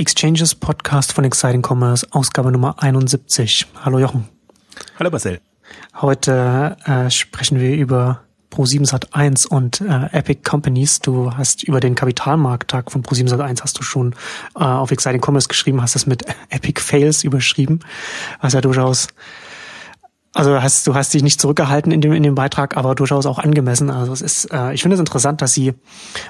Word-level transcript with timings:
Exchanges 0.00 0.54
Podcast 0.54 1.12
von 1.12 1.24
Exciting 1.24 1.60
Commerce, 1.60 2.06
Ausgabe 2.12 2.52
Nummer 2.52 2.80
71. 2.80 3.66
Hallo 3.84 3.98
Jochen. 3.98 4.28
Hallo 4.96 5.10
Marcel. 5.10 5.40
Heute 6.00 6.76
äh, 6.84 7.10
sprechen 7.10 7.58
wir 7.58 7.74
über 7.74 8.20
Pro7 8.52 8.88
Sat1 8.88 9.48
und 9.48 9.80
äh, 9.80 10.08
Epic 10.16 10.48
Companies. 10.48 11.00
Du 11.00 11.32
hast 11.36 11.64
über 11.64 11.80
den 11.80 11.96
Kapitalmarkttag 11.96 12.92
von 12.92 13.02
Pro7 13.02 13.28
Sat1 13.28 13.60
hast 13.60 13.76
du 13.76 13.82
schon 13.82 14.14
äh, 14.54 14.62
auf 14.62 14.92
Exciting 14.92 15.20
Commerce 15.20 15.48
geschrieben, 15.48 15.82
hast 15.82 15.96
das 15.96 16.06
mit 16.06 16.22
Epic 16.48 16.80
Fails 16.80 17.24
überschrieben, 17.24 17.80
was 18.40 18.52
ja 18.52 18.60
durchaus 18.60 19.08
also 20.32 20.62
hast, 20.62 20.86
du 20.86 20.94
hast 20.94 21.12
dich 21.12 21.24
nicht 21.24 21.40
zurückgehalten 21.40 21.90
in 21.90 22.00
dem, 22.00 22.12
in 22.12 22.22
dem 22.22 22.36
Beitrag, 22.36 22.76
aber 22.76 22.94
durchaus 22.94 23.26
auch 23.26 23.40
angemessen. 23.40 23.90
Also 23.90 24.12
es 24.12 24.20
ist, 24.20 24.52
äh, 24.52 24.72
ich 24.74 24.82
finde 24.82 24.94
es 24.94 25.00
interessant, 25.00 25.42
dass 25.42 25.54
sie 25.54 25.74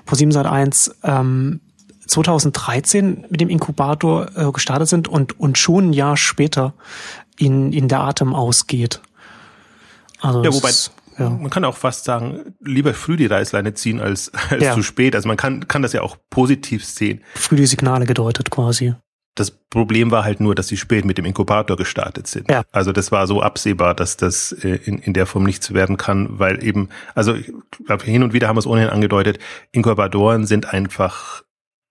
Pro7 0.07 0.33
Sat1 0.33 0.93
ähm, 1.03 1.61
2013 2.09 3.27
mit 3.29 3.41
dem 3.41 3.49
Inkubator 3.49 4.29
äh, 4.35 4.51
gestartet 4.51 4.89
sind 4.89 5.09
und, 5.09 5.39
und 5.39 5.59
schon 5.59 5.91
ein 5.91 5.93
Jahr 5.93 6.17
später 6.17 6.75
in, 7.39 7.73
in 7.73 7.89
der 7.89 8.01
Atem 8.01 8.35
ausgeht. 8.35 9.01
Also 10.21 10.43
ja, 10.43 10.53
wobei 10.53 10.71
ist, 10.71 10.91
ja. 11.19 11.31
man 11.31 11.51
kann 11.51 11.65
auch 11.65 11.77
fast 11.77 12.05
sagen, 12.05 12.55
lieber 12.61 12.95
früh 12.95 13.17
die 13.17 13.27
Reißleine 13.27 13.75
ziehen 13.75 14.01
als, 14.01 14.33
als 14.51 14.65
ja. 14.65 14.75
zu 14.75 14.83
spät. 14.83 15.15
Also 15.15 15.29
man 15.29 15.37
kann, 15.37 15.69
kann 15.69 15.83
das 15.83 15.93
ja 15.93 16.03
auch 16.03 16.17
positiv 16.31 16.85
sehen. 16.85 17.23
Früh 17.35 17.57
die 17.57 17.67
Signale 17.67 18.07
gedeutet 18.07 18.51
quasi. 18.51 18.95
Das 19.35 19.53
Problem 19.53 20.11
war 20.11 20.25
halt 20.25 20.41
nur, 20.41 20.57
dass 20.57 20.67
sie 20.67 20.77
spät 20.77 21.05
mit 21.05 21.17
dem 21.17 21.25
Inkubator 21.25 21.77
gestartet 21.77 22.27
sind. 22.27 22.51
Ja. 22.51 22.63
Also 22.73 22.91
das 22.91 23.13
war 23.13 23.29
so 23.29 23.41
absehbar, 23.41 23.95
dass 23.95 24.17
das 24.17 24.51
äh, 24.51 24.81
in, 24.85 24.99
in 24.99 25.13
der 25.13 25.27
Form 25.27 25.45
nichts 25.45 25.73
werden 25.73 25.97
kann, 25.97 26.41
weil 26.41 26.65
eben, 26.65 26.89
also 27.15 27.35
ich 27.35 27.53
glaube, 27.87 28.05
hin 28.05 28.25
und 28.25 28.33
wieder 28.33 28.49
haben 28.49 28.57
wir 28.57 28.61
es 28.61 28.67
ohnehin 28.67 28.89
angedeutet, 28.89 29.39
Inkubatoren 29.71 30.45
sind 30.45 30.73
einfach 30.73 31.45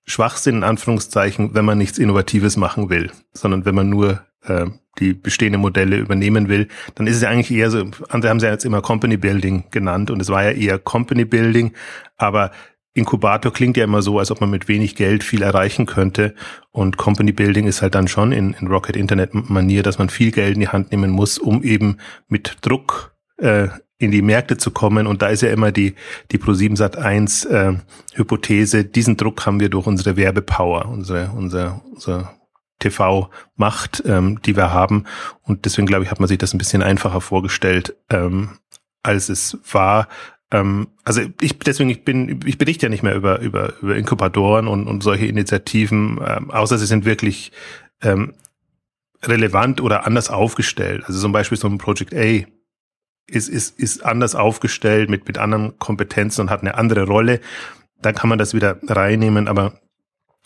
Schwachsinn 0.07 0.57
in 0.57 0.63
Anführungszeichen, 0.63 1.53
wenn 1.53 1.66
man 1.66 1.77
nichts 1.77 1.97
Innovatives 1.97 2.57
machen 2.57 2.89
will, 2.89 3.11
sondern 3.34 3.66
wenn 3.66 3.75
man 3.75 3.89
nur 3.89 4.21
äh, 4.43 4.66
die 4.99 5.13
bestehenden 5.13 5.61
Modelle 5.61 5.97
übernehmen 5.97 6.49
will, 6.49 6.69
dann 6.95 7.05
ist 7.05 7.17
es 7.17 7.22
ja 7.22 7.30
eigentlich 7.30 7.52
eher 7.52 7.69
so, 7.69 7.86
andere 8.09 8.30
haben 8.30 8.39
sie 8.39 8.47
ja 8.47 8.52
jetzt 8.52 8.66
immer 8.66 8.81
Company 8.81 9.17
Building 9.17 9.66
genannt 9.69 10.09
und 10.09 10.22
es 10.22 10.30
war 10.30 10.44
ja 10.44 10.52
eher 10.52 10.80
Company 10.80 11.25
Building, 11.25 11.73
aber 12.16 12.52
Inkubator 12.94 13.53
klingt 13.53 13.77
ja 13.77 13.83
immer 13.83 14.02
so, 14.02 14.17
als 14.17 14.31
ob 14.31 14.41
man 14.41 14.49
mit 14.49 14.67
wenig 14.67 14.95
Geld 14.95 15.23
viel 15.23 15.44
erreichen 15.44 15.86
könnte. 15.86 16.33
Und 16.71 16.97
Company 16.97 17.31
Building 17.31 17.67
ist 17.67 17.83
halt 17.83 17.94
dann 17.94 18.08
schon 18.08 18.31
in, 18.31 18.55
in 18.59 18.67
Rocket 18.67 18.95
Internet 18.95 19.36
Manier, 19.36 19.83
dass 19.83 19.99
man 19.99 20.09
viel 20.09 20.31
Geld 20.31 20.55
in 20.55 20.61
die 20.61 20.69
Hand 20.69 20.92
nehmen 20.92 21.11
muss, 21.11 21.38
um 21.38 21.61
eben 21.61 21.97
mit 22.27 22.58
Druck 22.61 23.16
äh, 23.38 23.67
in 24.00 24.12
die 24.12 24.22
Märkte 24.22 24.58
zu 24.58 24.72
kommen. 24.72 25.08
Und 25.08 25.22
da 25.22 25.28
ist 25.28 25.42
ja 25.42 25.50
immer 25.50 25.72
die, 25.72 25.95
die 26.31 26.38
Pro7 26.38 26.76
Sat 26.78 26.98
1 26.98 27.45
äh, 27.45 27.73
Hypothese, 28.14 28.86
diesen 28.86 29.17
Druck 29.17 29.45
haben 29.45 29.59
wir 29.59 29.70
durch 29.70 29.88
unsere 29.88 30.16
Werbepower, 30.17 30.88
unsere, 30.88 31.31
unser, 31.31 31.81
unser 31.92 32.38
TV-Macht, 32.80 34.04
ähm, 34.06 34.39
die 34.44 34.56
wir 34.56 34.72
haben. 34.72 35.06
Und 35.42 35.66
deswegen, 35.66 35.88
glaube 35.88 36.04
ich, 36.04 36.12
hat 36.12 36.20
man 36.20 36.28
sich 36.28 36.38
das 36.38 36.54
ein 36.54 36.59
bisschen 36.59 36.84
einfacher 36.84 37.22
vorgestellt, 37.22 37.95
ähm, 38.09 38.58
als 39.02 39.30
es 39.30 39.58
war. 39.72 40.08
Ähm, 40.52 40.88
also 41.04 41.22
ich 41.42 41.58
deswegen, 41.59 41.89
ich 41.89 42.04
bin, 42.04 42.42
ich 42.45 42.58
berichte 42.58 42.86
ja 42.86 42.89
nicht 42.89 43.04
mehr 43.04 43.16
über, 43.16 43.39
über, 43.39 43.73
über 43.82 43.95
Inkubatoren 43.95 44.67
und, 44.67 44.88
und 44.88 45.02
solche 45.02 45.26
Initiativen, 45.26 46.20
ähm, 46.26 46.52
außer 46.52 46.78
sie 46.78 46.86
sind 46.86 47.06
wirklich 47.06 47.52
ähm, 48.02 48.34
relevant 49.23 49.82
oder 49.82 50.06
anders 50.06 50.30
aufgestellt. 50.30 51.04
Also 51.08 51.20
zum 51.20 51.32
Beispiel 51.32 51.58
so 51.58 51.67
ein 51.67 51.80
Project 51.80 52.14
A 52.14 52.45
ist, 53.28 53.50
ist, 53.50 53.80
ist 53.80 54.06
anders 54.06 54.36
aufgestellt 54.36 55.09
mit, 55.09 55.28
mit 55.28 55.38
anderen 55.38 55.78
Kompetenzen 55.80 56.42
und 56.42 56.50
hat 56.50 56.61
eine 56.61 56.75
andere 56.75 57.06
Rolle. 57.06 57.39
Da 58.02 58.14
kann 58.14 58.30
man 58.30 58.39
das 58.39 58.53
wieder 58.53 58.80
reinnehmen, 58.88 59.47
aber 59.47 59.80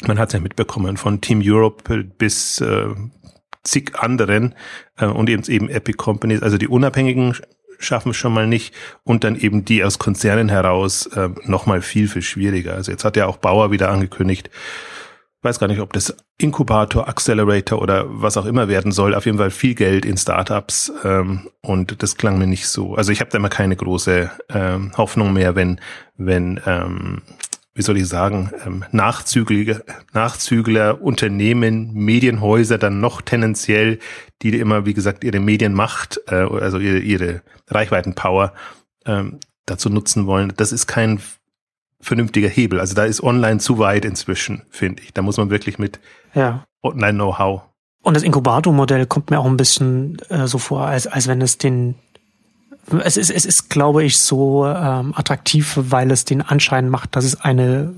man 0.08 0.18
hat 0.18 0.30
es 0.30 0.34
ja 0.34 0.40
mitbekommen 0.40 0.98
von 0.98 1.22
Team 1.22 1.42
Europe 1.44 2.04
bis 2.04 2.60
äh, 2.62 2.88
zig 3.64 4.00
anderen 4.00 4.56
äh, 4.98 5.06
und 5.06 5.30
eben, 5.30 5.44
eben 5.44 5.70
Epic 5.70 5.98
Companies, 5.98 6.42
also 6.42 6.58
die 6.58 6.68
Unabhängigen 6.68 7.36
schaffen 7.78 8.12
es 8.12 8.18
schon 8.18 8.34
mal 8.34 8.48
nicht 8.48 8.74
und 9.04 9.24
dann 9.24 9.36
eben 9.36 9.66
die 9.66 9.84
aus 9.84 10.00
Konzernen 10.00 10.50
heraus 10.50 11.08
äh, 11.08 11.30
noch 11.46 11.66
mal 11.66 11.82
viel, 11.82 12.08
viel 12.08 12.22
schwieriger. 12.22 12.74
Also 12.74 12.92
jetzt 12.92 13.04
hat 13.04 13.18
ja 13.18 13.26
auch 13.26 13.38
Bauer 13.38 13.72
wieder 13.72 13.90
angekündigt, 13.90 14.50
weiß 15.42 15.60
gar 15.60 15.68
nicht, 15.68 15.80
ob 15.80 15.94
das 15.94 16.16
Inkubator, 16.38 17.08
Accelerator 17.08 17.82
oder 17.82 18.06
was 18.08 18.38
auch 18.38 18.46
immer 18.46 18.68
werden 18.68 18.92
soll. 18.92 19.16
Auf 19.16 19.26
jeden 19.26 19.38
Fall 19.38 19.52
viel 19.52 19.76
Geld 19.76 20.06
in 20.06 20.18
Startups 20.18 20.92
ähm, 21.04 21.50
und 21.62 22.02
das 22.04 22.16
klang 22.16 22.38
mir 22.38 22.48
nicht 22.48 22.68
so. 22.68 22.96
Also 22.96 23.12
ich 23.12 23.22
habe 23.22 23.32
da 23.32 23.38
immer 23.38 23.50
keine 23.50 23.76
große 23.76 24.30
ähm, 24.50 24.92
Hoffnung 24.98 25.34
mehr, 25.34 25.56
wenn 25.56 25.80
wenn 26.18 26.60
ähm, 26.66 27.22
wie 27.74 27.82
soll 27.82 27.98
ich 27.98 28.08
sagen, 28.08 28.52
ähm, 28.66 28.84
Nachzügler, 28.92 29.82
Nachzügler, 30.14 31.02
Unternehmen, 31.02 31.94
Medienhäuser 31.94 32.78
dann 32.78 33.00
noch 33.00 33.22
tendenziell, 33.22 34.00
die 34.42 34.60
immer, 34.60 34.86
wie 34.86 34.94
gesagt, 34.94 35.24
ihre 35.24 35.40
Medienmacht, 35.40 36.20
äh, 36.28 36.36
also 36.36 36.80
ihre, 36.80 37.00
ihre 37.00 37.42
Reichweitenpower 37.70 38.54
ähm, 39.06 39.40
dazu 39.66 39.90
nutzen 39.90 40.28
wollen. 40.28 40.54
Das 40.58 40.74
ist 40.74 40.88
kein 40.88 41.22
vernünftiger 42.02 42.50
Hebel. 42.50 42.80
Also 42.80 42.96
da 42.96 43.06
ist 43.06 43.22
online 43.22 43.60
zu 43.60 43.80
weit 43.80 44.06
inzwischen, 44.06 44.64
finde 44.70 45.04
ich. 45.04 45.14
Da 45.14 45.22
muss 45.22 45.38
man 45.38 45.50
wirklich 45.50 45.80
mit 45.80 46.00
ja. 46.34 46.66
Online-Know-how. 46.84 47.62
Und 48.04 48.16
das 48.16 48.24
Inkubator-Modell 48.24 49.06
kommt 49.06 49.30
mir 49.30 49.40
auch 49.40 49.46
ein 49.46 49.58
bisschen 49.58 50.18
äh, 50.30 50.48
so 50.48 50.58
vor, 50.58 50.88
als, 50.88 51.08
als 51.08 51.28
wenn 51.28 51.42
es 51.42 51.58
den 51.58 51.96
es 53.04 53.16
ist, 53.16 53.30
es 53.30 53.46
ist, 53.46 53.70
glaube 53.70 54.04
ich, 54.04 54.18
so 54.18 54.66
ähm, 54.66 55.14
attraktiv, 55.16 55.74
weil 55.78 56.12
es 56.12 56.26
den 56.26 56.42
Anschein 56.42 56.90
macht, 56.90 57.16
dass 57.16 57.24
es 57.24 57.40
eine 57.40 57.94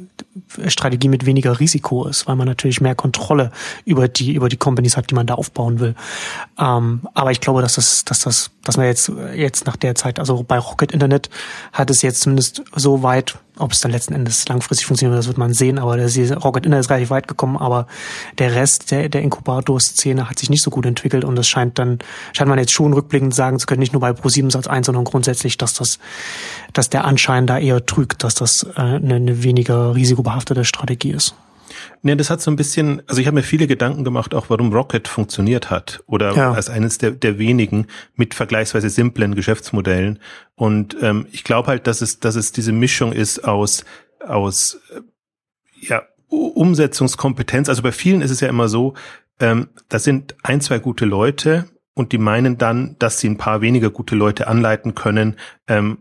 Strategie 0.67 1.07
mit 1.07 1.25
weniger 1.25 1.59
Risiko 1.59 2.05
ist, 2.05 2.27
weil 2.27 2.35
man 2.35 2.47
natürlich 2.47 2.81
mehr 2.81 2.95
Kontrolle 2.95 3.51
über 3.85 4.07
die 4.07 4.33
über 4.33 4.49
die 4.49 4.57
Companies 4.57 4.97
hat, 4.97 5.09
die 5.09 5.15
man 5.15 5.25
da 5.25 5.35
aufbauen 5.35 5.79
will. 5.79 5.95
Ähm, 6.59 7.07
aber 7.13 7.31
ich 7.31 7.39
glaube, 7.39 7.61
dass 7.61 7.75
das, 7.75 8.05
dass 8.05 8.19
das, 8.19 8.51
dass 8.63 8.77
man 8.77 8.85
jetzt 8.85 9.11
jetzt 9.35 9.65
nach 9.65 9.77
der 9.77 9.95
Zeit, 9.95 10.19
also 10.19 10.43
bei 10.43 10.59
Rocket 10.59 10.91
Internet 10.91 11.29
hat 11.71 11.89
es 11.89 12.01
jetzt 12.01 12.21
zumindest 12.21 12.63
so 12.75 13.03
weit 13.03 13.39
ob 13.59 13.71
es 13.71 13.81
dann 13.81 13.91
letzten 13.91 14.13
Endes 14.13 14.47
langfristig 14.47 14.87
funktioniert, 14.87 15.17
das 15.17 15.27
wird 15.27 15.37
man 15.37 15.53
sehen, 15.53 15.77
aber 15.77 15.95
der 15.95 16.37
Rocket 16.37 16.65
Inner 16.65 16.79
ist 16.79 16.89
relativ 16.89 17.11
weit 17.11 17.27
gekommen, 17.27 17.57
aber 17.57 17.87
der 18.39 18.55
Rest 18.55 18.91
der, 18.91 19.09
der 19.09 19.21
Inkubator-Szene 19.21 20.29
hat 20.29 20.39
sich 20.39 20.49
nicht 20.49 20.63
so 20.63 20.71
gut 20.71 20.85
entwickelt 20.85 21.23
und 21.23 21.37
es 21.37 21.47
scheint 21.47 21.77
dann, 21.77 21.99
scheint 22.33 22.49
man 22.49 22.57
jetzt 22.57 22.71
schon 22.71 22.93
rückblickend 22.93 23.33
sagen 23.33 23.59
zu 23.59 23.67
können, 23.67 23.79
nicht 23.79 23.93
nur 23.93 24.01
bei 24.01 24.11
Pro7 24.11 24.51
Satz 24.51 24.67
1, 24.67 24.87
sondern 24.87 25.03
grundsätzlich, 25.03 25.57
dass 25.57 25.73
das, 25.73 25.99
dass 26.73 26.89
der 26.89 27.05
Anschein 27.05 27.45
da 27.45 27.59
eher 27.59 27.85
trügt, 27.85 28.23
dass 28.23 28.35
das 28.35 28.65
äh, 28.75 28.81
eine, 28.81 29.15
eine 29.15 29.43
weniger 29.43 29.93
risikobehaftete 29.95 30.65
Strategie 30.65 31.11
ist. 31.11 31.35
Nee, 32.05 32.15
das 32.15 32.29
hat 32.29 32.41
so 32.41 32.51
ein 32.51 32.57
bisschen, 32.57 33.01
also 33.07 33.21
ich 33.21 33.27
habe 33.27 33.35
mir 33.35 33.43
viele 33.43 33.65
Gedanken 33.65 34.03
gemacht, 34.03 34.35
auch 34.35 34.49
warum 34.49 34.73
Rocket 34.73 35.07
funktioniert 35.07 35.71
hat 35.71 36.03
oder 36.05 36.35
ja. 36.35 36.51
als 36.51 36.69
eines 36.69 36.97
der, 36.97 37.11
der 37.11 37.39
wenigen 37.39 37.87
mit 38.15 38.33
vergleichsweise 38.33 38.89
simplen 38.89 39.35
Geschäftsmodellen. 39.35 40.19
Und 40.55 40.97
ähm, 41.01 41.27
ich 41.31 41.45
glaube 41.45 41.69
halt, 41.69 41.87
dass 41.87 42.01
es, 42.01 42.19
dass 42.19 42.35
es 42.35 42.51
diese 42.51 42.73
Mischung 42.73 43.13
ist 43.13 43.45
aus, 43.45 43.85
aus 44.19 44.81
äh, 44.93 44.99
ja, 45.87 46.03
Umsetzungskompetenz. 46.27 47.69
Also 47.69 47.81
bei 47.81 47.93
vielen 47.93 48.21
ist 48.21 48.31
es 48.31 48.41
ja 48.41 48.49
immer 48.49 48.67
so, 48.67 48.95
ähm, 49.39 49.69
das 49.87 50.03
sind 50.03 50.35
ein, 50.43 50.59
zwei 50.59 50.79
gute 50.79 51.05
Leute 51.05 51.69
und 51.93 52.11
die 52.11 52.17
meinen 52.17 52.57
dann, 52.57 52.97
dass 52.99 53.19
sie 53.19 53.29
ein 53.29 53.37
paar 53.37 53.61
weniger 53.61 53.89
gute 53.89 54.15
Leute 54.15 54.47
anleiten 54.47 54.93
können, 54.93 55.37
ähm, 55.69 55.99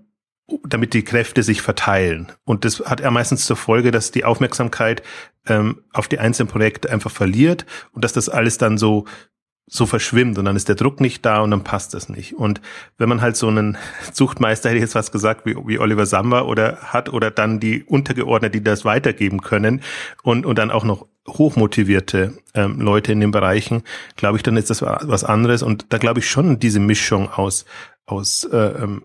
damit 0.66 0.94
die 0.94 1.04
Kräfte 1.04 1.44
sich 1.44 1.62
verteilen. 1.62 2.32
Und 2.44 2.64
das 2.64 2.80
hat 2.80 3.00
er 3.00 3.10
meistens 3.10 3.46
zur 3.46 3.56
Folge, 3.56 3.90
dass 3.90 4.10
die 4.10 4.24
Aufmerksamkeit 4.24 5.02
ähm, 5.46 5.82
auf 5.92 6.08
die 6.08 6.18
einzelnen 6.18 6.48
Projekte 6.48 6.90
einfach 6.90 7.10
verliert 7.10 7.66
und 7.92 8.04
dass 8.04 8.12
das 8.12 8.28
alles 8.28 8.58
dann 8.58 8.78
so 8.78 9.04
so 9.66 9.86
verschwimmt 9.86 10.38
und 10.38 10.44
dann 10.44 10.56
ist 10.56 10.68
der 10.68 10.74
Druck 10.74 11.00
nicht 11.00 11.24
da 11.24 11.40
und 11.40 11.50
dann 11.50 11.64
passt 11.64 11.94
das 11.94 12.08
nicht. 12.08 12.34
Und 12.34 12.60
wenn 12.98 13.08
man 13.08 13.22
halt 13.22 13.36
so 13.36 13.48
einen 13.48 13.78
Zuchtmeister, 14.12 14.68
hätte 14.68 14.76
ich 14.76 14.82
jetzt 14.82 14.94
was 14.94 15.12
gesagt, 15.12 15.46
wie, 15.46 15.56
wie 15.66 15.78
Oliver 15.78 16.04
Samba 16.04 16.42
oder 16.42 16.76
hat 16.78 17.10
oder 17.10 17.30
dann 17.30 17.60
die 17.60 17.82
Untergeordneten, 17.84 18.60
die 18.60 18.64
das 18.64 18.84
weitergeben 18.84 19.40
können 19.40 19.82
und, 20.22 20.44
und 20.44 20.58
dann 20.58 20.70
auch 20.70 20.84
noch 20.84 21.06
hochmotivierte 21.28 22.34
ähm, 22.54 22.80
Leute 22.80 23.12
in 23.12 23.20
den 23.20 23.30
Bereichen, 23.30 23.82
glaube 24.16 24.36
ich, 24.36 24.42
dann 24.42 24.56
ist 24.56 24.70
das 24.70 24.82
was 24.82 25.24
anderes. 25.24 25.62
Und 25.62 25.86
da 25.90 25.98
glaube 25.98 26.20
ich 26.20 26.28
schon 26.28 26.58
diese 26.58 26.80
Mischung 26.80 27.30
aus, 27.30 27.64
aus 28.04 28.44
äh, 28.44 28.56
ähm, 28.56 29.04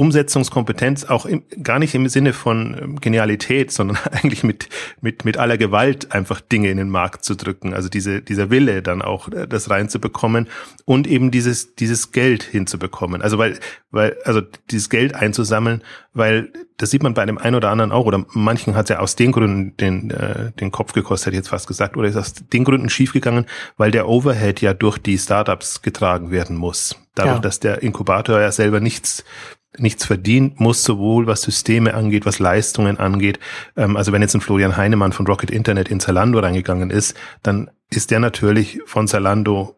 Umsetzungskompetenz 0.00 1.04
auch 1.04 1.26
im, 1.26 1.42
gar 1.62 1.78
nicht 1.78 1.94
im 1.94 2.08
Sinne 2.08 2.32
von 2.32 2.74
ähm, 2.80 3.00
Genialität, 3.02 3.70
sondern 3.70 3.98
eigentlich 4.12 4.42
mit, 4.42 4.70
mit, 5.02 5.26
mit 5.26 5.36
aller 5.36 5.58
Gewalt 5.58 6.12
einfach 6.12 6.40
Dinge 6.40 6.70
in 6.70 6.78
den 6.78 6.88
Markt 6.88 7.22
zu 7.22 7.34
drücken. 7.34 7.74
Also 7.74 7.90
diese, 7.90 8.22
dieser 8.22 8.48
Wille 8.48 8.80
dann 8.80 9.02
auch 9.02 9.28
äh, 9.28 9.46
das 9.46 9.68
reinzubekommen 9.68 10.48
und 10.86 11.06
eben 11.06 11.30
dieses, 11.30 11.74
dieses 11.74 12.12
Geld 12.12 12.42
hinzubekommen. 12.42 13.20
Also 13.20 13.36
weil, 13.36 13.60
weil, 13.90 14.16
also 14.24 14.40
dieses 14.70 14.88
Geld 14.88 15.14
einzusammeln, 15.14 15.82
weil 16.14 16.50
das 16.78 16.90
sieht 16.90 17.02
man 17.02 17.12
bei 17.12 17.20
einem 17.20 17.36
einen 17.36 17.56
oder 17.56 17.68
anderen 17.68 17.92
auch 17.92 18.06
oder 18.06 18.24
manchen 18.32 18.74
hat 18.76 18.86
es 18.86 18.88
ja 18.88 19.00
aus 19.00 19.16
den 19.16 19.32
Gründen 19.32 19.76
den, 19.76 20.10
äh, 20.12 20.50
den 20.52 20.70
Kopf 20.70 20.94
gekostet, 20.94 21.26
hätte 21.26 21.34
ich 21.34 21.40
jetzt 21.40 21.50
fast 21.50 21.68
gesagt, 21.68 21.98
oder 21.98 22.08
ist 22.08 22.16
aus 22.16 22.32
den 22.32 22.64
Gründen 22.64 22.88
schiefgegangen, 22.88 23.44
weil 23.76 23.90
der 23.90 24.08
Overhead 24.08 24.62
ja 24.62 24.72
durch 24.72 24.96
die 24.96 25.18
Startups 25.18 25.82
getragen 25.82 26.30
werden 26.30 26.56
muss. 26.56 26.96
Dadurch, 27.14 27.36
ja. 27.36 27.40
dass 27.42 27.60
der 27.60 27.82
Inkubator 27.82 28.40
ja 28.40 28.50
selber 28.50 28.80
nichts 28.80 29.24
nichts 29.78 30.04
verdienen 30.04 30.54
muss, 30.56 30.82
sowohl 30.82 31.26
was 31.26 31.42
Systeme 31.42 31.94
angeht, 31.94 32.26
was 32.26 32.38
Leistungen 32.38 32.98
angeht. 32.98 33.38
Ähm, 33.76 33.96
also 33.96 34.12
wenn 34.12 34.22
jetzt 34.22 34.34
ein 34.34 34.40
Florian 34.40 34.76
Heinemann 34.76 35.12
von 35.12 35.26
Rocket 35.26 35.50
Internet 35.50 35.88
in 35.88 36.00
Zalando 36.00 36.38
reingegangen 36.38 36.90
ist, 36.90 37.16
dann 37.42 37.70
ist 37.88 38.10
der 38.10 38.20
natürlich 38.20 38.80
von 38.86 39.08
Zalando 39.08 39.76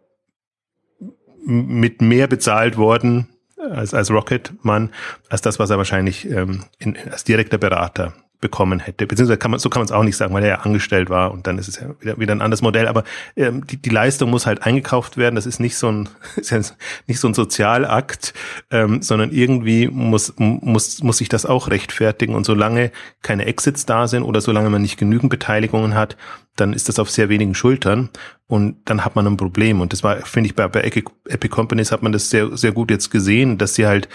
mit 1.44 2.00
mehr 2.00 2.28
bezahlt 2.28 2.76
worden 2.76 3.28
als, 3.56 3.94
als 3.94 4.10
Rocket-Mann, 4.10 4.90
als 5.28 5.42
das, 5.42 5.58
was 5.58 5.70
er 5.70 5.78
wahrscheinlich 5.78 6.28
ähm, 6.30 6.64
in, 6.78 6.96
als 7.10 7.24
direkter 7.24 7.58
Berater 7.58 8.14
bekommen 8.42 8.80
hätte. 8.80 9.06
Beziehungsweise 9.06 9.38
kann 9.38 9.50
man, 9.50 9.60
so 9.60 9.70
kann 9.70 9.80
man 9.80 9.86
es 9.86 9.92
auch 9.92 10.02
nicht 10.02 10.16
sagen, 10.18 10.34
weil 10.34 10.42
er 10.42 10.48
ja 10.48 10.56
angestellt 10.56 11.08
war 11.08 11.32
und 11.32 11.46
dann 11.46 11.56
ist 11.56 11.68
es 11.68 11.80
ja 11.80 11.94
wieder, 12.00 12.18
wieder 12.18 12.34
ein 12.34 12.42
anderes 12.42 12.60
Modell. 12.60 12.88
Aber 12.88 13.04
ähm, 13.36 13.66
die, 13.66 13.78
die 13.78 13.88
Leistung 13.88 14.28
muss 14.28 14.44
halt 14.44 14.64
eingekauft 14.64 15.16
werden. 15.16 15.36
Das 15.36 15.46
ist 15.46 15.60
nicht 15.60 15.76
so 15.76 15.90
ein, 15.90 16.08
ist 16.36 16.50
ja 16.50 16.60
nicht 17.06 17.20
so 17.20 17.28
ein 17.28 17.34
Sozialakt, 17.34 18.34
ähm, 18.70 19.00
sondern 19.00 19.30
irgendwie 19.30 19.88
muss, 19.88 20.34
muss, 20.36 21.02
muss 21.02 21.18
sich 21.18 21.30
das 21.30 21.46
auch 21.46 21.70
rechtfertigen. 21.70 22.34
Und 22.34 22.44
solange 22.44 22.90
keine 23.22 23.46
Exits 23.46 23.86
da 23.86 24.06
sind 24.08 24.24
oder 24.24 24.42
solange 24.42 24.68
man 24.68 24.82
nicht 24.82 24.98
genügend 24.98 25.30
Beteiligungen 25.30 25.94
hat, 25.94 26.18
dann 26.56 26.74
ist 26.74 26.88
das 26.88 26.98
auf 26.98 27.10
sehr 27.10 27.30
wenigen 27.30 27.54
Schultern 27.54 28.10
und 28.46 28.76
dann 28.84 29.04
hat 29.04 29.16
man 29.16 29.26
ein 29.26 29.36
Problem. 29.38 29.80
Und 29.80 29.92
das 29.92 30.02
war, 30.02 30.16
finde 30.16 30.48
ich, 30.48 30.54
bei, 30.54 30.68
bei 30.68 30.82
Epic 30.82 31.48
Companies 31.48 31.92
hat 31.92 32.02
man 32.02 32.12
das 32.12 32.28
sehr, 32.28 32.54
sehr 32.56 32.72
gut 32.72 32.90
jetzt 32.90 33.10
gesehen, 33.10 33.56
dass 33.56 33.76
sie 33.76 33.86
halt, 33.86 34.08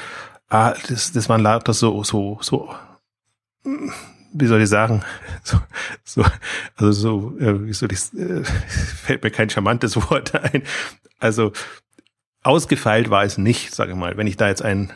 ah, 0.49 0.75
das, 0.89 1.13
das 1.13 1.29
waren 1.29 1.41
lauter 1.41 1.73
so, 1.73 2.03
so, 2.03 2.37
so, 2.41 2.69
wie 4.39 4.47
soll 4.47 4.61
ich 4.61 4.69
sagen, 4.69 5.03
so, 5.43 5.59
so 6.03 6.25
also 6.75 6.91
so, 6.91 7.37
äh, 7.39 7.65
wie 7.65 7.73
soll 7.73 7.91
ich, 7.91 8.13
äh, 8.13 8.43
fällt 9.03 9.23
mir 9.23 9.31
kein 9.31 9.49
charmantes 9.49 9.95
Wort 9.95 10.35
ein. 10.53 10.63
Also 11.19 11.51
ausgefeilt 12.43 13.09
war 13.09 13.23
es 13.23 13.37
nicht, 13.37 13.73
sage 13.73 13.91
ich 13.91 13.97
mal. 13.97 14.17
Wenn 14.17 14.27
ich 14.27 14.37
da 14.37 14.47
jetzt 14.47 14.61
ein 14.61 14.93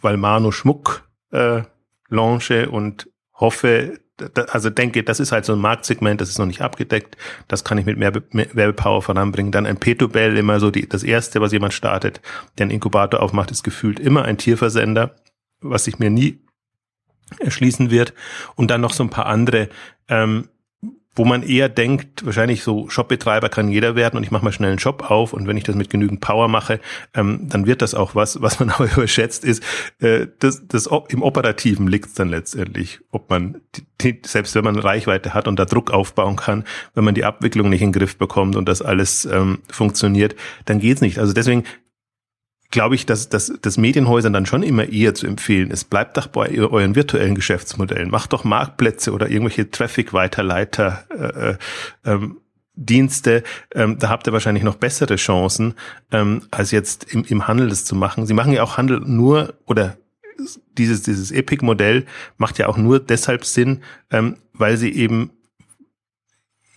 Valmano 0.00 0.52
Schmuck 0.52 1.08
äh, 1.32 1.62
launche 2.08 2.70
und 2.70 3.08
hoffe, 3.34 3.98
da, 4.16 4.42
also 4.42 4.68
denke, 4.68 5.02
das 5.02 5.18
ist 5.18 5.32
halt 5.32 5.46
so 5.46 5.54
ein 5.54 5.58
Marktsegment, 5.58 6.20
das 6.20 6.28
ist 6.28 6.38
noch 6.38 6.46
nicht 6.46 6.60
abgedeckt, 6.60 7.16
das 7.48 7.64
kann 7.64 7.78
ich 7.78 7.86
mit 7.86 7.96
mehr, 7.96 8.12
mehr 8.32 8.48
Werbepower 8.52 9.00
voranbringen. 9.00 9.52
Dann 9.52 9.66
ein 9.66 9.78
Petobell, 9.78 10.36
immer 10.36 10.60
so 10.60 10.70
die, 10.70 10.88
das 10.88 11.02
erste, 11.02 11.40
was 11.40 11.52
jemand 11.52 11.72
startet, 11.72 12.20
der 12.58 12.64
einen 12.64 12.72
Inkubator 12.72 13.22
aufmacht, 13.22 13.50
ist 13.50 13.64
gefühlt 13.64 13.98
immer 13.98 14.24
ein 14.26 14.36
Tierversender, 14.36 15.16
was 15.60 15.86
ich 15.86 15.98
mir 15.98 16.10
nie 16.10 16.40
erschließen 17.38 17.90
wird. 17.90 18.14
Und 18.56 18.70
dann 18.70 18.80
noch 18.80 18.92
so 18.92 19.04
ein 19.04 19.10
paar 19.10 19.26
andere, 19.26 19.68
ähm, 20.08 20.48
wo 21.14 21.24
man 21.24 21.42
eher 21.42 21.68
denkt, 21.68 22.24
wahrscheinlich 22.24 22.62
so 22.62 22.88
Shopbetreiber 22.88 23.48
kann 23.48 23.68
jeder 23.68 23.96
werden 23.96 24.16
und 24.16 24.22
ich 24.22 24.30
mache 24.30 24.44
mal 24.44 24.52
schnell 24.52 24.70
einen 24.70 24.78
Shop 24.78 25.10
auf 25.10 25.32
und 25.32 25.46
wenn 25.46 25.56
ich 25.56 25.64
das 25.64 25.74
mit 25.74 25.90
genügend 25.90 26.20
Power 26.20 26.46
mache, 26.46 26.80
ähm, 27.14 27.48
dann 27.48 27.66
wird 27.66 27.82
das 27.82 27.94
auch 27.94 28.14
was. 28.14 28.40
Was 28.40 28.60
man 28.60 28.70
aber 28.70 28.90
überschätzt 28.90 29.44
ist, 29.44 29.62
äh, 29.98 30.28
das, 30.38 30.66
das 30.68 30.88
im 31.08 31.22
Operativen 31.22 31.88
liegt 31.88 32.16
dann 32.18 32.28
letztendlich, 32.28 33.00
ob 33.10 33.28
man, 33.28 33.60
die, 34.00 34.20
selbst 34.24 34.54
wenn 34.54 34.64
man 34.64 34.78
Reichweite 34.78 35.34
hat 35.34 35.48
und 35.48 35.58
da 35.58 35.64
Druck 35.64 35.90
aufbauen 35.90 36.36
kann, 36.36 36.64
wenn 36.94 37.04
man 37.04 37.14
die 37.14 37.24
Abwicklung 37.24 37.70
nicht 37.70 37.82
in 37.82 37.88
den 37.92 37.98
Griff 38.00 38.16
bekommt 38.16 38.54
und 38.54 38.68
das 38.68 38.80
alles 38.80 39.24
ähm, 39.24 39.58
funktioniert, 39.68 40.36
dann 40.64 40.78
geht's 40.78 41.00
nicht. 41.00 41.18
Also 41.18 41.32
deswegen 41.32 41.64
glaube 42.70 42.94
ich, 42.94 43.06
dass, 43.06 43.28
dass 43.28 43.52
das 43.60 43.78
Medienhäusern 43.78 44.32
dann 44.32 44.46
schon 44.46 44.62
immer 44.62 44.88
eher 44.88 45.14
zu 45.14 45.26
empfehlen 45.26 45.70
ist. 45.70 45.90
Bleibt 45.90 46.16
doch 46.16 46.28
bei 46.28 46.56
euren 46.58 46.94
virtuellen 46.94 47.34
Geschäftsmodellen. 47.34 48.10
Macht 48.10 48.32
doch 48.32 48.44
Marktplätze 48.44 49.12
oder 49.12 49.28
irgendwelche 49.28 49.70
Traffic-Weiterleiter. 49.70 51.04
Äh, 51.10 51.50
äh, 51.50 51.56
ähm, 52.04 52.36
Dienste, 52.74 53.42
ähm, 53.74 53.98
da 53.98 54.08
habt 54.08 54.26
ihr 54.26 54.32
wahrscheinlich 54.32 54.64
noch 54.64 54.76
bessere 54.76 55.16
Chancen, 55.16 55.74
ähm, 56.12 56.44
als 56.50 56.70
jetzt 56.70 57.12
im, 57.12 57.24
im 57.24 57.46
Handel 57.46 57.68
das 57.68 57.84
zu 57.84 57.94
machen. 57.94 58.26
Sie 58.26 58.32
machen 58.32 58.52
ja 58.52 58.62
auch 58.62 58.78
Handel 58.78 59.00
nur 59.00 59.54
oder 59.66 59.98
dieses, 60.78 61.02
dieses 61.02 61.30
Epic-Modell 61.30 62.06
macht 62.38 62.58
ja 62.58 62.68
auch 62.68 62.78
nur 62.78 62.98
deshalb 63.00 63.44
Sinn, 63.44 63.82
ähm, 64.10 64.36
weil 64.54 64.78
sie 64.78 64.90
eben 64.92 65.30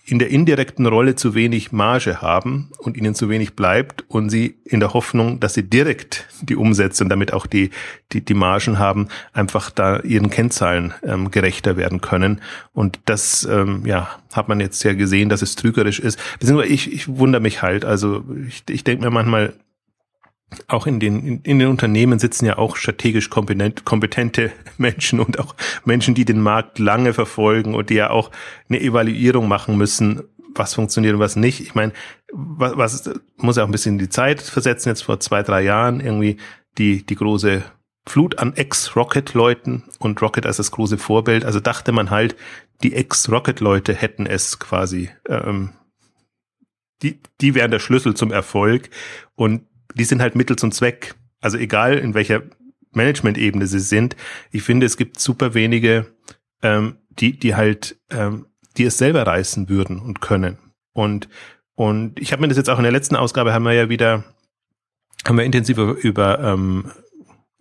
in 0.06 0.18
der 0.18 0.28
indirekten 0.28 0.84
Rolle 0.84 1.14
zu 1.14 1.34
wenig 1.34 1.72
Marge 1.72 2.20
haben 2.20 2.70
und 2.78 2.96
ihnen 2.96 3.14
zu 3.14 3.30
wenig 3.30 3.56
bleibt 3.56 4.04
und 4.08 4.28
sie 4.28 4.56
in 4.64 4.80
der 4.80 4.92
Hoffnung, 4.92 5.40
dass 5.40 5.54
sie 5.54 5.62
direkt 5.62 6.26
die 6.42 6.56
Umsätze 6.56 7.04
und 7.04 7.08
damit 7.08 7.32
auch 7.32 7.46
die, 7.46 7.70
die, 8.12 8.20
die 8.22 8.34
Margen 8.34 8.78
haben, 8.78 9.08
einfach 9.32 9.70
da 9.70 10.00
ihren 10.00 10.28
Kennzahlen 10.28 10.92
ähm, 11.02 11.30
gerechter 11.30 11.78
werden 11.78 12.02
können. 12.02 12.42
Und 12.74 13.00
das, 13.06 13.44
ähm, 13.50 13.86
ja, 13.86 14.10
hat 14.34 14.48
man 14.48 14.60
jetzt 14.60 14.82
ja 14.84 14.92
gesehen, 14.92 15.30
dass 15.30 15.40
es 15.40 15.56
trügerisch 15.56 16.00
ist. 16.00 16.18
Beziehungsweise 16.38 16.72
ich, 16.72 16.92
ich 16.92 17.08
wundere 17.08 17.40
mich 17.40 17.62
halt. 17.62 17.86
Also 17.86 18.24
ich, 18.46 18.62
ich 18.68 18.84
denke 18.84 19.04
mir 19.04 19.10
manchmal, 19.10 19.54
auch 20.68 20.86
in 20.86 21.00
den, 21.00 21.26
in, 21.26 21.40
in, 21.42 21.58
den 21.58 21.68
Unternehmen 21.68 22.18
sitzen 22.18 22.46
ja 22.46 22.58
auch 22.58 22.76
strategisch 22.76 23.30
kompetent, 23.30 23.84
kompetente 23.84 24.52
Menschen 24.78 25.20
und 25.20 25.38
auch 25.38 25.54
Menschen, 25.84 26.14
die 26.14 26.24
den 26.24 26.40
Markt 26.40 26.78
lange 26.78 27.12
verfolgen 27.12 27.74
und 27.74 27.90
die 27.90 27.94
ja 27.94 28.10
auch 28.10 28.30
eine 28.68 28.80
Evaluierung 28.80 29.48
machen 29.48 29.76
müssen, 29.76 30.22
was 30.54 30.74
funktioniert 30.74 31.14
und 31.14 31.20
was 31.20 31.36
nicht. 31.36 31.60
Ich 31.60 31.74
meine, 31.74 31.92
was, 32.32 32.76
was 32.76 33.10
muss 33.36 33.56
ja 33.56 33.64
auch 33.64 33.68
ein 33.68 33.72
bisschen 33.72 33.98
die 33.98 34.08
Zeit 34.08 34.40
versetzen, 34.40 34.90
jetzt 34.90 35.02
vor 35.02 35.20
zwei, 35.20 35.42
drei 35.42 35.62
Jahren 35.62 36.00
irgendwie 36.00 36.36
die, 36.78 37.04
die 37.04 37.16
große 37.16 37.62
Flut 38.06 38.38
an 38.38 38.54
Ex-Rocket-Leuten 38.54 39.84
und 39.98 40.20
Rocket 40.20 40.46
als 40.46 40.58
das 40.58 40.70
große 40.70 40.98
Vorbild. 40.98 41.44
Also 41.44 41.58
dachte 41.60 41.90
man 41.92 42.10
halt, 42.10 42.36
die 42.82 42.94
Ex-Rocket-Leute 42.94 43.94
hätten 43.94 44.26
es 44.26 44.58
quasi, 44.58 45.10
ähm, 45.28 45.72
die, 47.02 47.20
die 47.40 47.54
wären 47.54 47.70
der 47.70 47.78
Schlüssel 47.78 48.14
zum 48.14 48.30
Erfolg. 48.30 48.90
Und 49.34 49.66
die 49.94 50.04
sind 50.04 50.20
halt 50.20 50.34
Mittel 50.34 50.56
zum 50.56 50.72
Zweck. 50.72 51.14
Also 51.40 51.58
egal 51.58 51.98
in 51.98 52.14
welcher 52.14 52.42
Management-Ebene 52.92 53.66
sie 53.66 53.80
sind, 53.80 54.16
ich 54.50 54.62
finde, 54.62 54.86
es 54.86 54.96
gibt 54.96 55.18
super 55.18 55.54
wenige, 55.54 56.06
ähm, 56.62 56.96
die, 57.10 57.38
die 57.38 57.54
halt, 57.54 57.98
ähm, 58.10 58.46
die 58.76 58.84
es 58.84 58.98
selber 58.98 59.26
reißen 59.26 59.68
würden 59.68 60.00
und 60.00 60.20
können. 60.20 60.58
Und, 60.92 61.28
und 61.74 62.20
ich 62.20 62.32
habe 62.32 62.42
mir 62.42 62.48
das 62.48 62.56
jetzt 62.56 62.70
auch 62.70 62.78
in 62.78 62.84
der 62.84 62.92
letzten 62.92 63.16
Ausgabe 63.16 63.52
haben 63.52 63.64
wir 63.64 63.72
ja 63.72 63.88
wieder, 63.88 64.24
haben 65.26 65.36
wir 65.36 65.44
intensiver 65.44 65.92
über, 65.92 66.38
ähm, 66.40 66.90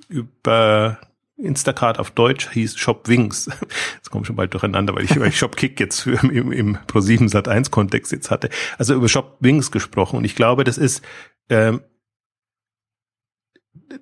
über 0.07 1.00
Instacart 1.38 2.00
auf 2.00 2.12
Deutsch 2.12 2.50
hieß 2.51 2.77
Shop 2.77 3.07
Wings. 3.07 3.50
Jetzt 3.95 4.12
komme 4.12 4.21
ich 4.21 4.27
schon 4.27 4.36
bald 4.36 4.53
durcheinander, 4.53 4.95
weil 4.95 5.03
ich, 5.03 5.19
weil 5.19 5.29
ich 5.29 5.38
Shop 5.38 5.56
Kick 5.56 5.79
jetzt 5.79 6.01
für, 6.01 6.24
im, 6.24 6.51
im 6.51 6.77
Pro7 6.88 7.27
Sat 7.27 7.47
1 7.47 7.71
Kontext 7.71 8.12
jetzt 8.12 8.29
hatte. 8.29 8.50
Also 8.77 8.94
über 8.94 9.09
Shop 9.09 9.38
Wings 9.39 9.71
gesprochen. 9.71 10.18
Und 10.18 10.25
ich 10.25 10.36
glaube, 10.36 10.63
das 10.63 10.77
ist 10.77 11.03
ähm, 11.50 11.81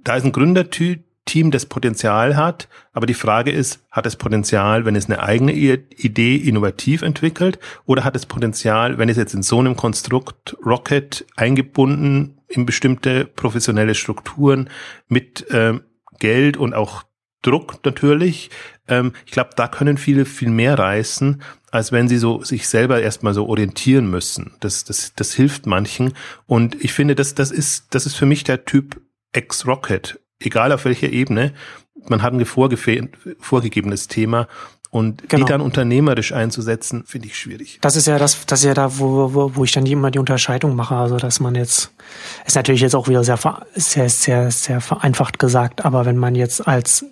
da 0.03 0.15
ist 0.15 0.25
ein 0.25 0.31
Gründerteam, 0.31 1.03
das 1.51 1.65
Potenzial 1.65 2.35
hat, 2.35 2.67
aber 2.91 3.05
die 3.05 3.13
Frage 3.13 3.51
ist, 3.51 3.85
hat 3.89 4.05
es 4.05 4.17
Potenzial, 4.17 4.83
wenn 4.85 4.97
es 4.97 5.05
eine 5.05 5.23
eigene 5.23 5.53
Idee 5.53 6.35
innovativ 6.35 7.03
entwickelt 7.03 7.57
oder 7.85 8.03
hat 8.03 8.17
es 8.17 8.25
Potenzial, 8.25 8.97
wenn 8.97 9.07
es 9.07 9.15
jetzt 9.15 9.33
in 9.33 9.43
so 9.43 9.59
einem 9.59 9.77
Konstrukt 9.77 10.57
Rocket 10.65 11.25
eingebunden 11.37 12.41
in 12.49 12.65
bestimmte 12.65 13.25
professionelle 13.25 13.95
Strukturen 13.95 14.69
mit 15.07 15.45
ähm, 15.51 15.83
Geld 16.19 16.57
und 16.57 16.73
auch 16.73 17.03
Druck 17.41 17.79
natürlich. 17.85 18.49
Ähm, 18.87 19.13
ich 19.25 19.31
glaube, 19.31 19.51
da 19.55 19.67
können 19.67 19.97
viele 19.97 20.25
viel 20.25 20.49
mehr 20.49 20.77
reißen, 20.77 21.41
als 21.71 21.91
wenn 21.91 22.07
sie 22.07 22.17
so 22.17 22.43
sich 22.43 22.67
selber 22.67 23.01
erstmal 23.01 23.33
so 23.33 23.47
orientieren 23.47 24.09
müssen. 24.09 24.51
Das, 24.59 24.83
das, 24.83 25.13
das 25.15 25.33
hilft 25.33 25.65
manchen. 25.65 26.13
Und 26.45 26.83
ich 26.83 26.93
finde, 26.93 27.15
das, 27.15 27.35
das 27.35 27.51
ist, 27.51 27.95
das 27.95 28.05
ist 28.05 28.15
für 28.15 28.25
mich 28.25 28.43
der 28.43 28.65
Typ 28.65 29.01
Ex-Rocket, 29.33 30.19
egal 30.39 30.71
auf 30.71 30.85
welcher 30.85 31.09
Ebene, 31.09 31.53
man 32.07 32.21
hat 32.21 32.33
ein 32.33 32.45
vorgegebenes 32.45 34.07
Thema 34.07 34.47
und 34.91 35.29
genau. 35.29 35.45
die 35.45 35.49
dann 35.49 35.61
unternehmerisch 35.61 36.33
einzusetzen, 36.33 37.05
finde 37.05 37.27
ich 37.27 37.37
schwierig. 37.37 37.79
Das 37.81 37.95
ist 37.95 38.07
ja 38.07 38.17
das, 38.19 38.45
das 38.45 38.59
ist 38.59 38.65
ja 38.65 38.73
da, 38.73 38.99
wo, 38.99 39.33
wo, 39.33 39.55
wo 39.55 39.63
ich 39.63 39.71
dann 39.71 39.85
immer 39.85 40.11
die 40.11 40.19
Unterscheidung 40.19 40.75
mache. 40.75 40.95
Also, 40.95 41.17
dass 41.17 41.39
man 41.39 41.55
jetzt, 41.55 41.91
ist 42.45 42.55
natürlich 42.55 42.81
jetzt 42.81 42.95
auch 42.95 43.07
wieder 43.07 43.23
sehr, 43.23 43.39
sehr, 43.73 44.09
sehr, 44.09 44.51
sehr 44.51 44.81
vereinfacht 44.81 45.39
gesagt, 45.39 45.85
aber 45.85 46.05
wenn 46.05 46.17
man 46.17 46.35
jetzt 46.35 46.67
als 46.67 47.05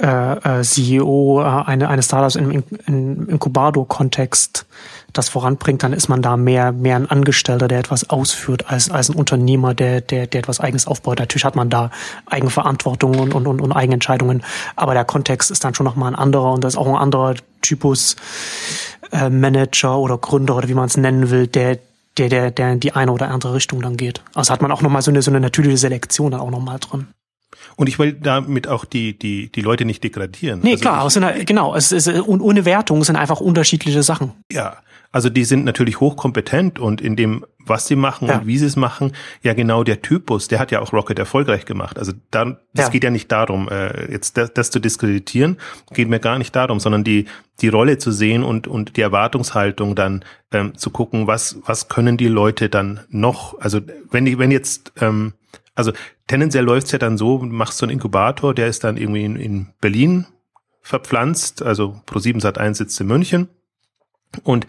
äh, 0.00 0.60
äh 0.60 0.62
CEO 0.62 1.42
äh, 1.42 1.44
eine, 1.44 1.88
eines 1.90 2.06
Startups 2.06 2.36
im, 2.36 2.64
im 2.86 3.28
Inkubator-Kontext 3.28 4.64
das 5.12 5.28
voranbringt, 5.28 5.82
dann 5.82 5.92
ist 5.92 6.08
man 6.08 6.22
da 6.22 6.36
mehr, 6.36 6.72
mehr 6.72 6.96
ein 6.96 7.10
Angestellter, 7.10 7.68
der 7.68 7.78
etwas 7.78 8.10
ausführt, 8.10 8.70
als, 8.70 8.90
als 8.90 9.08
ein 9.08 9.16
Unternehmer, 9.16 9.74
der, 9.74 10.00
der, 10.00 10.26
der 10.26 10.40
etwas 10.40 10.60
Eigenes 10.60 10.86
aufbaut. 10.86 11.18
Natürlich 11.18 11.44
hat 11.44 11.56
man 11.56 11.70
da 11.70 11.90
Eigenverantwortung 12.26 13.18
und, 13.18 13.34
und, 13.34 13.46
und, 13.46 13.60
und 13.60 13.72
Eigenentscheidungen, 13.72 14.42
aber 14.76 14.94
der 14.94 15.04
Kontext 15.04 15.50
ist 15.50 15.64
dann 15.64 15.74
schon 15.74 15.84
nochmal 15.84 16.12
ein 16.12 16.16
anderer 16.16 16.52
und 16.52 16.64
das 16.64 16.74
ist 16.74 16.78
auch 16.78 16.86
ein 16.86 16.96
anderer 16.96 17.34
Typus 17.62 18.16
äh, 19.12 19.28
Manager 19.28 19.98
oder 19.98 20.18
Gründer 20.18 20.56
oder 20.56 20.68
wie 20.68 20.74
man 20.74 20.86
es 20.86 20.96
nennen 20.96 21.30
will, 21.30 21.46
der, 21.46 21.78
der, 22.18 22.28
der, 22.28 22.50
der 22.50 22.72
in 22.72 22.80
die 22.80 22.92
eine 22.92 23.12
oder 23.12 23.30
andere 23.30 23.54
Richtung 23.54 23.82
dann 23.82 23.96
geht. 23.96 24.22
Also 24.34 24.52
hat 24.52 24.62
man 24.62 24.72
auch 24.72 24.82
nochmal 24.82 25.02
so 25.02 25.10
eine, 25.10 25.22
so 25.22 25.30
eine 25.30 25.40
natürliche 25.40 25.76
Selektion 25.76 26.32
dann 26.32 26.40
auch 26.40 26.50
nochmal 26.50 26.78
drin. 26.78 27.08
Und 27.76 27.88
ich 27.88 27.98
will 27.98 28.12
damit 28.12 28.68
auch 28.68 28.84
die, 28.84 29.18
die, 29.18 29.50
die 29.50 29.60
Leute 29.60 29.84
nicht 29.84 30.04
degradieren. 30.04 30.60
Nee, 30.62 30.72
also 30.72 30.82
klar, 30.82 31.06
ich, 31.06 31.12
sind, 31.12 31.46
genau, 31.46 31.74
es 31.74 31.92
ist, 31.92 32.08
und 32.08 32.40
ohne 32.40 32.64
Wertung 32.64 33.02
sind 33.04 33.16
einfach 33.16 33.40
unterschiedliche 33.40 34.02
Sachen. 34.02 34.32
Ja, 34.50 34.78
also 35.12 35.28
die 35.28 35.44
sind 35.44 35.64
natürlich 35.64 35.98
hochkompetent 35.98 36.78
und 36.78 37.00
in 37.00 37.16
dem, 37.16 37.44
was 37.58 37.88
sie 37.88 37.96
machen 37.96 38.28
ja. 38.28 38.38
und 38.38 38.46
wie 38.46 38.58
sie 38.58 38.66
es 38.66 38.76
machen, 38.76 39.12
ja 39.42 39.54
genau 39.54 39.82
der 39.82 40.02
Typus, 40.02 40.46
der 40.46 40.60
hat 40.60 40.70
ja 40.70 40.80
auch 40.80 40.92
Rocket 40.92 41.18
erfolgreich 41.18 41.64
gemacht. 41.64 41.98
Also 41.98 42.12
dann, 42.30 42.58
das 42.74 42.86
ja. 42.86 42.92
geht 42.92 43.04
ja 43.04 43.10
nicht 43.10 43.30
darum, 43.32 43.68
äh, 43.68 44.12
jetzt 44.12 44.36
das, 44.36 44.54
das, 44.54 44.70
zu 44.70 44.78
diskreditieren, 44.78 45.58
geht 45.92 46.08
mir 46.08 46.20
gar 46.20 46.38
nicht 46.38 46.54
darum, 46.54 46.78
sondern 46.78 47.02
die, 47.02 47.26
die 47.60 47.68
Rolle 47.68 47.98
zu 47.98 48.12
sehen 48.12 48.44
und, 48.44 48.68
und 48.68 48.96
die 48.96 49.00
Erwartungshaltung 49.00 49.96
dann 49.96 50.24
ähm, 50.52 50.76
zu 50.76 50.90
gucken, 50.90 51.26
was, 51.26 51.58
was 51.66 51.88
können 51.88 52.16
die 52.16 52.28
Leute 52.28 52.68
dann 52.68 53.00
noch, 53.08 53.60
also 53.60 53.80
wenn 54.10 54.24
die, 54.24 54.38
wenn 54.38 54.52
jetzt, 54.52 54.92
ähm, 55.00 55.32
also 55.74 55.92
tendenziell 56.30 56.64
läuft's 56.64 56.92
ja 56.92 56.98
dann 56.98 57.18
so, 57.18 57.38
machst 57.38 57.78
so 57.78 57.84
einen 57.84 57.92
Inkubator, 57.92 58.54
der 58.54 58.68
ist 58.68 58.84
dann 58.84 58.96
irgendwie 58.96 59.24
in, 59.24 59.34
in 59.34 59.66
Berlin 59.80 60.26
verpflanzt, 60.80 61.60
also 61.60 62.00
Pro7 62.06 62.40
Sat1 62.40 62.74
sitzt 62.74 63.00
in 63.00 63.08
München 63.08 63.48
und 64.44 64.68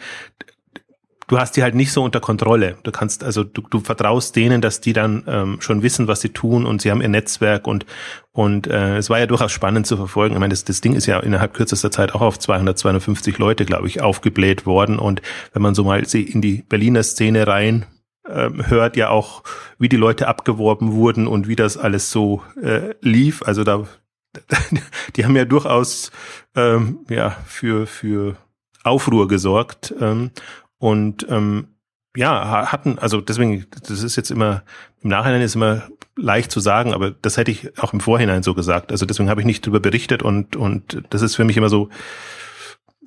du 1.27 1.38
hast 1.38 1.56
die 1.56 1.62
halt 1.62 1.75
nicht 1.75 1.91
so 1.91 2.03
unter 2.03 2.20
Kontrolle. 2.20 2.77
Du 2.82 2.91
kannst, 2.91 3.24
also 3.24 3.44
du, 3.44 3.62
du 3.62 3.80
vertraust 3.80 4.36
denen, 4.36 4.60
dass 4.62 4.82
die 4.82 4.91
dann 4.94 5.24
ähm, 5.27 5.62
schon 5.62 5.84
wissen, 5.84 6.08
was 6.08 6.22
sie 6.22 6.30
tun 6.30 6.65
und 6.65 6.82
sie 6.82 6.89
haben 6.89 7.01
ihr 7.01 7.10
Netzwerk 7.10 7.68
und 7.68 7.86
und 8.34 8.65
äh, 8.65 8.98
es 8.98 9.10
war 9.12 9.20
ja 9.20 9.27
durchaus 9.27 9.51
spannend 9.51 9.86
zu 9.86 9.98
verfolgen. 9.98 10.34
Ich 10.34 10.39
meine, 10.39 10.53
das, 10.53 10.63
das 10.63 10.82
Ding 10.82 10.94
ist 10.94 11.06
ja 11.06 11.20
innerhalb 11.20 11.53
kürzester 11.53 11.91
Zeit 11.91 12.15
auch 12.15 12.22
auf 12.22 12.39
200, 12.39 12.77
250 12.77 13.38
Leute, 13.38 13.65
glaube 13.65 13.88
ich, 13.88 14.01
aufgebläht 14.01 14.65
worden. 14.65 15.00
Und 15.00 15.22
wenn 15.53 15.62
man 15.62 15.75
so 15.75 15.84
mal 15.84 16.01
in 16.01 16.41
die 16.41 16.63
Berliner 16.63 17.03
Szene 17.03 17.46
rein 17.46 17.86
ähm, 18.28 18.68
hört, 18.68 18.98
ja 18.98 19.10
auch, 19.10 19.44
wie 19.78 19.90
die 19.90 19.98
Leute 19.98 20.28
abgeworben 20.28 20.94
wurden 20.94 21.28
und 21.28 21.48
wie 21.48 21.56
das 21.56 21.78
alles 21.78 22.12
so 22.12 22.44
äh, 22.62 22.94
lief. 23.01 23.44
Also 23.44 23.63
da, 23.63 23.86
die 25.16 25.25
haben 25.25 25.36
ja 25.36 25.46
durchaus 25.46 26.12
ähm, 26.56 27.00
ja 27.10 27.32
für 27.46 27.88
für 27.88 28.36
Aufruhr 28.84 29.28
gesorgt 29.28 29.94
ähm, 30.00 30.32
und 30.78 31.25
ähm, 31.30 31.68
ja, 32.16 32.72
hatten, 32.72 33.00
also 33.00 33.22
deswegen, 33.22 33.66
das 33.88 34.04
ist 34.04 34.16
jetzt 34.18 34.32
immer, 34.32 34.63
im 35.01 35.10
Nachhinein 35.10 35.42
ist 35.42 35.56
immer 35.56 35.84
leicht 36.18 36.51
zu 36.51 36.60
sagen, 36.60 36.94
aber 36.94 37.12
das 37.12 37.38
hätte 37.38 37.51
ich 37.51 37.78
auch 37.80 37.94
im 37.94 38.01
Vorhinein 38.01 38.44
so 38.44 38.54
gesagt. 38.54 38.92
Also 38.92 39.06
deswegen 39.06 39.30
habe 39.30 39.42
ich 39.42 39.48
nicht 39.48 39.66
darüber 39.66 39.80
berichtet 39.80 40.22
und, 40.22 40.56
und 40.56 41.04
das 41.10 41.22
ist 41.22 41.36
für 41.36 41.46
mich 41.46 41.56
immer 41.56 41.70
so, 41.70 41.90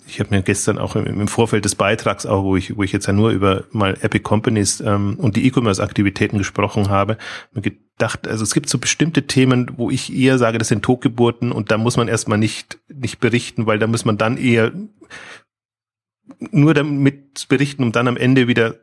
ich 0.06 0.20
habe 0.20 0.34
mir 0.34 0.42
gestern 0.42 0.78
auch 0.78 0.96
im, 0.96 1.28
Vorfeld 1.28 1.64
des 1.64 1.74
Beitrags, 1.74 2.26
auch 2.26 2.44
wo 2.44 2.56
ich, 2.56 2.76
wo 2.76 2.82
ich 2.82 2.92
jetzt 2.92 3.06
ja 3.06 3.12
nur 3.12 3.30
über 3.30 3.64
mal 3.70 3.96
Epic 4.00 4.22
Companies 4.22 4.80
ähm, 4.80 5.16
und 5.18 5.36
die 5.36 5.46
E-Commerce-Aktivitäten 5.46 6.38
gesprochen 6.38 6.88
habe, 6.90 7.16
mir 7.52 7.62
gedacht, 7.62 8.28
also 8.28 8.42
es 8.42 8.52
gibt 8.52 8.68
so 8.68 8.78
bestimmte 8.78 9.26
Themen, 9.26 9.72
wo 9.76 9.90
ich 9.90 10.14
eher 10.14 10.38
sage, 10.38 10.58
das 10.58 10.68
sind 10.68 10.82
Totgeburten 10.82 11.52
und 11.52 11.70
da 11.70 11.78
muss 11.78 11.96
man 11.96 12.08
erstmal 12.08 12.38
nicht, 12.38 12.78
nicht 12.88 13.18
berichten, 13.18 13.66
weil 13.66 13.78
da 13.78 13.86
muss 13.86 14.04
man 14.04 14.18
dann 14.18 14.36
eher 14.36 14.72
nur 16.50 16.74
damit 16.74 17.48
berichten, 17.48 17.82
um 17.82 17.92
dann 17.92 18.08
am 18.08 18.16
Ende 18.16 18.46
wieder 18.48 18.76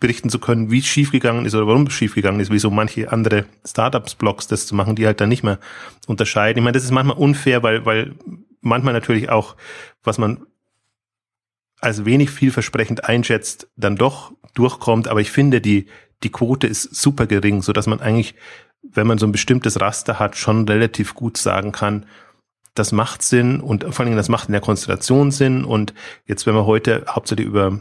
berichten 0.00 0.30
zu 0.30 0.38
können, 0.38 0.70
wie 0.70 0.78
es 0.78 0.86
schiefgegangen 0.86 1.44
ist 1.44 1.54
oder 1.56 1.66
warum 1.66 1.86
es 1.86 1.92
schiefgegangen 1.92 2.40
ist, 2.40 2.52
wie 2.52 2.58
so 2.60 2.70
manche 2.70 3.10
andere 3.10 3.46
Startups-Blogs 3.66 4.46
das 4.46 4.66
zu 4.66 4.76
machen, 4.76 4.94
die 4.94 5.06
halt 5.06 5.20
dann 5.20 5.28
nicht 5.28 5.42
mehr 5.42 5.58
unterscheiden. 6.06 6.58
Ich 6.58 6.64
meine, 6.64 6.74
das 6.74 6.84
ist 6.84 6.92
manchmal 6.92 7.16
unfair, 7.16 7.64
weil, 7.64 7.84
weil 7.84 8.14
manchmal 8.60 8.94
natürlich 8.94 9.28
auch, 9.28 9.56
was 10.04 10.18
man 10.18 10.46
als 11.80 12.04
wenig 12.04 12.30
vielversprechend 12.30 13.04
einschätzt, 13.04 13.68
dann 13.76 13.96
doch 13.96 14.32
durchkommt. 14.54 15.08
Aber 15.08 15.20
ich 15.20 15.30
finde, 15.30 15.60
die, 15.60 15.86
die 16.22 16.30
Quote 16.30 16.66
ist 16.66 16.94
super 16.94 17.26
gering, 17.26 17.62
so 17.62 17.72
dass 17.72 17.86
man 17.86 18.00
eigentlich, 18.00 18.34
wenn 18.82 19.06
man 19.06 19.18
so 19.18 19.26
ein 19.26 19.32
bestimmtes 19.32 19.80
Raster 19.80 20.18
hat, 20.18 20.36
schon 20.36 20.68
relativ 20.68 21.14
gut 21.14 21.36
sagen 21.36 21.72
kann, 21.72 22.06
das 22.74 22.92
macht 22.92 23.22
Sinn 23.22 23.60
und 23.60 23.82
vor 23.82 24.00
allen 24.00 24.06
Dingen 24.06 24.16
das 24.16 24.28
macht 24.28 24.48
in 24.48 24.52
der 24.52 24.60
Konstellation 24.60 25.30
Sinn. 25.30 25.64
Und 25.64 25.94
jetzt, 26.26 26.46
wenn 26.46 26.54
wir 26.54 26.66
heute 26.66 27.04
hauptsächlich 27.08 27.46
über 27.46 27.80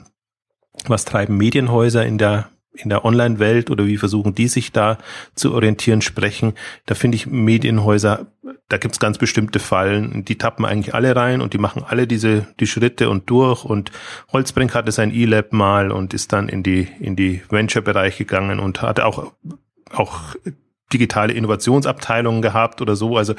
was 0.86 1.06
treiben 1.06 1.38
Medienhäuser 1.38 2.06
in 2.06 2.18
der 2.18 2.50
in 2.78 2.90
der 2.90 3.06
Online-Welt 3.06 3.70
oder 3.70 3.86
wie 3.86 3.98
versuchen 3.98 4.36
die 4.36 4.48
sich 4.48 4.72
da 4.72 4.98
zu 5.36 5.54
orientieren, 5.54 6.02
sprechen. 6.02 6.54
Da 6.86 6.96
finde 6.96 7.16
ich 7.16 7.28
Medienhäuser, 7.28 8.28
da 8.70 8.78
gibt's 8.78 9.00
ganz 9.00 9.18
bestimmte 9.18 9.60
Fallen, 9.60 10.26
die 10.26 10.38
tappen 10.38 10.66
eigentlich 10.66 10.94
alle 10.94 11.16
rein 11.16 11.42
und 11.42 11.54
die 11.54 11.58
machen 11.58 11.84
alle 11.86 12.08
diese 12.08 12.48
die 12.60 12.68
Schritte 12.68 13.10
und 13.10 13.30
durch. 13.30 13.64
Und 13.64 13.92
Holzbrink 14.32 14.74
hatte 14.74 14.92
sein 14.92 15.14
E-Lab 15.14 15.54
mal 15.54 15.92
und 15.92 16.14
ist 16.14 16.34
dann 16.34 16.50
in 16.50 16.64
die 16.64 16.88
in 17.00 17.16
die 17.16 17.42
Venture-Bereich 17.50 18.18
gegangen 18.18 18.60
und 18.60 18.82
hatte 18.82 19.06
auch 19.06 19.32
auch 19.92 20.36
digitale 20.94 21.34
Innovationsabteilungen 21.34 22.42
gehabt 22.42 22.82
oder 22.82 22.96
so. 22.96 23.18
Also 23.18 23.36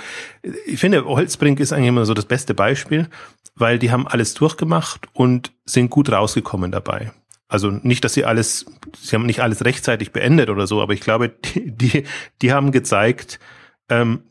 ich 0.67 0.79
finde, 0.79 1.05
Holzbrink 1.05 1.61
ist 1.61 1.73
eigentlich 1.73 1.89
immer 1.89 2.05
so 2.05 2.15
das 2.15 2.27
beste 2.27 2.55
Beispiel, 2.55 3.09
weil 3.55 3.79
die 3.79 3.91
haben 3.91 4.07
alles 4.07 4.35
durchgemacht 4.35 5.09
und 5.13 5.53
sind 5.65 5.91
gut 5.91 6.11
rausgekommen 6.11 6.71
dabei. 6.71 7.13
Also 7.49 7.71
nicht, 7.71 8.05
dass 8.05 8.13
sie 8.13 8.27
alles, 8.27 8.67
sie 9.01 9.17
haben 9.17 9.27
nicht 9.27 9.41
alles 9.41 9.65
rechtzeitig 9.65 10.13
beendet 10.13 10.51
oder 10.51 10.67
so, 10.67 10.83
aber 10.83 10.93
ich 10.93 11.01
glaube, 11.01 11.29
die, 11.55 11.71
die, 11.73 12.05
die 12.43 12.53
haben 12.53 12.73
gezeigt, 12.73 13.41
ähm, 13.89 14.23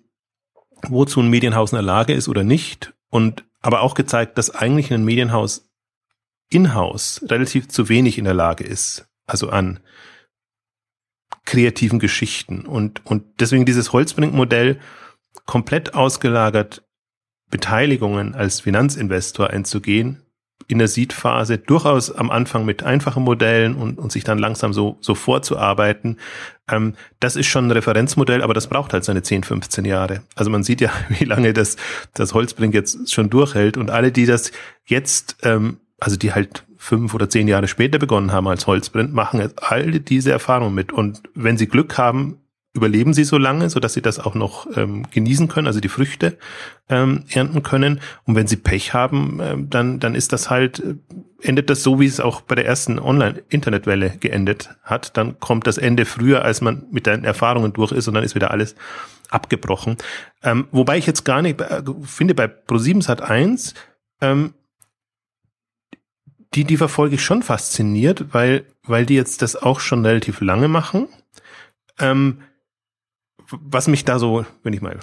wozu 0.88 1.21
ein 1.21 1.29
Medienhaus 1.29 1.71
in 1.71 1.77
der 1.77 1.83
Lage 1.83 2.13
ist 2.13 2.27
oder 2.27 2.43
nicht. 2.43 2.93
Und 3.09 3.45
aber 3.62 3.81
auch 3.81 3.95
gezeigt, 3.95 4.38
dass 4.38 4.51
eigentlich 4.51 4.93
ein 4.93 5.03
Medienhaus 5.03 5.69
in-house 6.50 7.25
relativ 7.27 7.67
zu 7.67 7.89
wenig 7.89 8.17
in 8.17 8.25
der 8.25 8.33
Lage 8.33 8.63
ist. 8.63 9.07
Also 9.25 9.50
an 9.50 9.79
kreativen 11.45 12.00
Geschichten. 12.00 12.65
Und, 12.65 13.05
und 13.05 13.39
deswegen 13.39 13.65
dieses 13.65 13.93
Holzbrink-Modell 13.93 14.79
komplett 15.45 15.93
ausgelagert, 15.93 16.83
Beteiligungen 17.50 18.36
als 18.36 18.59
Finanzinvestor 18.59 19.50
einzugehen, 19.50 20.26
in 20.68 20.80
der 20.80 20.88
Seed-Phase 20.88 21.58
durchaus 21.60 22.12
am 22.12 22.30
Anfang 22.30 22.66
mit 22.66 22.84
einfachen 22.84 23.24
Modellen 23.24 23.76
und, 23.76 23.98
und 23.98 24.12
sich 24.12 24.24
dann 24.24 24.38
langsam 24.38 24.74
so, 24.74 24.98
so 25.00 25.16
vorzuarbeiten. 25.16 26.18
Ähm, 26.70 26.94
das 27.20 27.36
ist 27.36 27.48
schon 27.48 27.68
ein 27.68 27.72
Referenzmodell, 27.72 28.42
aber 28.42 28.54
das 28.54 28.68
braucht 28.68 28.94
halt 28.94 29.06
seine 29.06 29.24
10, 29.24 29.44
15 29.44 29.86
Jahre. 29.86 30.24
Also 30.36 30.52
man 30.52 30.64
sieht 30.64 30.82
ja, 30.82 30.92
wie 31.10 31.26
lange 31.26 31.54
das, 31.54 31.78
das 32.14 32.34
Holzbrink 32.34 32.74
jetzt 32.74 33.12
schon 33.12 33.30
durchhält 33.30 33.78
und 33.78 33.90
alle, 33.90 34.12
die 34.12 34.26
das 34.26 34.52
jetzt, 34.86 35.38
ähm, 35.44 35.78
also 36.00 36.18
die 36.18 36.34
halt 36.34 36.66
fünf 36.78 37.14
oder 37.14 37.30
zehn 37.30 37.48
Jahre 37.48 37.68
später 37.68 37.98
begonnen 37.98 38.32
haben 38.32 38.48
als 38.48 38.68
Holzbrand, 38.68 39.14
machen 39.14 39.40
jetzt 39.40 39.64
all 39.64 40.00
diese 40.00 40.32
Erfahrungen 40.32 40.76
mit. 40.76 40.92
Und 40.92 41.22
wenn 41.34 41.58
sie 41.58 41.68
Glück 41.68 41.98
haben, 41.98 42.38
überleben 42.77 43.13
sie 43.13 43.24
so 43.24 43.38
lange, 43.38 43.69
so 43.69 43.79
dass 43.79 43.93
sie 43.93 44.01
das 44.01 44.19
auch 44.19 44.36
noch 44.36 44.67
ähm, 44.77 45.05
genießen 45.12 45.48
können, 45.48 45.67
also 45.67 45.79
die 45.79 45.89
Früchte 45.89 46.38
ähm, 46.89 47.25
ernten 47.29 47.63
können. 47.63 48.00
Und 48.25 48.36
wenn 48.36 48.48
sie 48.48 48.55
Pech 48.55 48.93
haben, 48.93 49.39
äh, 49.39 49.55
dann 49.60 50.00
dann 50.00 50.15
ist 50.15 50.31
das 50.31 50.50
halt 50.50 50.79
äh, 50.79 50.96
endet 51.41 51.69
das 51.69 51.84
so, 51.84 52.00
wie 52.00 52.05
es 52.05 52.19
auch 52.19 52.41
bei 52.41 52.55
der 52.55 52.65
ersten 52.65 53.00
Online-Internetwelle 53.00 54.17
geendet 54.19 54.69
hat. 54.84 55.17
Dann 55.17 55.39
kommt 55.39 55.67
das 55.67 55.77
Ende 55.77 56.05
früher, 56.05 56.43
als 56.43 56.62
man 56.62 56.86
mit 56.91 57.05
den 57.05 57.24
Erfahrungen 57.25 57.74
durch 57.74 57.91
ist, 57.91 58.07
und 58.07 58.13
dann 58.15 58.24
ist 58.24 58.34
wieder 58.34 58.51
alles 58.51 58.75
abgebrochen. 59.29 59.98
Ähm, 60.41 60.67
wobei 60.72 60.98
ich 60.98 61.05
jetzt 61.05 61.25
gar 61.25 61.41
nicht 61.41 61.60
äh, 61.62 61.84
finde 62.03 62.34
bei 62.34 62.46
Pro7 62.46 63.01
Sat 63.03 63.22
1 63.22 63.74
ähm, 64.22 64.53
die, 66.53 66.63
die 66.63 66.77
verfolge 66.77 67.15
ich 67.15 67.24
schon 67.24 67.43
fasziniert, 67.43 68.34
weil, 68.34 68.65
weil 68.84 69.05
die 69.05 69.15
jetzt 69.15 69.41
das 69.41 69.55
auch 69.55 69.79
schon 69.79 70.05
relativ 70.05 70.41
lange 70.41 70.67
machen. 70.67 71.07
Ähm, 72.00 72.41
was 73.50 73.88
mich 73.88 74.06
da 74.06 74.20
so, 74.20 74.46
wenn 74.63 74.74
ich 74.74 74.82
mal 74.82 75.00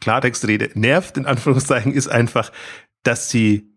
Klartext 0.00 0.46
rede, 0.46 0.70
nervt, 0.74 1.16
in 1.16 1.26
Anführungszeichen, 1.26 1.92
ist 1.92 2.08
einfach, 2.08 2.52
dass 3.02 3.30
sie 3.30 3.74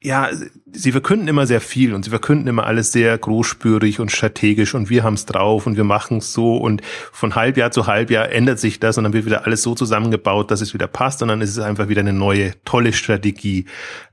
ja, 0.00 0.30
sie 0.70 0.92
verkünden 0.92 1.26
immer 1.26 1.48
sehr 1.48 1.60
viel 1.60 1.92
und 1.92 2.04
sie 2.04 2.10
verkünden 2.10 2.46
immer 2.46 2.66
alles 2.66 2.92
sehr 2.92 3.18
großspürig 3.18 3.98
und 3.98 4.12
strategisch 4.12 4.74
und 4.74 4.90
wir 4.90 5.02
haben 5.02 5.14
es 5.14 5.26
drauf 5.26 5.66
und 5.66 5.76
wir 5.76 5.82
machen 5.82 6.18
es 6.18 6.32
so 6.32 6.56
und 6.56 6.82
von 7.10 7.34
Halbjahr 7.34 7.72
zu 7.72 7.88
Halbjahr 7.88 8.30
ändert 8.30 8.60
sich 8.60 8.78
das 8.78 8.96
und 8.96 9.04
dann 9.04 9.12
wird 9.12 9.26
wieder 9.26 9.44
alles 9.44 9.64
so 9.64 9.74
zusammengebaut, 9.74 10.52
dass 10.52 10.60
es 10.60 10.72
wieder 10.72 10.86
passt 10.86 11.20
und 11.22 11.28
dann 11.28 11.40
ist 11.40 11.50
es 11.50 11.58
einfach 11.58 11.88
wieder 11.88 12.02
eine 12.02 12.12
neue, 12.12 12.52
tolle 12.64 12.92
Strategie. 12.92 13.64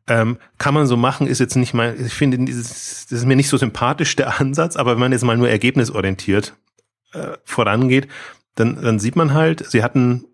Ähm, 0.07 0.37
kann 0.57 0.73
man 0.73 0.87
so 0.87 0.97
machen, 0.97 1.27
ist 1.27 1.39
jetzt 1.39 1.55
nicht 1.55 1.75
mal, 1.75 1.95
ich 2.03 2.13
finde, 2.13 2.39
das 2.51 3.05
ist 3.11 3.25
mir 3.25 3.35
nicht 3.35 3.49
so 3.49 3.57
sympathisch 3.57 4.15
der 4.15 4.41
Ansatz, 4.41 4.77
aber 4.77 4.93
wenn 4.93 4.99
man 4.99 5.11
jetzt 5.11 5.23
mal 5.23 5.37
nur 5.37 5.49
ergebnisorientiert 5.49 6.55
äh, 7.15 7.37
vorangeht, 7.43 8.07
dann, 8.55 8.81
dann 8.81 8.99
sieht 8.99 9.15
man 9.15 9.33
halt, 9.33 9.65
sie 9.69 9.83
hatten 9.83 10.25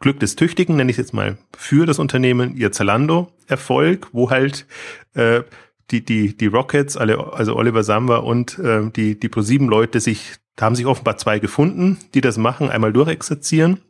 Glück 0.00 0.20
des 0.20 0.36
Tüchtigen, 0.36 0.76
nenne 0.76 0.90
ich 0.90 0.96
jetzt 0.96 1.12
mal, 1.12 1.38
für 1.56 1.84
das 1.84 1.98
Unternehmen, 1.98 2.56
ihr 2.56 2.70
Zalando-Erfolg, 2.70 4.08
wo 4.12 4.30
halt 4.30 4.66
äh, 5.14 5.42
die, 5.90 6.04
die, 6.04 6.36
die 6.36 6.46
Rockets, 6.46 6.96
alle, 6.96 7.32
also 7.32 7.56
Oliver 7.56 7.82
Samba 7.82 8.18
und 8.18 8.58
äh, 8.58 8.90
die, 8.90 9.18
die 9.18 9.28
Pro7-Leute 9.28 10.00
sich, 10.00 10.36
da 10.56 10.66
haben 10.66 10.76
sich 10.76 10.86
offenbar 10.86 11.16
zwei 11.16 11.38
gefunden, 11.38 11.98
die 12.14 12.20
das 12.20 12.36
machen, 12.36 12.70
einmal 12.70 12.92
durchexerzieren 12.92 13.80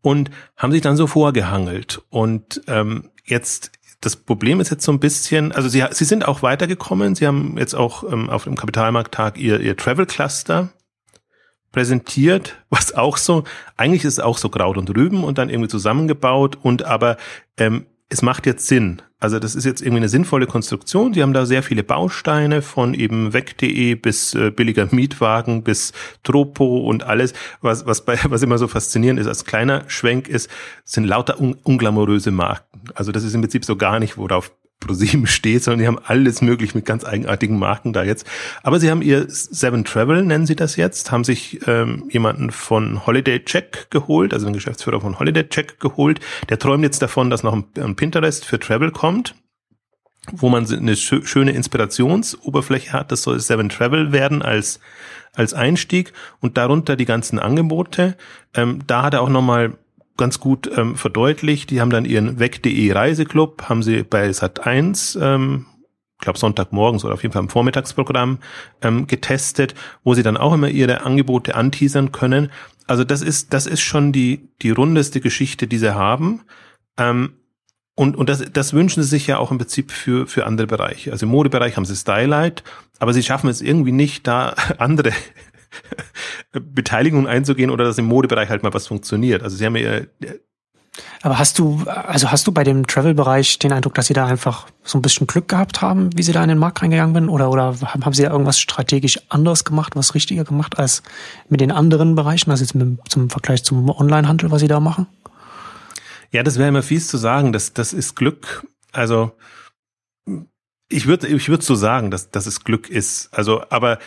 und 0.00 0.30
haben 0.56 0.72
sich 0.72 0.82
dann 0.82 0.96
so 0.96 1.06
vorgehangelt. 1.06 2.02
Und 2.10 2.62
ähm, 2.66 3.10
jetzt 3.24 3.72
das 4.02 4.16
Problem 4.16 4.60
ist 4.60 4.70
jetzt 4.70 4.84
so 4.84 4.92
ein 4.92 4.98
bisschen, 4.98 5.52
also 5.52 5.68
sie, 5.68 5.84
sie 5.92 6.04
sind 6.04 6.26
auch 6.26 6.42
weitergekommen. 6.42 7.14
Sie 7.14 7.26
haben 7.26 7.56
jetzt 7.56 7.74
auch 7.74 8.02
ähm, 8.04 8.28
auf 8.28 8.44
dem 8.44 8.56
Kapitalmarkttag 8.56 9.38
ihr, 9.38 9.60
ihr 9.60 9.76
Travel 9.76 10.06
Cluster 10.06 10.70
präsentiert, 11.70 12.56
was 12.68 12.92
auch 12.94 13.16
so, 13.16 13.44
eigentlich 13.76 14.04
ist 14.04 14.14
es 14.14 14.20
auch 14.20 14.38
so 14.38 14.48
Kraut 14.48 14.76
und 14.76 14.90
Rüben 14.94 15.24
und 15.24 15.38
dann 15.38 15.48
irgendwie 15.48 15.70
zusammengebaut 15.70 16.58
und 16.60 16.82
aber 16.84 17.16
ähm, 17.56 17.86
es 18.12 18.20
macht 18.20 18.44
jetzt 18.44 18.66
Sinn. 18.66 19.00
Also 19.18 19.38
das 19.38 19.54
ist 19.54 19.64
jetzt 19.64 19.80
irgendwie 19.80 19.98
eine 19.98 20.08
sinnvolle 20.08 20.46
Konstruktion. 20.46 21.12
Die 21.12 21.22
haben 21.22 21.32
da 21.32 21.46
sehr 21.46 21.62
viele 21.62 21.82
Bausteine 21.82 22.60
von 22.60 22.92
eben 22.92 23.32
weg.de 23.32 23.94
bis 23.94 24.34
äh, 24.34 24.50
billiger 24.50 24.88
Mietwagen 24.90 25.62
bis 25.62 25.92
Tropo 26.22 26.80
und 26.80 27.04
alles, 27.04 27.32
was, 27.62 27.86
was, 27.86 28.04
bei, 28.04 28.18
was 28.28 28.42
immer 28.42 28.58
so 28.58 28.68
faszinierend 28.68 29.18
ist 29.18 29.28
als 29.28 29.46
kleiner 29.46 29.84
Schwenk 29.86 30.28
ist, 30.28 30.50
sind 30.84 31.04
lauter 31.04 31.40
un 31.40 31.56
unglamouröse 31.62 32.32
Marken. 32.32 32.90
Also 32.94 33.12
das 33.12 33.24
ist 33.24 33.34
im 33.34 33.40
Prinzip 33.40 33.64
so 33.64 33.76
gar 33.76 33.98
nicht, 33.98 34.18
worauf 34.18 34.52
ProSieben 34.86 35.26
steht, 35.26 35.62
sondern 35.62 35.80
die 35.80 35.86
haben 35.86 35.98
alles 36.04 36.42
möglich 36.42 36.74
mit 36.74 36.84
ganz 36.84 37.04
eigenartigen 37.04 37.58
Marken 37.58 37.92
da 37.92 38.02
jetzt. 38.04 38.26
Aber 38.62 38.80
sie 38.80 38.90
haben 38.90 39.02
ihr 39.02 39.26
Seven 39.28 39.84
Travel, 39.84 40.24
nennen 40.24 40.46
sie 40.46 40.56
das 40.56 40.76
jetzt, 40.76 41.10
haben 41.10 41.24
sich 41.24 41.66
ähm, 41.66 42.04
jemanden 42.10 42.50
von 42.50 43.06
Holiday 43.06 43.44
Check 43.44 43.90
geholt, 43.90 44.34
also 44.34 44.46
den 44.46 44.54
Geschäftsführer 44.54 45.00
von 45.00 45.18
Holiday 45.18 45.48
Check 45.48 45.80
geholt. 45.80 46.20
Der 46.48 46.58
träumt 46.58 46.84
jetzt 46.84 47.02
davon, 47.02 47.30
dass 47.30 47.42
noch 47.42 47.54
ein, 47.54 47.64
ein 47.78 47.96
Pinterest 47.96 48.44
für 48.44 48.58
Travel 48.58 48.90
kommt 48.90 49.34
wo 50.30 50.48
man 50.48 50.64
eine 50.72 50.94
schöne 50.94 51.50
Inspirationsoberfläche 51.50 52.92
hat. 52.92 53.10
Das 53.10 53.22
soll 53.22 53.40
Seven 53.40 53.68
Travel 53.68 54.12
werden 54.12 54.40
als 54.40 54.78
als 55.34 55.54
Einstieg 55.54 56.12
und 56.40 56.56
darunter 56.56 56.96
die 56.96 57.04
ganzen 57.04 57.38
Angebote. 57.38 58.16
Ähm, 58.54 58.80
da 58.86 59.02
hat 59.02 59.14
er 59.14 59.22
auch 59.22 59.28
nochmal 59.28 59.78
ganz 60.16 60.40
gut 60.40 60.70
ähm, 60.76 60.96
verdeutlicht. 60.96 61.70
Die 61.70 61.80
haben 61.80 61.90
dann 61.90 62.04
ihren 62.04 62.38
weg.de 62.38 62.92
Reiseclub, 62.92 63.68
haben 63.68 63.82
sie 63.82 64.02
bei 64.02 64.28
Sat1, 64.28 65.20
ähm, 65.20 65.66
ich 66.14 66.24
glaube 66.24 66.38
Sonntagmorgens 66.38 67.04
oder 67.04 67.14
auf 67.14 67.22
jeden 67.22 67.32
Fall 67.32 67.42
im 67.42 67.48
Vormittagsprogramm 67.48 68.38
ähm, 68.80 69.06
getestet, 69.08 69.74
wo 70.04 70.14
sie 70.14 70.22
dann 70.22 70.36
auch 70.36 70.52
immer 70.52 70.68
ihre 70.68 71.02
Angebote 71.02 71.54
anteasern 71.54 72.12
können. 72.12 72.50
Also 72.86 73.04
das 73.04 73.22
ist, 73.22 73.52
das 73.52 73.66
ist 73.66 73.80
schon 73.80 74.12
die, 74.12 74.48
die 74.62 74.70
rundeste 74.70 75.20
Geschichte, 75.20 75.66
die 75.66 75.78
sie 75.78 75.94
haben. 75.94 76.42
Ähm, 76.96 77.34
und, 77.94 78.16
und 78.16 78.28
das, 78.28 78.44
das 78.52 78.72
wünschen 78.72 79.02
sie 79.02 79.08
sich 79.08 79.26
ja 79.26 79.38
auch 79.38 79.50
im 79.50 79.58
Prinzip 79.58 79.90
für, 79.90 80.26
für 80.26 80.46
andere 80.46 80.66
Bereiche. 80.66 81.12
Also 81.12 81.26
im 81.26 81.32
Modebereich 81.32 81.76
haben 81.76 81.84
sie 81.84 81.96
Stylight, 81.96 82.62
aber 82.98 83.12
sie 83.12 83.22
schaffen 83.22 83.50
es 83.50 83.60
irgendwie 83.60 83.92
nicht, 83.92 84.26
da 84.26 84.54
andere 84.78 85.12
Beteiligung 86.52 87.26
einzugehen 87.26 87.70
oder 87.70 87.84
dass 87.84 87.98
im 87.98 88.06
Modebereich 88.06 88.48
halt 88.48 88.62
mal 88.62 88.74
was 88.74 88.86
funktioniert. 88.86 89.42
Also 89.42 89.56
sie 89.56 89.64
haben 89.64 89.76
ja 89.76 90.00
aber 91.22 91.38
hast 91.38 91.58
du, 91.58 91.82
also 91.86 92.30
hast 92.30 92.46
du 92.46 92.52
bei 92.52 92.64
dem 92.64 92.86
Travel-Bereich 92.86 93.58
den 93.58 93.72
Eindruck, 93.72 93.94
dass 93.94 94.08
sie 94.08 94.12
da 94.12 94.26
einfach 94.26 94.66
so 94.82 94.98
ein 94.98 95.02
bisschen 95.02 95.26
Glück 95.26 95.48
gehabt 95.48 95.80
haben, 95.80 96.10
wie 96.16 96.22
sie 96.22 96.32
da 96.32 96.42
in 96.42 96.48
den 96.48 96.58
Markt 96.58 96.82
reingegangen 96.82 97.14
sind? 97.14 97.28
Oder, 97.28 97.50
oder 97.50 97.74
haben 97.80 98.12
sie 98.12 98.22
da 98.22 98.30
irgendwas 98.30 98.60
strategisch 98.60 99.18
anders 99.30 99.64
gemacht, 99.64 99.96
was 99.96 100.14
richtiger 100.14 100.44
gemacht 100.44 100.78
als 100.78 101.02
mit 101.48 101.60
den 101.60 101.70
anderen 101.70 102.14
Bereichen, 102.14 102.50
also 102.50 102.62
jetzt 102.62 102.74
mit, 102.74 102.98
zum 103.08 103.30
Vergleich 103.30 103.64
zum 103.64 103.88
Online-Handel, 103.88 104.50
was 104.50 104.60
sie 104.60 104.68
da 104.68 104.80
machen? 104.80 105.06
Ja, 106.30 106.42
das 106.42 106.58
wäre 106.58 106.68
immer 106.68 106.82
fies 106.82 107.08
zu 107.08 107.16
sagen. 107.16 107.52
Das, 107.52 107.72
das 107.72 107.92
ist 107.92 108.14
Glück. 108.14 108.66
Also, 108.90 109.32
ich 110.88 111.06
würde 111.06 111.28
ich 111.28 111.48
würde 111.48 111.64
so 111.64 111.74
sagen, 111.74 112.10
dass, 112.10 112.30
dass 112.30 112.46
es 112.46 112.64
Glück 112.64 112.90
ist. 112.90 113.28
Also, 113.32 113.62
aber 113.70 113.98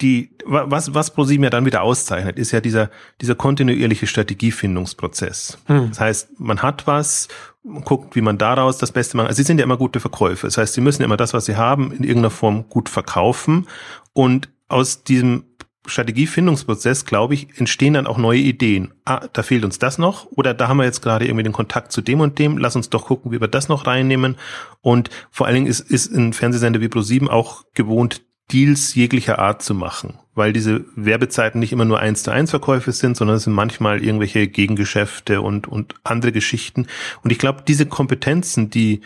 die, 0.00 0.30
was, 0.44 0.92
was 0.92 1.12
ProSieben 1.12 1.44
ja 1.44 1.50
dann 1.50 1.66
wieder 1.66 1.82
auszeichnet, 1.82 2.38
ist 2.38 2.50
ja 2.50 2.60
dieser, 2.60 2.90
dieser 3.20 3.34
kontinuierliche 3.34 4.06
Strategiefindungsprozess. 4.06 5.58
Hm. 5.66 5.88
Das 5.90 6.00
heißt, 6.00 6.40
man 6.40 6.62
hat 6.62 6.86
was, 6.86 7.28
man 7.62 7.84
guckt, 7.84 8.16
wie 8.16 8.20
man 8.20 8.36
daraus 8.36 8.78
das 8.78 8.92
Beste 8.92 9.16
macht. 9.16 9.28
Also 9.28 9.36
sie 9.36 9.44
sind 9.44 9.58
ja 9.58 9.64
immer 9.64 9.76
gute 9.76 10.00
Verkäufer. 10.00 10.48
Das 10.48 10.58
heißt, 10.58 10.74
sie 10.74 10.80
müssen 10.80 11.02
immer 11.02 11.16
das, 11.16 11.32
was 11.32 11.44
sie 11.44 11.56
haben, 11.56 11.92
in 11.92 12.02
irgendeiner 12.02 12.30
Form 12.30 12.68
gut 12.68 12.88
verkaufen. 12.88 13.68
Und 14.12 14.48
aus 14.68 15.04
diesem 15.04 15.44
Strategiefindungsprozess, 15.86 17.04
glaube 17.04 17.34
ich, 17.34 17.58
entstehen 17.58 17.94
dann 17.94 18.06
auch 18.06 18.16
neue 18.16 18.38
Ideen. 18.38 18.94
Ah, 19.04 19.28
da 19.32 19.42
fehlt 19.42 19.64
uns 19.64 19.78
das 19.78 19.98
noch 19.98 20.26
oder 20.32 20.54
da 20.54 20.68
haben 20.68 20.78
wir 20.78 20.84
jetzt 20.84 21.02
gerade 21.02 21.26
irgendwie 21.26 21.42
den 21.42 21.52
Kontakt 21.52 21.92
zu 21.92 22.00
dem 22.00 22.20
und 22.20 22.38
dem. 22.38 22.58
Lass 22.58 22.74
uns 22.74 22.90
doch 22.90 23.04
gucken, 23.04 23.32
wie 23.32 23.40
wir 23.40 23.48
das 23.48 23.68
noch 23.68 23.86
reinnehmen. 23.86 24.36
Und 24.80 25.10
vor 25.30 25.46
allen 25.46 25.54
Dingen 25.54 25.66
ist, 25.66 25.80
ist 25.80 26.12
ein 26.12 26.32
Fernsehsender 26.32 26.80
wie 26.80 26.86
Pro7 26.86 27.28
auch 27.28 27.64
gewohnt, 27.74 28.22
Deals 28.52 28.94
jeglicher 28.94 29.38
Art 29.38 29.62
zu 29.62 29.74
machen, 29.74 30.18
weil 30.34 30.52
diese 30.52 30.84
Werbezeiten 30.96 31.58
nicht 31.58 31.72
immer 31.72 31.86
nur 31.86 32.00
eins 32.00 32.22
zu 32.22 32.30
eins 32.30 32.50
Verkäufe 32.50 32.92
sind, 32.92 33.16
sondern 33.16 33.36
es 33.36 33.44
sind 33.44 33.54
manchmal 33.54 34.02
irgendwelche 34.02 34.46
Gegengeschäfte 34.48 35.40
und, 35.40 35.66
und 35.66 35.94
andere 36.04 36.32
Geschichten. 36.32 36.86
Und 37.22 37.32
ich 37.32 37.38
glaube, 37.38 37.62
diese 37.66 37.86
Kompetenzen, 37.86 38.68
die, 38.68 39.00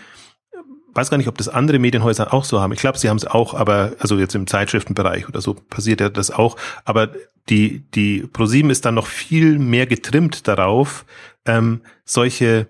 weiß 0.95 1.11
gar 1.11 1.19
nicht, 1.19 1.29
ob 1.29 1.39
das 1.39 1.49
andere 1.49 1.79
Medienhäuser 1.79 2.35
auch 2.35 2.45
so 2.45 2.61
haben. 2.61 2.73
Ich 2.73 2.81
glaube, 2.81 2.99
sie 2.99 3.09
haben 3.09 3.17
es 3.17 3.27
auch, 3.27 3.55
aber, 3.55 3.93
also 4.01 4.19
jetzt 4.19 4.35
im 4.35 4.49
Zeitschriftenbereich 4.49 5.29
oder 5.29 5.41
so 5.41 5.55
passiert 5.55 6.01
ja 6.01 6.09
das 6.09 6.33
auch. 6.33 6.57
Aber 6.85 7.11
die, 7.49 7.85
die 7.95 8.27
ProSieben 8.27 8.71
ist 8.71 8.85
dann 8.85 8.95
noch 8.95 9.07
viel 9.07 9.59
mehr 9.59 9.87
getrimmt 9.87 10.49
darauf, 10.49 11.07
ähm, 11.47 11.83
solche 12.05 12.47
äh, 12.47 12.67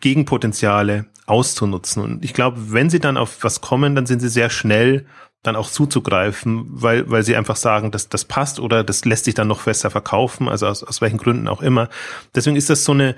Gegenpotenziale 0.00 1.06
auszunutzen. 1.26 2.02
Und 2.02 2.24
ich 2.24 2.34
glaube, 2.34 2.72
wenn 2.72 2.90
sie 2.90 3.00
dann 3.00 3.16
auf 3.16 3.42
was 3.42 3.60
kommen, 3.60 3.94
dann 3.94 4.06
sind 4.06 4.20
sie 4.20 4.28
sehr 4.28 4.50
schnell 4.50 5.06
dann 5.42 5.56
auch 5.56 5.70
zuzugreifen, 5.70 6.66
weil, 6.68 7.10
weil 7.10 7.22
sie 7.22 7.34
einfach 7.34 7.56
sagen, 7.56 7.90
dass 7.90 8.10
das 8.10 8.26
passt 8.26 8.60
oder 8.60 8.84
das 8.84 9.06
lässt 9.06 9.24
sich 9.24 9.34
dann 9.34 9.48
noch 9.48 9.62
besser 9.62 9.90
verkaufen, 9.90 10.48
also 10.48 10.66
aus, 10.66 10.84
aus 10.84 11.00
welchen 11.00 11.16
Gründen 11.16 11.48
auch 11.48 11.62
immer. 11.62 11.88
Deswegen 12.34 12.56
ist 12.56 12.68
das 12.68 12.84
so 12.84 12.92
eine, 12.92 13.14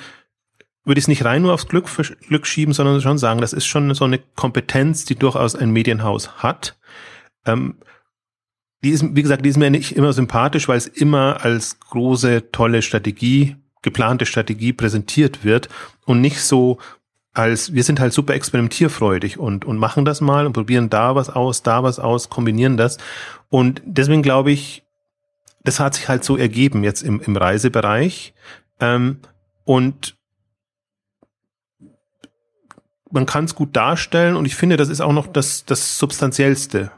würde 0.84 0.98
ich 0.98 1.04
es 1.04 1.08
nicht 1.08 1.24
rein 1.24 1.42
nur 1.42 1.52
aufs 1.52 1.66
Glück, 1.66 1.86
Glück 2.28 2.46
schieben, 2.46 2.74
sondern 2.74 3.00
schon 3.00 3.18
sagen, 3.18 3.40
das 3.40 3.52
ist 3.52 3.66
schon 3.66 3.92
so 3.94 4.04
eine 4.04 4.18
Kompetenz, 4.18 5.04
die 5.04 5.16
durchaus 5.16 5.56
ein 5.56 5.70
Medienhaus 5.70 6.42
hat. 6.42 6.78
Ähm, 7.44 7.78
die 8.84 8.90
ist, 8.90 9.04
wie 9.16 9.22
gesagt, 9.22 9.44
die 9.44 9.48
ist 9.48 9.58
mir 9.58 9.70
nicht 9.70 9.96
immer 9.96 10.12
sympathisch, 10.12 10.68
weil 10.68 10.78
es 10.78 10.86
immer 10.86 11.44
als 11.44 11.80
große, 11.80 12.50
tolle 12.52 12.82
Strategie, 12.82 13.56
geplante 13.82 14.26
Strategie 14.26 14.72
präsentiert 14.72 15.44
wird 15.44 15.68
und 16.06 16.20
nicht 16.20 16.40
so 16.40 16.78
als 17.34 17.72
wir 17.72 17.82
sind 17.82 17.98
halt 17.98 18.12
super 18.12 18.34
experimentierfreudig 18.34 19.38
und, 19.38 19.64
und 19.64 19.78
machen 19.78 20.04
das 20.04 20.20
mal 20.20 20.46
und 20.46 20.52
probieren 20.52 20.90
da 20.90 21.14
was 21.14 21.30
aus, 21.30 21.62
da 21.62 21.82
was 21.82 21.98
aus, 21.98 22.28
kombinieren 22.28 22.76
das. 22.76 22.98
Und 23.48 23.80
deswegen 23.86 24.22
glaube 24.22 24.52
ich, 24.52 24.82
das 25.64 25.80
hat 25.80 25.94
sich 25.94 26.08
halt 26.08 26.24
so 26.24 26.36
ergeben 26.36 26.84
jetzt 26.84 27.02
im, 27.02 27.20
im 27.20 27.36
Reisebereich. 27.36 28.34
Ähm, 28.80 29.20
und 29.64 30.16
man 33.10 33.26
kann 33.26 33.44
es 33.44 33.54
gut 33.54 33.76
darstellen 33.76 34.36
und 34.36 34.44
ich 34.44 34.54
finde, 34.54 34.76
das 34.76 34.88
ist 34.88 35.00
auch 35.00 35.12
noch 35.12 35.26
das, 35.26 35.64
das 35.64 35.98
Substanziellste, 35.98 36.90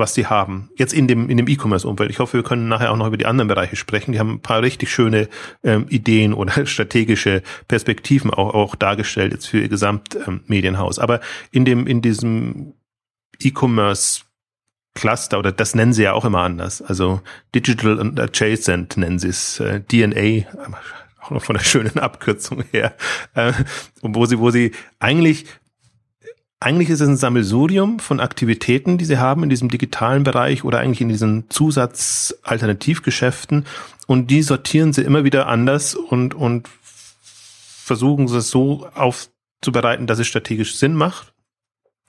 was 0.00 0.14
sie 0.14 0.26
haben. 0.26 0.70
Jetzt 0.76 0.92
in 0.92 1.06
dem, 1.06 1.30
in 1.30 1.36
dem 1.36 1.46
E-Commerce-Umfeld. 1.46 2.10
Ich 2.10 2.18
hoffe, 2.18 2.38
wir 2.38 2.42
können 2.42 2.66
nachher 2.66 2.90
auch 2.90 2.96
noch 2.96 3.06
über 3.06 3.16
die 3.16 3.26
anderen 3.26 3.46
Bereiche 3.46 3.76
sprechen. 3.76 4.10
Die 4.10 4.18
haben 4.18 4.32
ein 4.32 4.40
paar 4.40 4.62
richtig 4.62 4.90
schöne 4.90 5.28
ähm, 5.62 5.86
Ideen 5.88 6.34
oder 6.34 6.66
strategische 6.66 7.42
Perspektiven 7.68 8.30
auch, 8.32 8.52
auch 8.54 8.74
dargestellt 8.74 9.32
jetzt 9.32 9.46
für 9.46 9.60
ihr 9.60 9.68
Gesamtmedienhaus. 9.68 10.98
Ähm, 10.98 11.04
Aber 11.04 11.20
in 11.52 11.64
dem, 11.64 11.86
in 11.86 12.02
diesem 12.02 12.74
E-Commerce 13.38 14.22
Cluster 14.94 15.38
oder 15.38 15.52
das 15.52 15.74
nennen 15.74 15.92
sie 15.92 16.02
ja 16.02 16.14
auch 16.14 16.24
immer 16.24 16.40
anders. 16.40 16.82
Also 16.82 17.20
Digital 17.54 17.98
und 17.98 18.18
Adjacent 18.18 18.96
nennen 18.96 19.18
sie 19.18 19.28
es, 19.28 19.60
äh, 19.60 19.80
DNA, 19.80 20.48
auch 21.20 21.30
noch 21.30 21.42
von 21.44 21.56
der 21.56 21.64
schönen 21.64 21.98
Abkürzung 21.98 22.64
her, 22.72 22.94
äh, 23.34 23.52
wo 24.02 24.26
sie, 24.26 24.38
wo 24.38 24.50
sie 24.50 24.72
eigentlich 24.98 25.46
eigentlich 26.60 26.90
ist 26.90 27.00
es 27.00 27.08
ein 27.08 27.16
Sammelsurium 27.16 27.98
von 28.00 28.20
Aktivitäten, 28.20 28.98
die 28.98 29.06
sie 29.06 29.16
haben 29.18 29.42
in 29.42 29.48
diesem 29.48 29.70
digitalen 29.70 30.24
Bereich 30.24 30.62
oder 30.62 30.78
eigentlich 30.78 31.00
in 31.00 31.08
diesen 31.08 31.48
Zusatzalternativgeschäften 31.48 33.64
und 34.06 34.30
die 34.30 34.42
sortieren 34.42 34.92
sie 34.92 35.00
immer 35.02 35.24
wieder 35.24 35.46
anders 35.46 35.94
und, 35.94 36.34
und 36.34 36.68
versuchen 36.82 38.28
sie 38.28 38.36
es 38.36 38.50
so 38.50 38.86
aufzubereiten, 38.94 40.06
dass 40.06 40.18
es 40.18 40.26
strategisch 40.26 40.76
Sinn 40.76 40.92
macht. 40.94 41.32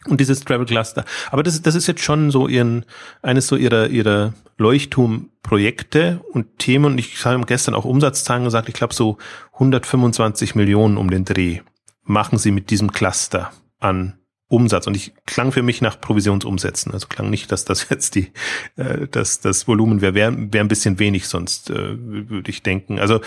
Und 0.07 0.19
dieses 0.19 0.39
Travel 0.39 0.65
Cluster. 0.65 1.05
Aber 1.29 1.43
das, 1.43 1.61
das 1.61 1.75
ist 1.75 1.85
jetzt 1.85 2.01
schon 2.01 2.31
so 2.31 2.47
ihren, 2.47 2.85
eines 3.21 3.45
so 3.45 3.55
ihrer, 3.55 3.89
ihrer 3.89 4.33
Leuchtturmprojekte 4.57 6.21
und 6.33 6.57
Themen. 6.57 6.85
Und 6.85 6.97
ich 6.97 7.23
habe 7.23 7.45
gestern 7.45 7.75
auch 7.75 7.85
Umsatzzahlen 7.85 8.43
gesagt, 8.43 8.67
ich 8.67 8.73
glaube 8.73 8.95
so 8.95 9.19
125 9.53 10.55
Millionen 10.55 10.97
um 10.97 11.11
den 11.11 11.23
Dreh 11.23 11.59
machen 12.03 12.39
sie 12.39 12.49
mit 12.49 12.71
diesem 12.71 12.91
Cluster 12.91 13.51
an 13.79 14.20
Umsatz. 14.51 14.85
Und 14.85 14.95
ich 14.95 15.13
klang 15.25 15.51
für 15.51 15.63
mich 15.63 15.81
nach 15.81 15.99
Provisionsumsätzen. 15.99 16.91
Also 16.91 17.07
klang 17.07 17.29
nicht, 17.29 17.51
dass 17.51 17.65
das 17.65 17.87
jetzt 17.89 18.15
die, 18.15 18.31
äh, 18.75 19.07
dass 19.07 19.39
das 19.39 19.67
Volumen 19.67 20.01
wäre, 20.01 20.13
wäre 20.13 20.35
wär 20.51 20.61
ein 20.61 20.67
bisschen 20.67 20.99
wenig, 20.99 21.27
sonst 21.27 21.69
äh, 21.69 21.97
würde 21.97 22.51
ich 22.51 22.61
denken. 22.61 22.99
Also 22.99 23.21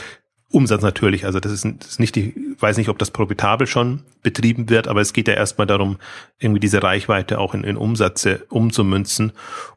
Umsatz 0.51 0.83
natürlich, 0.83 1.25
also 1.25 1.41
das 1.41 1.51
ist, 1.51 1.65
das 1.65 1.89
ist 1.89 2.01
nicht 2.01 2.15
die, 2.15 2.35
weiß 2.61 2.77
nicht, 2.77 2.89
ob 2.89 2.99
das 2.99 3.11
profitabel 3.11 3.67
schon 3.67 4.03
betrieben 4.23 4.69
wird, 4.69 4.87
aber 4.87 5.01
es 5.01 5.13
geht 5.13 5.27
ja 5.27 5.35
erstmal 5.35 5.67
darum, 5.67 5.99
irgendwie 6.39 6.61
diese 6.61 6.83
Reichweite 6.83 7.41
auch 7.41 7.55
in, 7.55 7.65
in 7.65 7.77
Umsätze 7.77 8.45
umzumünzen. 8.51 9.33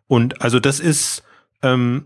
Und 0.08 0.42
also 0.42 0.60
das 0.60 0.80
ist, 0.80 1.24
ähm, 1.64 2.06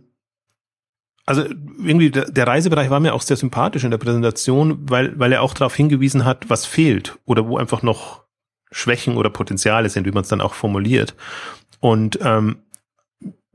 also 1.26 1.44
irgendwie 1.44 2.12
der, 2.12 2.48
Reisebereich 2.48 2.90
war 2.90 3.00
mir 3.00 3.14
auch 3.14 3.22
sehr 3.22 3.38
sympathisch 3.38 3.84
in 3.84 3.92
der 3.92 3.98
Präsentation, 3.98 4.90
weil, 4.90 5.20
weil 5.20 5.34
er 5.34 5.42
auch 5.42 5.54
darauf 5.54 5.76
hingewiesen 5.76 6.26
hat, 6.26 6.50
was 6.50 6.66
fehlt 6.66 7.18
oder 7.26 7.48
wo 7.48 7.58
einfach 7.58 7.82
noch 7.84 8.22
Schwächen 8.72 9.18
oder 9.18 9.30
Potenziale 9.30 9.90
sind, 9.90 10.06
wie 10.06 10.12
man 10.12 10.24
es 10.24 10.30
dann 10.30 10.42
auch 10.42 10.54
formuliert. 10.54 11.16
Und 11.80 12.20
ähm, 12.22 12.58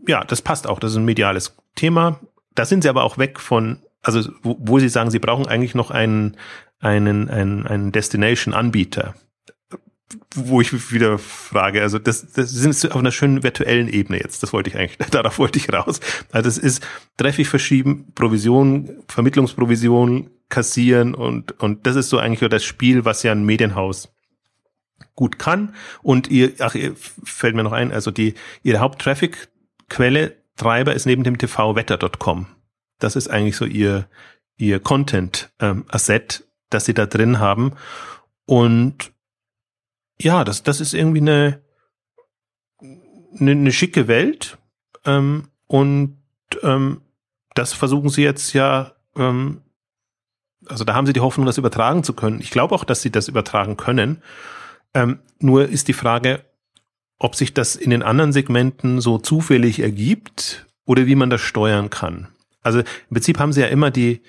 ja, 0.07 0.25
das 0.25 0.43
passt 0.43 0.67
auch. 0.67 0.79
Das 0.79 0.93
ist 0.93 0.99
ein 0.99 1.05
mediales 1.05 1.57
Thema. 1.75 2.21
Da 2.55 2.65
sind 2.65 2.83
sie 2.83 2.89
aber 2.89 3.05
auch 3.05 3.19
weg 3.19 3.41
von, 3.41 3.81
also 4.03 4.31
wo, 4.43 4.57
wo 4.61 4.79
sie 4.79 4.89
sagen, 4.89 5.11
sie 5.11 5.19
brauchen 5.19 5.47
eigentlich 5.47 5.75
noch 5.75 5.91
einen, 5.91 6.37
einen, 6.81 7.29
einen, 7.29 7.67
einen 7.67 7.93
Destination-Anbieter 7.93 9.15
wo 10.35 10.61
ich 10.61 10.93
wieder 10.93 11.19
frage, 11.19 11.83
also 11.83 11.99
das, 11.99 12.33
das 12.33 12.51
sind 12.51 12.93
auf 12.93 12.99
einer 12.99 13.11
schönen 13.11 13.43
virtuellen 13.43 13.89
Ebene 13.89 14.19
jetzt. 14.19 14.43
Das 14.43 14.53
wollte 14.53 14.71
ich 14.71 14.77
eigentlich, 14.77 14.97
darauf 15.11 15.39
wollte 15.39 15.59
ich 15.59 15.73
raus. 15.73 16.01
Also 16.31 16.49
es 16.49 16.59
ist 16.59 16.87
treffig 17.17 17.49
verschieben, 17.49 18.13
Provision, 18.15 19.03
Vermittlungsprovision 19.09 20.31
kassieren 20.49 21.15
und, 21.15 21.61
und 21.61 21.87
das 21.87 21.97
ist 21.97 22.09
so 22.09 22.19
eigentlich 22.19 22.49
das 22.49 22.65
Spiel, 22.65 23.05
was 23.05 23.25
ja 23.25 23.33
ein 23.33 23.45
Medienhaus 23.45 24.16
gut 25.15 25.39
kann. 25.39 25.75
Und 26.03 26.29
ihr, 26.29 26.55
ach, 26.61 26.75
ihr 26.75 26.95
fällt 26.97 27.55
mir 27.55 27.63
noch 27.63 27.73
ein, 27.73 27.93
also 27.93 28.11
die, 28.11 28.35
ihre 28.63 28.79
Haupttraffic-Quelle, 28.79 30.37
Treiber 30.57 30.95
ist 30.95 31.07
neben 31.07 31.23
dem 31.23 31.39
TV 31.39 31.77
wetter.com. 31.77 32.47
Das 32.99 33.15
ist 33.15 33.29
eigentlich 33.29 33.57
so 33.57 33.67
ihr, 33.67 34.09
ihr 34.57 34.81
Content-Asset, 34.81 36.41
ähm, 36.41 36.47
das 36.71 36.85
sie 36.87 36.95
da 36.95 37.07
drin 37.07 37.39
haben. 37.39 37.73
Und 38.47 39.13
ja, 40.19 40.45
das, 40.45 40.63
das 40.63 40.81
ist 40.81 40.95
irgendwie 40.95 41.21
eine, 41.21 41.61
eine, 42.81 43.51
eine 43.51 43.73
schicke 43.73 44.09
Welt. 44.09 44.57
Ähm, 45.05 45.49
und 45.67 46.19
ähm, 46.63 47.03
das 47.55 47.73
versuchen 47.73 48.09
sie 48.09 48.23
jetzt 48.23 48.53
ja, 48.53 48.93
ähm, 49.17 49.63
also 50.67 50.85
da 50.85 50.95
haben 50.95 51.07
sie 51.07 51.13
die 51.13 51.21
Hoffnung, 51.21 51.47
das 51.47 51.59
übertragen 51.59 52.03
zu 52.03 52.15
können. 52.15 52.41
Ich 52.41 52.51
glaube 52.51 52.75
auch, 52.75 52.85
dass 52.85 53.03
sie 53.03 53.11
das 53.11 53.29
übertragen 53.29 53.77
können. 53.77 54.23
Ähm, 54.95 55.21
nur 55.39 55.69
ist 55.69 55.89
die 55.89 55.93
Frage, 55.93 56.45
ob 57.19 57.35
sich 57.35 57.55
das 57.55 57.77
in 57.77 57.91
den 57.91 58.03
anderen 58.03 58.33
Segmenten 58.33 59.01
so 59.01 59.19
zufällig 59.19 59.81
ergibt 59.81 60.67
oder 60.85 61.07
wie 61.07 61.15
man 61.15 61.31
das 61.31 61.41
steuern 61.41 61.91
kann. 61.91 62.29
Also 62.63 62.81
im 62.81 63.15
Prinzip 63.15 63.39
haben 63.39 63.53
sie 63.53 63.61
ja 63.61 63.69
immer 63.69 63.91
die, 63.91 64.23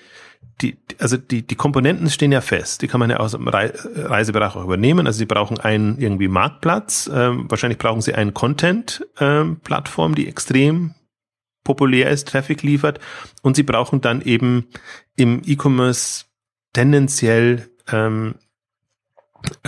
die, 0.60 0.76
also 0.98 1.16
die, 1.16 1.46
die 1.46 1.54
Komponenten 1.54 2.10
stehen 2.10 2.32
ja 2.32 2.40
fest. 2.40 2.82
Die 2.82 2.88
kann 2.88 3.00
man 3.00 3.10
ja 3.10 3.18
aus 3.18 3.32
dem 3.32 3.46
Reisebereich 3.48 4.54
auch 4.54 4.64
übernehmen. 4.64 5.06
Also 5.06 5.18
sie 5.18 5.26
brauchen 5.26 5.58
einen 5.58 5.98
irgendwie 5.98 6.28
Marktplatz. 6.28 7.10
Ähm, 7.12 7.46
wahrscheinlich 7.48 7.78
brauchen 7.78 8.00
sie 8.00 8.14
einen 8.14 8.34
Content-Plattform, 8.34 10.12
ähm, 10.12 10.14
die 10.14 10.28
extrem 10.28 10.94
populär 11.64 12.10
ist, 12.10 12.28
Traffic 12.28 12.62
liefert. 12.62 12.98
Und 13.42 13.56
sie 13.56 13.62
brauchen 13.62 14.00
dann 14.00 14.22
eben 14.22 14.68
im 15.16 15.42
E-Commerce 15.44 16.24
tendenziell 16.72 17.68
ähm, 17.90 18.36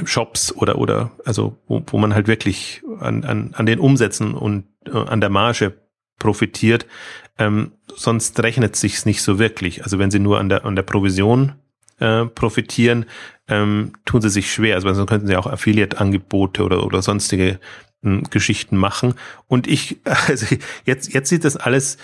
Shops 0.04 0.52
oder 0.52 0.78
oder 0.78 1.12
also 1.24 1.56
wo, 1.66 1.82
wo 1.86 1.98
man 1.98 2.14
halt 2.14 2.26
wirklich 2.26 2.82
an, 2.98 3.24
an, 3.24 3.54
an 3.54 3.66
den 3.66 3.78
Umsätzen 3.78 4.34
und 4.34 4.64
äh, 4.86 4.90
an 4.90 5.20
der 5.20 5.30
Marge 5.30 5.74
profitiert. 6.18 6.86
Ähm, 7.38 7.72
sonst 7.94 8.38
rechnet 8.42 8.76
sich's 8.76 9.06
nicht 9.06 9.22
so 9.22 9.38
wirklich. 9.38 9.82
Also 9.82 9.98
wenn 9.98 10.10
sie 10.10 10.18
nur 10.18 10.38
an 10.38 10.48
der, 10.48 10.64
an 10.64 10.76
der 10.76 10.82
Provision 10.82 11.54
äh, 11.98 12.26
profitieren, 12.26 13.06
ähm, 13.48 13.92
tun 14.04 14.20
sie 14.20 14.30
sich 14.30 14.52
schwer. 14.52 14.74
Also 14.74 14.92
sonst 14.92 15.08
könnten 15.08 15.26
sie 15.26 15.36
auch 15.36 15.46
Affiliate-Angebote 15.46 16.62
oder, 16.62 16.84
oder 16.84 17.02
sonstige 17.02 17.58
äh, 18.04 18.20
Geschichten 18.30 18.76
machen. 18.76 19.14
Und 19.46 19.66
ich, 19.66 20.00
also 20.04 20.46
jetzt, 20.84 21.12
jetzt 21.14 21.28
sieht 21.28 21.44
das 21.44 21.56
alles 21.56 21.96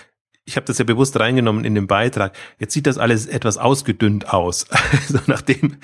ich 0.48 0.54
habe 0.54 0.64
das 0.64 0.78
ja 0.78 0.84
bewusst 0.84 1.18
reingenommen 1.18 1.64
in 1.64 1.74
den 1.74 1.88
Beitrag. 1.88 2.32
Jetzt 2.58 2.72
sieht 2.72 2.86
das 2.86 2.98
alles 2.98 3.26
etwas 3.26 3.58
ausgedünnt 3.58 4.32
aus. 4.32 4.66
Also 4.92 5.18
nachdem 5.26 5.76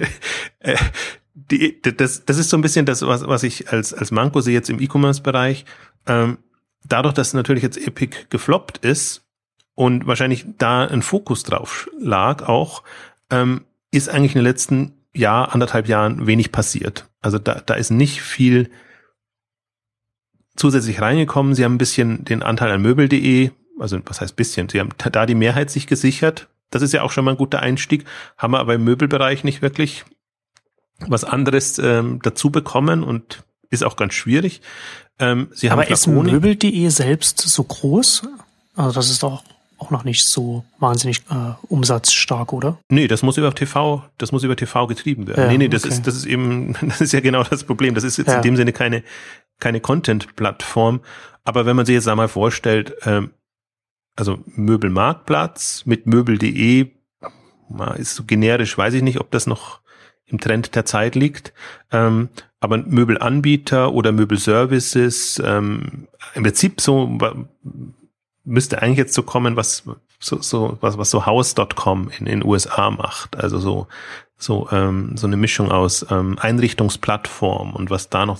äh, 0.60 0.76
die, 1.36 1.80
das, 1.82 2.24
das 2.24 2.38
ist 2.38 2.48
so 2.48 2.56
ein 2.56 2.62
bisschen 2.62 2.86
das, 2.86 3.02
was, 3.02 3.26
was 3.26 3.42
ich 3.42 3.70
als, 3.70 3.92
als 3.92 4.10
Manko 4.10 4.40
sehe 4.40 4.54
jetzt 4.54 4.70
im 4.70 4.80
E-Commerce-Bereich. 4.80 5.66
Ähm, 6.06 6.38
dadurch, 6.84 7.14
dass 7.14 7.34
natürlich 7.34 7.62
jetzt 7.62 7.76
Epic 7.76 8.16
gefloppt 8.30 8.78
ist 8.78 9.26
und 9.74 10.06
wahrscheinlich 10.06 10.46
da 10.58 10.86
ein 10.86 11.02
Fokus 11.02 11.42
drauf 11.42 11.88
lag 11.98 12.48
auch, 12.48 12.82
ähm, 13.30 13.64
ist 13.90 14.08
eigentlich 14.08 14.34
in 14.34 14.40
den 14.40 14.46
letzten 14.46 14.94
Jahr, 15.12 15.52
anderthalb 15.54 15.88
Jahren 15.88 16.26
wenig 16.26 16.52
passiert. 16.52 17.08
Also 17.20 17.38
da, 17.38 17.60
da 17.64 17.74
ist 17.74 17.90
nicht 17.90 18.22
viel 18.22 18.70
zusätzlich 20.56 21.02
reingekommen. 21.02 21.54
Sie 21.54 21.64
haben 21.64 21.74
ein 21.74 21.78
bisschen 21.78 22.24
den 22.24 22.42
Anteil 22.42 22.70
an 22.70 22.80
Möbel.de, 22.80 23.50
also 23.78 24.00
was 24.06 24.22
heißt 24.22 24.36
bisschen, 24.36 24.70
sie 24.70 24.80
haben 24.80 24.90
da 25.12 25.26
die 25.26 25.34
Mehrheit 25.34 25.70
sich 25.70 25.86
gesichert. 25.86 26.48
Das 26.70 26.82
ist 26.82 26.92
ja 26.92 27.02
auch 27.02 27.12
schon 27.12 27.24
mal 27.26 27.32
ein 27.32 27.36
guter 27.36 27.60
Einstieg, 27.60 28.04
haben 28.38 28.54
wir 28.54 28.58
aber 28.58 28.74
im 28.74 28.84
Möbelbereich 28.84 29.44
nicht 29.44 29.60
wirklich 29.60 30.04
was 31.00 31.24
anderes 31.24 31.78
ähm, 31.78 32.20
dazu 32.22 32.50
bekommen 32.50 33.02
und 33.02 33.44
ist 33.70 33.84
auch 33.84 33.96
ganz 33.96 34.14
schwierig. 34.14 34.60
Ähm, 35.18 35.48
sie 35.52 35.70
Aber 35.70 35.82
haben 35.82 35.92
ist 35.92 36.06
Möbel.de 36.06 36.88
selbst 36.88 37.40
so 37.40 37.64
groß? 37.64 38.22
Also 38.74 38.92
das 38.92 39.10
ist 39.10 39.22
doch 39.22 39.42
auch 39.78 39.90
noch 39.90 40.04
nicht 40.04 40.26
so 40.26 40.64
wahnsinnig 40.78 41.22
äh, 41.30 41.52
umsatzstark, 41.68 42.52
oder? 42.52 42.78
Nee, 42.88 43.08
das 43.08 43.22
muss 43.22 43.36
über 43.36 43.54
TV, 43.54 44.04
das 44.18 44.32
muss 44.32 44.42
über 44.42 44.56
TV 44.56 44.86
getrieben 44.86 45.26
werden. 45.26 45.44
Ja, 45.44 45.48
nee, 45.48 45.58
nee, 45.58 45.68
das 45.68 45.84
okay. 45.84 45.92
ist, 45.92 46.06
das 46.06 46.16
ist 46.16 46.24
eben, 46.24 46.74
das 46.82 47.00
ist 47.00 47.12
ja 47.12 47.20
genau 47.20 47.42
das 47.44 47.64
Problem. 47.64 47.94
Das 47.94 48.04
ist 48.04 48.16
jetzt 48.16 48.28
ja. 48.28 48.36
in 48.36 48.42
dem 48.42 48.56
Sinne 48.56 48.72
keine, 48.72 49.02
keine 49.58 49.80
Content-Plattform. 49.80 51.00
Aber 51.44 51.66
wenn 51.66 51.76
man 51.76 51.86
sich 51.86 51.94
jetzt 51.94 52.08
einmal 52.08 52.28
vorstellt, 52.28 52.94
ähm, 53.04 53.30
also 54.16 54.38
Möbelmarktplatz 54.46 55.82
mit 55.84 56.06
Möbel.de, 56.06 56.90
ist 57.98 58.14
so 58.14 58.24
generisch, 58.24 58.78
weiß 58.78 58.94
ich 58.94 59.02
nicht, 59.02 59.20
ob 59.20 59.30
das 59.30 59.46
noch 59.46 59.80
im 60.26 60.40
Trend 60.40 60.74
der 60.74 60.84
Zeit 60.84 61.14
liegt. 61.14 61.52
Ähm, 61.92 62.28
aber 62.60 62.78
Möbelanbieter 62.78 63.92
oder 63.92 64.12
Möbelservices, 64.12 65.40
ähm, 65.44 66.08
im 66.34 66.42
Prinzip 66.42 66.80
so 66.80 67.18
müsste 68.44 68.82
eigentlich 68.82 68.98
jetzt 68.98 69.14
so 69.14 69.22
kommen, 69.22 69.56
was 69.56 69.84
so, 70.18 70.40
so 70.40 70.78
was 70.80 70.96
was 70.96 71.10
so 71.10 71.26
House.com 71.26 72.10
in 72.18 72.24
den 72.24 72.44
USA 72.44 72.90
macht, 72.90 73.36
also 73.36 73.58
so 73.58 73.86
so 74.38 74.68
ähm, 74.70 75.16
so 75.16 75.26
eine 75.26 75.36
Mischung 75.36 75.70
aus 75.70 76.04
ähm, 76.10 76.38
Einrichtungsplattform 76.38 77.74
und 77.74 77.90
was 77.90 78.10
da 78.10 78.26
noch 78.26 78.38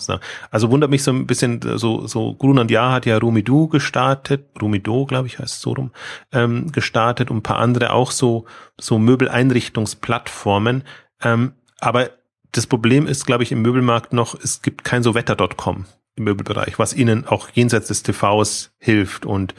also 0.50 0.70
wundert 0.70 0.90
mich 0.90 1.02
so 1.02 1.10
ein 1.10 1.26
bisschen 1.26 1.60
so 1.78 2.06
so 2.06 2.34
Grunand 2.34 2.70
Jahr 2.70 2.92
hat 2.92 3.06
ja 3.06 3.16
Rumido 3.16 3.66
gestartet 3.66 4.46
Rumido 4.60 5.06
glaube 5.06 5.26
ich 5.28 5.38
heißt 5.38 5.54
es 5.54 5.60
so 5.60 5.72
rum 5.72 5.92
ähm, 6.32 6.70
gestartet 6.70 7.30
und 7.30 7.38
ein 7.38 7.42
paar 7.42 7.58
andere 7.58 7.92
auch 7.92 8.10
so 8.10 8.44
so 8.78 8.98
Möbeleinrichtungsplattformen. 8.98 10.84
Ähm, 11.22 11.52
aber 11.80 12.10
das 12.52 12.66
Problem 12.66 13.06
ist, 13.06 13.26
glaube 13.26 13.42
ich, 13.42 13.52
im 13.52 13.62
Möbelmarkt 13.62 14.12
noch, 14.12 14.34
es 14.34 14.62
gibt 14.62 14.84
kein 14.84 15.02
so 15.02 15.14
Wetter.com 15.14 15.86
im 16.16 16.24
Möbelbereich, 16.24 16.78
was 16.78 16.94
ihnen 16.94 17.26
auch 17.26 17.50
jenseits 17.52 17.88
des 17.88 18.02
TVs 18.02 18.72
hilft. 18.78 19.26
Und 19.26 19.54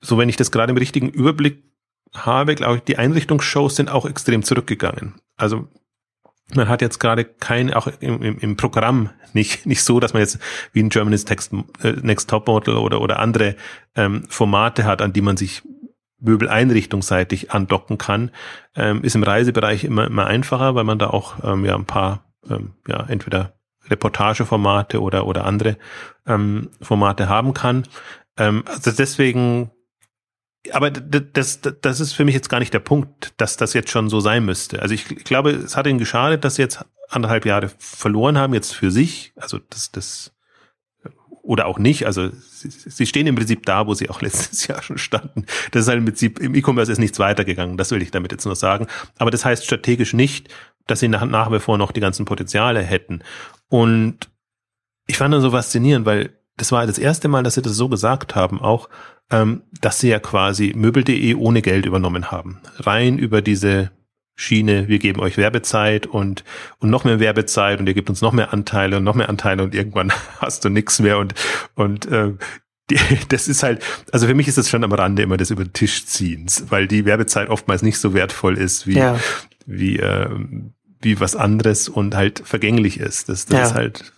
so, 0.00 0.18
wenn 0.18 0.28
ich 0.28 0.36
das 0.36 0.50
gerade 0.50 0.70
im 0.70 0.76
richtigen 0.76 1.08
Überblick 1.08 1.64
habe, 2.14 2.54
glaube 2.54 2.76
ich, 2.76 2.82
die 2.82 2.98
Einrichtungsshows 2.98 3.76
sind 3.76 3.88
auch 3.88 4.06
extrem 4.06 4.42
zurückgegangen. 4.42 5.14
Also 5.36 5.68
man 6.54 6.68
hat 6.68 6.80
jetzt 6.80 6.98
gerade 6.98 7.24
kein, 7.24 7.72
auch 7.74 7.88
im, 8.00 8.38
im, 8.38 8.56
Programm 8.56 9.10
nicht, 9.34 9.66
nicht 9.66 9.82
so, 9.82 10.00
dass 10.00 10.14
man 10.14 10.20
jetzt 10.20 10.38
wie 10.72 10.82
ein 10.82 10.88
Germany's 10.88 11.24
Text, 11.24 11.52
äh, 11.82 11.92
Next 11.92 12.30
Top 12.30 12.46
Model 12.46 12.76
oder, 12.76 13.00
oder 13.00 13.18
andere 13.18 13.56
ähm, 13.94 14.24
Formate 14.28 14.84
hat, 14.84 15.02
an 15.02 15.12
die 15.12 15.20
man 15.20 15.36
sich 15.36 15.62
Möbeleinrichtungsseitig 16.20 17.52
andocken 17.52 17.98
kann, 17.98 18.30
ähm, 18.74 19.02
ist 19.02 19.14
im 19.14 19.22
Reisebereich 19.22 19.84
immer, 19.84 20.06
immer 20.06 20.26
einfacher, 20.26 20.74
weil 20.74 20.84
man 20.84 20.98
da 20.98 21.08
auch 21.08 21.44
ähm, 21.44 21.64
ja 21.64 21.74
ein 21.74 21.84
paar, 21.84 22.24
ähm, 22.48 22.74
ja, 22.86 23.04
entweder 23.08 23.54
Reportageformate 23.88 25.00
oder, 25.00 25.26
oder 25.26 25.44
andere 25.44 25.76
ähm, 26.26 26.70
Formate 26.80 27.28
haben 27.28 27.54
kann. 27.54 27.84
Ähm, 28.36 28.64
also 28.66 28.90
deswegen, 28.90 29.70
aber 30.72 30.90
das, 30.90 31.60
das, 31.60 32.00
ist 32.00 32.12
für 32.12 32.24
mich 32.24 32.34
jetzt 32.34 32.50
gar 32.50 32.58
nicht 32.58 32.74
der 32.74 32.80
Punkt, 32.80 33.32
dass 33.36 33.56
das 33.56 33.72
jetzt 33.72 33.90
schon 33.90 34.08
so 34.08 34.20
sein 34.20 34.44
müsste. 34.44 34.82
Also 34.82 34.94
ich 34.94 35.06
glaube, 35.24 35.50
es 35.50 35.76
hat 35.76 35.86
ihnen 35.86 35.98
geschadet, 35.98 36.44
dass 36.44 36.56
sie 36.56 36.62
jetzt 36.62 36.84
anderthalb 37.08 37.46
Jahre 37.46 37.70
verloren 37.78 38.36
haben, 38.36 38.54
jetzt 38.54 38.74
für 38.74 38.90
sich. 38.90 39.32
Also 39.36 39.58
das, 39.70 39.90
das 39.92 40.32
oder 41.48 41.64
auch 41.64 41.78
nicht. 41.78 42.04
Also 42.04 42.28
sie, 42.30 42.68
sie 42.68 43.06
stehen 43.06 43.26
im 43.26 43.34
Prinzip 43.34 43.64
da, 43.64 43.86
wo 43.86 43.94
sie 43.94 44.10
auch 44.10 44.20
letztes 44.22 44.66
Jahr 44.66 44.82
schon 44.82 44.98
standen. 44.98 45.46
Das 45.70 45.82
ist 45.82 45.88
halt 45.88 45.98
im 45.98 46.04
Prinzip, 46.04 46.38
im 46.38 46.54
E-Commerce 46.54 46.92
ist 46.92 46.98
nichts 46.98 47.18
weitergegangen, 47.18 47.78
das 47.78 47.90
will 47.90 48.02
ich 48.02 48.10
damit 48.10 48.32
jetzt 48.32 48.44
nur 48.44 48.54
sagen. 48.54 48.86
Aber 49.16 49.30
das 49.30 49.46
heißt 49.46 49.64
strategisch 49.64 50.12
nicht, 50.12 50.48
dass 50.86 51.00
sie 51.00 51.08
nach, 51.08 51.24
nach 51.24 51.50
wie 51.50 51.58
vor 51.58 51.78
noch 51.78 51.90
die 51.90 52.00
ganzen 52.00 52.26
Potenziale 52.26 52.82
hätten. 52.82 53.20
Und 53.68 54.28
ich 55.06 55.16
fand 55.16 55.32
das 55.32 55.42
so 55.42 55.50
faszinierend, 55.50 56.04
weil 56.04 56.34
das 56.58 56.70
war 56.70 56.86
das 56.86 56.98
erste 56.98 57.28
Mal, 57.28 57.42
dass 57.42 57.54
sie 57.54 57.62
das 57.62 57.76
so 57.76 57.88
gesagt 57.88 58.34
haben, 58.34 58.60
auch, 58.60 58.90
ähm, 59.30 59.62
dass 59.80 60.00
sie 60.00 60.10
ja 60.10 60.18
quasi 60.18 60.74
Möbel.de 60.76 61.34
ohne 61.34 61.62
Geld 61.62 61.86
übernommen 61.86 62.30
haben. 62.30 62.60
Rein 62.78 63.18
über 63.18 63.40
diese 63.40 63.90
Schiene, 64.40 64.86
wir 64.86 65.00
geben 65.00 65.20
euch 65.20 65.36
Werbezeit 65.36 66.06
und, 66.06 66.44
und 66.78 66.90
noch 66.90 67.02
mehr 67.02 67.18
Werbezeit 67.18 67.80
und 67.80 67.88
ihr 67.88 67.94
gebt 67.94 68.08
uns 68.08 68.22
noch 68.22 68.32
mehr 68.32 68.52
Anteile 68.52 68.98
und 68.98 69.04
noch 69.04 69.16
mehr 69.16 69.28
Anteile 69.28 69.64
und 69.64 69.74
irgendwann 69.74 70.12
hast 70.38 70.64
du 70.64 70.68
nichts 70.68 71.00
mehr 71.00 71.18
und, 71.18 71.34
und 71.74 72.06
äh, 72.06 72.34
die, 72.88 72.98
das 73.30 73.48
ist 73.48 73.64
halt, 73.64 73.84
also 74.12 74.28
für 74.28 74.34
mich 74.34 74.46
ist 74.46 74.56
das 74.56 74.70
schon 74.70 74.84
am 74.84 74.92
Rande 74.92 75.22
immer 75.22 75.36
des 75.36 75.50
über 75.50 75.64
den 75.64 75.72
Tisch 75.72 76.06
ziehens, 76.06 76.66
weil 76.68 76.86
die 76.86 77.04
Werbezeit 77.04 77.48
oftmals 77.48 77.82
nicht 77.82 77.98
so 77.98 78.14
wertvoll 78.14 78.56
ist 78.56 78.86
wie, 78.86 78.98
ja. 78.98 79.18
wie, 79.66 79.98
äh, 79.98 80.30
wie 81.00 81.18
was 81.18 81.34
anderes 81.34 81.88
und 81.88 82.14
halt 82.14 82.40
vergänglich 82.44 83.00
ist. 83.00 83.28
Das, 83.28 83.44
das 83.46 83.58
ja. 83.58 83.64
ist 83.64 83.74
halt 83.74 84.12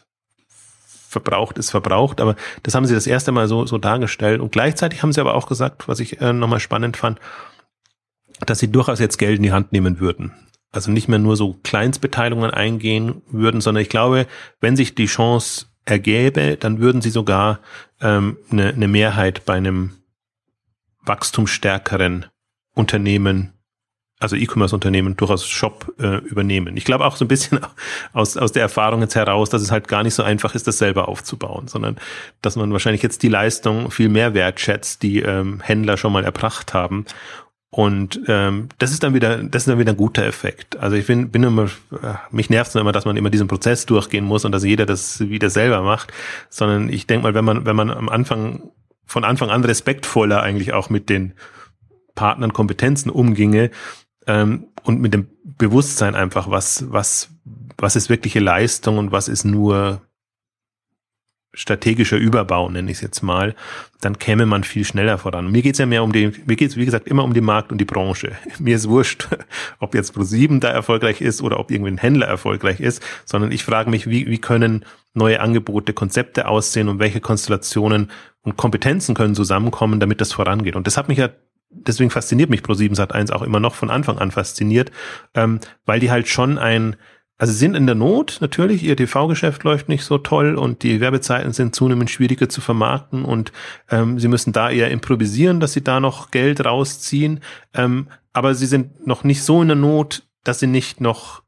verbraucht 1.09 1.59
ist 1.59 1.71
verbraucht, 1.71 2.21
aber 2.21 2.37
das 2.63 2.75
haben 2.75 2.85
sie 2.85 2.95
das 2.95 3.07
erste 3.07 3.33
Mal 3.33 3.49
so, 3.49 3.65
so 3.65 3.79
dargestellt. 3.79 4.41
Und 4.41 4.53
gleichzeitig 4.53 5.03
haben 5.03 5.13
sie 5.13 5.21
aber 5.21 5.35
auch 5.35 5.49
gesagt, 5.49 5.89
was 5.89 5.99
ich 5.99 6.21
äh, 6.21 6.35
nochmal 6.35 6.61
spannend 6.61 6.99
fand, 6.99 7.19
dass 8.47 8.59
sie 8.59 8.71
durchaus 8.71 9.01
jetzt 9.01 9.19
Geld 9.19 9.37
in 9.37 9.43
die 9.43 9.53
Hand 9.53 9.73
nehmen 9.73 10.01
würden. 10.01 10.33
Also 10.73 10.91
nicht 10.91 11.09
mehr 11.09 11.19
nur 11.19 11.37
so 11.37 11.59
Kleinstbeteiligungen 11.63 12.51
eingehen 12.51 13.23
würden, 13.31 13.61
sondern 13.61 13.83
ich 13.83 13.89
glaube, 13.89 14.27
wenn 14.61 14.77
sich 14.77 14.95
die 14.95 15.07
Chance 15.07 15.67
ergäbe, 15.85 16.57
dann 16.57 16.81
würden 16.81 17.03
sie 17.03 17.11
sogar 17.11 17.61
ähm, 18.01 18.37
eine, 18.51 18.69
eine 18.69 18.89
Mehrheit 18.89 19.45
bei 19.45 19.55
einem 19.55 19.91
wachstumsstärkeren 21.05 22.27
Unternehmen 22.75 23.53
also 24.21 24.37
E-Commerce-Unternehmen 24.37 25.17
durchaus 25.17 25.49
Shop 25.49 25.95
äh, 25.99 26.19
übernehmen. 26.19 26.77
Ich 26.77 26.85
glaube 26.85 27.07
auch 27.07 27.17
so 27.17 27.25
ein 27.25 27.29
bisschen 27.29 27.61
aus, 28.13 28.37
aus 28.37 28.53
der 28.53 28.63
Erfahrung 28.63 29.01
jetzt 29.01 29.17
heraus, 29.17 29.49
dass 29.49 29.63
es 29.63 29.73
halt 29.73 29.89
gar 29.89 30.03
nicht 30.03 30.15
so 30.15 30.23
einfach 30.23 30.55
ist, 30.55 30.67
das 30.67 30.79
selber 30.79 31.09
aufzubauen, 31.09 31.67
sondern 31.67 31.97
dass 32.43 32.55
man 32.55 32.71
wahrscheinlich 32.71 33.03
jetzt 33.03 33.23
die 33.23 33.29
Leistung 33.29 33.91
viel 33.91 34.11
mehr 34.11 34.35
wertschätzt, 34.35 35.03
die 35.03 35.21
ähm, 35.21 35.61
Händler 35.63 35.97
schon 35.97 36.13
mal 36.13 36.25
erbracht 36.25 36.75
haben. 36.75 37.07
Und 37.71 38.21
ähm, 38.27 38.69
das 38.79 38.91
ist 38.91 39.05
dann 39.05 39.15
wieder, 39.15 39.45
das 39.45 39.63
ist 39.63 39.69
dann 39.69 39.79
wieder 39.79 39.93
ein 39.93 39.97
guter 39.97 40.27
Effekt. 40.27 40.77
Also 40.79 40.97
ich 40.97 41.07
bin, 41.07 41.31
bin 41.31 41.45
immer, 41.45 41.67
äh, 41.93 42.15
mich 42.31 42.51
nervt 42.51 42.71
es 42.71 42.75
immer, 42.75 42.91
dass 42.91 43.05
man 43.05 43.17
immer 43.17 43.31
diesen 43.31 43.47
Prozess 43.47 43.87
durchgehen 43.87 44.25
muss 44.25 44.45
und 44.45 44.51
dass 44.51 44.65
jeder 44.65 44.87
das 44.87 45.21
wieder 45.21 45.51
selber 45.51 45.83
macht, 45.83 46.13
sondern 46.49 46.89
ich 46.89 47.07
denke 47.07 47.23
mal, 47.23 47.35
wenn 47.35 47.45
man, 47.45 47.67
wenn 47.67 47.77
man 47.77 47.91
am 47.91 48.09
Anfang 48.09 48.71
von 49.07 49.25
Anfang 49.25 49.51
an 49.51 49.65
respektvoller 49.65 50.43
eigentlich 50.43 50.73
auch 50.73 50.91
mit 50.91 51.09
den 51.09 51.35
Partnern 52.15 52.53
Kompetenzen 52.53 53.11
umginge, 53.11 53.71
ähm, 54.27 54.67
und 54.83 55.01
mit 55.01 55.13
dem 55.13 55.29
Bewusstsein 55.45 56.15
einfach, 56.15 56.51
was, 56.51 56.91
was, 56.91 57.31
was 57.77 57.97
ist 57.97 58.09
wirkliche 58.09 58.41
Leistung 58.41 58.99
und 58.99 59.13
was 59.13 59.29
ist 59.29 59.45
nur 59.45 60.03
strategischer 61.53 62.17
Überbau, 62.17 62.69
nenne 62.69 62.91
ich 62.91 62.99
es 62.99 63.01
jetzt 63.01 63.23
mal, 63.23 63.55
dann 64.01 64.19
käme 64.19 64.47
man 64.47 64.65
viel 64.65 64.85
schneller 64.85 65.19
voran. 65.19 65.51
Mir 65.51 65.63
geht's 65.63 65.79
ja 65.79 65.87
mehr 65.87 66.03
um 66.03 66.13
die, 66.13 66.33
mir 66.47 66.57
geht's 66.57 66.77
wie 66.77 66.85
gesagt 66.85 67.09
immer 67.09 67.25
um 67.25 67.35
den 67.35 67.45
Markt 67.45 67.73
und 67.73 67.79
die 67.79 67.85
Branche. 67.85 68.33
Mir 68.59 68.77
ist 68.77 68.89
wurscht, 68.89 69.29
ob 69.79 69.95
jetzt 69.95 70.15
Pro7 70.17 70.61
da 70.61 70.69
erfolgreich 70.69 71.21
ist 71.21 71.43
oder 71.43 71.59
ob 71.59 71.71
irgendwie 71.71 71.91
ein 71.91 71.99
Händler 71.99 72.27
erfolgreich 72.27 72.81
ist, 72.81 73.03
sondern 73.25 73.53
ich 73.53 73.65
frage 73.65 73.91
mich, 73.91 74.09
wie, 74.09 74.27
wie 74.29 74.39
können 74.39 74.85
neue 75.13 75.41
Angebote, 75.41 75.93
Konzepte 75.93 76.47
aussehen 76.47 76.89
und 76.89 77.01
welche 77.01 77.21
Konstellationen 77.21 78.11
und 78.43 78.57
Kompetenzen 78.57 79.15
können 79.15 79.35
zusammenkommen, 79.35 79.99
damit 79.99 80.21
das 80.21 80.33
vorangeht. 80.33 80.77
Und 80.77 80.87
das 80.87 80.97
hat 80.97 81.09
mich 81.09 81.19
ja 81.19 81.31
deswegen 81.71 82.11
fasziniert 82.11 82.51
mich 82.51 82.61
Pro7 82.61 82.95
Sat 82.95 83.15
1 83.15 83.31
auch 83.31 83.43
immer 83.43 83.61
noch 83.61 83.75
von 83.75 83.91
Anfang 83.91 84.19
an 84.19 84.31
fasziniert, 84.31 84.91
ähm, 85.35 85.61
weil 85.87 86.01
die 86.01 86.11
halt 86.11 86.29
schon 86.29 86.59
ein, 86.59 86.97
also 87.41 87.55
sind 87.55 87.75
in 87.75 87.87
der 87.87 87.95
Not 87.95 88.37
natürlich, 88.43 88.83
ihr 88.83 88.99
TV-Geschäft 88.99 89.65
läuft 89.65 89.89
nicht 89.89 90.05
so 90.05 90.19
toll 90.19 90.57
und 90.57 90.83
die 90.83 91.01
Werbezeiten 91.01 91.55
sind 91.55 91.75
zunehmend 91.75 92.11
schwieriger 92.11 92.51
zu 92.51 92.61
vermarkten 92.61 93.25
und 93.25 93.51
ähm, 93.91 94.19
sie 94.19 94.29
müssen 94.29 94.53
da 94.53 94.69
eher 94.69 94.91
improvisieren, 94.91 95.59
dass 95.59 95.73
sie 95.73 95.83
da 95.83 96.01
noch 96.01 96.31
Geld 96.31 96.63
rausziehen. 96.63 97.41
Ähm, 97.73 98.09
aber 98.35 98.55
sie 98.55 98.67
sind 98.67 99.07
noch 99.07 99.25
nicht 99.25 99.43
so 99.43 99.63
in 99.63 99.69
der 99.69 99.77
Not, 99.79 100.23
dass 100.45 100.61
sie 100.61 100.67
nicht 100.67 101.01
noch 101.01 101.43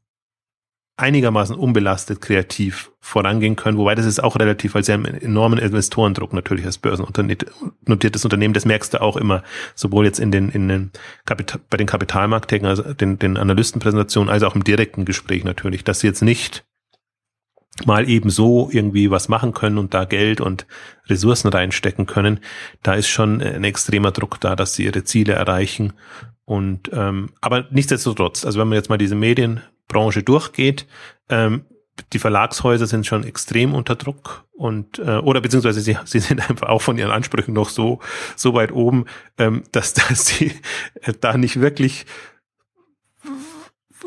einigermaßen 1.02 1.56
unbelastet 1.56 2.20
kreativ 2.20 2.92
vorangehen 3.00 3.56
können, 3.56 3.76
wobei 3.76 3.94
das 3.94 4.06
ist 4.06 4.22
auch 4.22 4.36
relativ, 4.36 4.74
weil 4.74 4.84
sie 4.84 4.92
haben 4.92 5.04
enormen 5.04 5.58
Investorendruck 5.58 6.32
natürlich 6.32 6.64
als 6.64 6.78
börsennotiertes 6.78 8.24
Unternehmen, 8.24 8.54
das 8.54 8.64
merkst 8.64 8.94
du 8.94 9.00
auch 9.02 9.16
immer, 9.16 9.42
sowohl 9.74 10.04
jetzt 10.04 10.20
in 10.20 10.30
den, 10.30 10.48
in 10.50 10.68
den 10.68 10.90
Kapital, 11.24 11.60
bei 11.68 11.76
den 11.76 11.88
Kapitalmarktthemen, 11.88 12.66
also 12.66 12.94
den, 12.94 13.18
den 13.18 13.36
Analystenpräsentationen, 13.36 14.32
als 14.32 14.44
auch 14.44 14.54
im 14.54 14.64
direkten 14.64 15.04
Gespräch 15.04 15.44
natürlich, 15.44 15.82
dass 15.82 16.00
sie 16.00 16.06
jetzt 16.06 16.22
nicht 16.22 16.64
mal 17.84 18.08
eben 18.08 18.30
so 18.30 18.68
irgendwie 18.70 19.10
was 19.10 19.28
machen 19.28 19.52
können 19.52 19.78
und 19.78 19.94
da 19.94 20.04
Geld 20.04 20.40
und 20.40 20.66
Ressourcen 21.08 21.48
reinstecken 21.48 22.06
können, 22.06 22.38
da 22.82 22.94
ist 22.94 23.08
schon 23.08 23.42
ein 23.42 23.64
extremer 23.64 24.12
Druck 24.12 24.40
da, 24.40 24.54
dass 24.54 24.74
sie 24.74 24.84
ihre 24.84 25.04
Ziele 25.04 25.32
erreichen. 25.32 25.94
Und 26.44 26.90
ähm, 26.92 27.30
aber 27.40 27.66
nichtsdestotrotz, 27.70 28.44
also 28.44 28.60
wenn 28.60 28.68
man 28.68 28.76
jetzt 28.76 28.90
mal 28.90 28.98
diese 28.98 29.14
Medien 29.14 29.62
Branche 29.88 30.22
durchgeht. 30.22 30.86
Ähm, 31.28 31.64
die 32.12 32.18
Verlagshäuser 32.18 32.86
sind 32.86 33.06
schon 33.06 33.24
extrem 33.24 33.74
unter 33.74 33.96
Druck 33.96 34.44
und 34.52 34.98
äh, 34.98 35.18
oder 35.18 35.40
beziehungsweise 35.40 35.80
sie, 35.80 35.96
sie 36.04 36.20
sind 36.20 36.48
einfach 36.48 36.68
auch 36.68 36.82
von 36.82 36.98
ihren 36.98 37.10
Ansprüchen 37.10 37.54
noch 37.54 37.68
so 37.68 38.00
so 38.36 38.54
weit 38.54 38.72
oben, 38.72 39.06
ähm, 39.38 39.64
dass 39.72 39.92
dass 39.94 40.26
sie 40.26 40.52
äh, 41.02 41.12
da 41.20 41.36
nicht 41.36 41.60
wirklich 41.60 42.06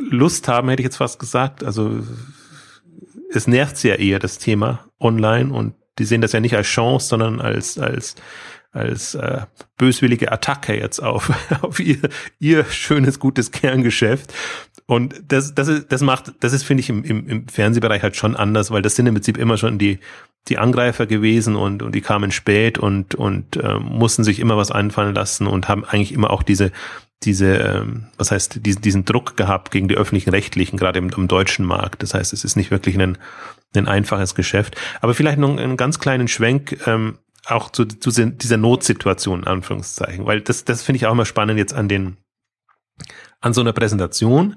Lust 0.09 0.47
haben, 0.47 0.69
hätte 0.69 0.81
ich 0.81 0.85
jetzt 0.85 0.97
fast 0.97 1.19
gesagt. 1.19 1.63
Also 1.63 2.03
es 3.31 3.47
nervt 3.47 3.77
sie 3.77 3.89
ja 3.89 3.95
eher 3.95 4.19
das 4.19 4.37
Thema 4.37 4.85
online 4.99 5.53
und 5.53 5.75
die 5.99 6.05
sehen 6.05 6.21
das 6.21 6.33
ja 6.33 6.39
nicht 6.39 6.55
als 6.55 6.67
Chance, 6.67 7.07
sondern 7.07 7.39
als 7.39 7.77
als 7.77 8.15
als 8.71 9.15
äh, 9.15 9.45
böswillige 9.77 10.33
Attacke 10.33 10.77
jetzt 10.77 10.99
auf, 11.01 11.31
auf 11.61 11.79
ihr, 11.79 12.09
ihr 12.39 12.65
schönes, 12.65 13.19
gutes 13.19 13.51
Kerngeschäft. 13.51 14.33
Und 14.87 15.15
das, 15.27 15.55
das 15.55 15.67
ist, 15.67 15.91
das 15.91 16.01
macht, 16.01 16.33
das 16.41 16.53
ist, 16.53 16.63
finde 16.63 16.81
ich, 16.81 16.89
im, 16.89 17.03
im, 17.03 17.27
im 17.27 17.47
Fernsehbereich 17.47 18.03
halt 18.03 18.15
schon 18.15 18.35
anders, 18.35 18.69
weil 18.69 18.83
das 18.83 18.95
sind 18.95 19.07
im 19.07 19.15
Prinzip 19.15 19.37
immer 19.37 19.57
schon 19.57 19.79
die, 19.79 19.99
die 20.47 20.59
Angreifer 20.59 21.07
gewesen 21.07 21.55
und, 21.55 21.81
und 21.81 21.95
die 21.95 22.01
kamen 22.01 22.31
spät 22.31 22.77
und, 22.77 23.15
und 23.15 23.57
äh, 23.57 23.79
mussten 23.79 24.23
sich 24.23 24.39
immer 24.39 24.57
was 24.57 24.71
einfallen 24.71 25.15
lassen 25.15 25.47
und 25.47 25.67
haben 25.67 25.85
eigentlich 25.85 26.11
immer 26.11 26.29
auch 26.29 26.43
diese, 26.43 26.71
diese, 27.23 27.55
ähm, 27.57 28.05
was 28.17 28.29
heißt, 28.29 28.63
diesen, 28.63 28.81
diesen 28.83 29.05
Druck 29.05 29.35
gehabt 29.37 29.71
gegen 29.71 29.87
die 29.87 29.95
öffentlichen 29.95 30.29
Rechtlichen, 30.29 30.77
gerade 30.77 30.99
im, 30.99 31.09
im 31.09 31.27
deutschen 31.27 31.65
Markt. 31.65 32.03
Das 32.03 32.13
heißt, 32.13 32.31
es 32.33 32.43
ist 32.43 32.55
nicht 32.55 32.69
wirklich 32.69 32.99
ein, 32.99 33.17
ein 33.75 33.87
einfaches 33.87 34.35
Geschäft. 34.35 34.75
Aber 35.01 35.15
vielleicht 35.15 35.39
noch 35.39 35.57
einen 35.57 35.77
ganz 35.77 35.97
kleinen 35.97 36.27
Schwenk, 36.27 36.77
ähm, 36.85 37.17
auch 37.45 37.71
zu, 37.71 37.85
zu 37.85 38.11
dieser 38.11 38.57
Notsituation, 38.57 39.41
in 39.41 39.47
Anführungszeichen, 39.47 40.25
weil 40.25 40.41
das, 40.41 40.65
das 40.65 40.83
finde 40.83 40.97
ich 40.97 41.05
auch 41.05 41.11
immer 41.11 41.25
spannend 41.25 41.57
jetzt 41.57 41.73
an 41.73 41.87
den, 41.87 42.17
an 43.45 43.53
so 43.53 43.61
einer 43.61 43.73
Präsentation. 43.73 44.55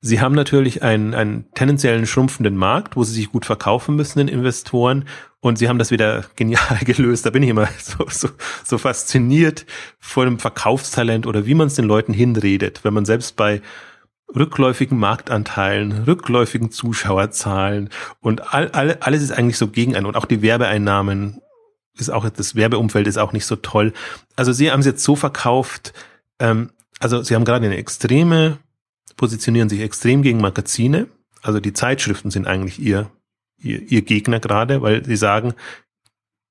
Sie 0.00 0.20
haben 0.20 0.36
natürlich 0.36 0.84
einen, 0.84 1.14
einen 1.14 1.50
tendenziellen 1.54 2.06
schrumpfenden 2.06 2.56
Markt, 2.56 2.94
wo 2.94 3.02
sie 3.02 3.12
sich 3.14 3.32
gut 3.32 3.44
verkaufen 3.44 3.96
müssen, 3.96 4.20
den 4.20 4.28
Investoren. 4.28 5.06
Und 5.40 5.58
sie 5.58 5.68
haben 5.68 5.80
das 5.80 5.90
wieder 5.90 6.24
genial 6.36 6.78
gelöst. 6.84 7.26
Da 7.26 7.30
bin 7.30 7.42
ich 7.42 7.48
immer 7.48 7.68
so, 7.78 8.06
so, 8.08 8.28
so 8.62 8.78
fasziniert 8.78 9.66
vor 9.98 10.26
dem 10.26 10.38
Verkaufstalent 10.38 11.26
oder 11.26 11.44
wie 11.44 11.54
man 11.54 11.66
es 11.66 11.74
den 11.74 11.86
Leuten 11.86 12.12
hinredet, 12.12 12.84
wenn 12.84 12.94
man 12.94 13.04
selbst 13.04 13.34
bei 13.34 13.60
rückläufigen 14.34 14.98
Marktanteilen, 14.98 16.04
rückläufigen 16.04 16.70
Zuschauerzahlen 16.70 17.90
und 18.20 18.54
all, 18.54 18.70
all, 18.70 18.96
alles 19.00 19.22
ist 19.22 19.32
eigentlich 19.32 19.58
so 19.58 19.68
gegen 19.68 19.94
einen 19.94 20.06
und 20.06 20.16
auch 20.16 20.24
die 20.24 20.40
Werbeeinnahmen 20.40 21.40
ist 21.96 22.10
auch, 22.10 22.28
das 22.28 22.56
Werbeumfeld 22.56 23.06
ist 23.06 23.18
auch 23.18 23.32
nicht 23.32 23.46
so 23.46 23.56
toll. 23.56 23.92
Also 24.34 24.52
sie 24.52 24.72
haben 24.72 24.80
es 24.80 24.86
jetzt 24.86 25.04
so 25.04 25.14
verkauft, 25.14 25.92
ähm, 26.40 26.70
also 27.00 27.22
sie 27.22 27.34
haben 27.34 27.44
gerade 27.44 27.66
eine 27.66 27.76
extreme, 27.76 28.58
positionieren 29.16 29.68
sich 29.68 29.80
extrem 29.80 30.22
gegen 30.22 30.40
Magazine. 30.40 31.08
Also 31.42 31.60
die 31.60 31.72
Zeitschriften 31.72 32.30
sind 32.30 32.46
eigentlich 32.46 32.78
ihr, 32.78 33.10
ihr, 33.58 33.80
ihr 33.82 34.02
Gegner 34.02 34.40
gerade, 34.40 34.82
weil 34.82 35.04
sie 35.04 35.16
sagen, 35.16 35.54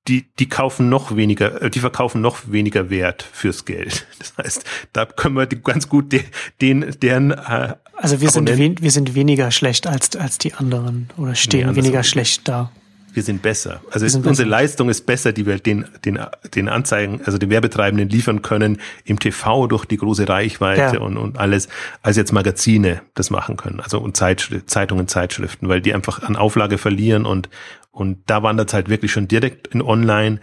die, 0.08 0.26
die 0.38 0.50
kaufen 0.50 0.90
noch 0.90 1.16
weniger, 1.16 1.62
äh, 1.62 1.70
die 1.70 1.80
verkaufen 1.80 2.22
noch 2.22 2.52
weniger 2.52 2.90
Wert 2.90 3.24
fürs 3.24 3.66
Geld. 3.66 4.06
Das 4.20 4.38
heißt, 4.38 4.66
da 4.94 5.06
können 5.06 5.36
wir 5.36 5.46
ganz 5.46 5.90
gut 5.90 6.12
den, 6.12 6.24
den 6.62 6.96
deren 7.02 7.32
äh, 7.32 7.76
Also 7.96 8.22
wir 8.22 8.30
sind, 8.30 8.50
we 8.50 8.76
wir 8.80 8.92
sind 8.92 9.16
weniger 9.16 9.52
schlecht 9.52 9.86
als, 9.86 10.16
als 10.16 10.38
die 10.38 10.54
anderen 10.54 11.10
oder 11.18 11.36
stehen 11.36 11.70
nee, 11.70 11.76
weniger 11.76 12.04
schlecht 12.04 12.48
da 12.48 12.72
wir 13.14 13.24
sind 13.24 13.42
besser. 13.42 13.82
Also 13.92 14.08
sind 14.08 14.26
unsere 14.26 14.48
besser. 14.48 14.62
Leistung 14.62 14.90
ist 14.90 15.06
besser, 15.06 15.34
die 15.34 15.46
wir 15.46 15.60
den, 15.60 15.86
den, 16.04 16.20
den 16.54 16.70
Anzeigen, 16.70 17.22
also 17.26 17.38
den 17.38 17.50
Werbetreibenden 17.50 18.10
liefern 18.10 18.42
können 18.42 18.80
im 19.06 19.20
TV 19.20 19.68
durch 19.68 19.86
die 19.86 19.98
große 19.98 20.28
Reichweite 20.28 20.96
ja. 20.96 21.02
und, 21.02 21.18
und 21.18 21.38
alles, 21.38 21.70
als 22.02 22.18
jetzt 22.18 22.32
Magazine 22.32 23.02
das 23.14 23.30
machen 23.30 23.58
können. 23.58 23.80
Also 23.80 24.00
und 24.00 24.18
Zeitschrift, 24.18 24.70
Zeitungen, 24.70 25.08
Zeitschriften, 25.08 25.70
weil 25.70 25.82
die 25.82 25.94
einfach 25.94 26.24
an 26.24 26.36
Auflage 26.36 26.78
verlieren 26.78 27.26
und, 27.26 27.50
und 27.92 28.20
da 28.26 28.44
wandert 28.44 28.70
es 28.70 28.74
halt 28.74 28.90
wirklich 28.90 29.12
schon 29.12 29.28
direkt 29.28 29.68
in 29.68 29.82
online 29.82 30.40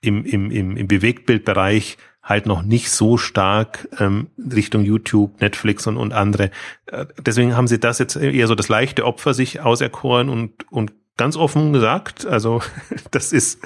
im, 0.00 0.24
im, 0.24 0.50
im, 0.50 0.76
im 0.76 0.88
Bewegtbildbereich 0.88 1.98
halt 2.22 2.46
noch 2.46 2.62
nicht 2.62 2.90
so 2.90 3.18
stark 3.18 3.86
ähm, 4.00 4.28
Richtung 4.38 4.82
YouTube, 4.82 5.40
Netflix 5.40 5.86
und, 5.86 5.98
und 5.98 6.12
andere. 6.12 6.50
Äh, 6.86 7.04
deswegen 7.20 7.54
haben 7.54 7.68
sie 7.68 7.78
das 7.78 7.98
jetzt 7.98 8.16
eher 8.16 8.46
so 8.46 8.54
das 8.54 8.68
leichte 8.68 9.04
Opfer 9.04 9.34
sich 9.34 9.60
auserkoren 9.60 10.30
und, 10.30 10.70
und 10.72 10.92
ganz 11.16 11.36
offen 11.36 11.72
gesagt, 11.72 12.26
also 12.26 12.62
das 13.10 13.32
ist, 13.32 13.60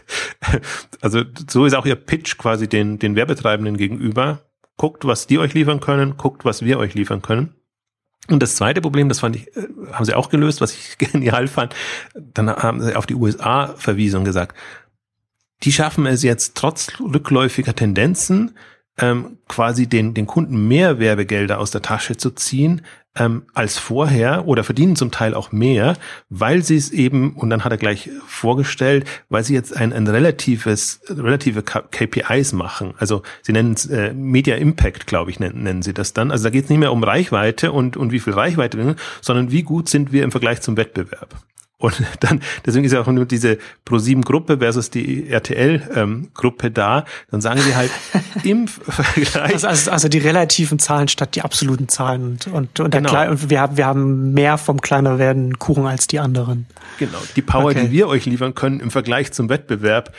also 1.01 1.23
so 1.49 1.65
ist 1.65 1.75
auch 1.75 1.87
ihr 1.87 1.97
Pitch 1.97 2.39
quasi 2.39 2.69
den, 2.69 2.99
den 2.99 3.17
Werbetreibenden 3.17 3.77
gegenüber. 3.77 4.43
Guckt, 4.77 5.05
was 5.05 5.27
die 5.27 5.39
euch 5.39 5.55
liefern 5.55 5.81
können, 5.81 6.17
guckt, 6.17 6.45
was 6.45 6.63
wir 6.63 6.79
euch 6.79 6.95
liefern 6.95 7.21
können. 7.21 7.55
Und 8.29 8.43
das 8.43 8.57
zweite 8.57 8.81
Problem, 8.81 9.09
das 9.09 9.21
fand 9.21 9.37
ich, 9.37 9.57
äh, 9.57 9.67
haben 9.93 10.05
sie 10.05 10.15
auch 10.15 10.29
gelöst, 10.29 10.61
was 10.61 10.73
ich 10.73 10.99
genial 11.13 11.49
fand. 11.49 11.75
Dann 12.15 12.49
haben 12.51 12.81
sie 12.81 12.95
auf 12.95 13.07
die 13.07 13.15
USA 13.15 13.69
verwiesen 13.77 14.19
und 14.19 14.25
gesagt, 14.25 14.57
die 15.65 15.73
schaffen 15.73 16.07
es 16.07 16.23
jetzt 16.23 16.57
trotz 16.57 17.01
rückläufiger 17.01 17.75
Tendenzen, 17.75 18.57
ähm, 18.99 19.39
quasi 19.49 19.89
den, 19.89 20.15
den 20.15 20.27
Kunden 20.27 20.69
mehr 20.69 20.99
Werbegelder 20.99 21.59
aus 21.59 21.71
der 21.71 21.83
Tasche 21.83 22.17
zu 22.17 22.31
ziehen, 22.31 22.83
ähm, 23.19 23.43
als 23.55 23.79
vorher 23.79 24.47
oder 24.47 24.65
verdienen 24.65 24.97
zum 24.97 25.11
Teil 25.11 25.35
auch 25.35 25.53
mehr, 25.53 25.97
weil 26.31 26.63
sie 26.63 26.77
es 26.77 26.91
eben, 26.91 27.35
und 27.35 27.51
dann 27.51 27.65
hat 27.65 27.73
er 27.73 27.79
gleich 27.79 28.11
vorgestellt, 28.27 29.07
weil 29.29 29.45
sie 29.45 29.55
jetzt 29.55 29.77
ein, 29.77 29.93
ein 29.93 30.07
relatives, 30.07 31.01
relative 31.09 31.63
KPIs 31.63 32.53
machen. 32.53 32.95
Also 32.99 33.23
sie 33.43 33.53
nennen 33.53 33.75
es 33.75 33.87
äh, 33.87 34.13
Media 34.15 34.57
Impact, 34.57 35.07
glaube 35.07 35.31
ich, 35.31 35.41
nennen, 35.41 35.63
nennen 35.63 35.83
sie 35.83 35.95
das 35.95 36.13
dann. 36.13 36.31
Also 36.31 36.45
da 36.45 36.51
geht 36.51 36.65
es 36.65 36.71
nicht 36.71 36.79
mehr 36.79 36.93
um 36.93 37.03
Reichweite 37.03 37.73
und, 37.73 37.97
und 37.97 38.13
wie 38.13 38.21
viel 38.21 38.33
Reichweite, 38.33 38.97
sondern 39.21 39.51
wie 39.51 39.63
gut 39.63 39.89
sind 39.89 40.13
wir 40.13 40.25
im 40.25 40.31
Vergleich 40.31 40.61
zum 40.61 40.77
Wettbewerb. 40.77 41.35
Und 41.81 42.03
dann, 42.21 42.41
deswegen 42.67 42.85
ist 42.85 42.93
ja 42.93 43.01
auch 43.01 43.07
nur 43.07 43.25
diese 43.25 43.59
Pro7-Gruppe 43.87 44.59
versus 44.59 44.91
die 44.91 45.29
RTL-Gruppe 45.29 46.67
ähm, 46.67 46.75
da. 46.75 47.05
Dann 47.31 47.41
sagen 47.41 47.61
sie 47.61 47.75
halt 47.75 47.91
im 48.43 48.67
Vergleich. 48.69 49.55
Also, 49.55 49.69
also, 49.69 49.91
also, 49.93 50.09
die 50.09 50.19
relativen 50.19 50.79
Zahlen 50.79 51.09
statt 51.09 51.37
die 51.37 51.43
absoluten 51.43 51.89
Zahlen. 51.89 52.23
Und, 52.23 52.47
und, 52.49 52.81
und, 52.81 52.91
genau. 52.91 53.09
Kleine, 53.09 53.31
und 53.31 53.51
wir, 53.51 53.61
haben, 53.61 53.77
wir 53.77 53.87
haben 53.87 54.33
mehr 54.33 54.59
vom 54.59 54.81
kleiner 54.81 55.19
werden 55.19 55.59
Kuchen 55.59 55.87
als 55.87 56.09
die 56.09 56.19
anderen. 56.19 56.67
Genau. 56.99 57.19
Die 57.37 57.43
Power, 57.43 57.71
okay. 57.71 57.87
die 57.87 57.93
wir 57.93 58.09
euch 58.09 58.27
liefern 58.27 58.55
können 58.55 58.81
im 58.81 58.91
Vergleich 58.91 59.33
zum 59.33 59.49
Wettbewerb, 59.49 60.13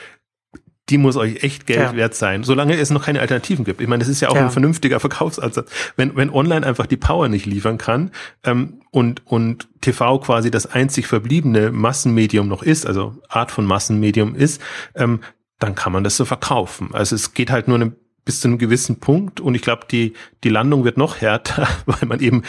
die 0.90 0.98
muss 0.98 1.16
euch 1.16 1.44
echt 1.44 1.68
Geld 1.68 1.80
ja. 1.80 1.96
wert 1.96 2.16
sein, 2.16 2.44
solange 2.44 2.76
es 2.76 2.90
noch 2.90 3.06
keine 3.06 3.20
Alternativen 3.22 3.66
gibt. 3.66 3.82
Ich 3.82 3.88
meine, 3.88 4.00
das 4.00 4.08
ist 4.08 4.22
ja 4.22 4.30
auch 4.30 4.36
ja. 4.36 4.46
ein 4.46 4.52
vernünftiger 4.52 5.00
Verkaufsansatz. 5.00 5.70
Wenn, 5.96 6.16
wenn 6.16 6.30
online 6.30 6.66
einfach 6.66 6.88
die 6.88 6.98
Power 6.98 7.30
nicht 7.30 7.46
liefern 7.46 7.78
kann 7.78 8.12
ähm, 8.44 8.82
und, 8.92 9.26
und 9.26 9.68
TV 9.82 10.20
quasi 10.20 10.52
das 10.52 10.66
einzig 10.66 11.08
verbliebene 11.08 11.72
Massenmedium 11.72 12.48
noch 12.48 12.64
ist, 12.64 12.86
also 12.86 13.16
Art 13.28 13.52
von 13.52 13.66
Massenmedium 13.66 14.36
ist, 14.36 14.62
ähm, 14.96 15.22
dann 15.60 15.76
kann 15.76 15.94
man 15.94 16.04
das 16.04 16.18
so 16.18 16.26
verkaufen. 16.26 16.90
Also 16.94 17.16
es 17.16 17.34
geht 17.34 17.52
halt 17.52 17.68
nur 17.68 17.78
eine, 17.78 17.92
bis 18.26 18.42
zu 18.42 18.48
einem 18.48 18.58
gewissen 18.58 19.00
Punkt 19.00 19.40
und 19.40 19.56
ich 19.56 19.62
glaube, 19.62 19.86
die, 19.90 20.14
die 20.44 20.50
Landung 20.50 20.86
wird 20.86 20.98
noch 20.98 21.22
härter, 21.22 21.68
weil 21.86 22.08
man 22.08 22.20
eben 22.20 22.44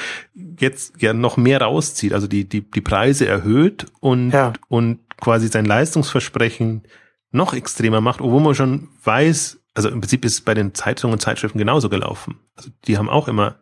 jetzt 0.58 0.94
ja 1.02 1.12
noch 1.12 1.36
mehr 1.36 1.60
rauszieht, 1.60 2.14
also 2.14 2.26
die, 2.26 2.48
die, 2.48 2.62
die 2.62 2.80
Preise 2.80 3.26
erhöht 3.26 3.86
und, 4.00 4.30
ja. 4.30 4.52
und 4.68 5.00
quasi 5.20 5.48
sein 5.48 5.66
Leistungsversprechen 5.66 6.82
noch 7.30 7.54
extremer 7.54 8.00
macht, 8.00 8.20
obwohl 8.20 8.40
man 8.40 8.54
schon 8.54 8.88
weiß, 9.04 9.60
also 9.74 9.88
im 9.88 10.00
Prinzip 10.00 10.24
ist 10.24 10.34
es 10.34 10.40
bei 10.40 10.54
den 10.54 10.74
Zeitungen 10.74 11.12
und 11.14 11.20
Zeitschriften 11.20 11.58
genauso 11.58 11.88
gelaufen. 11.88 12.40
Also 12.56 12.70
die 12.86 12.98
haben 12.98 13.08
auch 13.08 13.28
immer 13.28 13.60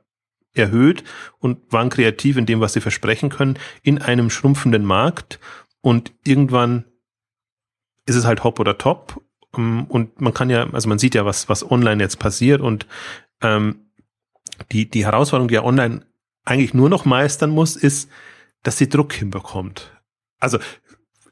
erhöht 0.54 1.04
und 1.38 1.72
waren 1.72 1.90
kreativ 1.90 2.36
in 2.36 2.46
dem, 2.46 2.60
was 2.60 2.72
sie 2.72 2.80
versprechen 2.80 3.28
können, 3.28 3.58
in 3.82 4.00
einem 4.00 4.30
schrumpfenden 4.30 4.84
Markt 4.84 5.38
und 5.80 6.12
irgendwann 6.24 6.84
ist 8.06 8.16
es 8.16 8.24
halt 8.24 8.42
hopp 8.42 8.58
oder 8.58 8.78
top 8.78 9.22
ähm, 9.56 9.84
und 9.88 10.20
man 10.20 10.34
kann 10.34 10.50
ja, 10.50 10.68
also 10.70 10.88
man 10.88 10.98
sieht 10.98 11.14
ja, 11.14 11.24
was, 11.24 11.48
was 11.48 11.70
online 11.70 12.02
jetzt 12.02 12.18
passiert 12.18 12.60
und 12.60 12.86
ähm, 13.42 13.90
die, 14.72 14.90
die 14.90 15.04
Herausforderung, 15.04 15.48
die 15.48 15.56
er 15.56 15.64
online 15.64 16.04
eigentlich 16.44 16.74
nur 16.74 16.88
noch 16.88 17.04
meistern 17.04 17.50
muss, 17.50 17.76
ist, 17.76 18.10
dass 18.62 18.78
sie 18.78 18.88
Druck 18.88 19.12
hinbekommt. 19.12 19.92
Also 20.40 20.58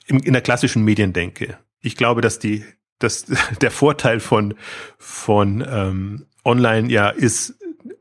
in, 0.06 0.20
in 0.20 0.34
der 0.34 0.42
klassischen 0.42 0.84
Mediendenke 0.84 1.58
ich 1.80 1.96
glaube, 1.96 2.20
dass 2.20 2.38
die, 2.38 2.64
dass 2.98 3.26
der 3.60 3.70
Vorteil 3.70 4.20
von, 4.20 4.54
von 4.98 5.64
ähm, 5.68 6.26
Online 6.44 6.90
ja 6.90 7.08
ist, 7.08 7.54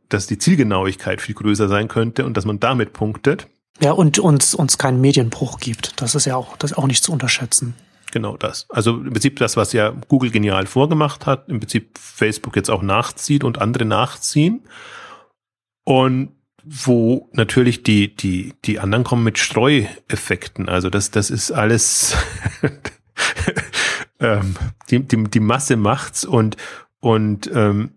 dass 0.09 0.27
die 0.27 0.37
Zielgenauigkeit 0.37 1.21
viel 1.21 1.35
größer 1.35 1.67
sein 1.67 1.87
könnte 1.87 2.25
und 2.25 2.37
dass 2.37 2.45
man 2.45 2.59
damit 2.59 2.93
punktet. 2.93 3.47
Ja, 3.81 3.91
und 3.91 4.19
uns, 4.19 4.55
uns 4.55 4.77
keinen 4.77 5.01
Medienbruch 5.01 5.59
gibt. 5.59 6.01
Das 6.01 6.15
ist 6.15 6.25
ja 6.25 6.35
auch, 6.35 6.55
das 6.57 6.73
auch 6.73 6.87
nicht 6.87 7.03
zu 7.03 7.11
unterschätzen. 7.11 7.75
Genau 8.11 8.37
das. 8.37 8.67
Also 8.69 8.91
im 8.91 9.11
Prinzip 9.11 9.37
das, 9.39 9.57
was 9.57 9.73
ja 9.73 9.89
Google 10.07 10.31
genial 10.31 10.67
vorgemacht 10.67 11.25
hat, 11.25 11.49
im 11.49 11.59
Prinzip 11.59 11.97
Facebook 11.97 12.55
jetzt 12.55 12.69
auch 12.69 12.81
nachzieht 12.81 13.43
und 13.43 13.59
andere 13.59 13.83
nachziehen. 13.83 14.61
Und 15.83 16.31
wo 16.63 17.29
natürlich 17.33 17.83
die, 17.83 18.15
die, 18.15 18.53
die 18.65 18.79
anderen 18.79 19.03
kommen 19.03 19.23
mit 19.23 19.37
Streueffekten. 19.37 20.67
Also 20.67 20.89
das, 20.89 21.11
das 21.11 21.29
ist 21.29 21.51
alles, 21.51 22.15
ähm, 24.19 24.55
die, 24.89 24.99
die, 24.99 25.23
die 25.23 25.39
Masse 25.39 25.77
macht's 25.77 26.25
und, 26.25 26.57
und 26.99 27.49
ähm, 27.53 27.91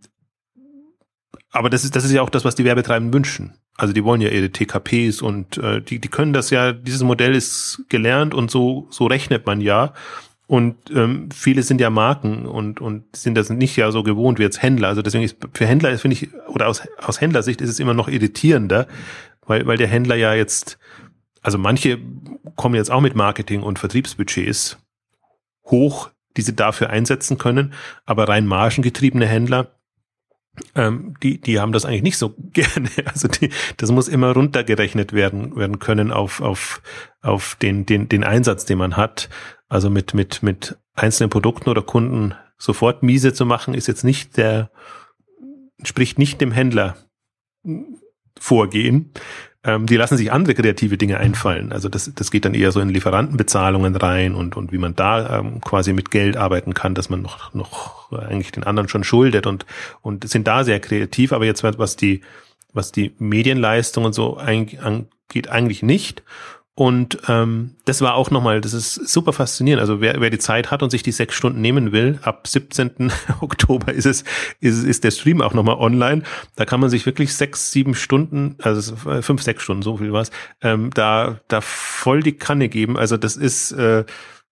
aber 1.50 1.70
das 1.70 1.84
ist, 1.84 1.96
das 1.96 2.04
ist 2.04 2.12
ja 2.12 2.22
auch 2.22 2.30
das, 2.30 2.44
was 2.44 2.54
die 2.54 2.64
Werbetreibenden 2.64 3.12
wünschen. 3.12 3.54
Also 3.76 3.92
die 3.92 4.04
wollen 4.04 4.20
ja 4.20 4.28
ihre 4.28 4.50
TKPs 4.50 5.22
und 5.22 5.56
äh, 5.58 5.80
die, 5.80 6.00
die 6.00 6.08
können 6.08 6.32
das 6.32 6.50
ja, 6.50 6.72
dieses 6.72 7.02
Modell 7.02 7.34
ist 7.34 7.84
gelernt 7.88 8.34
und 8.34 8.50
so, 8.50 8.86
so 8.90 9.06
rechnet 9.06 9.46
man 9.46 9.60
ja. 9.60 9.94
Und 10.48 10.76
ähm, 10.94 11.28
viele 11.30 11.62
sind 11.62 11.80
ja 11.80 11.90
Marken 11.90 12.46
und, 12.46 12.80
und 12.80 13.14
sind 13.14 13.34
das 13.34 13.50
nicht 13.50 13.76
ja 13.76 13.90
so 13.90 14.02
gewohnt 14.02 14.38
wie 14.38 14.42
jetzt 14.42 14.62
Händler. 14.62 14.88
Also 14.88 15.02
deswegen 15.02 15.24
ist 15.24 15.36
für 15.52 15.66
Händler 15.66 15.96
finde 15.98 16.16
ich, 16.16 16.30
oder 16.48 16.68
aus, 16.68 16.82
aus 17.02 17.20
Händlersicht 17.20 17.60
ist 17.60 17.70
es 17.70 17.78
immer 17.78 17.94
noch 17.94 18.08
irritierender, 18.08 18.88
weil, 19.46 19.66
weil 19.66 19.76
der 19.76 19.88
Händler 19.88 20.16
ja 20.16 20.34
jetzt, 20.34 20.78
also 21.42 21.58
manche 21.58 21.98
kommen 22.56 22.74
jetzt 22.74 22.90
auch 22.90 23.00
mit 23.00 23.14
Marketing 23.14 23.62
und 23.62 23.78
Vertriebsbudgets 23.78 24.78
hoch, 25.70 26.10
die 26.36 26.42
sie 26.42 26.54
dafür 26.54 26.90
einsetzen 26.90 27.38
können. 27.38 27.72
Aber 28.04 28.28
rein 28.28 28.46
margengetriebene 28.46 29.26
Händler, 29.26 29.78
ähm, 30.74 31.14
die, 31.22 31.40
die 31.40 31.60
haben 31.60 31.72
das 31.72 31.84
eigentlich 31.84 32.02
nicht 32.02 32.18
so 32.18 32.34
gerne. 32.52 32.88
Also 33.04 33.28
die, 33.28 33.50
das 33.76 33.90
muss 33.90 34.08
immer 34.08 34.32
runtergerechnet 34.32 35.12
werden, 35.12 35.56
werden 35.56 35.78
können 35.78 36.12
auf, 36.12 36.40
auf, 36.40 36.82
auf 37.22 37.56
den, 37.56 37.86
den, 37.86 38.08
den 38.08 38.24
Einsatz, 38.24 38.64
den 38.64 38.78
man 38.78 38.96
hat. 38.96 39.28
Also 39.68 39.90
mit, 39.90 40.14
mit, 40.14 40.42
mit 40.42 40.78
einzelnen 40.94 41.30
Produkten 41.30 41.68
oder 41.68 41.82
Kunden 41.82 42.34
sofort 42.56 43.02
miese 43.02 43.32
zu 43.32 43.46
machen, 43.46 43.74
ist 43.74 43.86
jetzt 43.86 44.04
nicht 44.04 44.36
der, 44.36 44.70
spricht 45.84 46.18
nicht 46.18 46.40
dem 46.40 46.52
Händler 46.52 46.96
vorgehen. 48.38 49.12
Ähm, 49.68 49.84
die 49.84 49.96
lassen 49.96 50.16
sich 50.16 50.32
andere 50.32 50.54
kreative 50.54 50.96
Dinge 50.96 51.18
einfallen. 51.18 51.72
Also 51.72 51.90
das, 51.90 52.10
das 52.14 52.30
geht 52.30 52.46
dann 52.46 52.54
eher 52.54 52.72
so 52.72 52.80
in 52.80 52.88
Lieferantenbezahlungen 52.88 53.94
rein 53.96 54.34
und, 54.34 54.56
und 54.56 54.72
wie 54.72 54.78
man 54.78 54.96
da 54.96 55.40
ähm, 55.40 55.60
quasi 55.60 55.92
mit 55.92 56.10
Geld 56.10 56.38
arbeiten 56.38 56.72
kann, 56.72 56.94
dass 56.94 57.10
man 57.10 57.20
noch, 57.20 57.52
noch 57.52 58.10
eigentlich 58.10 58.50
den 58.50 58.64
anderen 58.64 58.88
schon 58.88 59.04
schuldet 59.04 59.46
und, 59.46 59.66
und 60.00 60.26
sind 60.26 60.48
da 60.48 60.64
sehr 60.64 60.80
kreativ. 60.80 61.34
Aber 61.34 61.44
jetzt, 61.44 61.62
was 61.62 61.96
die, 61.96 62.22
was 62.72 62.92
die 62.92 63.14
Medienleistung 63.18 64.06
und 64.06 64.14
so 64.14 64.38
angeht, 64.38 65.50
eigentlich 65.50 65.82
nicht. 65.82 66.22
Und 66.78 67.18
ähm, 67.26 67.74
das 67.86 68.02
war 68.02 68.14
auch 68.14 68.30
nochmal, 68.30 68.60
das 68.60 68.72
ist 68.72 68.94
super 68.94 69.32
faszinierend. 69.32 69.80
Also 69.80 70.00
wer, 70.00 70.20
wer 70.20 70.30
die 70.30 70.38
Zeit 70.38 70.70
hat 70.70 70.80
und 70.84 70.90
sich 70.90 71.02
die 71.02 71.10
sechs 71.10 71.34
Stunden 71.34 71.60
nehmen 71.60 71.90
will, 71.90 72.20
ab 72.22 72.46
17. 72.46 73.10
Oktober 73.40 73.92
ist 73.92 74.06
es, 74.06 74.22
ist, 74.60 74.84
ist 74.84 75.02
der 75.02 75.10
Stream 75.10 75.42
auch 75.42 75.54
nochmal 75.54 75.74
online. 75.74 76.22
Da 76.54 76.66
kann 76.66 76.78
man 76.78 76.88
sich 76.88 77.04
wirklich 77.04 77.34
sechs, 77.34 77.72
sieben 77.72 77.96
Stunden, 77.96 78.54
also 78.62 78.94
fünf, 78.94 79.42
sechs 79.42 79.64
Stunden, 79.64 79.82
so 79.82 79.96
viel 79.96 80.12
was, 80.12 80.30
ähm, 80.62 80.90
da, 80.94 81.40
da 81.48 81.60
voll 81.62 82.22
die 82.22 82.36
Kanne 82.36 82.68
geben. 82.68 82.96
Also 82.96 83.16
das 83.16 83.34
ist, 83.34 83.72
äh, 83.72 84.04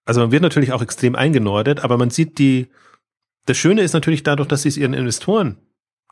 also 0.04 0.20
man 0.22 0.32
wird 0.32 0.42
natürlich 0.42 0.72
auch 0.72 0.82
extrem 0.82 1.14
eingenordet, 1.14 1.84
aber 1.84 1.96
man 1.96 2.10
sieht 2.10 2.40
die, 2.40 2.66
das 3.44 3.56
Schöne 3.56 3.82
ist 3.82 3.92
natürlich 3.92 4.24
dadurch, 4.24 4.48
dass 4.48 4.62
sie 4.62 4.68
es 4.70 4.76
ihren 4.76 4.94
Investoren 4.94 5.58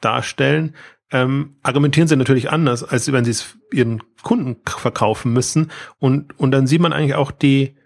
darstellen, 0.00 0.76
ähm, 1.10 1.56
argumentieren 1.62 2.08
sie 2.08 2.16
natürlich 2.16 2.50
anders, 2.50 2.82
als 2.82 3.10
wenn 3.12 3.24
sie 3.24 3.30
es 3.30 3.56
ihren 3.72 4.02
Kunden 4.22 4.56
verkaufen 4.66 5.32
müssen. 5.32 5.70
Und, 5.98 6.38
und 6.38 6.50
dann 6.50 6.66
sieht 6.66 6.80
man 6.80 6.92
eigentlich 6.92 7.14
auch 7.14 7.30
die, 7.30 7.76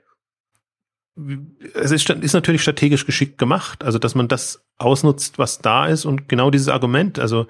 es 1.74 1.90
ist, 1.90 2.08
ist 2.08 2.32
natürlich 2.32 2.62
strategisch 2.62 3.04
geschickt 3.04 3.38
gemacht, 3.38 3.82
also 3.82 3.98
dass 3.98 4.14
man 4.14 4.28
das 4.28 4.64
ausnutzt, 4.76 5.38
was 5.38 5.58
da 5.58 5.86
ist. 5.86 6.04
Und 6.04 6.28
genau 6.28 6.50
dieses 6.50 6.68
Argument, 6.68 7.18
also 7.18 7.46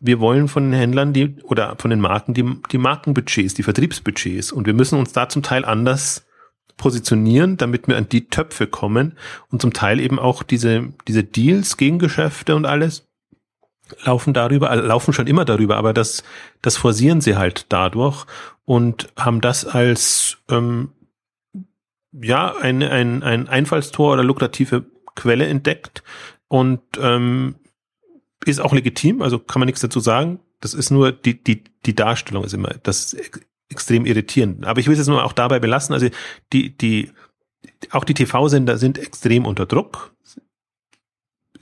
wir 0.00 0.20
wollen 0.20 0.48
von 0.48 0.70
den 0.70 0.78
Händlern 0.78 1.12
die 1.12 1.36
oder 1.44 1.76
von 1.78 1.90
den 1.90 2.00
Marken 2.00 2.34
die, 2.34 2.44
die 2.70 2.78
Markenbudgets, 2.78 3.54
die 3.54 3.62
Vertriebsbudgets. 3.62 4.52
Und 4.52 4.66
wir 4.66 4.74
müssen 4.74 4.98
uns 4.98 5.12
da 5.12 5.28
zum 5.28 5.42
Teil 5.42 5.64
anders 5.64 6.26
positionieren, 6.76 7.56
damit 7.56 7.88
wir 7.88 7.96
an 7.96 8.08
die 8.08 8.28
Töpfe 8.28 8.66
kommen. 8.66 9.16
Und 9.50 9.62
zum 9.62 9.72
Teil 9.72 9.98
eben 9.98 10.18
auch 10.18 10.42
diese, 10.42 10.92
diese 11.08 11.24
Deals, 11.24 11.78
Gegengeschäfte 11.78 12.54
und 12.54 12.66
alles 12.66 13.05
laufen 14.04 14.34
darüber, 14.34 14.70
äh, 14.70 14.76
laufen 14.76 15.12
schon 15.12 15.26
immer 15.26 15.44
darüber, 15.44 15.76
aber 15.76 15.92
das, 15.92 16.22
das 16.62 16.76
forcieren 16.76 17.20
sie 17.20 17.36
halt 17.36 17.66
dadurch 17.68 18.26
und 18.64 19.08
haben 19.16 19.40
das 19.40 19.64
als 19.64 20.38
ähm, 20.48 20.90
ja 22.12 22.54
ein, 22.56 22.82
ein, 22.82 23.22
ein 23.22 23.48
Einfallstor 23.48 24.14
oder 24.14 24.24
lukrative 24.24 24.84
Quelle 25.14 25.46
entdeckt 25.46 26.02
und 26.48 26.80
ähm, 27.00 27.56
ist 28.44 28.60
auch 28.60 28.72
legitim, 28.72 29.22
also 29.22 29.38
kann 29.38 29.60
man 29.60 29.66
nichts 29.66 29.80
dazu 29.80 30.00
sagen. 30.00 30.40
Das 30.60 30.74
ist 30.74 30.90
nur 30.90 31.12
die, 31.12 31.42
die, 31.42 31.64
die 31.84 31.94
Darstellung 31.94 32.44
ist 32.44 32.54
immer 32.54 32.70
das 32.82 33.16
extrem 33.68 34.06
irritierend. 34.06 34.66
Aber 34.66 34.80
ich 34.80 34.86
will 34.86 34.92
es 34.92 34.98
jetzt 34.98 35.08
mal 35.08 35.22
auch 35.22 35.32
dabei 35.32 35.58
belassen. 35.58 35.92
Also 35.92 36.08
die, 36.52 36.76
die, 36.76 37.10
auch 37.90 38.04
die 38.04 38.14
TV-Sender 38.14 38.78
sind 38.78 38.98
extrem 38.98 39.44
unter 39.44 39.66
Druck 39.66 40.14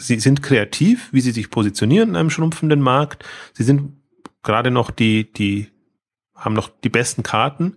sie 0.07 0.21
sind 0.21 0.43
kreativ, 0.43 1.09
wie 1.13 1.21
sie 1.21 1.33
sich 1.33 1.51
positionieren 1.51 2.11
in 2.11 2.17
einem 2.17 2.31
schrumpfenden 2.31 2.81
Markt. 2.81 3.25
Sie 3.53 3.65
sind 3.65 3.93
gerade 4.43 4.71
noch 4.71 4.91
die, 4.91 5.33
die 5.33 5.69
haben 6.35 6.55
noch 6.55 6.71
die 6.83 6.89
besten 6.89 7.23
Karten. 7.23 7.77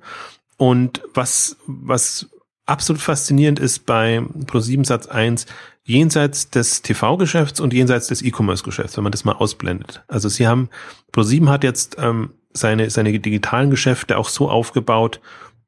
Und 0.58 1.02
was, 1.14 1.58
was 1.66 2.30
absolut 2.66 3.02
faszinierend 3.02 3.60
ist 3.60 3.86
bei 3.86 4.20
Pro7 4.20 4.86
Satz 4.86 5.08
1, 5.08 5.46
jenseits 5.84 6.50
des 6.50 6.82
TV-Geschäfts 6.82 7.60
und 7.60 7.74
jenseits 7.74 8.08
des 8.08 8.22
E-Commerce-Geschäfts, 8.22 8.98
wenn 8.98 9.04
man 9.04 9.12
das 9.12 9.24
mal 9.24 9.36
ausblendet. 9.36 10.04
Also 10.08 10.28
sie 10.28 10.48
haben, 10.48 10.70
Pro7 11.14 11.48
hat 11.50 11.64
jetzt 11.64 11.96
ähm, 11.98 12.32
seine, 12.52 12.90
seine 12.90 13.18
digitalen 13.18 13.70
Geschäfte 13.70 14.18
auch 14.18 14.28
so 14.28 14.50
aufgebaut, 14.50 15.22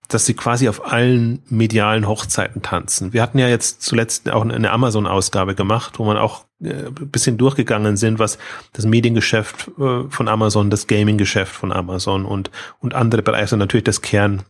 dass 0.09 0.25
sie 0.25 0.33
quasi 0.33 0.67
auf 0.67 0.91
allen 0.91 1.41
medialen 1.49 2.07
Hochzeiten 2.07 2.61
tanzen. 2.61 3.13
Wir 3.13 3.21
hatten 3.21 3.37
ja 3.37 3.47
jetzt 3.47 3.83
zuletzt 3.83 4.29
auch 4.29 4.43
eine 4.43 4.71
Amazon-Ausgabe 4.71 5.55
gemacht, 5.55 5.99
wo 5.99 6.03
man 6.03 6.17
auch 6.17 6.45
äh, 6.61 6.89
bisschen 6.91 7.37
durchgegangen 7.37 7.97
sind, 7.97 8.19
was 8.19 8.37
das 8.73 8.85
Mediengeschäft 8.85 9.69
äh, 9.79 10.09
von 10.09 10.27
Amazon, 10.27 10.69
das 10.69 10.87
Gaming-Geschäft 10.87 11.53
von 11.53 11.71
Amazon 11.71 12.25
und, 12.25 12.51
und 12.79 12.93
andere 12.93 13.21
Bereiche, 13.21 13.41
also 13.41 13.55
natürlich 13.55 13.85
das 13.85 14.01
Kern, 14.01 14.43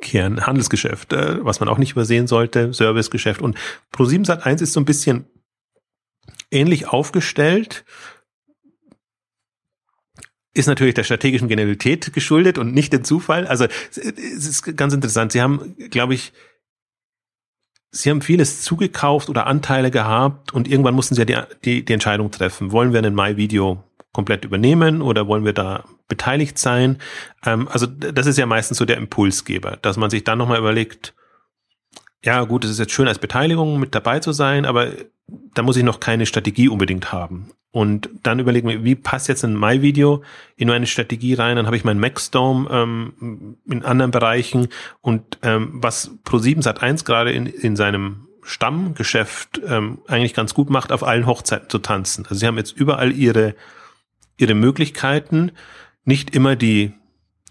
Kernhandelsgeschäft, 0.00 1.12
äh, 1.12 1.44
was 1.44 1.60
man 1.60 1.68
auch 1.68 1.78
nicht 1.78 1.92
übersehen 1.92 2.26
sollte, 2.26 2.72
Servicegeschäft. 2.72 3.42
Und 3.42 3.56
Pro7 3.92 4.26
Sat1 4.26 4.62
ist 4.62 4.72
so 4.72 4.80
ein 4.80 4.86
bisschen 4.86 5.26
ähnlich 6.50 6.88
aufgestellt 6.88 7.84
ist 10.54 10.66
natürlich 10.66 10.94
der 10.94 11.02
strategischen 11.02 11.48
Genialität 11.48 12.12
geschuldet 12.12 12.58
und 12.58 12.72
nicht 12.72 12.92
dem 12.92 13.02
Zufall. 13.02 13.46
Also 13.46 13.66
es 13.90 14.46
ist 14.46 14.76
ganz 14.76 14.94
interessant. 14.94 15.32
Sie 15.32 15.42
haben, 15.42 15.74
glaube 15.90 16.14
ich, 16.14 16.32
Sie 17.96 18.10
haben 18.10 18.22
vieles 18.22 18.62
zugekauft 18.62 19.28
oder 19.28 19.46
Anteile 19.46 19.90
gehabt 19.90 20.52
und 20.52 20.66
irgendwann 20.66 20.94
mussten 20.94 21.14
Sie 21.14 21.20
ja 21.20 21.24
die, 21.24 21.36
die, 21.64 21.84
die 21.84 21.92
Entscheidung 21.92 22.30
treffen. 22.30 22.72
Wollen 22.72 22.92
wir 22.92 22.98
einen 22.98 23.14
My-Video 23.14 23.82
komplett 24.12 24.44
übernehmen 24.44 25.00
oder 25.00 25.28
wollen 25.28 25.44
wir 25.44 25.52
da 25.52 25.84
beteiligt 26.08 26.58
sein? 26.58 26.98
Ähm, 27.46 27.68
also 27.68 27.86
das 27.86 28.26
ist 28.26 28.36
ja 28.36 28.46
meistens 28.46 28.78
so 28.78 28.84
der 28.84 28.96
Impulsgeber, 28.96 29.78
dass 29.80 29.96
man 29.96 30.10
sich 30.10 30.24
dann 30.24 30.38
nochmal 30.38 30.58
überlegt, 30.58 31.14
ja 32.24 32.42
gut, 32.44 32.64
es 32.64 32.70
ist 32.70 32.78
jetzt 32.78 32.92
schön 32.92 33.08
als 33.08 33.18
Beteiligung 33.18 33.78
mit 33.78 33.94
dabei 33.94 34.18
zu 34.18 34.32
sein, 34.32 34.64
aber 34.64 34.88
da 35.54 35.62
muss 35.62 35.76
ich 35.76 35.84
noch 35.84 36.00
keine 36.00 36.26
Strategie 36.26 36.68
unbedingt 36.68 37.12
haben. 37.12 37.50
Und 37.70 38.08
dann 38.22 38.38
überlegen 38.38 38.68
wir, 38.68 38.84
wie 38.84 38.94
passt 38.94 39.28
jetzt 39.28 39.44
ein 39.44 39.58
My-Video 39.58 40.22
in 40.56 40.70
eine 40.70 40.86
Strategie 40.86 41.34
rein? 41.34 41.56
Dann 41.56 41.66
habe 41.66 41.76
ich 41.76 41.84
mein 41.84 41.98
Maxdome 41.98 42.68
ähm, 42.70 43.56
in 43.68 43.84
anderen 43.84 44.10
Bereichen 44.10 44.68
und 45.00 45.38
ähm, 45.42 45.70
was 45.74 46.12
Pro7 46.24 46.62
Sat1 46.62 47.04
gerade 47.04 47.32
in, 47.32 47.46
in 47.46 47.76
seinem 47.76 48.28
Stammgeschäft 48.42 49.60
ähm, 49.66 49.98
eigentlich 50.06 50.34
ganz 50.34 50.54
gut 50.54 50.70
macht, 50.70 50.92
auf 50.92 51.02
allen 51.02 51.26
Hochzeiten 51.26 51.68
zu 51.68 51.78
tanzen. 51.78 52.24
Also 52.24 52.36
sie 52.36 52.46
haben 52.46 52.58
jetzt 52.58 52.76
überall 52.76 53.12
ihre, 53.12 53.54
ihre 54.36 54.54
Möglichkeiten, 54.54 55.52
nicht 56.04 56.34
immer 56.34 56.54
die 56.54 56.92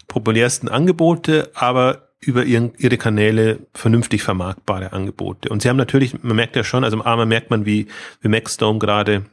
populärsten 0.07 0.69
Angebote, 0.69 1.51
aber 1.53 2.02
über 2.25 2.43
ihren, 2.45 2.73
ihre 2.77 2.97
Kanäle 2.97 3.59
vernünftig 3.73 4.23
vermarktbare 4.23 4.93
Angebote. 4.93 5.49
Und 5.49 5.61
sie 5.61 5.69
haben 5.69 5.77
natürlich, 5.77 6.23
man 6.23 6.35
merkt 6.35 6.55
ja 6.55 6.63
schon, 6.63 6.83
also 6.83 6.97
im 6.97 7.01
Armer 7.01 7.25
merkt 7.25 7.49
man, 7.49 7.65
wie, 7.65 7.87
wie 8.21 8.27
Maxdome 8.27 8.79
gerade 8.79 9.25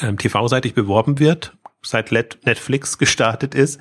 ähm, 0.00 0.18
TV-seitig 0.18 0.74
beworben 0.74 1.18
wird, 1.18 1.56
seit 1.82 2.12
Netflix 2.12 2.98
gestartet 2.98 3.54
ist. 3.54 3.80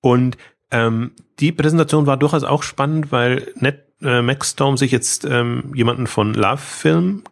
Und 0.00 0.36
ähm, 0.70 1.12
die 1.40 1.52
Präsentation 1.52 2.06
war 2.06 2.16
durchaus 2.16 2.44
auch 2.44 2.62
spannend, 2.62 3.12
weil 3.12 3.52
Net, 3.56 3.86
äh, 4.02 4.22
Maxstorm 4.22 4.76
sich 4.76 4.92
jetzt 4.92 5.24
ähm, 5.24 5.72
jemanden 5.74 6.06
von 6.06 6.34
Love 6.34 6.58
Film, 6.58 7.24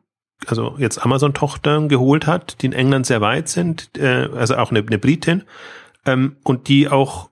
also 0.46 0.76
jetzt 0.78 0.98
Amazon-Tochter, 1.04 1.88
geholt 1.88 2.26
hat, 2.26 2.62
die 2.62 2.66
in 2.66 2.72
England 2.72 3.06
sehr 3.06 3.20
weit 3.20 3.48
sind, 3.48 3.96
äh, 3.96 4.28
also 4.34 4.56
auch 4.56 4.70
eine, 4.70 4.80
eine 4.80 4.98
Britin, 4.98 5.44
ähm, 6.04 6.36
und 6.42 6.68
die 6.68 6.88
auch 6.88 7.30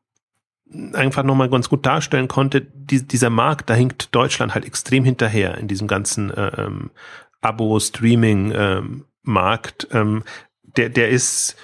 einfach 0.93 1.23
nochmal 1.23 1.49
ganz 1.49 1.69
gut 1.69 1.87
darstellen 1.87 2.27
konnte, 2.29 2.61
die, 2.61 3.07
dieser 3.07 3.31
Markt, 3.31 3.71
da 3.71 3.75
hinkt 3.75 4.15
Deutschland 4.15 4.55
halt 4.55 4.65
extrem 4.65 5.05
hinterher 5.05 5.59
in 5.59 5.69
diesem 5.69 5.87
ganzen 5.87 6.31
äh, 6.31 6.63
ähm, 6.63 6.91
Abo-Streaming-Markt. 7.41 9.89
Ähm, 9.93 10.25
der, 10.63 10.89
der 10.89 11.11
ist, 11.11 11.57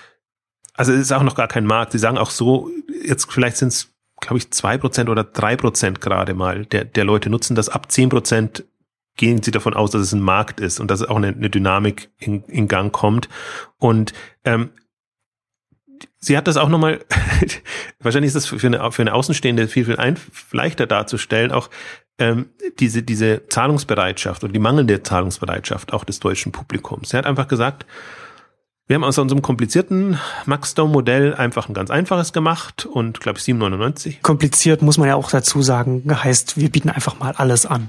also 0.74 0.92
es 0.92 1.00
ist 1.00 1.12
auch 1.12 1.22
noch 1.22 1.34
gar 1.34 1.48
kein 1.48 1.66
Markt. 1.66 1.92
Sie 1.92 1.98
sagen 1.98 2.18
auch 2.18 2.30
so, 2.30 2.70
jetzt 3.04 3.30
vielleicht 3.30 3.56
sind 3.56 3.68
es, 3.68 3.88
glaube 4.20 4.38
ich, 4.38 4.50
zwei 4.52 4.78
Prozent 4.78 5.10
oder 5.10 5.24
drei 5.24 5.56
Prozent 5.56 6.00
gerade 6.00 6.34
mal 6.34 6.64
der, 6.66 6.84
der 6.84 7.04
Leute 7.04 7.28
nutzen 7.28 7.56
das. 7.56 7.68
Ab 7.68 7.90
zehn 7.90 8.08
Prozent 8.08 8.64
gehen 9.16 9.42
sie 9.42 9.50
davon 9.50 9.74
aus, 9.74 9.90
dass 9.90 10.02
es 10.02 10.12
ein 10.12 10.20
Markt 10.20 10.60
ist 10.60 10.80
und 10.80 10.90
dass 10.90 11.02
auch 11.02 11.16
eine, 11.16 11.28
eine 11.28 11.50
Dynamik 11.50 12.10
in, 12.18 12.44
in 12.44 12.68
Gang 12.68 12.92
kommt. 12.92 13.28
Und 13.78 14.12
ähm, 14.44 14.70
sie 16.18 16.36
hat 16.36 16.46
das 16.46 16.56
auch 16.56 16.68
nochmal, 16.68 17.00
wahrscheinlich 18.00 18.28
ist 18.28 18.36
das 18.36 18.46
für 18.46 18.66
eine, 18.66 18.92
für 18.92 19.02
eine 19.02 19.14
Außenstehende 19.14 19.68
viel, 19.68 19.84
viel 19.84 19.96
ein, 19.96 20.18
leichter 20.52 20.86
darzustellen, 20.86 21.52
auch 21.52 21.70
ähm, 22.18 22.50
diese, 22.78 23.02
diese 23.02 23.48
Zahlungsbereitschaft 23.48 24.44
oder 24.44 24.52
die 24.52 24.58
mangelnde 24.58 25.02
Zahlungsbereitschaft 25.02 25.92
auch 25.92 26.04
des 26.04 26.20
deutschen 26.20 26.52
Publikums. 26.52 27.10
Sie 27.10 27.16
hat 27.16 27.26
einfach 27.26 27.48
gesagt, 27.48 27.86
wir 28.92 28.96
haben 28.96 29.04
aus 29.04 29.16
unserem 29.16 29.40
komplizierten 29.40 30.18
Maxdome-Modell 30.44 31.34
einfach 31.34 31.66
ein 31.66 31.72
ganz 31.72 31.90
einfaches 31.90 32.34
gemacht 32.34 32.84
und 32.84 33.20
glaube 33.20 33.38
ich 33.38 33.44
7,99. 33.46 34.20
Kompliziert 34.20 34.82
muss 34.82 34.98
man 34.98 35.08
ja 35.08 35.14
auch 35.14 35.30
dazu 35.30 35.62
sagen, 35.62 36.04
heißt, 36.06 36.58
wir 36.58 36.68
bieten 36.68 36.90
einfach 36.90 37.18
mal 37.18 37.32
alles 37.32 37.64
an. 37.64 37.88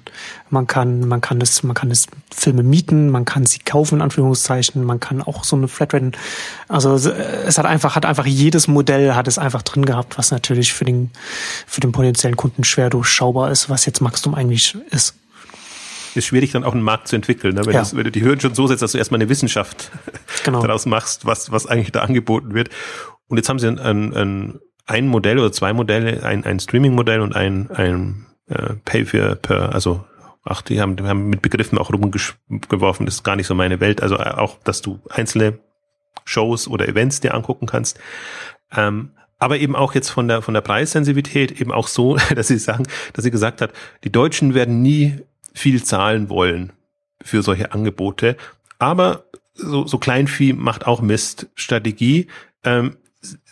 Man 0.49 0.65
kann, 0.65 1.01
man 1.05 1.19
kann 1.19 1.41
es, 1.41 1.61
man 1.61 1.73
kann 1.73 1.91
es 1.91 2.07
Filme 2.33 2.63
mieten, 2.63 3.09
man 3.09 3.25
kann 3.25 3.45
sie 3.45 3.59
kaufen 3.59 3.95
in 3.95 4.01
Anführungszeichen, 4.01 4.81
man 4.85 5.01
kann 5.01 5.21
auch 5.21 5.43
so 5.43 5.57
eine 5.57 5.67
Flatrate. 5.67 6.13
Also 6.69 6.93
es 6.93 7.57
hat 7.57 7.65
einfach, 7.65 7.97
hat 7.97 8.05
einfach 8.05 8.25
jedes 8.25 8.69
Modell 8.69 9.13
hat 9.13 9.27
es 9.27 9.37
einfach 9.37 9.61
drin 9.61 9.83
gehabt, 9.83 10.17
was 10.17 10.31
natürlich 10.31 10.71
für 10.71 10.85
den, 10.85 11.11
für 11.67 11.81
den 11.81 11.91
potenziellen 11.91 12.37
Kunden 12.37 12.63
schwer 12.63 12.89
durchschaubar 12.89 13.51
ist, 13.51 13.69
was 13.69 13.85
jetzt 13.85 13.99
Maxdome 13.99 14.37
eigentlich 14.37 14.77
ist 14.89 15.15
ist 16.17 16.25
schwierig, 16.25 16.51
dann 16.51 16.63
auch 16.63 16.73
einen 16.73 16.83
Markt 16.83 17.07
zu 17.07 17.15
entwickeln. 17.15 17.55
Ne? 17.55 17.65
Wenn, 17.65 17.73
ja. 17.73 17.85
wenn, 17.91 18.03
du 18.03 18.11
die 18.11 18.23
Hürden 18.23 18.39
schon 18.39 18.55
so 18.55 18.67
setzt, 18.67 18.81
dass 18.81 18.91
du 18.91 18.97
erstmal 18.97 19.19
eine 19.19 19.29
Wissenschaft 19.29 19.91
genau. 20.45 20.61
daraus 20.61 20.85
machst, 20.85 21.25
was, 21.25 21.51
was 21.51 21.65
eigentlich 21.65 21.91
da 21.91 22.01
angeboten 22.01 22.53
wird. 22.53 22.69
Und 23.27 23.37
jetzt 23.37 23.49
haben 23.49 23.59
sie 23.59 23.67
ein, 23.67 23.79
ein, 23.79 24.59
ein 24.85 25.07
Modell 25.07 25.39
oder 25.39 25.51
zwei 25.51 25.73
Modelle, 25.73 26.23
ein, 26.23 26.45
ein 26.45 26.59
Streaming-Modell 26.59 27.21
und 27.21 27.35
ein, 27.35 27.71
ein 27.71 28.25
äh, 28.47 28.73
Pay 28.85 29.05
für 29.05 29.35
per, 29.35 29.73
also 29.73 30.03
ach, 30.43 30.61
die 30.61 30.81
haben, 30.81 30.95
die 30.95 31.03
haben 31.03 31.29
mit 31.29 31.41
Begriffen 31.41 31.77
auch 31.77 31.91
rumgeworfen, 31.91 33.05
das 33.05 33.15
ist 33.15 33.23
gar 33.23 33.35
nicht 33.35 33.47
so 33.47 33.55
meine 33.55 33.79
Welt. 33.79 34.01
Also 34.01 34.15
äh, 34.15 34.31
auch, 34.31 34.57
dass 34.63 34.81
du 34.81 34.99
einzelne 35.09 35.59
Shows 36.25 36.67
oder 36.67 36.87
Events 36.87 37.21
dir 37.21 37.33
angucken 37.33 37.65
kannst. 37.65 37.99
Ähm, 38.75 39.11
aber 39.39 39.57
eben 39.57 39.75
auch 39.75 39.93
jetzt 39.93 40.09
von 40.09 40.27
der, 40.27 40.41
von 40.41 40.53
der 40.53 40.61
Preissensibilität 40.61 41.59
eben 41.59 41.71
auch 41.71 41.87
so, 41.87 42.17
dass 42.35 42.47
sie 42.47 42.57
sagen, 42.57 42.85
dass 43.13 43.23
sie 43.23 43.31
gesagt 43.31 43.61
hat, 43.61 43.71
die 44.03 44.11
Deutschen 44.11 44.53
werden 44.53 44.81
nie 44.81 45.19
viel 45.53 45.83
zahlen 45.83 46.29
wollen 46.29 46.73
für 47.21 47.41
solche 47.41 47.71
Angebote. 47.71 48.37
Aber 48.79 49.25
so, 49.53 49.85
so 49.87 49.97
Kleinvieh 49.97 50.53
macht 50.53 50.85
auch 50.87 51.01
Mist. 51.01 51.47
Strategie. 51.55 52.27
Ähm, 52.63 52.97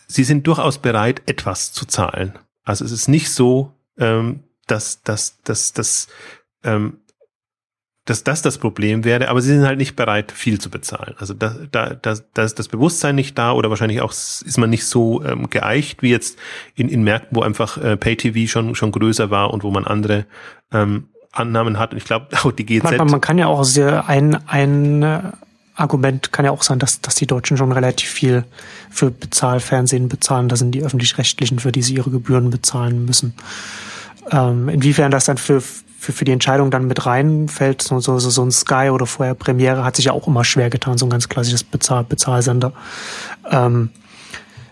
sie 0.06 0.24
sind 0.24 0.46
durchaus 0.46 0.78
bereit, 0.78 1.22
etwas 1.26 1.72
zu 1.72 1.86
zahlen. 1.86 2.38
Also 2.64 2.84
es 2.84 2.92
ist 2.92 3.08
nicht 3.08 3.30
so, 3.30 3.72
ähm, 3.98 4.40
dass, 4.66 5.02
dass, 5.02 5.40
dass, 5.42 5.72
dass, 5.72 6.08
ähm, 6.64 6.98
dass 8.04 8.24
das 8.24 8.42
das 8.42 8.58
Problem 8.58 9.04
wäre, 9.04 9.28
aber 9.28 9.40
sie 9.40 9.54
sind 9.54 9.64
halt 9.64 9.78
nicht 9.78 9.94
bereit, 9.94 10.32
viel 10.32 10.60
zu 10.60 10.70
bezahlen. 10.70 11.14
Also 11.18 11.34
da, 11.34 11.56
da, 11.70 11.94
da, 11.94 12.16
da 12.34 12.42
ist 12.42 12.58
das 12.58 12.68
Bewusstsein 12.68 13.14
nicht 13.14 13.38
da 13.38 13.52
oder 13.52 13.70
wahrscheinlich 13.70 14.00
auch 14.00 14.10
ist 14.10 14.58
man 14.58 14.70
nicht 14.70 14.86
so 14.86 15.24
ähm, 15.24 15.50
geeicht 15.50 16.02
wie 16.02 16.10
jetzt 16.10 16.38
in, 16.74 16.88
in 16.88 17.04
Märkten, 17.04 17.36
wo 17.36 17.42
einfach 17.42 17.78
äh, 17.78 17.96
Pay-TV 17.96 18.50
schon, 18.50 18.74
schon 18.74 18.90
größer 18.90 19.30
war 19.30 19.52
und 19.52 19.62
wo 19.62 19.70
man 19.70 19.84
andere 19.84 20.26
ähm, 20.72 21.08
Annahmen 21.32 21.78
hat. 21.78 21.92
Und 21.92 21.98
ich 21.98 22.04
glaube, 22.04 22.28
auch 22.44 22.52
die 22.52 22.64
GZ. 22.64 22.98
Man, 22.98 23.08
man 23.08 23.20
kann 23.20 23.38
ja 23.38 23.46
auch 23.46 23.64
sehr 23.64 24.08
ein, 24.08 24.38
ein 24.46 25.02
äh, 25.02 25.20
Argument 25.74 26.32
kann 26.32 26.44
ja 26.44 26.50
auch 26.50 26.62
sein, 26.62 26.78
dass, 26.78 27.00
dass 27.00 27.14
die 27.14 27.26
Deutschen 27.26 27.56
schon 27.56 27.72
relativ 27.72 28.08
viel 28.08 28.44
für 28.90 29.10
Bezahlfernsehen 29.10 30.08
bezahlen. 30.08 30.48
Da 30.48 30.56
sind 30.56 30.72
die 30.72 30.82
öffentlich-rechtlichen, 30.82 31.58
für 31.58 31.72
die 31.72 31.82
sie 31.82 31.94
ihre 31.94 32.10
Gebühren 32.10 32.50
bezahlen 32.50 33.06
müssen. 33.06 33.34
Ähm, 34.30 34.68
inwiefern 34.68 35.10
das 35.10 35.24
dann 35.24 35.38
für, 35.38 35.60
für, 35.60 36.12
für 36.12 36.24
die 36.24 36.32
Entscheidung 36.32 36.70
dann 36.70 36.86
mit 36.86 37.06
reinfällt, 37.06 37.82
so, 37.82 37.98
so, 38.00 38.18
so 38.18 38.44
ein 38.44 38.52
Sky 38.52 38.90
oder 38.90 39.06
vorher 39.06 39.34
Premiere 39.34 39.82
hat 39.82 39.96
sich 39.96 40.04
ja 40.06 40.12
auch 40.12 40.26
immer 40.28 40.44
schwer 40.44 40.68
getan, 40.68 40.98
so 40.98 41.06
ein 41.06 41.10
ganz 41.10 41.28
klassisches 41.28 41.64
Bezahl, 41.64 42.04
Bezahlsender. 42.04 42.72
Ähm, 43.50 43.88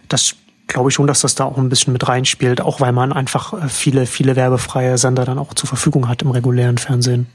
das 0.08 0.34
glaube 0.72 0.90
ich 0.90 0.94
schon, 0.94 1.06
dass 1.06 1.20
das 1.20 1.34
da 1.34 1.44
auch 1.44 1.58
ein 1.58 1.68
bisschen 1.68 1.92
mit 1.92 2.08
reinspielt, 2.08 2.60
auch 2.60 2.80
weil 2.80 2.92
man 2.92 3.12
einfach 3.12 3.52
äh, 3.52 3.68
viele, 3.68 4.06
viele 4.06 4.36
werbefreie 4.36 4.98
Sender 4.98 5.24
dann 5.24 5.38
auch 5.38 5.54
zur 5.54 5.68
Verfügung 5.68 6.08
hat 6.08 6.22
im 6.22 6.30
regulären 6.30 6.78
Fernsehen. 6.78 7.26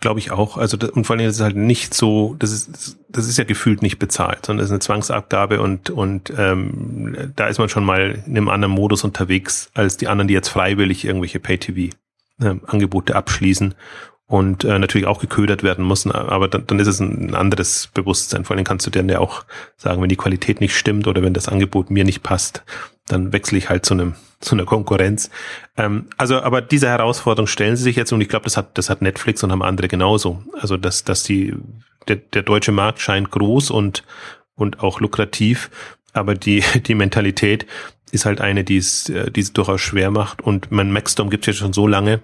Glaube 0.00 0.18
ich 0.18 0.30
auch. 0.30 0.56
Also 0.56 0.78
und 0.94 1.06
vor 1.06 1.16
allem 1.16 1.26
ist 1.26 1.36
es 1.36 1.42
halt 1.42 1.56
nicht 1.56 1.92
so, 1.92 2.34
das 2.38 2.52
ist 2.52 2.96
das 3.10 3.26
ist 3.26 3.36
ja 3.36 3.44
gefühlt 3.44 3.82
nicht 3.82 3.98
bezahlt, 3.98 4.46
sondern 4.46 4.60
das 4.60 4.68
ist 4.68 4.72
eine 4.72 4.80
Zwangsabgabe 4.80 5.60
und 5.60 5.90
und 5.90 6.32
ähm, 6.38 7.32
da 7.36 7.48
ist 7.48 7.58
man 7.58 7.68
schon 7.68 7.84
mal 7.84 8.22
in 8.26 8.36
einem 8.36 8.48
anderen 8.48 8.72
Modus 8.72 9.04
unterwegs 9.04 9.70
als 9.74 9.98
die 9.98 10.08
anderen, 10.08 10.28
die 10.28 10.34
jetzt 10.34 10.48
freiwillig 10.48 11.04
irgendwelche 11.04 11.38
Pay-TV-Angebote 11.38 13.12
ähm, 13.12 13.18
abschließen 13.18 13.74
und 14.30 14.62
äh, 14.62 14.78
natürlich 14.78 15.08
auch 15.08 15.18
geködert 15.18 15.64
werden 15.64 15.84
müssen, 15.84 16.12
aber 16.12 16.46
dann, 16.46 16.64
dann 16.64 16.78
ist 16.78 16.86
es 16.86 17.00
ein 17.00 17.34
anderes 17.34 17.88
Bewusstsein. 17.92 18.44
Vor 18.44 18.54
allem 18.54 18.64
kannst 18.64 18.86
du 18.86 18.90
dir 18.90 19.04
ja 19.04 19.18
auch 19.18 19.44
sagen, 19.76 20.00
wenn 20.00 20.08
die 20.08 20.16
Qualität 20.16 20.60
nicht 20.60 20.76
stimmt 20.76 21.08
oder 21.08 21.20
wenn 21.20 21.34
das 21.34 21.48
Angebot 21.48 21.90
mir 21.90 22.04
nicht 22.04 22.22
passt, 22.22 22.62
dann 23.08 23.32
wechsle 23.32 23.58
ich 23.58 23.68
halt 23.68 23.84
zu 23.84 23.94
einem 23.94 24.14
zu 24.40 24.54
einer 24.54 24.66
Konkurrenz. 24.66 25.30
Ähm, 25.76 26.06
also, 26.16 26.40
aber 26.42 26.62
diese 26.62 26.86
Herausforderung 26.86 27.48
stellen 27.48 27.74
sie 27.74 27.82
sich 27.82 27.96
jetzt 27.96 28.12
und 28.12 28.20
ich 28.20 28.28
glaube, 28.28 28.44
das 28.44 28.56
hat 28.56 28.78
das 28.78 28.88
hat 28.88 29.02
Netflix 29.02 29.42
und 29.42 29.50
haben 29.50 29.62
andere 29.62 29.88
genauso. 29.88 30.44
Also 30.52 30.76
dass 30.76 31.02
dass 31.02 31.24
die 31.24 31.56
der, 32.06 32.16
der 32.16 32.42
deutsche 32.42 32.70
Markt 32.70 33.00
scheint 33.00 33.32
groß 33.32 33.72
und 33.72 34.04
und 34.54 34.78
auch 34.78 35.00
lukrativ, 35.00 35.70
aber 36.12 36.36
die 36.36 36.62
die 36.86 36.94
Mentalität 36.94 37.66
ist 38.12 38.26
halt 38.26 38.40
eine, 38.40 38.62
die 38.62 38.76
es, 38.76 39.08
äh, 39.08 39.30
die 39.32 39.40
es 39.40 39.52
durchaus 39.52 39.80
schwer 39.80 40.12
macht. 40.12 40.40
Und 40.40 40.70
mein 40.70 40.92
Maxstorm 40.92 41.30
gibt 41.30 41.48
es 41.48 41.56
ja 41.56 41.60
schon 41.60 41.72
so 41.72 41.88
lange. 41.88 42.22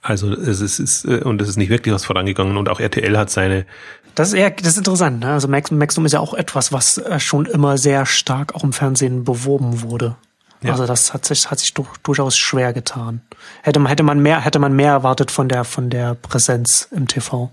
Also 0.00 0.32
es 0.32 0.60
ist, 0.60 0.78
ist 0.78 1.04
äh, 1.04 1.22
und 1.22 1.40
es 1.42 1.48
ist 1.48 1.56
nicht 1.56 1.70
wirklich 1.70 1.94
was 1.94 2.04
vorangegangen 2.04 2.56
und 2.56 2.68
auch 2.68 2.80
RTL 2.80 3.16
hat 3.16 3.30
seine. 3.30 3.66
Das 4.14 4.28
ist 4.28 4.34
eher, 4.34 4.50
das 4.50 4.68
ist 4.68 4.78
interessant. 4.78 5.20
Ne? 5.20 5.32
Also 5.32 5.48
Max, 5.48 5.70
Maxstorm 5.70 6.06
ist 6.06 6.12
ja 6.12 6.20
auch 6.20 6.34
etwas, 6.34 6.72
was 6.72 6.98
äh, 6.98 7.18
schon 7.18 7.46
immer 7.46 7.78
sehr 7.78 8.06
stark 8.06 8.54
auch 8.54 8.62
im 8.62 8.72
Fernsehen 8.72 9.24
beworben 9.24 9.82
wurde. 9.82 10.16
Ja. 10.62 10.72
Also 10.72 10.86
das 10.86 11.12
hat 11.12 11.24
sich 11.24 11.50
hat 11.50 11.58
sich 11.58 11.74
durch, 11.74 11.88
durchaus 12.02 12.38
schwer 12.38 12.72
getan. 12.72 13.22
Hätte 13.62 13.80
man 13.80 13.88
hätte 13.88 14.02
man 14.02 14.20
mehr 14.20 14.40
hätte 14.40 14.58
man 14.58 14.74
mehr 14.74 14.92
erwartet 14.92 15.30
von 15.30 15.48
der 15.48 15.64
von 15.64 15.90
der 15.90 16.14
Präsenz 16.14 16.88
im 16.92 17.08
TV. 17.08 17.50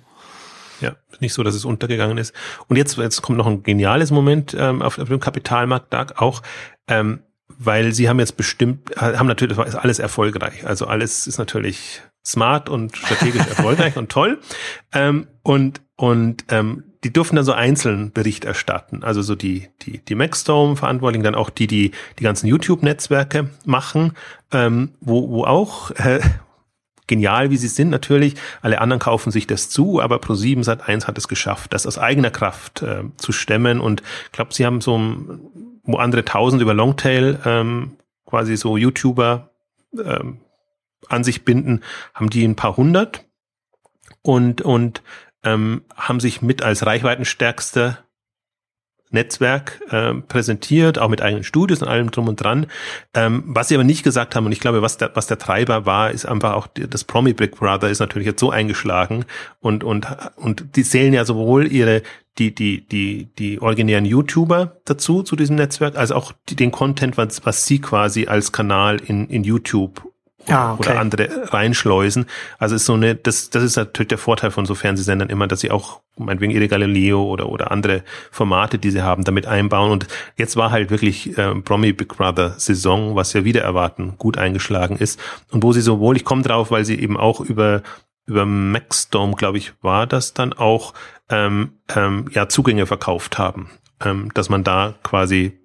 Ja, 0.82 0.94
nicht 1.20 1.34
so, 1.34 1.44
dass 1.44 1.56
es 1.56 1.66
untergegangen 1.66 2.18
ist. 2.18 2.34
Und 2.68 2.78
jetzt 2.78 2.98
jetzt 2.98 3.22
kommt 3.22 3.38
noch 3.38 3.48
ein 3.48 3.64
geniales 3.64 4.12
Moment 4.12 4.56
ähm, 4.58 4.82
auf, 4.82 5.00
auf 5.00 5.08
dem 5.08 5.20
Kapitalmarkt 5.20 6.20
auch. 6.20 6.44
Ähm, 6.88 7.22
weil 7.60 7.92
sie 7.94 8.08
haben 8.08 8.20
jetzt 8.20 8.38
bestimmt, 8.38 8.96
haben 8.96 9.28
natürlich, 9.28 9.58
das 9.58 9.70
ist 9.70 9.76
alles 9.76 10.00
erfolgreich. 10.00 10.66
Also 10.66 10.88
alles 10.88 11.28
ist 11.28 11.40
natürlich 11.40 12.02
smart 12.32 12.70
und 12.70 12.96
strategisch 12.96 13.46
erfolgreich 13.50 13.98
und 13.98 14.10
toll. 14.10 14.40
Ähm, 14.94 15.28
und 15.44 15.82
und 15.96 16.46
ähm, 16.50 16.86
die 17.04 17.14
durften 17.14 17.36
dann 17.36 17.46
so 17.46 17.54
einzeln 17.54 18.12
Bericht 18.12 18.46
erstatten. 18.46 19.04
Also 19.04 19.22
so 19.22 19.36
die, 19.36 19.68
die, 19.82 20.00
die 20.00 20.16
Maxstorm-Verantwortlichen, 20.16 21.24
dann 21.24 21.36
auch 21.36 21.50
die, 21.50 21.68
die 21.68 21.92
die 22.20 22.24
ganzen 22.24 22.48
YouTube-Netzwerke 22.48 23.50
machen, 23.66 24.14
ähm, 24.52 24.92
wo, 25.00 25.30
wo 25.30 25.44
auch, 25.46 25.92
äh, 25.92 26.20
genial 27.08 27.50
wie 27.50 27.58
sie 27.58 27.68
sind 27.68 27.90
natürlich, 27.90 28.36
alle 28.62 28.82
anderen 28.82 29.00
kaufen 29.00 29.32
sich 29.32 29.48
das 29.48 29.70
zu, 29.70 30.02
aber 30.02 30.18
Pro7 30.18 30.64
Sat1 30.64 31.08
hat 31.08 31.18
es 31.18 31.28
geschafft, 31.28 31.74
das 31.74 31.88
aus 31.88 31.98
eigener 31.98 32.32
Kraft 32.32 32.82
äh, 32.82 33.04
zu 33.18 33.32
stemmen 33.32 33.80
und 33.80 34.02
ich 34.26 34.32
glaube, 34.32 34.54
sie 34.54 34.66
haben 34.66 34.80
so, 34.80 35.00
wo 35.84 35.98
andere 35.98 36.24
tausend 36.24 36.62
über 36.62 36.74
Longtail 36.74 37.40
ähm, 37.46 37.98
quasi 38.26 38.56
so 38.58 38.78
YouTuber 38.78 39.50
ähm, 39.98 40.42
an 41.08 41.24
sich 41.24 41.46
binden, 41.46 41.82
haben 42.14 42.30
die 42.30 42.46
ein 42.46 42.56
paar 42.56 42.78
hundert 42.78 43.26
und, 44.22 44.62
und 44.62 45.02
ähm, 45.44 45.84
haben 45.96 46.20
sich 46.20 46.42
mit 46.42 46.62
als 46.62 46.86
reichweitenstärkste 46.86 47.98
Netzwerk 49.12 49.82
äh, 49.90 50.14
präsentiert, 50.14 51.00
auch 51.00 51.10
mit 51.10 51.22
eigenen 51.22 51.44
Studios 51.44 51.82
und 51.82 51.88
allem 51.88 52.12
drum 52.12 52.28
und 52.28 52.36
dran. 52.36 52.68
Ähm, 53.16 53.44
was 53.48 53.68
sie 53.68 53.76
aber 53.76 53.84
nicht 53.84 54.04
gesagt 54.04 54.36
haben, 54.36 54.46
und 54.46 54.52
ich 54.52 54.60
glaube, 54.60 54.82
was 54.82 54.98
der, 54.98 55.16
was 55.16 55.26
der 55.26 55.40
Treiber 55.40 55.86
war, 55.86 56.12
ist 56.12 56.26
einfach 56.26 56.54
auch 56.54 56.68
die, 56.68 56.88
das 56.88 57.04
Promi 57.04 57.34
Big 57.34 57.56
Brother 57.56 57.90
ist 57.90 58.00
natürlich 58.00 58.28
jetzt 58.28 58.40
so 58.40 58.52
eingeschlagen 58.52 59.26
und 59.60 59.84
und 59.84 60.08
und 60.36 60.76
die 60.76 60.84
zählen 60.84 61.14
ja 61.14 61.26
sowohl 61.26 61.72
ihre 61.72 62.04
die 62.38 62.54
die 62.54 62.88
die 62.88 63.30
die 63.38 63.60
originären 63.60 64.06
YouTuber 64.06 64.80
dazu 64.86 65.24
zu 65.24 65.36
diesem 65.36 65.56
Netzwerk, 65.56 65.98
als 65.98 66.12
auch 66.12 66.32
die, 66.48 66.56
den 66.56 66.72
Content, 66.72 67.18
was, 67.18 67.44
was 67.46 67.66
sie 67.66 67.80
quasi 67.82 68.28
als 68.28 68.52
Kanal 68.52 68.98
in 68.98 69.28
in 69.28 69.44
YouTube 69.44 70.04
ja, 70.50 70.74
okay. 70.74 70.90
oder 70.90 71.00
andere 71.00 71.54
reinschleusen. 71.54 72.26
Also 72.58 72.76
ist 72.76 72.86
so 72.86 72.94
eine, 72.94 73.16
das, 73.16 73.50
das 73.50 73.64
ist 73.64 73.76
natürlich 73.76 74.10
der 74.10 74.18
Vorteil 74.18 74.52
von 74.52 74.66
so 74.66 74.76
Fernsehsendern 74.76 75.30
immer, 75.30 75.48
dass 75.48 75.62
sie 75.62 75.72
auch 75.72 76.02
meinetwegen 76.18 76.52
ihre 76.52 76.68
Galileo 76.68 77.24
oder, 77.24 77.50
oder 77.50 77.72
andere 77.72 78.04
Formate, 78.32 78.78
die 78.78 78.92
sie 78.92 79.02
haben, 79.02 79.24
damit 79.24 79.46
einbauen. 79.46 79.92
Und 79.92 80.08
jetzt 80.38 80.56
war 80.56 80.72
halt 80.72 80.90
wirklich 80.92 81.38
äh, 81.38 81.56
Promi 81.56 81.94
Big 81.94 82.16
Brother 82.16 82.56
Saison, 82.58 83.16
was 83.16 83.34
ja 83.34 83.44
wieder 83.44 83.62
erwarten, 83.62 84.16
gut 84.18 84.38
eingeschlagen 84.38 84.98
ist. 84.98 85.20
Und 85.52 85.64
wo 85.64 85.72
sie 85.72 85.82
sowohl, 85.82 86.18
ich 86.18 86.26
komme 86.26 86.42
drauf, 86.42 86.72
weil 86.72 86.86
sie 86.86 87.00
eben 87.00 87.18
auch 87.18 87.40
über 87.42 87.82
über 88.30 88.46
Maxdome, 88.46 89.34
glaube 89.36 89.58
ich, 89.58 89.74
war 89.82 90.06
das 90.06 90.36
dann 90.36 90.54
auch 90.54 90.94
ähm, 91.30 91.72
ähm, 91.96 92.26
ja 92.32 92.48
Zugänge 92.48 92.86
verkauft 92.86 93.40
haben, 93.40 93.72
ähm, 94.06 94.32
dass 94.36 94.50
man 94.50 94.64
da 94.64 94.94
quasi 95.04 95.59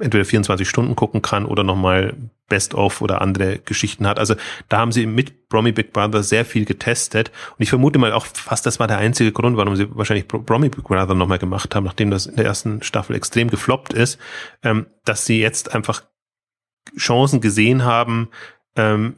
entweder 0.00 0.24
24 0.24 0.68
Stunden 0.68 0.96
gucken 0.96 1.22
kann 1.22 1.44
oder 1.46 1.62
nochmal 1.62 2.14
Best-of 2.48 3.00
oder 3.00 3.22
andere 3.22 3.58
Geschichten 3.58 4.06
hat. 4.06 4.18
Also 4.18 4.34
da 4.68 4.78
haben 4.78 4.92
sie 4.92 5.06
mit 5.06 5.48
Promi 5.48 5.72
Big 5.72 5.92
Brother 5.92 6.22
sehr 6.22 6.44
viel 6.44 6.64
getestet 6.64 7.30
und 7.56 7.62
ich 7.62 7.70
vermute 7.70 7.98
mal 7.98 8.12
auch 8.12 8.26
fast, 8.26 8.66
das 8.66 8.80
war 8.80 8.88
der 8.88 8.98
einzige 8.98 9.32
Grund, 9.32 9.56
warum 9.56 9.76
sie 9.76 9.86
wahrscheinlich 9.96 10.28
Promi 10.28 10.68
Big 10.68 10.84
Brother 10.84 11.14
nochmal 11.14 11.38
gemacht 11.38 11.74
haben, 11.74 11.84
nachdem 11.84 12.10
das 12.10 12.26
in 12.26 12.36
der 12.36 12.44
ersten 12.44 12.82
Staffel 12.82 13.16
extrem 13.16 13.48
gefloppt 13.48 13.92
ist, 13.92 14.18
ähm, 14.62 14.86
dass 15.04 15.24
sie 15.24 15.40
jetzt 15.40 15.74
einfach 15.74 16.02
Chancen 16.98 17.40
gesehen 17.40 17.84
haben, 17.84 18.28
ähm, 18.76 19.14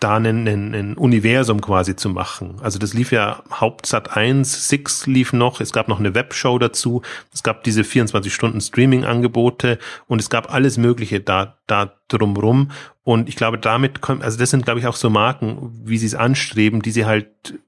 da 0.00 0.16
ein, 0.16 0.48
ein, 0.48 0.74
ein 0.74 0.96
Universum 0.96 1.60
quasi 1.60 1.94
zu 1.94 2.08
machen. 2.08 2.56
Also 2.62 2.78
das 2.78 2.94
lief 2.94 3.12
ja 3.12 3.42
Hauptsat 3.52 4.16
1, 4.16 4.68
Six 4.68 5.06
lief 5.06 5.32
noch, 5.32 5.60
es 5.60 5.72
gab 5.72 5.88
noch 5.88 6.00
eine 6.00 6.14
Webshow 6.14 6.58
dazu, 6.58 7.02
es 7.32 7.42
gab 7.42 7.62
diese 7.64 7.84
24 7.84 8.32
Stunden 8.32 8.60
Streaming-Angebote 8.60 9.78
und 10.06 10.20
es 10.20 10.30
gab 10.30 10.52
alles 10.52 10.78
Mögliche 10.78 11.20
da, 11.20 11.58
da 11.66 11.92
drumrum. 12.08 12.70
Und 13.02 13.28
ich 13.28 13.36
glaube, 13.36 13.58
damit 13.58 14.00
kommt, 14.00 14.24
also 14.24 14.38
das 14.38 14.50
sind, 14.50 14.64
glaube 14.64 14.80
ich, 14.80 14.86
auch 14.86 14.96
so 14.96 15.10
Marken, 15.10 15.82
wie 15.84 15.98
sie 15.98 16.06
es 16.06 16.14
anstreben, 16.14 16.82
die 16.82 16.90
sie 16.90 17.04
halt 17.04 17.58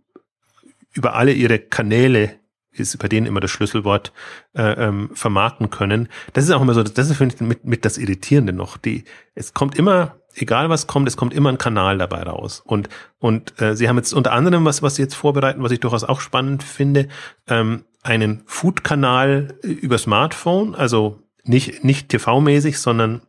über 0.95 1.15
alle 1.15 1.33
ihre 1.33 1.59
Kanäle 1.59 2.43
ist 2.75 2.99
bei 2.99 3.09
denen 3.09 3.27
immer 3.27 3.41
das 3.41 3.51
Schlüsselwort 3.51 4.13
äh, 4.55 4.63
ähm, 4.63 5.11
vermarkten 5.13 5.69
können. 5.69 6.09
Das 6.33 6.45
ist 6.45 6.51
auch 6.51 6.63
immer 6.63 6.75
so, 6.75 6.83
das 6.83 7.11
ist 7.11 7.17
finde 7.17 7.35
ich 7.35 7.41
mit, 7.43 7.65
mit 7.65 7.85
das 7.85 7.99
Irritierende 7.99 8.53
noch. 8.53 8.79
Die, 8.79 9.05
es 9.35 9.53
kommt 9.53 9.77
immer 9.79 10.17
egal 10.35 10.69
was 10.71 10.87
kommt, 10.87 11.09
es 11.09 11.17
kommt 11.17 11.35
immer 11.35 11.51
ein 11.51 11.59
Kanal 11.59 11.99
dabei 11.99 12.23
raus. 12.23 12.63
Und, 12.65 12.89
und 13.19 13.61
äh, 13.61 13.77
sie 13.77 13.89
haben 13.89 13.97
jetzt 13.97 14.13
unter 14.13 14.33
anderem, 14.33 14.65
was, 14.65 14.83
was 14.83 14.97
sie 14.97 15.03
jetzt 15.03 15.15
vorbereiten, 15.15 15.63
was 15.63 15.73
ich 15.73 15.81
durchaus 15.81 16.05
auch 16.05 16.21
spannend 16.21 16.63
finde, 16.63 17.09
ähm, 17.49 17.85
einen 18.03 18.43
Food-Kanal 18.47 19.55
über 19.63 19.99
Smartphone, 19.99 20.75
also 20.75 21.21
nicht, 21.45 21.85
nicht 21.85 22.11
TV-mäßig, 22.11 22.79
sondern 22.79 23.23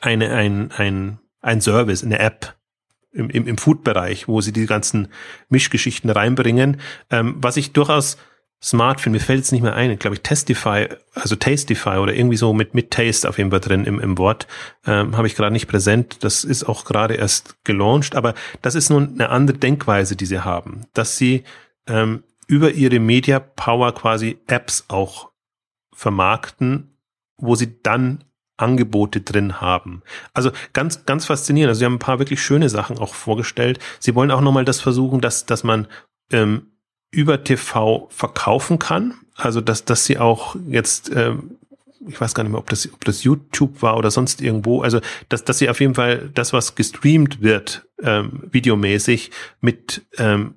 eine, 0.00 0.30
ein, 0.30 0.70
ein, 0.72 1.18
ein 1.40 1.60
Service, 1.60 2.02
eine 2.02 2.18
App 2.18 2.54
im, 3.12 3.30
im, 3.30 3.46
im 3.46 3.58
Food-Bereich, 3.58 4.28
wo 4.28 4.40
sie 4.40 4.52
die 4.52 4.66
ganzen 4.66 5.08
Mischgeschichten 5.48 6.10
reinbringen, 6.10 6.80
ähm, 7.10 7.36
was 7.38 7.56
ich 7.56 7.72
durchaus 7.72 8.16
smart 8.62 9.00
finde, 9.00 9.18
mir 9.18 9.24
fällt 9.24 9.38
jetzt 9.38 9.52
nicht 9.52 9.62
mehr 9.62 9.74
ein, 9.74 9.98
glaube 9.98 10.16
ich, 10.16 10.22
Testify, 10.22 10.88
also 11.14 11.36
Tastify 11.36 11.98
oder 11.98 12.14
irgendwie 12.14 12.36
so 12.36 12.52
mit, 12.52 12.74
mit 12.74 12.90
Taste 12.90 13.28
auf 13.28 13.38
jeden 13.38 13.50
Fall 13.50 13.60
drin 13.60 13.84
im, 13.84 14.00
im 14.00 14.18
Wort, 14.18 14.46
ähm, 14.86 15.16
habe 15.16 15.26
ich 15.26 15.36
gerade 15.36 15.52
nicht 15.52 15.68
präsent. 15.68 16.24
Das 16.24 16.44
ist 16.44 16.64
auch 16.64 16.84
gerade 16.84 17.14
erst 17.14 17.62
gelauncht, 17.64 18.16
aber 18.16 18.34
das 18.62 18.74
ist 18.74 18.90
nun 18.90 19.14
eine 19.14 19.28
andere 19.28 19.58
Denkweise, 19.58 20.16
die 20.16 20.26
sie 20.26 20.40
haben, 20.40 20.86
dass 20.94 21.16
sie 21.16 21.44
ähm, 21.86 22.24
über 22.46 22.72
ihre 22.72 22.98
Media 22.98 23.40
Power 23.40 23.92
quasi 23.92 24.38
Apps 24.46 24.86
auch 24.88 25.30
vermarkten, 25.94 26.96
wo 27.38 27.54
sie 27.54 27.82
dann 27.82 28.24
Angebote 28.56 29.20
drin 29.20 29.60
haben. 29.60 30.02
Also 30.32 30.50
ganz, 30.72 31.04
ganz 31.04 31.26
faszinierend. 31.26 31.70
Also 31.70 31.80
sie 31.80 31.84
haben 31.84 31.94
ein 31.94 31.98
paar 31.98 32.18
wirklich 32.18 32.42
schöne 32.42 32.68
Sachen 32.68 32.98
auch 32.98 33.14
vorgestellt. 33.14 33.78
Sie 33.98 34.14
wollen 34.14 34.30
auch 34.30 34.40
nochmal 34.40 34.64
das 34.64 34.80
versuchen, 34.80 35.20
dass, 35.20 35.44
dass 35.44 35.62
man 35.62 35.88
ähm, 36.32 36.72
über 37.10 37.44
TV 37.44 38.08
verkaufen 38.10 38.78
kann. 38.78 39.14
Also 39.34 39.60
dass, 39.60 39.84
dass 39.84 40.04
sie 40.04 40.18
auch 40.18 40.56
jetzt, 40.66 41.10
ähm, 41.14 41.58
ich 42.06 42.20
weiß 42.20 42.34
gar 42.34 42.42
nicht 42.42 42.52
mehr, 42.52 42.60
ob 42.60 42.70
das, 42.70 42.92
ob 42.92 43.04
das 43.04 43.24
YouTube 43.24 43.82
war 43.82 43.96
oder 43.96 44.10
sonst 44.10 44.40
irgendwo, 44.40 44.82
also 44.82 45.00
dass, 45.28 45.44
dass 45.44 45.58
sie 45.58 45.68
auf 45.68 45.80
jeden 45.80 45.94
Fall 45.94 46.30
das, 46.34 46.52
was 46.52 46.74
gestreamt 46.74 47.42
wird, 47.42 47.86
ähm, 48.02 48.44
videomäßig 48.50 49.30
mit 49.60 50.06
ähm, 50.18 50.54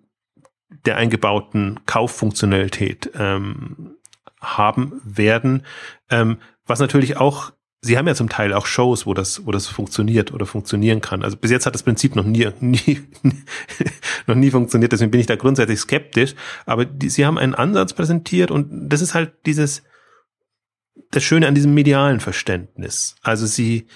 der 0.85 0.97
eingebauten 0.97 1.79
Kauffunktionalität 1.85 3.11
ähm, 3.15 3.95
haben 4.39 5.01
werden. 5.03 5.65
Ähm, 6.09 6.37
was 6.65 6.79
natürlich 6.79 7.17
auch 7.17 7.51
Sie 7.81 7.97
haben 7.97 8.07
ja 8.07 8.15
zum 8.15 8.27
Teil 8.27 8.53
auch 8.53 8.65
Shows, 8.65 9.05
wo 9.05 9.13
das, 9.13 9.45
wo 9.45 9.51
das 9.51 9.67
funktioniert 9.67 10.33
oder 10.33 10.45
funktionieren 10.45 10.99
kann. 10.99 11.23
Also 11.23 11.37
bis 11.37 11.49
jetzt 11.49 11.65
hat 11.65 11.75
das 11.75 11.83
Prinzip 11.83 12.15
noch 12.15 12.25
nie, 12.25 12.47
nie 12.59 13.01
noch 14.27 14.35
nie 14.35 14.51
funktioniert, 14.51 14.91
deswegen 14.91 15.11
bin 15.11 15.21
ich 15.21 15.27
da 15.27 15.37
grundsätzlich 15.37 15.79
skeptisch. 15.79 16.35
Aber 16.65 16.83
die, 16.85 17.09
Sie 17.09 17.25
haben 17.25 17.37
einen 17.37 17.55
Ansatz 17.55 17.93
präsentiert 17.93 18.51
und 18.51 18.89
das 18.89 19.01
ist 19.01 19.13
halt 19.13 19.31
dieses, 19.45 19.83
das 21.11 21.23
Schöne 21.23 21.47
an 21.47 21.55
diesem 21.55 21.73
medialen 21.73 22.19
Verständnis. 22.19 23.15
Also 23.21 23.45
Sie, 23.45 23.87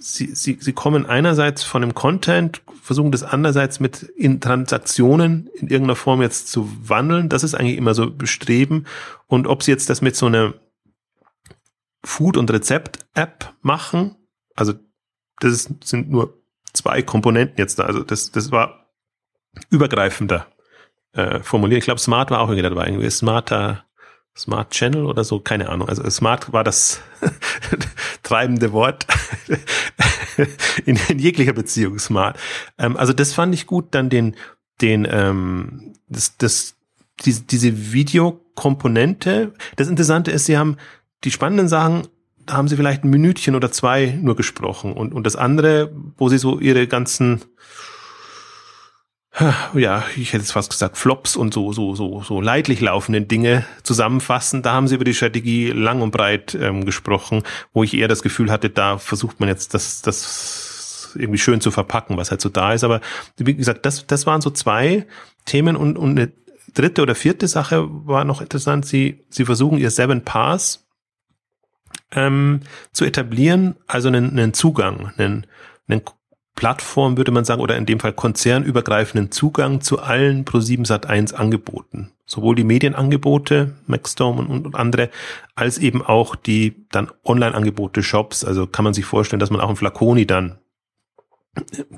Sie, 0.00 0.34
Sie, 0.34 0.56
Sie 0.58 0.72
kommen 0.72 1.04
einerseits 1.04 1.62
von 1.62 1.82
dem 1.82 1.94
Content, 1.94 2.62
versuchen 2.82 3.12
das 3.12 3.22
andererseits 3.22 3.80
mit 3.80 4.02
in 4.02 4.40
Transaktionen 4.40 5.50
in 5.54 5.68
irgendeiner 5.68 5.96
Form 5.96 6.22
jetzt 6.22 6.48
zu 6.48 6.70
wandeln. 6.82 7.28
Das 7.28 7.44
ist 7.44 7.54
eigentlich 7.54 7.76
immer 7.76 7.94
so 7.94 8.10
bestreben. 8.10 8.86
Und 9.26 9.46
ob 9.46 9.62
Sie 9.62 9.72
jetzt 9.72 9.90
das 9.90 10.00
mit 10.00 10.16
so 10.16 10.26
einer 10.26 10.54
Food- 12.06 12.36
und 12.36 12.50
Rezept-App 12.52 13.52
machen. 13.62 14.14
Also 14.54 14.74
das 15.40 15.52
ist, 15.52 15.84
sind 15.84 16.08
nur 16.08 16.40
zwei 16.72 17.02
Komponenten 17.02 17.58
jetzt 17.58 17.80
da. 17.80 17.84
Also 17.84 18.04
das, 18.04 18.30
das 18.30 18.52
war 18.52 18.86
übergreifender 19.70 20.46
äh, 21.12 21.40
formuliert. 21.40 21.80
Ich 21.80 21.84
glaube, 21.84 22.00
Smart 22.00 22.30
war 22.30 22.40
auch 22.40 22.48
irgendwie 22.48 22.62
dabei. 22.62 22.86
Irgendwie 22.86 23.10
Smarter, 23.10 23.84
Smart 24.36 24.70
Channel 24.70 25.04
oder 25.04 25.24
so, 25.24 25.40
keine 25.40 25.68
Ahnung. 25.68 25.88
Also 25.88 26.08
Smart 26.08 26.52
war 26.52 26.62
das 26.62 27.00
treibende 28.22 28.72
Wort 28.72 29.06
in, 30.86 30.96
in, 31.08 31.18
jeglicher 31.18 31.54
Beziehung 31.54 31.98
Smart. 31.98 32.38
Ähm, 32.78 32.96
also 32.96 33.12
das 33.12 33.32
fand 33.32 33.52
ich 33.52 33.66
gut, 33.66 33.88
dann 33.90 34.10
den, 34.10 34.36
den, 34.80 35.08
ähm, 35.10 35.94
das, 36.08 36.36
das, 36.36 36.76
diese, 37.24 37.42
diese 37.42 37.92
Videokomponente. 37.92 39.54
Das 39.74 39.88
Interessante 39.88 40.30
ist, 40.30 40.46
sie 40.46 40.56
haben 40.56 40.76
die 41.26 41.30
spannenden 41.30 41.68
Sachen 41.68 42.08
da 42.46 42.54
haben 42.54 42.68
sie 42.68 42.76
vielleicht 42.76 43.04
ein 43.04 43.10
Minütchen 43.10 43.54
oder 43.54 43.70
zwei 43.72 44.18
nur 44.22 44.36
gesprochen. 44.36 44.92
Und, 44.92 45.12
und 45.12 45.24
das 45.24 45.36
andere, 45.36 45.92
wo 46.16 46.28
sie 46.28 46.38
so 46.38 46.60
ihre 46.60 46.86
ganzen, 46.86 47.42
ja, 49.74 50.04
ich 50.16 50.32
hätte 50.32 50.42
jetzt 50.42 50.52
fast 50.52 50.70
gesagt, 50.70 50.96
Flops 50.96 51.36
und 51.36 51.52
so, 51.52 51.72
so, 51.72 51.94
so, 51.96 52.22
so 52.22 52.40
leidlich 52.40 52.80
laufenden 52.80 53.26
Dinge 53.26 53.66
zusammenfassen. 53.82 54.62
Da 54.62 54.72
haben 54.72 54.86
sie 54.86 54.94
über 54.94 55.04
die 55.04 55.14
Strategie 55.14 55.70
lang 55.70 56.00
und 56.00 56.12
breit 56.12 56.54
ähm, 56.54 56.84
gesprochen, 56.84 57.42
wo 57.72 57.82
ich 57.82 57.94
eher 57.94 58.08
das 58.08 58.22
Gefühl 58.22 58.50
hatte, 58.50 58.70
da 58.70 58.98
versucht 58.98 59.40
man 59.40 59.48
jetzt 59.48 59.74
das, 59.74 60.02
das 60.02 61.10
irgendwie 61.16 61.38
schön 61.38 61.60
zu 61.60 61.72
verpacken, 61.72 62.16
was 62.16 62.30
halt 62.30 62.40
so 62.40 62.48
da 62.48 62.72
ist. 62.72 62.84
Aber 62.84 63.00
wie 63.38 63.56
gesagt, 63.56 63.84
das, 63.86 64.06
das 64.06 64.24
waren 64.26 64.40
so 64.40 64.50
zwei 64.50 65.06
Themen 65.46 65.76
und, 65.76 65.98
und 65.98 66.10
eine 66.10 66.32
dritte 66.74 67.02
oder 67.02 67.14
vierte 67.14 67.48
Sache 67.48 67.88
war 67.88 68.24
noch 68.24 68.40
interessant. 68.40 68.86
Sie, 68.86 69.24
sie 69.30 69.44
versuchen 69.44 69.78
ihr 69.78 69.90
Seven 69.90 70.22
Pass 70.22 70.85
ähm, 72.12 72.60
zu 72.92 73.04
etablieren, 73.04 73.76
also 73.86 74.08
einen, 74.08 74.30
einen 74.30 74.54
Zugang, 74.54 75.12
einen, 75.16 75.46
einen 75.88 76.02
Plattform, 76.54 77.16
würde 77.18 77.32
man 77.32 77.44
sagen, 77.44 77.60
oder 77.60 77.76
in 77.76 77.86
dem 77.86 78.00
Fall 78.00 78.14
konzernübergreifenden 78.14 79.30
Zugang 79.30 79.82
zu 79.82 80.00
allen 80.00 80.44
Pro7 80.44 80.86
Sat1 80.86 81.34
Angeboten. 81.34 82.12
Sowohl 82.24 82.56
die 82.56 82.64
Medienangebote, 82.64 83.74
Maxdome 83.86 84.40
und, 84.40 84.66
und 84.66 84.74
andere, 84.74 85.10
als 85.54 85.78
eben 85.78 86.02
auch 86.02 86.34
die 86.34 86.86
dann 86.90 87.10
Online-Angebote, 87.24 88.02
Shops. 88.02 88.42
Also 88.44 88.66
kann 88.66 88.84
man 88.84 88.94
sich 88.94 89.04
vorstellen, 89.04 89.38
dass 89.38 89.50
man 89.50 89.60
auch 89.60 89.70
im 89.70 89.76
Flaconi 89.76 90.26
dann 90.26 90.58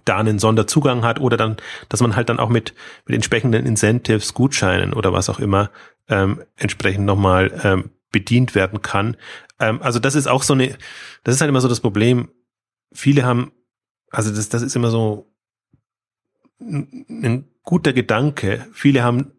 da 0.05 0.19
einen 0.19 0.39
Sonderzugang 0.39 1.05
hat 1.05 1.21
oder 1.21 1.37
dann, 1.37 1.57
dass 1.89 2.01
man 2.01 2.17
halt 2.17 2.29
dann 2.29 2.41
auch 2.41 2.49
mit, 2.49 2.75
mit 3.07 3.15
entsprechenden 3.15 3.65
Incentives, 3.65 4.35
Gutscheinen 4.35 4.93
oder 4.93 5.13
was 5.13 5.31
auch 5.31 5.41
immer 5.41 5.71
ähm, 6.09 6.43
entsprechend 6.57 7.07
nochmal 7.07 7.53
ähm, 7.65 7.91
bedient 8.11 8.55
werden 8.55 8.83
kann. 8.83 9.17
Ähm, 9.61 9.83
also 9.83 9.99
das 9.99 10.15
ist 10.15 10.27
auch 10.27 10.43
so 10.43 10.55
eine, 10.55 10.77
das 11.25 11.35
ist 11.35 11.41
halt 11.41 11.49
immer 11.49 11.61
so 11.61 11.69
das 11.69 11.81
Problem. 11.81 12.29
Viele 12.93 13.25
haben, 13.25 13.53
also 14.11 14.35
das, 14.35 14.49
das 14.49 14.63
ist 14.63 14.77
immer 14.77 14.91
so 14.91 15.31
ein 16.61 17.49
guter 17.63 17.93
Gedanke. 17.93 18.67
Viele 18.73 19.03
haben, 19.03 19.33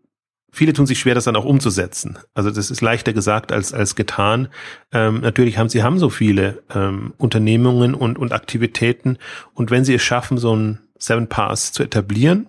viele 0.51 0.73
tun 0.73 0.85
sich 0.85 0.99
schwer, 0.99 1.15
das 1.15 1.25
dann 1.25 1.35
auch 1.35 1.45
umzusetzen. 1.45 2.19
Also 2.33 2.51
das 2.51 2.71
ist 2.71 2.81
leichter 2.81 3.13
gesagt 3.13 3.51
als, 3.51 3.73
als 3.73 3.95
getan. 3.95 4.49
Ähm, 4.91 5.21
natürlich 5.21 5.57
haben 5.57 5.69
sie 5.69 5.83
haben 5.83 5.99
so 5.99 6.09
viele 6.09 6.63
ähm, 6.73 7.13
Unternehmungen 7.17 7.93
und, 7.93 8.17
und 8.17 8.31
Aktivitäten. 8.31 9.17
Und 9.53 9.71
wenn 9.71 9.83
sie 9.83 9.95
es 9.95 10.03
schaffen, 10.03 10.37
so 10.37 10.55
ein 10.55 10.79
Seven 10.97 11.27
Pass 11.27 11.71
zu 11.71 11.83
etablieren, 11.83 12.47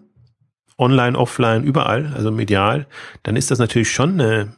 online, 0.78 1.16
offline, 1.16 1.62
überall, 1.62 2.12
also 2.14 2.30
medial, 2.30 2.86
dann 3.22 3.36
ist 3.36 3.50
das 3.50 3.58
natürlich 3.58 3.90
schon 3.90 4.20
eine, 4.20 4.56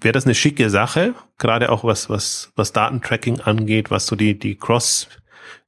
wäre 0.00 0.12
das 0.12 0.24
eine 0.24 0.34
schicke 0.34 0.70
Sache, 0.70 1.14
gerade 1.38 1.70
auch 1.70 1.84
was, 1.84 2.10
was, 2.10 2.52
was 2.56 2.72
Datentracking 2.72 3.40
angeht, 3.40 3.90
was 3.90 4.06
so 4.06 4.16
die, 4.16 4.38
die 4.38 4.56
Cross, 4.56 5.08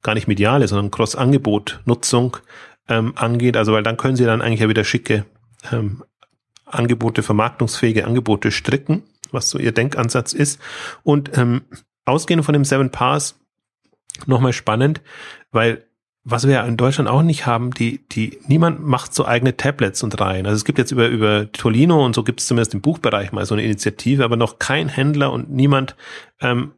gar 0.01 0.13
nicht 0.13 0.27
mediale, 0.27 0.67
sondern 0.67 0.91
Cross-Angebot-Nutzung 0.91 2.37
ähm, 2.87 3.13
angeht. 3.15 3.57
Also, 3.57 3.73
weil 3.73 3.83
dann 3.83 3.97
können 3.97 4.15
sie 4.15 4.25
dann 4.25 4.41
eigentlich 4.41 4.61
ja 4.61 4.69
wieder 4.69 4.83
schicke 4.83 5.25
ähm, 5.71 6.03
Angebote, 6.65 7.23
vermarktungsfähige 7.23 8.05
Angebote 8.05 8.51
stricken, 8.51 9.03
was 9.31 9.49
so 9.49 9.57
ihr 9.57 9.71
Denkansatz 9.71 10.33
ist. 10.33 10.59
Und 11.03 11.37
ähm, 11.37 11.63
ausgehend 12.05 12.45
von 12.45 12.53
dem 12.53 12.65
Seven 12.65 12.91
Pass 12.91 13.39
nochmal 14.25 14.53
spannend, 14.53 15.01
weil 15.51 15.85
was 16.29 16.45
wir 16.47 16.53
ja 16.53 16.63
in 16.63 16.77
Deutschland 16.77 17.09
auch 17.09 17.21
nicht 17.21 17.45
haben, 17.45 17.71
die, 17.71 17.99
die, 18.11 18.39
niemand 18.47 18.85
macht 18.85 19.13
so 19.13 19.25
eigene 19.25 19.57
Tablets 19.57 20.03
und 20.03 20.19
Reihen. 20.19 20.45
Also 20.45 20.55
es 20.55 20.65
gibt 20.65 20.77
jetzt 20.77 20.91
über, 20.91 21.07
über 21.07 21.51
Tolino 21.51 22.05
und 22.05 22.15
so 22.15 22.23
gibt 22.23 22.39
es 22.39 22.47
zumindest 22.47 22.73
im 22.73 22.81
Buchbereich 22.81 23.31
mal 23.31 23.45
so 23.45 23.55
eine 23.55 23.63
Initiative, 23.63 24.23
aber 24.23 24.35
noch 24.35 24.59
kein 24.59 24.89
Händler 24.89 25.31
und 25.31 25.49
niemand 25.49 25.95
ähm, 26.41 26.71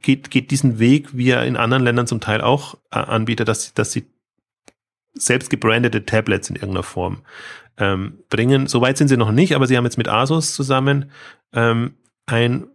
geht, 0.00 0.30
geht 0.30 0.50
diesen 0.50 0.78
Weg, 0.78 1.16
wie 1.16 1.30
er 1.30 1.44
in 1.44 1.56
anderen 1.56 1.82
Ländern 1.82 2.06
zum 2.06 2.20
Teil 2.20 2.40
auch 2.40 2.74
äh, 2.90 2.98
anbietet, 2.98 3.48
dass, 3.48 3.74
dass 3.74 3.92
sie 3.92 4.06
selbst 5.14 5.50
gebrandete 5.50 6.04
Tablets 6.04 6.50
in 6.50 6.56
irgendeiner 6.56 6.82
Form 6.82 7.22
ähm, 7.78 8.18
bringen. 8.28 8.66
Soweit 8.66 8.98
sind 8.98 9.08
sie 9.08 9.16
noch 9.16 9.32
nicht, 9.32 9.54
aber 9.54 9.66
sie 9.66 9.76
haben 9.76 9.84
jetzt 9.84 9.98
mit 9.98 10.08
Asus 10.08 10.54
zusammen 10.54 11.10
ähm, 11.52 11.94
ein 12.26 12.66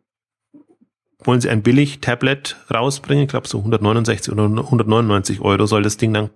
wollen 1.27 1.41
sie 1.41 1.49
ein 1.49 1.63
Billig-Tablet 1.63 2.57
rausbringen, 2.73 3.23
ich 3.23 3.29
glaube 3.29 3.47
so 3.47 3.59
169 3.59 4.31
oder 4.31 4.43
199 4.43 5.41
Euro 5.41 5.65
soll 5.65 5.83
das 5.83 5.97
Ding 5.97 6.13
dann 6.13 6.29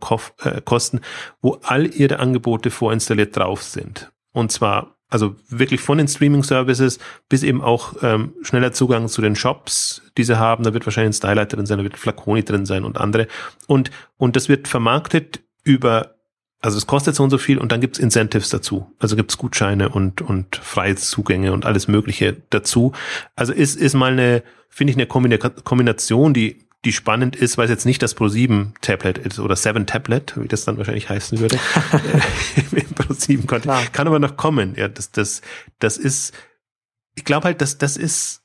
äh, 0.44 0.62
kosten, 0.62 1.02
wo 1.42 1.58
all 1.64 1.88
ihre 1.88 2.20
Angebote 2.20 2.72
vorinstalliert 2.72 3.36
drauf 3.36 3.64
sind. 3.64 4.12
Und 4.34 4.52
zwar 4.52 4.98
also 5.10 5.36
wirklich 5.50 5.82
von 5.82 5.98
den 5.98 6.08
Streaming-Services 6.08 7.00
bis 7.30 7.44
eben 7.44 7.62
auch 7.62 7.96
ähm, 8.02 8.34
schneller 8.42 8.74
Zugang 8.74 9.08
zu 9.08 9.22
den 9.22 9.36
Shops, 9.36 10.02
die 10.18 10.24
sie 10.24 10.38
haben. 10.38 10.64
Da 10.64 10.74
wird 10.74 10.86
wahrscheinlich 10.86 11.12
ein 11.12 11.18
Stylight 11.18 11.54
drin 11.54 11.66
sein, 11.66 11.78
da 11.78 11.84
wird 11.84 11.98
Flaconi 11.98 12.44
drin 12.44 12.66
sein 12.66 12.84
und 12.84 12.98
andere. 12.98 13.28
Und, 13.68 13.90
und 14.18 14.36
das 14.36 14.50
wird 14.50 14.68
vermarktet 14.68 15.40
über 15.64 16.17
also 16.60 16.78
es 16.78 16.88
kostet 16.88 17.16
so 17.16 17.24
und 17.24 17.30
so 17.30 17.38
viel 17.38 17.58
und 17.58 17.72
dann 17.72 17.82
gibt's 17.82 18.00
Incentives 18.00 18.50
dazu. 18.50 18.92
Also 19.00 19.16
gibt's 19.16 19.38
Gutscheine 19.38 19.90
und, 19.90 20.22
und 20.22 20.56
freie 20.56 20.96
Zugänge 20.96 21.54
und 21.54 21.66
alles 21.66 21.88
Mögliche 21.88 22.38
dazu. 22.50 22.94
Also 23.36 23.54
ist, 23.54 23.76
ist 23.76 23.94
mal 23.94 24.12
eine, 24.12 24.44
finde 24.70 24.92
ich, 24.92 24.98
eine 24.98 25.06
Kombination, 25.06 26.34
die, 26.34 26.68
die 26.84 26.94
spannend 26.94 27.36
ist, 27.36 27.58
weil 27.58 27.66
es 27.66 27.72
jetzt 27.72 27.86
nicht 27.86 28.02
das 28.02 28.18
Pro7 28.18 28.74
Tablet 28.82 29.18
ist 29.20 29.40
oder 29.40 29.56
7 29.56 29.86
Tablet, 29.86 30.34
wie 30.38 30.48
das 30.48 30.66
dann 30.66 30.78
wahrscheinlich 30.78 31.10
heißen 31.10 31.40
würde. 31.40 31.60
Pro7 32.98 33.46
konnte. 33.46 33.70
Kann 33.92 34.08
aber 34.08 34.20
noch 34.20 34.38
kommen. 34.38 34.76
Ja, 34.76 34.88
das, 34.88 35.12
das, 35.12 35.42
das 35.80 35.98
ist, 35.98 36.34
ich 37.16 37.26
glaube 37.26 37.46
halt, 37.46 37.62
dass 37.62 37.78
das 37.78 37.98
ist, 37.98 38.42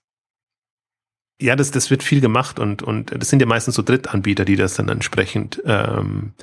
ja, 1.40 1.56
das, 1.56 1.70
das 1.70 1.90
wird 1.90 2.02
viel 2.02 2.20
gemacht 2.20 2.58
und, 2.58 2.82
und 2.82 3.12
das 3.16 3.28
sind 3.28 3.40
ja 3.40 3.46
meistens 3.46 3.74
so 3.74 3.82
Drittanbieter, 3.82 4.44
die 4.44 4.56
das 4.56 4.74
dann 4.74 4.88
entsprechend 4.88 5.60
ähm, 5.64 6.34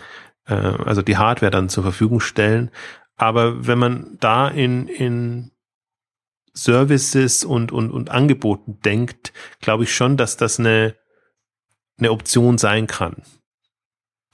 äh, 0.50 0.54
also 0.54 1.02
die 1.02 1.18
Hardware 1.18 1.52
dann 1.52 1.70
zur 1.70 1.84
Verfügung 1.84 2.20
stellen. 2.20 2.72
Aber 3.16 3.68
wenn 3.68 3.80
man 3.80 4.18
da 4.20 4.47
in, 4.47 4.88
in 4.88 5.52
Services 6.54 7.43
und, 7.43 7.72
und, 7.72 7.91
und 7.91 8.10
Angeboten 8.10 8.80
denkt, 8.84 9.34
glaube 9.62 9.84
ich 9.84 9.93
schon, 9.93 10.18
dass 10.18 10.38
das 10.38 10.60
eine, 10.60 10.95
eine 11.97 12.12
Option 12.12 12.58
sein 12.58 12.88
kann. 12.88 13.24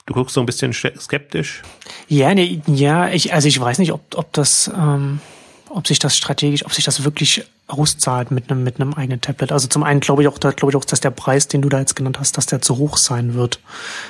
Du 0.06 0.14
guckst 0.14 0.34
so 0.34 0.40
ein 0.40 0.46
bisschen 0.46 0.72
skeptisch? 0.72 1.62
Ja, 2.08 2.32
nee, 2.32 2.62
ja, 2.66 3.10
ich, 3.10 3.34
also 3.34 3.48
ich 3.48 3.58
weiß 3.58 3.78
nicht, 3.80 3.92
ob, 3.92 4.02
ob 4.14 4.32
das, 4.32 4.70
ähm, 4.74 5.20
ob 5.68 5.86
sich 5.86 5.98
das 5.98 6.16
strategisch, 6.16 6.64
ob 6.64 6.72
sich 6.72 6.84
das 6.84 7.02
wirklich 7.02 7.44
auszahlt 7.68 8.30
mit 8.30 8.50
einem, 8.50 8.62
mit 8.62 8.80
einem 8.80 8.94
eigenen 8.94 9.20
Tablet. 9.20 9.50
Also 9.50 9.66
zum 9.66 9.82
einen 9.82 10.00
glaube 10.00 10.22
ich 10.22 10.28
auch, 10.28 10.38
da 10.38 10.52
glaube 10.52 10.70
ich 10.72 10.76
auch, 10.76 10.84
dass 10.84 11.00
der 11.00 11.10
Preis, 11.10 11.48
den 11.48 11.62
du 11.62 11.68
da 11.68 11.80
jetzt 11.80 11.96
genannt 11.96 12.20
hast, 12.20 12.36
dass 12.36 12.46
der 12.46 12.62
zu 12.62 12.78
hoch 12.78 12.96
sein 12.96 13.34
wird. 13.34 13.60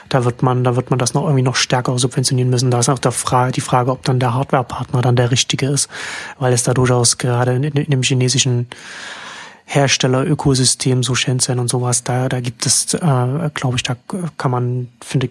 Da 0.09 0.25
wird 0.25 0.43
man, 0.43 0.63
da 0.63 0.77
wird 0.77 0.91
man 0.91 0.99
das 0.99 1.15
noch 1.15 1.25
irgendwie 1.25 1.43
noch 1.43 1.57
stärker 1.57 1.99
subventionieren 1.99 2.51
müssen. 2.51 2.71
Da 2.71 2.81
ist 2.81 2.89
auch 2.89 2.99
der 2.99 3.13
Frage, 3.13 3.53
die 3.53 3.63
Frage, 3.63 3.91
ob 3.93 4.05
dann 4.05 4.21
der 4.21 4.35
Hardwarepartner 4.35 5.01
dann 5.01 5.17
der 5.17 5.31
richtige 5.31 5.69
ist, 5.69 5.89
weil 6.39 6.53
es 6.53 6.65
da 6.65 6.75
durchaus 6.75 7.17
gerade 7.17 7.55
in, 7.55 7.65
in 7.65 7.91
dem 7.91 8.03
chinesischen 8.03 8.69
Hersteller-Ökosystem, 9.65 11.03
so 11.03 11.15
Shenzhen 11.15 11.59
und 11.59 11.69
sowas, 11.69 12.05
da, 12.05 12.29
da 12.29 12.41
gibt 12.41 12.67
es, 12.67 12.95
äh, 12.95 13.51
glaube 13.55 13.77
ich, 13.77 13.83
da 13.83 13.97
kann 14.37 14.51
man, 14.51 14.89
finde 15.01 15.29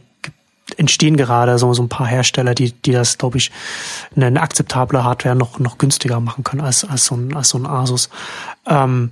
entstehen 0.78 1.18
gerade 1.18 1.58
so, 1.58 1.74
so 1.74 1.84
ein 1.84 1.90
paar 1.90 2.08
Hersteller, 2.08 2.56
die, 2.56 2.72
die 2.72 2.92
das, 2.92 3.18
glaube 3.18 3.38
ich, 3.38 3.52
eine, 4.16 4.42
akzeptable 4.42 5.04
Hardware 5.04 5.36
noch, 5.36 5.60
noch 5.60 5.78
günstiger 5.78 6.20
machen 6.20 6.44
können 6.44 6.62
als, 6.62 6.84
als, 6.86 7.06
so, 7.06 7.16
ein, 7.16 7.36
als 7.36 7.50
so 7.50 7.58
ein 7.58 7.66
Asus. 7.66 8.10
Ähm, 8.68 9.12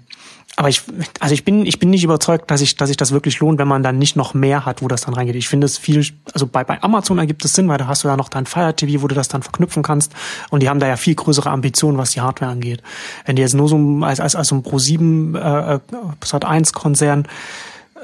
aber 0.55 0.69
ich, 0.69 0.83
also 1.19 1.33
ich 1.33 1.43
bin, 1.43 1.65
ich 1.65 1.79
bin 1.79 1.89
nicht 1.89 2.03
überzeugt, 2.03 2.51
dass 2.51 2.61
ich, 2.61 2.75
dass 2.75 2.91
ich 2.91 2.97
das 2.97 3.11
wirklich 3.11 3.39
lohnt, 3.39 3.57
wenn 3.57 3.67
man 3.67 3.81
dann 3.81 3.97
nicht 3.97 4.15
noch 4.15 4.35
mehr 4.35 4.65
hat, 4.65 4.83
wo 4.83 4.87
das 4.87 5.01
dann 5.01 5.15
reingeht. 5.15 5.35
Ich 5.35 5.49
finde 5.49 5.65
es 5.65 5.79
viel, 5.79 6.05
also 6.31 6.45
bei, 6.45 6.63
bei 6.63 6.81
Amazon 6.83 7.17
ergibt 7.17 7.43
es 7.43 7.53
Sinn, 7.53 7.67
weil 7.69 7.79
da 7.79 7.87
hast 7.87 8.03
du 8.03 8.07
ja 8.07 8.15
noch 8.15 8.29
dein 8.29 8.45
Fire 8.45 8.75
TV, 8.75 9.01
wo 9.01 9.07
du 9.07 9.15
das 9.15 9.27
dann 9.27 9.41
verknüpfen 9.41 9.81
kannst. 9.81 10.13
Und 10.51 10.61
die 10.61 10.69
haben 10.69 10.79
da 10.79 10.87
ja 10.87 10.95
viel 10.95 11.15
größere 11.15 11.49
Ambitionen, 11.49 11.97
was 11.97 12.11
die 12.11 12.21
Hardware 12.21 12.51
angeht. 12.51 12.83
Wenn 13.25 13.35
die 13.35 13.41
jetzt 13.41 13.55
nur 13.55 13.67
so 13.67 13.77
als, 14.01 14.19
als, 14.19 14.35
als 14.35 14.49
so 14.49 14.55
ein 14.55 14.61
Pro 14.61 14.77
7 14.77 15.33
äh, 15.33 15.79
Sat 16.23 16.45
1 16.45 16.73
Konzern 16.73 17.27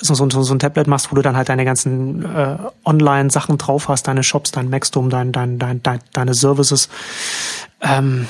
so, 0.02 0.14
so, 0.14 0.30
so 0.30 0.54
ein 0.54 0.60
Tablet 0.60 0.88
machst, 0.88 1.12
wo 1.12 1.16
du 1.16 1.22
dann 1.22 1.36
halt 1.36 1.50
deine 1.50 1.66
ganzen 1.66 2.24
äh, 2.24 2.58
Online-Sachen 2.86 3.58
drauf 3.58 3.88
hast, 3.88 4.08
deine 4.08 4.24
Shops, 4.24 4.52
dein 4.52 4.70
Maxdome, 4.70 5.10
dein, 5.10 5.32
dein, 5.32 5.60
dein, 5.60 5.82
dein, 5.84 6.00
deine 6.14 6.34
Services. 6.34 6.90
Ähm, 7.82 8.28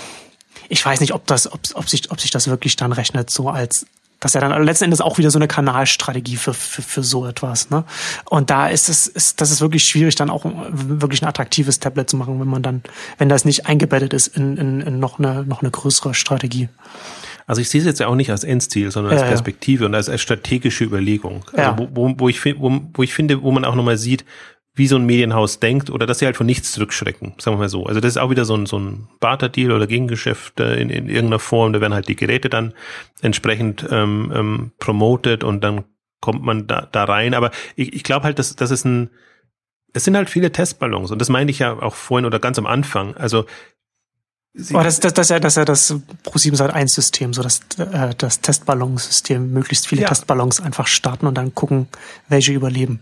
ich 0.67 0.85
weiß 0.85 0.99
nicht, 1.01 1.13
ob 1.13 1.25
das, 1.27 1.51
ob, 1.51 1.61
ob 1.73 1.89
sich, 1.89 2.11
ob 2.11 2.19
sich 2.19 2.31
das 2.31 2.47
wirklich 2.47 2.75
dann 2.75 2.91
rechnet, 2.91 3.29
so 3.29 3.49
als 3.49 3.85
dass 4.19 4.35
er 4.35 4.41
dann 4.41 4.63
letzten 4.63 4.85
Endes 4.85 5.01
auch 5.01 5.17
wieder 5.17 5.31
so 5.31 5.39
eine 5.39 5.47
Kanalstrategie 5.47 6.35
für, 6.35 6.53
für, 6.53 6.81
für 6.81 7.03
so 7.03 7.25
etwas. 7.25 7.69
Ne? 7.69 7.85
Und 8.25 8.49
da 8.49 8.67
ist 8.67 8.89
es, 8.89 9.07
ist, 9.07 9.39
das 9.39 9.49
ist 9.49 9.61
wirklich 9.61 9.85
schwierig, 9.85 10.15
dann 10.15 10.29
auch 10.29 10.45
wirklich 10.45 11.21
ein 11.21 11.27
attraktives 11.27 11.79
Tablet 11.79 12.09
zu 12.09 12.17
machen, 12.17 12.39
wenn 12.39 12.47
man 12.47 12.61
dann, 12.61 12.83
wenn 13.17 13.29
das 13.29 13.45
nicht 13.45 13.65
eingebettet 13.67 14.13
ist 14.13 14.27
in, 14.27 14.57
in, 14.57 14.81
in 14.81 14.99
noch 14.99 15.19
eine, 15.19 15.45
noch 15.45 15.61
eine 15.61 15.71
größere 15.71 16.13
Strategie. 16.13 16.67
Also 17.49 17.61
ich 17.61 17.69
sehe 17.69 17.81
es 17.81 17.87
jetzt 17.87 17.99
ja 17.99 18.05
auch 18.05 18.15
nicht 18.15 18.29
als 18.29 18.43
Endziel, 18.43 18.91
sondern 18.91 19.11
als 19.11 19.23
ja, 19.23 19.27
Perspektive 19.27 19.85
ja. 19.85 19.87
und 19.87 19.95
als, 19.95 20.07
als 20.07 20.21
strategische 20.21 20.83
Überlegung. 20.83 21.43
Also 21.51 21.57
ja. 21.57 21.75
wo, 21.79 21.89
wo, 21.93 22.13
wo, 22.15 22.29
ich, 22.29 22.45
wo, 22.45 22.79
wo 22.93 23.01
ich 23.01 23.11
finde, 23.11 23.41
wo 23.41 23.49
man 23.49 23.65
auch 23.65 23.73
nochmal 23.73 23.97
sieht, 23.97 24.23
wie 24.75 24.85
so 24.85 24.97
ein 24.97 25.05
Medienhaus 25.07 25.59
denkt 25.59 25.89
oder 25.89 26.05
dass 26.05 26.19
sie 26.19 26.27
halt 26.27 26.37
von 26.37 26.45
nichts 26.45 26.73
zurückschrecken, 26.73 27.33
sagen 27.39 27.57
wir 27.57 27.61
mal 27.61 27.69
so. 27.69 27.87
Also 27.87 28.01
das 28.01 28.11
ist 28.13 28.17
auch 28.17 28.29
wieder 28.29 28.45
so 28.45 28.53
ein, 28.53 28.67
so 28.67 28.77
ein 28.77 29.07
Barter-Deal 29.19 29.71
oder 29.71 29.87
Gegengeschäft 29.87 30.59
äh, 30.59 30.79
in, 30.79 30.91
in 30.91 31.09
irgendeiner 31.09 31.39
Form. 31.39 31.73
Da 31.73 31.81
werden 31.81 31.95
halt 31.95 32.07
die 32.07 32.15
Geräte 32.15 32.49
dann 32.49 32.75
entsprechend 33.23 33.83
ähm, 33.89 34.31
ähm, 34.35 34.71
promoted 34.77 35.43
und 35.43 35.63
dann 35.63 35.85
kommt 36.21 36.43
man 36.43 36.67
da, 36.67 36.87
da 36.91 37.05
rein. 37.05 37.33
Aber 37.33 37.49
ich, 37.75 37.93
ich 37.93 38.03
glaube 38.03 38.25
halt, 38.25 38.37
dass, 38.37 38.55
dass 38.57 38.69
es 38.69 38.85
ein, 38.85 39.09
es 39.93 40.03
sind 40.03 40.15
halt 40.15 40.29
viele 40.29 40.51
Testballons 40.51 41.09
und 41.09 41.19
das 41.19 41.29
meine 41.29 41.49
ich 41.49 41.57
ja 41.57 41.81
auch 41.81 41.95
vorhin 41.95 42.27
oder 42.27 42.37
ganz 42.37 42.59
am 42.59 42.67
Anfang. 42.67 43.15
Also 43.17 43.47
Sie 44.53 44.75
oh, 44.75 44.81
das, 44.81 44.99
das, 44.99 45.13
das, 45.13 45.27
ist 45.27 45.29
ja, 45.29 45.39
das 45.39 45.53
ist 45.53 45.57
ja 45.57 45.65
das 45.65 45.95
Pro7 46.25 46.55
Sat 46.55 46.73
1 46.73 46.93
System, 46.93 47.33
so 47.33 47.43
das, 47.43 47.61
äh, 47.77 48.15
das 48.17 48.41
Testballonsystem, 48.41 49.51
möglichst 49.51 49.87
viele 49.87 50.01
ja. 50.01 50.07
Testballons 50.07 50.59
einfach 50.59 50.87
starten 50.87 51.27
und 51.27 51.35
dann 51.35 51.53
gucken, 51.53 51.87
welche 52.27 52.53
überleben. 52.53 52.99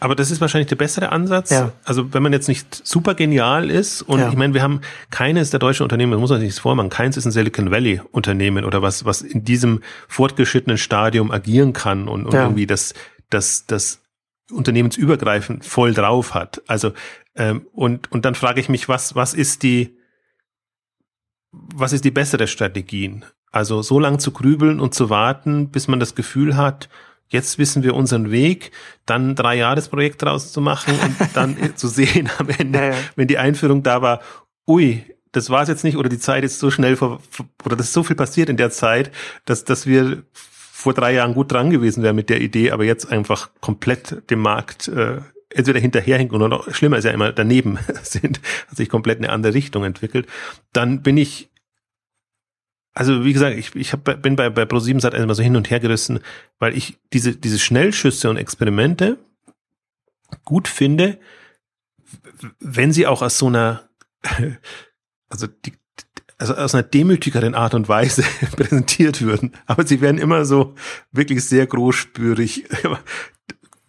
Aber 0.00 0.14
das 0.14 0.30
ist 0.30 0.40
wahrscheinlich 0.40 0.68
der 0.68 0.76
bessere 0.76 1.10
Ansatz. 1.10 1.50
Ja. 1.50 1.72
Also 1.84 2.14
wenn 2.14 2.22
man 2.22 2.32
jetzt 2.32 2.46
nicht 2.46 2.86
super 2.86 3.14
genial 3.14 3.68
ist 3.68 4.02
und 4.02 4.20
ja. 4.20 4.28
ich 4.28 4.36
meine, 4.36 4.54
wir 4.54 4.62
haben 4.62 4.80
keines 5.10 5.50
der 5.50 5.58
deutschen 5.58 5.82
Unternehmen, 5.82 6.12
das 6.12 6.20
muss 6.20 6.30
man 6.30 6.38
sich 6.38 6.50
nicht 6.50 6.60
vormachen, 6.60 6.90
keins 6.90 7.16
ist 7.16 7.24
ein 7.24 7.32
Silicon 7.32 7.72
Valley 7.72 8.00
Unternehmen 8.12 8.64
oder 8.64 8.80
was, 8.80 9.04
was 9.04 9.22
in 9.22 9.44
diesem 9.44 9.82
fortgeschrittenen 10.06 10.78
Stadium 10.78 11.32
agieren 11.32 11.72
kann 11.72 12.06
und, 12.06 12.26
und 12.26 12.34
ja. 12.34 12.44
irgendwie 12.44 12.66
das, 12.66 12.94
das, 13.30 13.66
das 13.66 14.00
unternehmensübergreifend 14.52 15.64
voll 15.64 15.94
drauf 15.94 16.34
hat. 16.34 16.62
Also 16.68 16.92
ähm, 17.34 17.66
und 17.72 18.10
und 18.12 18.24
dann 18.24 18.34
frage 18.34 18.60
ich 18.60 18.68
mich, 18.68 18.88
was 18.88 19.14
was 19.14 19.34
ist 19.34 19.62
die 19.62 19.97
was 21.52 21.92
ist 21.92 22.04
die 22.04 22.10
bessere 22.10 22.46
Strategien? 22.46 23.24
Also 23.50 23.82
so 23.82 23.98
lang 23.98 24.18
zu 24.18 24.32
grübeln 24.32 24.80
und 24.80 24.94
zu 24.94 25.10
warten, 25.10 25.70
bis 25.70 25.88
man 25.88 26.00
das 26.00 26.14
Gefühl 26.14 26.56
hat, 26.56 26.88
jetzt 27.28 27.58
wissen 27.58 27.82
wir 27.82 27.94
unseren 27.94 28.30
Weg, 28.30 28.72
dann 29.06 29.34
drei 29.34 29.56
Jahresprojekt 29.56 30.22
draus 30.22 30.52
zu 30.52 30.60
machen 30.60 30.94
und 30.98 31.16
dann 31.34 31.76
zu 31.76 31.88
sehen 31.88 32.30
am 32.38 32.48
Ende, 32.48 32.78
ja, 32.78 32.90
ja. 32.90 32.96
wenn 33.16 33.28
die 33.28 33.38
Einführung 33.38 33.82
da 33.82 34.02
war, 34.02 34.20
ui, 34.66 35.04
das 35.32 35.50
war 35.50 35.62
es 35.62 35.68
jetzt 35.68 35.84
nicht 35.84 35.96
oder 35.96 36.08
die 36.08 36.18
Zeit 36.18 36.44
ist 36.44 36.58
so 36.58 36.70
schnell 36.70 36.96
vor, 36.96 37.20
oder 37.64 37.76
das 37.76 37.86
ist 37.86 37.92
so 37.92 38.02
viel 38.02 38.16
passiert 38.16 38.48
in 38.48 38.56
der 38.56 38.70
Zeit, 38.70 39.10
dass, 39.44 39.64
dass 39.64 39.86
wir 39.86 40.22
vor 40.32 40.94
drei 40.94 41.12
Jahren 41.14 41.34
gut 41.34 41.52
dran 41.52 41.70
gewesen 41.70 42.02
wären 42.02 42.16
mit 42.16 42.30
der 42.30 42.40
Idee, 42.40 42.70
aber 42.70 42.84
jetzt 42.84 43.10
einfach 43.10 43.50
komplett 43.60 44.30
dem 44.30 44.40
Markt 44.40 44.88
äh, 44.88 45.18
entweder 45.50 45.80
hinterherhinken 45.80 46.36
oder 46.36 46.48
noch 46.48 46.72
schlimmer 46.74 46.98
ist 46.98 47.04
ja 47.04 47.10
immer 47.10 47.32
daneben 47.32 47.78
sind, 48.02 48.40
hat 48.68 48.76
sich 48.76 48.88
komplett 48.88 49.18
eine 49.18 49.30
andere 49.30 49.54
Richtung 49.54 49.84
entwickelt, 49.84 50.26
dann 50.72 51.02
bin 51.02 51.16
ich 51.16 51.50
also 52.94 53.24
wie 53.24 53.32
gesagt, 53.32 53.56
ich, 53.56 53.76
ich 53.76 53.92
hab, 53.92 54.22
bin 54.22 54.34
bei, 54.34 54.50
bei 54.50 54.64
Pro7 54.64 55.00
Sat 55.00 55.14
immer 55.14 55.36
so 55.36 55.42
hin 55.42 55.54
und 55.54 55.70
her 55.70 55.78
gerissen, 55.78 56.18
weil 56.58 56.76
ich 56.76 56.98
diese, 57.12 57.36
diese 57.36 57.60
Schnellschüsse 57.60 58.28
und 58.28 58.38
Experimente 58.38 59.18
gut 60.44 60.66
finde, 60.66 61.20
wenn 62.58 62.92
sie 62.92 63.06
auch 63.06 63.22
aus 63.22 63.38
so 63.38 63.46
einer, 63.46 63.88
also 65.28 65.46
die, 65.46 65.74
also 66.38 66.54
aus 66.54 66.74
einer 66.74 66.82
demütigeren 66.82 67.54
Art 67.54 67.74
und 67.74 67.88
Weise 67.88 68.22
präsentiert 68.56 69.22
würden. 69.22 69.54
Aber 69.66 69.86
sie 69.86 70.00
werden 70.00 70.18
immer 70.18 70.44
so 70.44 70.74
wirklich 71.12 71.44
sehr 71.44 71.68
großspürig 71.68 72.64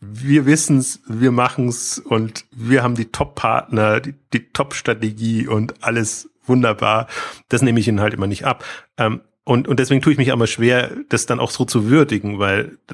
wir 0.01 0.45
wissen's, 0.45 1.01
wir 1.07 1.31
machen's 1.31 1.99
und 1.99 2.45
wir 2.51 2.83
haben 2.83 2.95
die 2.95 3.11
Top-Partner, 3.11 3.99
die, 3.99 4.15
die 4.33 4.51
Top-Strategie 4.51 5.47
und 5.47 5.83
alles 5.83 6.29
wunderbar. 6.45 7.07
Das 7.49 7.61
nehme 7.61 7.79
ich 7.79 7.87
ihnen 7.87 8.01
halt 8.01 8.13
immer 8.13 8.27
nicht 8.27 8.45
ab. 8.45 8.63
Ähm, 8.97 9.21
und, 9.43 9.67
und 9.67 9.79
deswegen 9.79 10.01
tue 10.01 10.11
ich 10.11 10.17
mich 10.17 10.31
aber 10.31 10.47
schwer, 10.47 10.91
das 11.09 11.25
dann 11.25 11.39
auch 11.39 11.51
so 11.51 11.65
zu 11.65 11.89
würdigen, 11.89 12.39
weil 12.39 12.77
äh, 12.89 12.93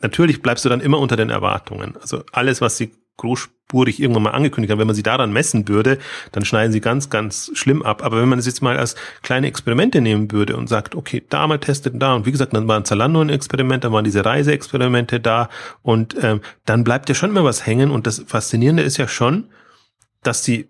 natürlich 0.00 0.42
bleibst 0.42 0.64
du 0.64 0.68
dann 0.68 0.80
immer 0.80 0.98
unter 0.98 1.16
den 1.16 1.30
Erwartungen. 1.30 1.96
Also 2.00 2.24
alles, 2.32 2.60
was 2.60 2.76
sie 2.76 2.92
großspurig 3.16 4.00
irgendwann 4.00 4.24
mal 4.24 4.30
angekündigt 4.30 4.70
haben. 4.70 4.78
Wenn 4.78 4.86
man 4.86 4.96
sie 4.96 5.02
daran 5.02 5.32
messen 5.32 5.68
würde, 5.68 5.98
dann 6.32 6.44
schneiden 6.44 6.72
sie 6.72 6.80
ganz, 6.80 7.10
ganz 7.10 7.50
schlimm 7.54 7.82
ab. 7.82 8.02
Aber 8.02 8.20
wenn 8.20 8.28
man 8.28 8.38
es 8.38 8.46
jetzt 8.46 8.62
mal 8.62 8.76
als 8.76 8.96
kleine 9.22 9.46
Experimente 9.46 10.00
nehmen 10.00 10.30
würde 10.30 10.56
und 10.56 10.68
sagt, 10.68 10.94
okay, 10.94 11.22
da 11.28 11.46
mal 11.46 11.58
testet 11.58 12.00
da 12.00 12.14
und 12.14 12.26
wie 12.26 12.32
gesagt, 12.32 12.54
dann 12.54 12.68
war 12.68 12.78
ein 12.78 12.84
Zalando 12.84 13.20
ein 13.20 13.28
Experiment, 13.28 13.84
dann 13.84 13.92
waren 13.92 14.04
diese 14.04 14.24
Reiseexperimente 14.24 15.20
da 15.20 15.48
und 15.82 16.16
ähm, 16.22 16.40
dann 16.64 16.84
bleibt 16.84 17.08
ja 17.08 17.14
schon 17.14 17.30
immer 17.30 17.44
was 17.44 17.66
hängen 17.66 17.90
und 17.90 18.06
das 18.06 18.24
Faszinierende 18.26 18.82
ist 18.82 18.96
ja 18.96 19.08
schon, 19.08 19.48
dass 20.22 20.44
sie 20.44 20.68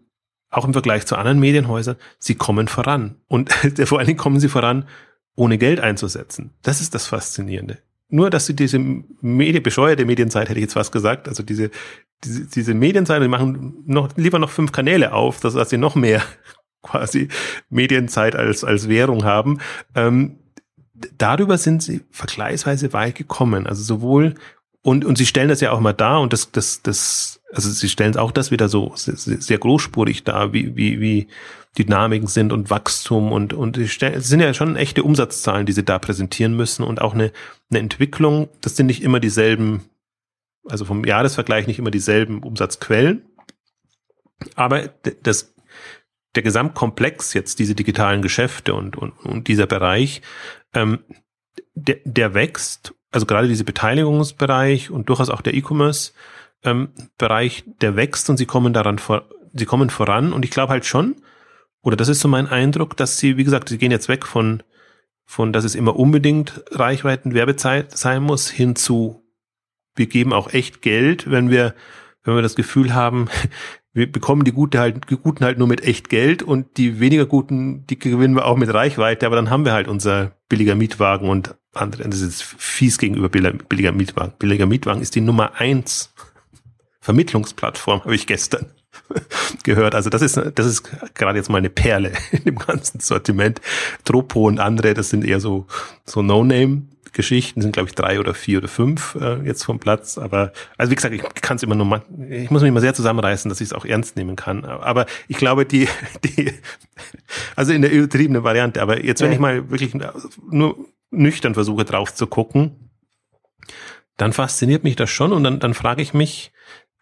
auch 0.50 0.66
im 0.66 0.72
Vergleich 0.74 1.06
zu 1.06 1.16
anderen 1.16 1.40
Medienhäusern, 1.40 1.96
sie 2.18 2.34
kommen 2.34 2.68
voran. 2.68 3.16
Und 3.26 3.52
vor 3.84 3.98
allen 3.98 4.06
Dingen 4.06 4.18
kommen 4.18 4.38
sie 4.38 4.48
voran, 4.48 4.86
ohne 5.34 5.56
Geld 5.56 5.80
einzusetzen. 5.80 6.52
Das 6.62 6.82
ist 6.82 6.94
das 6.94 7.06
Faszinierende 7.06 7.78
nur, 8.12 8.28
dass 8.28 8.46
sie 8.46 8.54
diese 8.54 8.78
Medien, 8.78 9.62
bescheuerte 9.62 10.04
Medienzeit, 10.04 10.48
hätte 10.48 10.58
ich 10.58 10.64
jetzt 10.64 10.74
fast 10.74 10.92
gesagt, 10.92 11.28
also 11.28 11.42
diese, 11.42 11.70
diese, 12.24 12.46
diese 12.46 12.74
Medienzeit, 12.74 13.22
die 13.22 13.28
machen 13.28 13.82
noch, 13.86 14.10
lieber 14.16 14.38
noch 14.38 14.50
fünf 14.50 14.70
Kanäle 14.70 15.12
auf, 15.12 15.40
dass, 15.40 15.54
dass 15.54 15.70
sie 15.70 15.78
noch 15.78 15.94
mehr 15.94 16.22
quasi 16.82 17.28
Medienzeit 17.70 18.36
als, 18.36 18.64
als 18.64 18.88
Währung 18.88 19.24
haben. 19.24 19.60
Ähm, 19.94 20.36
darüber 21.16 21.56
sind 21.56 21.82
sie 21.82 22.02
vergleichsweise 22.10 22.92
weit 22.92 23.14
gekommen. 23.14 23.66
Also 23.66 23.82
sowohl, 23.82 24.34
und, 24.82 25.06
und 25.06 25.16
sie 25.16 25.26
stellen 25.26 25.48
das 25.48 25.62
ja 25.62 25.72
auch 25.72 25.80
mal 25.80 25.94
dar 25.94 26.20
und 26.20 26.34
das, 26.34 26.52
das, 26.52 26.82
das, 26.82 27.40
also 27.50 27.70
sie 27.70 27.88
stellen 27.88 28.16
auch 28.18 28.30
das 28.30 28.50
wieder 28.50 28.68
so 28.68 28.92
sehr, 28.94 29.16
sehr 29.16 29.58
großspurig 29.58 30.24
dar, 30.24 30.52
wie, 30.52 30.76
wie, 30.76 31.00
wie 31.00 31.28
Dynamiken 31.78 32.28
sind 32.28 32.52
und 32.52 32.68
Wachstum 32.68 33.32
und, 33.32 33.54
und 33.54 33.78
es 33.78 33.98
sind 34.28 34.40
ja 34.40 34.52
schon 34.52 34.76
echte 34.76 35.02
Umsatzzahlen, 35.02 35.64
die 35.64 35.72
sie 35.72 35.84
da 35.84 35.98
präsentieren 35.98 36.54
müssen 36.54 36.82
und 36.82 37.00
auch 37.00 37.14
eine, 37.14 37.32
eine 37.70 37.78
Entwicklung. 37.78 38.50
Das 38.60 38.76
sind 38.76 38.86
nicht 38.86 39.02
immer 39.02 39.20
dieselben, 39.20 39.82
also 40.68 40.84
vom 40.84 41.04
Jahresvergleich 41.04 41.66
nicht 41.66 41.78
immer 41.78 41.90
dieselben 41.90 42.42
Umsatzquellen. 42.42 43.22
Aber 44.54 44.90
das, 45.22 45.54
der 46.34 46.42
Gesamtkomplex 46.42 47.32
jetzt, 47.32 47.58
diese 47.58 47.74
digitalen 47.74 48.20
Geschäfte 48.20 48.74
und, 48.74 48.96
und, 48.96 49.12
und 49.20 49.48
dieser 49.48 49.66
Bereich, 49.66 50.20
ähm, 50.74 50.98
der, 51.74 51.96
der 52.04 52.34
wächst, 52.34 52.94
also 53.10 53.24
gerade 53.24 53.48
dieser 53.48 53.64
Beteiligungsbereich 53.64 54.90
und 54.90 55.08
durchaus 55.08 55.30
auch 55.30 55.40
der 55.40 55.54
E-Commerce, 55.54 56.12
ähm, 56.64 56.90
der 57.18 57.96
wächst 57.96 58.28
und 58.28 58.36
sie 58.36 58.46
kommen 58.46 58.74
daran 58.74 58.98
vor, 58.98 59.26
sie 59.54 59.64
kommen 59.64 59.88
voran 59.88 60.34
und 60.34 60.44
ich 60.44 60.50
glaube 60.50 60.72
halt 60.72 60.84
schon, 60.84 61.16
oder 61.82 61.96
das 61.96 62.08
ist 62.08 62.20
so 62.20 62.28
mein 62.28 62.46
Eindruck, 62.46 62.96
dass 62.96 63.18
sie, 63.18 63.36
wie 63.36 63.44
gesagt, 63.44 63.68
sie 63.68 63.78
gehen 63.78 63.90
jetzt 63.90 64.08
weg 64.08 64.24
von, 64.24 64.62
von, 65.24 65.52
dass 65.52 65.64
es 65.64 65.74
immer 65.74 65.96
unbedingt 65.96 66.62
Reichweiten 66.70 67.34
Werbezeit 67.34 67.96
sein 67.96 68.22
muss, 68.22 68.48
hin 68.48 68.76
zu, 68.76 69.22
wir 69.94 70.06
geben 70.06 70.32
auch 70.32 70.52
echt 70.52 70.80
Geld, 70.80 71.30
wenn 71.30 71.50
wir, 71.50 71.74
wenn 72.22 72.34
wir 72.36 72.42
das 72.42 72.54
Gefühl 72.54 72.94
haben, 72.94 73.28
wir 73.92 74.10
bekommen 74.10 74.44
die 74.44 74.52
Gute 74.52 74.78
halt, 74.78 75.10
die 75.10 75.16
Guten 75.16 75.44
halt 75.44 75.58
nur 75.58 75.68
mit 75.68 75.82
echt 75.82 76.08
Geld 76.08 76.42
und 76.42 76.78
die 76.78 77.00
weniger 77.00 77.26
Guten, 77.26 77.84
die 77.88 77.98
gewinnen 77.98 78.36
wir 78.36 78.46
auch 78.46 78.56
mit 78.56 78.72
Reichweite, 78.72 79.26
aber 79.26 79.36
dann 79.36 79.50
haben 79.50 79.64
wir 79.64 79.72
halt 79.72 79.88
unser 79.88 80.36
billiger 80.48 80.76
Mietwagen 80.76 81.28
und 81.28 81.56
andere, 81.74 82.08
das 82.08 82.20
ist 82.20 82.42
fies 82.42 82.98
gegenüber 82.98 83.28
billiger 83.28 83.92
Mietwagen. 83.92 84.34
Billiger 84.38 84.66
Mietwagen 84.66 85.02
ist 85.02 85.14
die 85.14 85.20
Nummer 85.20 85.54
eins 85.56 86.14
Vermittlungsplattform, 87.00 88.02
habe 88.04 88.14
ich 88.14 88.26
gestern 88.26 88.66
gehört. 89.64 89.94
Also 89.94 90.10
das 90.10 90.22
ist, 90.22 90.40
das 90.54 90.66
ist 90.66 90.82
gerade 91.14 91.38
jetzt 91.38 91.50
mal 91.50 91.58
eine 91.58 91.70
Perle 91.70 92.12
in 92.30 92.44
dem 92.44 92.58
ganzen 92.58 93.00
Sortiment. 93.00 93.60
Tropo 94.04 94.46
und 94.46 94.60
andere, 94.60 94.94
das 94.94 95.10
sind 95.10 95.24
eher 95.24 95.40
so, 95.40 95.66
so 96.04 96.22
No-Name. 96.22 96.82
Geschichten 97.14 97.60
sind, 97.60 97.72
glaube 97.72 97.90
ich, 97.90 97.94
drei 97.94 98.18
oder 98.18 98.32
vier 98.32 98.56
oder 98.56 98.68
fünf 98.68 99.16
äh, 99.20 99.36
jetzt 99.44 99.64
vom 99.64 99.78
Platz. 99.78 100.16
Aber 100.16 100.52
also 100.78 100.90
wie 100.90 100.94
gesagt, 100.94 101.14
ich 101.14 101.22
kann 101.42 101.58
es 101.58 101.62
immer 101.62 101.74
nur 101.74 101.84
mal, 101.84 102.02
ich 102.30 102.50
muss 102.50 102.62
mich 102.62 102.72
mal 102.72 102.80
sehr 102.80 102.94
zusammenreißen, 102.94 103.50
dass 103.50 103.60
ich 103.60 103.68
es 103.68 103.72
auch 103.74 103.84
ernst 103.84 104.16
nehmen 104.16 104.34
kann. 104.34 104.64
Aber 104.64 105.04
ich 105.28 105.36
glaube, 105.36 105.66
die, 105.66 105.88
die, 106.24 106.54
also 107.54 107.74
in 107.74 107.82
der 107.82 107.92
übertriebenen 107.92 108.44
Variante, 108.44 108.80
aber 108.80 109.04
jetzt, 109.04 109.20
wenn 109.20 109.28
ja. 109.28 109.34
ich 109.34 109.40
mal 109.40 109.70
wirklich 109.70 109.92
nur 110.50 110.76
nüchtern 111.10 111.52
versuche 111.52 111.84
drauf 111.84 112.14
zu 112.14 112.26
gucken, 112.26 112.90
dann 114.16 114.32
fasziniert 114.32 114.84
mich 114.84 114.96
das 114.96 115.10
schon 115.10 115.32
und 115.32 115.44
dann, 115.44 115.60
dann 115.60 115.74
frage 115.74 116.00
ich 116.00 116.14
mich, 116.14 116.52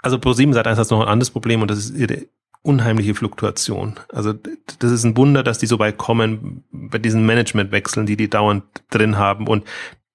also 0.02 0.16
Pro7 0.16 0.52
Sat 0.52 0.66
1 0.66 0.78
hat 0.78 0.90
noch 0.90 1.00
ein 1.00 1.08
anderes 1.08 1.30
Problem 1.30 1.62
und 1.62 1.70
das 1.70 1.78
ist 1.78 1.96
ihre 1.96 2.26
unheimliche 2.62 3.14
Fluktuation. 3.14 3.94
Also 4.10 4.34
das 4.78 4.92
ist 4.92 5.04
ein 5.04 5.16
Wunder, 5.16 5.42
dass 5.42 5.58
die 5.58 5.66
so 5.66 5.78
weit 5.78 5.96
kommen 5.96 6.64
bei 6.70 6.98
diesen 6.98 7.24
Managementwechseln, 7.24 8.06
die 8.06 8.16
die 8.16 8.28
dauernd 8.28 8.64
drin 8.90 9.16
haben 9.16 9.46
und 9.46 9.64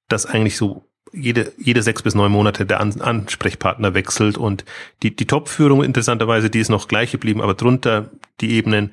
dass 0.07 0.25
eigentlich 0.25 0.57
so 0.57 0.85
jede, 1.11 1.53
jede 1.57 1.81
sechs 1.81 2.03
bis 2.03 2.13
neun 2.13 2.31
Monate 2.31 2.65
der 2.65 2.81
Ansprechpartner 2.81 3.93
wechselt 3.93 4.37
und 4.37 4.65
die, 5.01 5.15
die 5.15 5.25
Top-Führung 5.25 5.83
interessanterweise, 5.83 6.49
die 6.49 6.59
ist 6.59 6.69
noch 6.69 6.87
gleich 6.87 7.11
geblieben, 7.11 7.41
aber 7.41 7.53
drunter 7.53 8.11
die 8.41 8.51
Ebenen 8.51 8.91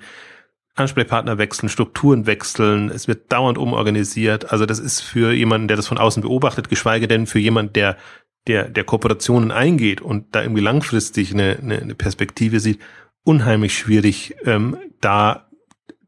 Ansprechpartner 0.74 1.36
wechseln, 1.36 1.68
Strukturen 1.68 2.26
wechseln, 2.26 2.88
es 2.88 3.06
wird 3.06 3.30
dauernd 3.30 3.58
umorganisiert. 3.58 4.52
Also 4.52 4.64
das 4.64 4.78
ist 4.78 5.00
für 5.00 5.32
jemanden, 5.32 5.68
der 5.68 5.76
das 5.76 5.86
von 5.86 5.98
außen 5.98 6.22
beobachtet, 6.22 6.70
geschweige 6.70 7.08
denn 7.08 7.26
für 7.26 7.38
jemanden, 7.38 7.74
der 7.74 7.98
der, 8.46 8.68
der 8.68 8.84
Kooperationen 8.84 9.50
eingeht 9.50 10.00
und 10.00 10.34
da 10.34 10.42
irgendwie 10.42 10.62
langfristig 10.62 11.32
eine, 11.32 11.58
eine, 11.60 11.80
eine 11.80 11.94
Perspektive 11.94 12.60
sieht, 12.60 12.80
unheimlich 13.24 13.76
schwierig, 13.76 14.34
ähm, 14.44 14.76
da, 15.00 15.48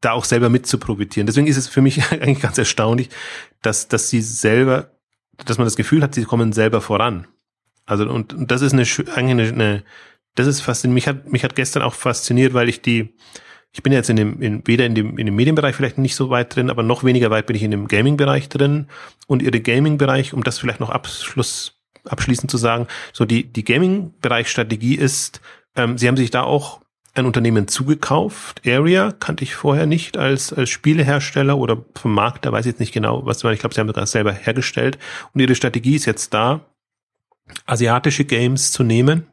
da 0.01 0.13
auch 0.13 0.25
selber 0.25 0.49
mit 0.49 0.67
zu 0.67 0.79
profitieren. 0.79 1.27
Deswegen 1.27 1.47
ist 1.47 1.57
es 1.57 1.69
für 1.69 1.83
mich 1.83 2.03
eigentlich 2.11 2.41
ganz 2.41 2.59
erstaunlich, 2.59 3.11
dass, 3.63 3.89
dass 3.89 4.11
sie 4.11 4.21
selber, 4.21 4.91
dass 5.45 5.59
man 5.59 5.67
das 5.67 5.77
Gefühl 5.77 6.03
hat, 6.03 6.15
sie 6.15 6.25
kommen 6.25 6.53
selber 6.53 6.81
voran. 6.81 7.27
Also, 7.87 8.09
und, 8.09 8.33
und 8.33 8.51
das 8.51 8.63
ist 8.63 8.73
eine, 8.73 8.83
eigentlich 9.15 9.53
eine, 9.53 9.65
eine 9.65 9.85
das 10.35 10.47
ist 10.47 10.61
faszinierend. 10.61 10.95
Mich 10.95 11.09
hat, 11.09 11.33
mich 11.33 11.45
hat 11.45 11.55
gestern 11.55 11.83
auch 11.83 11.95
fasziniert, 11.95 12.55
weil 12.55 12.69
ich 12.69 12.83
die, 12.83 13.15
ich 13.73 13.83
bin 13.83 13.93
jetzt 13.93 14.11
in 14.11 14.17
dem, 14.17 14.43
in, 14.43 14.67
weder 14.67 14.87
in 14.87 14.95
dem, 14.95 15.19
in 15.19 15.27
dem 15.27 15.37
Medienbereich 15.37 15.77
vielleicht 15.77 15.99
nicht 15.99 16.17
so 16.17 16.31
weit 16.31 16.55
drin, 16.55 16.71
aber 16.71 16.83
noch 16.83 17.05
weniger 17.05 17.31
weit 17.31 17.47
bin 17.47 17.57
ich 17.57 17.63
in 17.63 17.71
dem 17.71 17.89
Gaming-Bereich 17.89 18.49
drin. 18.49 18.89
Und 19.27 19.43
ihre 19.43 19.61
Gaming-Bereich, 19.61 20.35
um 20.35 20.43
das 20.43 20.59
vielleicht 20.59 20.81
noch 20.81 20.91
Abschluss 20.91 21.74
abschließend 22.05 22.51
zu 22.51 22.57
sagen, 22.57 22.87
so 23.13 23.25
die, 23.25 23.45
die 23.45 23.65
Gaming-Bereich-Strategie 23.65 24.95
ist, 24.95 25.41
ähm, 25.77 25.99
sie 25.99 26.09
haben 26.09 26.17
sich 26.17 26.31
da 26.31 26.43
auch 26.43 26.81
ein 27.15 27.27
Unternehmen 27.27 27.69
zugekauft. 27.69 28.63
Area 28.67 29.13
kannte 29.13 29.45
ich 29.45 29.55
vorher 29.55 29.87
nicht 29.87 30.17
als, 30.17 30.53
als 30.53 30.71
Spielehersteller 30.71 31.57
oder 31.57 31.85
vom 31.95 32.13
Markt, 32.13 32.45
da 32.45 32.53
weiß 32.53 32.67
ich 32.67 32.73
jetzt 32.73 32.81
nicht 32.81 32.93
genau, 32.93 33.25
was 33.25 33.45
Ich 33.45 33.61
glaube, 33.61 33.75
sie 33.75 33.81
haben 33.81 33.93
das 33.93 34.11
selber 34.11 34.33
hergestellt. 34.33 34.99
Und 35.33 35.41
ihre 35.41 35.55
Strategie 35.55 35.95
ist 35.95 36.07
jetzt 36.07 36.35
da, 36.35 36.61
asiatische 37.67 38.25
Games 38.25 38.73
zu 38.73 38.83
nehmen, 38.83 39.27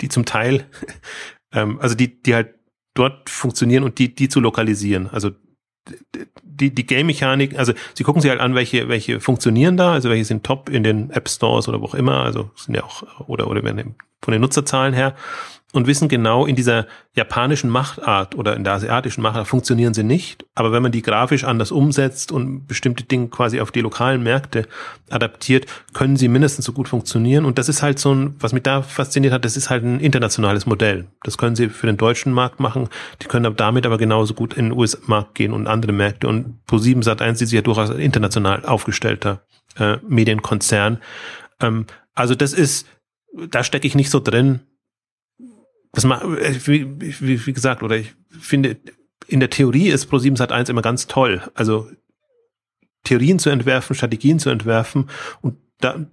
die 0.00 0.08
zum 0.08 0.24
Teil, 0.24 0.66
ähm, 1.52 1.78
also 1.80 1.94
die, 1.94 2.22
die 2.22 2.34
halt 2.34 2.54
dort 2.94 3.30
funktionieren 3.30 3.82
und 3.82 3.98
die, 3.98 4.14
die 4.14 4.28
zu 4.28 4.40
lokalisieren. 4.40 5.08
Also 5.08 5.30
die, 6.42 6.74
die 6.74 6.86
Game-Mechanik, 6.86 7.58
also 7.58 7.72
sie 7.94 8.04
gucken 8.04 8.22
sich 8.22 8.30
halt 8.30 8.40
an, 8.40 8.54
welche, 8.54 8.88
welche 8.88 9.20
funktionieren 9.20 9.76
da, 9.76 9.92
also 9.92 10.08
welche 10.08 10.24
sind 10.24 10.44
top 10.44 10.68
in 10.68 10.82
den 10.82 11.10
App 11.10 11.28
Stores 11.28 11.68
oder 11.68 11.80
wo 11.80 11.86
auch 11.86 11.94
immer, 11.94 12.20
also 12.24 12.50
sind 12.56 12.74
ja 12.74 12.84
auch, 12.84 13.28
oder, 13.28 13.48
oder 13.48 13.62
von 14.22 14.32
den 14.32 14.40
Nutzerzahlen 14.40 14.94
her 14.94 15.14
und 15.74 15.88
wissen 15.88 16.08
genau, 16.08 16.46
in 16.46 16.54
dieser 16.54 16.86
japanischen 17.16 17.68
Machtart 17.68 18.36
oder 18.36 18.54
in 18.54 18.62
der 18.62 18.74
asiatischen 18.74 19.22
Machtart 19.22 19.48
funktionieren 19.48 19.92
sie 19.92 20.04
nicht. 20.04 20.46
Aber 20.54 20.70
wenn 20.70 20.84
man 20.84 20.92
die 20.92 21.02
grafisch 21.02 21.42
anders 21.42 21.72
umsetzt 21.72 22.30
und 22.30 22.68
bestimmte 22.68 23.02
Dinge 23.02 23.26
quasi 23.26 23.60
auf 23.60 23.72
die 23.72 23.80
lokalen 23.80 24.22
Märkte 24.22 24.68
adaptiert, 25.10 25.66
können 25.92 26.16
sie 26.16 26.28
mindestens 26.28 26.64
so 26.64 26.72
gut 26.72 26.86
funktionieren. 26.86 27.44
Und 27.44 27.58
das 27.58 27.68
ist 27.68 27.82
halt 27.82 27.98
so 27.98 28.14
ein, 28.14 28.36
was 28.38 28.52
mich 28.52 28.62
da 28.62 28.82
fasziniert 28.82 29.34
hat, 29.34 29.44
das 29.44 29.56
ist 29.56 29.68
halt 29.68 29.82
ein 29.82 29.98
internationales 29.98 30.64
Modell. 30.64 31.08
Das 31.24 31.38
können 31.38 31.56
sie 31.56 31.68
für 31.68 31.88
den 31.88 31.96
deutschen 31.96 32.32
Markt 32.32 32.60
machen. 32.60 32.88
Die 33.20 33.26
können 33.26 33.52
damit 33.56 33.84
aber 33.84 33.98
genauso 33.98 34.34
gut 34.34 34.54
in 34.54 34.66
den 34.66 34.78
US-Markt 34.78 35.34
gehen 35.34 35.52
und 35.52 35.66
andere 35.66 35.90
Märkte. 35.90 36.28
Und 36.28 36.60
Pro7 36.68 37.02
Sat1 37.02 37.42
ist 37.42 37.52
ja 37.52 37.62
durchaus 37.62 37.90
ein 37.90 37.98
international 37.98 38.64
aufgestellter 38.64 39.40
äh, 39.76 39.96
Medienkonzern. 40.06 40.98
Ähm, 41.60 41.86
also 42.14 42.36
das 42.36 42.52
ist, 42.52 42.86
da 43.48 43.64
stecke 43.64 43.88
ich 43.88 43.96
nicht 43.96 44.10
so 44.10 44.20
drin 44.20 44.60
das 45.94 46.04
macht, 46.04 46.24
äh, 46.24 46.54
wie, 46.66 47.20
wie, 47.20 47.46
wie 47.46 47.52
gesagt, 47.52 47.82
oder 47.82 47.96
ich 47.96 48.14
finde, 48.28 48.76
in 49.26 49.40
der 49.40 49.50
Theorie 49.50 49.88
ist 49.88 50.10
Pro7 50.10 50.36
Sat1 50.36 50.70
immer 50.70 50.82
ganz 50.82 51.06
toll. 51.06 51.42
Also 51.54 51.88
Theorien 53.04 53.38
zu 53.38 53.50
entwerfen, 53.50 53.94
Strategien 53.94 54.38
zu 54.38 54.50
entwerfen 54.50 55.08
und 55.40 55.56
da, 55.80 56.06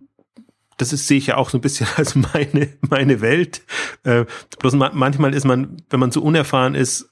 das 0.77 0.93
ist, 0.93 1.07
sehe 1.07 1.17
ich 1.17 1.27
ja 1.27 1.37
auch 1.37 1.49
so 1.49 1.57
ein 1.57 1.61
bisschen 1.61 1.87
als 1.95 2.15
meine, 2.15 2.69
meine 2.81 3.21
Welt. 3.21 3.61
Äh, 4.03 4.25
bloß 4.59 4.73
ma 4.73 4.91
manchmal 4.93 5.33
ist 5.33 5.45
man, 5.45 5.77
wenn 5.89 5.99
man 5.99 6.11
zu 6.11 6.23
unerfahren 6.23 6.75
ist, 6.75 7.09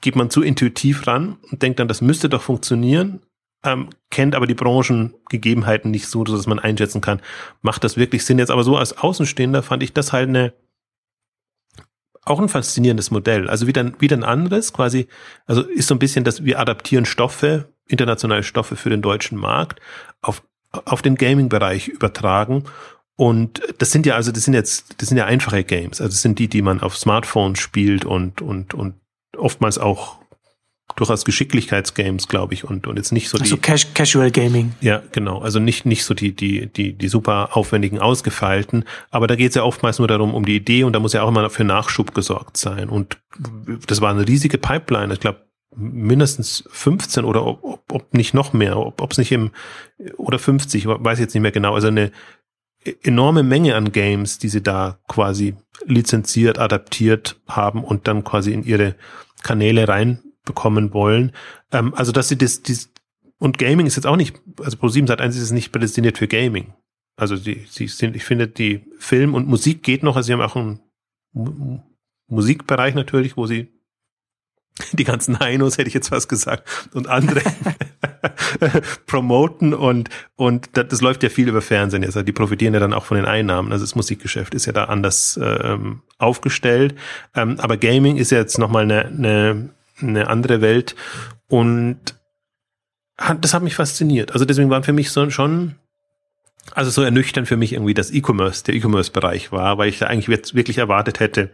geht 0.00 0.16
man 0.16 0.30
zu 0.30 0.42
intuitiv 0.42 1.06
ran 1.06 1.38
und 1.50 1.62
denkt 1.62 1.80
dann, 1.80 1.88
das 1.88 2.00
müsste 2.00 2.28
doch 2.28 2.42
funktionieren, 2.42 3.20
ähm, 3.64 3.88
kennt 4.10 4.36
aber 4.36 4.46
die 4.46 4.54
Branchengegebenheiten 4.54 5.90
nicht 5.90 6.06
so, 6.06 6.22
dass 6.22 6.46
man 6.46 6.60
einschätzen 6.60 7.00
kann, 7.00 7.20
macht 7.62 7.82
das 7.82 7.96
wirklich 7.96 8.24
Sinn 8.24 8.38
jetzt. 8.38 8.50
Aber 8.50 8.62
so 8.62 8.76
als 8.76 8.96
Außenstehender 8.96 9.62
fand 9.62 9.82
ich 9.82 9.92
das 9.92 10.12
halt 10.12 10.28
eine, 10.28 10.52
auch 12.28 12.40
ein 12.40 12.48
faszinierendes 12.48 13.10
Modell. 13.10 13.48
Also 13.48 13.66
wieder, 13.66 13.92
wieder 14.00 14.16
ein 14.16 14.24
anderes, 14.24 14.72
quasi, 14.72 15.08
also 15.46 15.62
ist 15.62 15.88
so 15.88 15.94
ein 15.94 15.98
bisschen, 15.98 16.24
dass 16.24 16.44
wir 16.44 16.60
adaptieren 16.60 17.04
Stoffe, 17.04 17.72
internationale 17.86 18.42
Stoffe 18.42 18.76
für 18.76 18.90
den 18.90 19.02
deutschen 19.02 19.38
Markt 19.38 19.80
auf, 20.20 20.42
auf 20.70 21.02
den 21.02 21.16
Gaming-Bereich 21.16 21.88
übertragen. 21.88 22.64
Und 23.16 23.62
das 23.78 23.90
sind 23.90 24.06
ja, 24.06 24.14
also 24.14 24.30
das 24.30 24.44
sind 24.44 24.54
jetzt, 24.54 25.00
das 25.00 25.08
sind 25.08 25.18
ja 25.18 25.24
einfache 25.26 25.64
Games. 25.64 26.00
Also 26.00 26.12
das 26.12 26.22
sind 26.22 26.38
die, 26.38 26.48
die 26.48 26.62
man 26.62 26.80
auf 26.80 26.96
Smartphones 26.96 27.58
spielt 27.58 28.04
und, 28.04 28.42
und, 28.42 28.74
und 28.74 28.94
oftmals 29.36 29.78
auch 29.78 30.18
durchaus 30.96 31.24
Geschicklichkeitsgames, 31.24 32.28
glaube 32.28 32.54
ich, 32.54 32.64
und, 32.64 32.86
und 32.86 32.96
jetzt 32.96 33.12
nicht 33.12 33.28
so 33.28 33.38
also 33.38 33.56
die. 33.56 33.70
Also 33.70 33.88
Casual 33.94 34.30
Gaming. 34.30 34.74
Ja, 34.80 35.02
genau. 35.12 35.38
Also 35.38 35.60
nicht, 35.60 35.86
nicht 35.86 36.04
so 36.04 36.14
die, 36.14 36.34
die, 36.34 36.66
die, 36.66 36.92
die 36.92 37.08
super 37.08 37.56
aufwendigen, 37.56 37.98
ausgefeilten. 37.98 38.84
Aber 39.10 39.26
da 39.26 39.36
geht 39.36 39.50
es 39.50 39.54
ja 39.54 39.62
oftmals 39.62 39.98
nur 39.98 40.08
darum, 40.08 40.34
um 40.34 40.44
die 40.44 40.56
Idee 40.56 40.84
und 40.84 40.92
da 40.92 41.00
muss 41.00 41.12
ja 41.12 41.22
auch 41.22 41.28
immer 41.28 41.50
für 41.50 41.64
Nachschub 41.64 42.14
gesorgt 42.14 42.56
sein. 42.56 42.88
Und 42.88 43.18
das 43.86 44.00
war 44.00 44.10
eine 44.10 44.26
riesige 44.26 44.58
Pipeline. 44.58 45.12
Ich 45.12 45.20
glaube, 45.20 45.44
mindestens 45.76 46.64
15 46.70 47.24
oder 47.24 47.46
ob, 47.46 47.62
ob, 47.62 47.92
ob 47.92 48.14
nicht 48.14 48.34
noch 48.34 48.52
mehr, 48.52 48.76
ob 48.78 49.12
es 49.12 49.18
nicht 49.18 49.32
im, 49.32 49.50
oder 50.16 50.38
50, 50.38 50.86
weiß 50.86 51.18
ich 51.18 51.22
jetzt 51.22 51.34
nicht 51.34 51.42
mehr 51.42 51.52
genau. 51.52 51.74
Also 51.74 51.88
eine 51.88 52.10
enorme 53.02 53.42
Menge 53.42 53.76
an 53.76 53.92
Games, 53.92 54.38
die 54.38 54.48
sie 54.48 54.62
da 54.62 54.98
quasi 55.08 55.54
lizenziert, 55.84 56.58
adaptiert 56.58 57.40
haben 57.46 57.84
und 57.84 58.08
dann 58.08 58.24
quasi 58.24 58.52
in 58.52 58.64
ihre 58.64 58.94
Kanäle 59.42 59.86
rein 59.86 60.20
bekommen 60.48 60.92
wollen. 60.92 61.32
Ähm, 61.70 61.94
also 61.94 62.10
dass 62.10 62.28
sie 62.28 62.36
das, 62.36 62.62
dies, 62.62 62.90
und 63.38 63.58
Gaming 63.58 63.86
ist 63.86 63.94
jetzt 63.94 64.06
auch 64.06 64.16
nicht, 64.16 64.40
also 64.60 64.76
Pro7 64.76 65.06
Sat 65.06 65.20
1 65.20 65.36
ist 65.36 65.52
nicht 65.52 65.70
prädestiniert 65.70 66.18
für 66.18 66.26
Gaming. 66.26 66.74
Also 67.16 67.36
sie, 67.36 67.66
sie 67.68 67.86
sind, 67.86 68.16
ich 68.16 68.24
finde, 68.24 68.48
die 68.48 68.84
Film 68.98 69.34
und 69.34 69.46
Musik 69.46 69.82
geht 69.82 70.02
noch, 70.02 70.16
also 70.16 70.26
sie 70.26 70.32
haben 70.32 70.40
auch 70.40 70.56
einen 70.56 71.82
Musikbereich 72.28 72.94
natürlich, 72.94 73.36
wo 73.36 73.46
sie 73.46 73.68
die 74.92 75.04
ganzen 75.04 75.38
Heinos, 75.40 75.78
hätte 75.78 75.88
ich 75.88 75.94
jetzt 75.94 76.10
was 76.10 76.28
gesagt, 76.28 76.90
und 76.94 77.08
andere 77.08 77.42
promoten 79.06 79.74
und, 79.74 80.08
und 80.36 80.70
das, 80.74 80.88
das, 80.88 81.00
läuft 81.00 81.22
ja 81.22 81.28
viel 81.28 81.48
über 81.48 81.62
Fernsehen 81.62 82.02
jetzt. 82.02 82.16
Also 82.16 82.24
die 82.24 82.32
profitieren 82.32 82.74
ja 82.74 82.80
dann 82.80 82.92
auch 82.92 83.04
von 83.04 83.16
den 83.16 83.26
Einnahmen. 83.26 83.72
Also 83.72 83.84
das 83.84 83.94
Musikgeschäft 83.94 84.54
ist 84.54 84.66
ja 84.66 84.72
da 84.72 84.84
anders 84.84 85.38
ähm, 85.42 86.02
aufgestellt. 86.18 86.94
Ähm, 87.34 87.58
aber 87.58 87.76
Gaming 87.76 88.16
ist 88.16 88.30
ja 88.30 88.38
jetzt 88.38 88.58
nochmal 88.58 88.84
eine, 88.84 89.06
eine 89.06 89.70
eine 90.00 90.28
andere 90.28 90.60
Welt 90.60 90.94
und 91.48 91.98
hat, 93.18 93.44
das 93.44 93.54
hat 93.54 93.62
mich 93.62 93.74
fasziniert. 93.74 94.32
Also 94.32 94.44
deswegen 94.44 94.70
waren 94.70 94.84
für 94.84 94.92
mich 94.92 95.10
so 95.10 95.28
schon, 95.30 95.74
also 96.72 96.90
so 96.90 97.02
ernüchternd 97.02 97.48
für 97.48 97.56
mich 97.56 97.72
irgendwie 97.72 97.94
das 97.94 98.10
E-Commerce, 98.10 98.64
der 98.64 98.74
E-Commerce-Bereich 98.74 99.52
war, 99.52 99.78
weil 99.78 99.88
ich 99.88 99.98
da 99.98 100.06
eigentlich 100.06 100.28
wirklich 100.28 100.78
erwartet 100.78 101.20
hätte, 101.20 101.50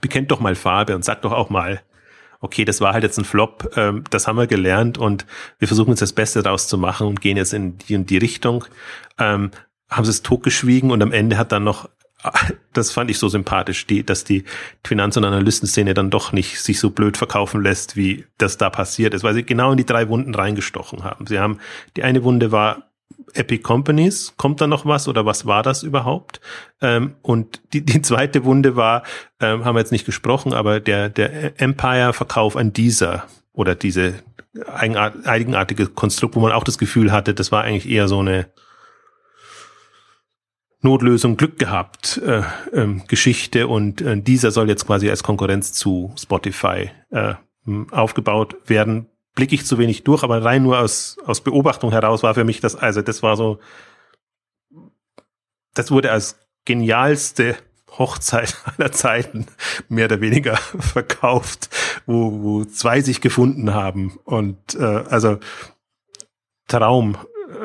bekennt 0.00 0.30
doch 0.30 0.40
mal 0.40 0.54
Farbe 0.54 0.94
und 0.94 1.04
sagt 1.04 1.24
doch 1.24 1.32
auch 1.32 1.50
mal, 1.50 1.82
okay, 2.40 2.64
das 2.64 2.80
war 2.80 2.92
halt 2.92 3.04
jetzt 3.04 3.18
ein 3.18 3.24
Flop, 3.24 3.72
ähm, 3.76 4.04
das 4.10 4.26
haben 4.26 4.36
wir 4.36 4.46
gelernt 4.46 4.98
und 4.98 5.26
wir 5.58 5.68
versuchen 5.68 5.90
jetzt 5.90 6.02
das 6.02 6.12
Beste 6.12 6.42
daraus 6.42 6.68
zu 6.68 6.76
machen 6.76 7.06
und 7.06 7.20
gehen 7.20 7.36
jetzt 7.36 7.54
in 7.54 7.78
die 7.78 7.96
und 7.96 8.10
die 8.10 8.18
Richtung. 8.18 8.64
Ähm, 9.18 9.50
haben 9.90 10.04
sie 10.04 10.10
es 10.10 10.22
totgeschwiegen 10.22 10.90
und 10.90 11.02
am 11.02 11.12
Ende 11.12 11.38
hat 11.38 11.52
dann 11.52 11.64
noch 11.64 11.88
das 12.72 12.90
fand 12.90 13.10
ich 13.10 13.18
so 13.18 13.28
sympathisch, 13.28 13.86
die, 13.86 14.04
dass 14.04 14.24
die 14.24 14.44
Finanz- 14.84 15.16
und 15.16 15.24
Analystenszene 15.24 15.94
dann 15.94 16.10
doch 16.10 16.32
nicht 16.32 16.60
sich 16.60 16.80
so 16.80 16.90
blöd 16.90 17.16
verkaufen 17.16 17.62
lässt, 17.62 17.96
wie 17.96 18.24
das 18.38 18.56
da 18.56 18.70
passiert 18.70 19.14
ist, 19.14 19.22
weil 19.22 19.34
sie 19.34 19.44
genau 19.44 19.72
in 19.72 19.76
die 19.76 19.86
drei 19.86 20.08
Wunden 20.08 20.34
reingestochen 20.34 21.04
haben. 21.04 21.26
Sie 21.26 21.38
haben, 21.38 21.58
die 21.96 22.02
eine 22.02 22.24
Wunde 22.24 22.52
war 22.52 22.90
Epic 23.34 23.62
Companies, 23.62 24.34
kommt 24.36 24.60
da 24.60 24.66
noch 24.66 24.86
was 24.86 25.08
oder 25.08 25.26
was 25.26 25.46
war 25.46 25.62
das 25.62 25.82
überhaupt? 25.82 26.40
Ähm, 26.80 27.14
und 27.22 27.60
die, 27.72 27.84
die 27.84 28.02
zweite 28.02 28.44
Wunde 28.44 28.76
war, 28.76 29.02
ähm, 29.40 29.64
haben 29.64 29.74
wir 29.74 29.80
jetzt 29.80 29.92
nicht 29.92 30.06
gesprochen, 30.06 30.52
aber 30.52 30.80
der, 30.80 31.08
der 31.08 31.60
Empire-Verkauf 31.60 32.56
an 32.56 32.72
dieser 32.72 33.24
oder 33.52 33.74
diese 33.74 34.14
eigenartige 34.72 35.88
Konstrukt, 35.88 36.36
wo 36.36 36.40
man 36.40 36.52
auch 36.52 36.64
das 36.64 36.78
Gefühl 36.78 37.12
hatte, 37.12 37.34
das 37.34 37.50
war 37.50 37.64
eigentlich 37.64 37.88
eher 37.88 38.08
so 38.08 38.20
eine 38.20 38.46
Notlösung 40.84 41.38
Glück 41.38 41.58
gehabt 41.58 42.18
äh, 42.18 42.42
ähm, 42.74 43.02
Geschichte 43.08 43.68
und 43.68 44.02
äh, 44.02 44.20
dieser 44.20 44.50
soll 44.50 44.68
jetzt 44.68 44.86
quasi 44.86 45.08
als 45.08 45.22
Konkurrenz 45.22 45.72
zu 45.72 46.12
Spotify 46.16 46.90
äh, 47.10 47.34
aufgebaut 47.90 48.56
werden. 48.66 49.06
Blicke 49.34 49.54
ich 49.54 49.64
zu 49.64 49.78
wenig 49.78 50.04
durch, 50.04 50.22
aber 50.22 50.44
rein 50.44 50.62
nur 50.62 50.78
aus, 50.78 51.16
aus 51.24 51.40
Beobachtung 51.40 51.90
heraus 51.90 52.22
war 52.22 52.34
für 52.34 52.44
mich 52.44 52.60
das, 52.60 52.76
also 52.76 53.00
das 53.00 53.22
war 53.22 53.36
so, 53.36 53.58
das 55.72 55.90
wurde 55.90 56.12
als 56.12 56.38
genialste 56.66 57.56
Hochzeit 57.98 58.54
aller 58.76 58.92
Zeiten 58.92 59.46
mehr 59.88 60.04
oder 60.04 60.20
weniger 60.20 60.56
verkauft, 60.78 61.70
wo, 62.04 62.42
wo 62.42 62.64
zwei 62.66 63.00
sich 63.00 63.22
gefunden 63.22 63.72
haben 63.72 64.18
und 64.24 64.74
äh, 64.74 64.84
also 64.84 65.38
Traum 66.68 67.16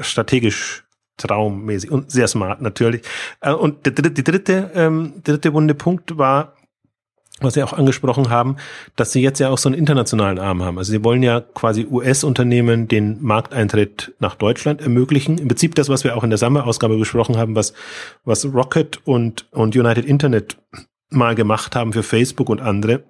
strategisch 0.02 0.86
traummäßig 1.20 1.92
und 1.92 2.12
sehr 2.12 2.28
smart 2.28 2.62
natürlich. 2.62 3.02
Äh, 3.42 3.54
und 3.54 3.86
der 3.86 3.94
dritte, 3.94 4.12
die 4.12 4.24
dritte, 4.24 4.72
ähm, 4.74 5.14
dritte 5.24 5.54
wunde 5.54 5.76
Punkt 5.76 6.18
war, 6.18 6.54
was 7.42 7.54
Sie 7.54 7.64
auch 7.64 7.74
angesprochen 7.74 8.30
haben, 8.30 8.58
dass 8.96 9.12
Sie 9.12 9.22
jetzt 9.22 9.40
ja 9.40 9.50
auch 9.50 9.58
so 9.58 9.70
einen 9.70 9.78
internationalen 9.78 10.40
Arm 10.40 10.64
haben. 10.64 10.78
Also 10.78 10.92
Sie 10.92 11.04
wollen 11.04 11.24
ja 11.24 11.40
quasi 11.42 11.88
US-Unternehmen 11.90 12.88
den 12.88 13.22
Markteintritt 13.22 14.14
nach 14.20 14.36
Deutschland 14.36 14.82
ermöglichen. 14.82 15.38
Im 15.38 15.48
Prinzip 15.48 15.76
das, 15.76 15.90
was 15.90 16.04
wir 16.04 16.18
auch 16.18 16.24
in 16.24 16.30
der 16.30 16.38
Sammelausgabe 16.38 16.98
besprochen 16.98 17.38
haben, 17.38 17.56
was, 17.56 17.74
was 18.26 18.46
Rocket 18.46 19.00
und, 19.06 19.48
und 19.52 19.76
United 19.76 20.06
Internet 20.06 20.58
mal 21.10 21.36
gemacht 21.36 21.76
haben 21.76 21.94
für 21.94 22.04
Facebook 22.04 22.50
und 22.50 22.62
andere 22.62 23.04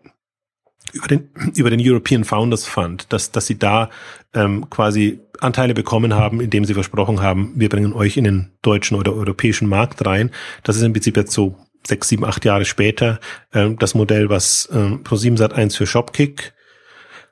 über 0.93 1.07
den, 1.07 1.29
über 1.55 1.69
den 1.69 1.79
European 1.81 2.23
Founders 2.23 2.65
Fund, 2.65 3.11
dass, 3.11 3.31
dass 3.31 3.47
sie 3.47 3.57
da 3.57 3.89
ähm, 4.33 4.69
quasi 4.69 5.19
Anteile 5.39 5.73
bekommen 5.73 6.13
haben, 6.13 6.41
indem 6.41 6.65
sie 6.65 6.73
versprochen 6.73 7.21
haben, 7.21 7.53
wir 7.55 7.69
bringen 7.69 7.93
euch 7.93 8.17
in 8.17 8.23
den 8.23 8.51
deutschen 8.61 8.97
oder 8.97 9.13
europäischen 9.13 9.67
Markt 9.67 10.05
rein. 10.05 10.31
Das 10.63 10.75
ist 10.75 10.83
im 10.83 10.93
Prinzip 10.93 11.17
jetzt 11.17 11.31
so 11.31 11.55
sechs, 11.85 12.09
sieben, 12.09 12.25
acht 12.25 12.45
Jahre 12.45 12.65
später 12.65 13.19
ähm, 13.53 13.77
das 13.79 13.95
Modell, 13.95 14.29
was 14.29 14.69
ähm, 14.71 15.03
Pro7 15.03 15.37
Sat1 15.37 15.77
für 15.77 15.87
Shopkick 15.87 16.53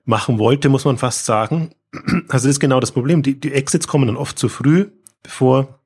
machen 0.06 0.40
wollte, 0.40 0.70
muss 0.70 0.86
man 0.86 0.98
fast 0.98 1.26
sagen. 1.26 1.72
Also 2.30 2.48
das 2.48 2.56
ist 2.56 2.60
genau 2.60 2.80
das 2.80 2.92
Problem. 2.92 3.24
Die, 3.24 3.40
die 3.40 3.54
Exits 3.54 3.88
kommen 3.88 4.08
dann 4.08 4.18
oft 4.18 4.38
zu 4.38 4.50
früh, 4.50 4.88
bevor 5.24 5.77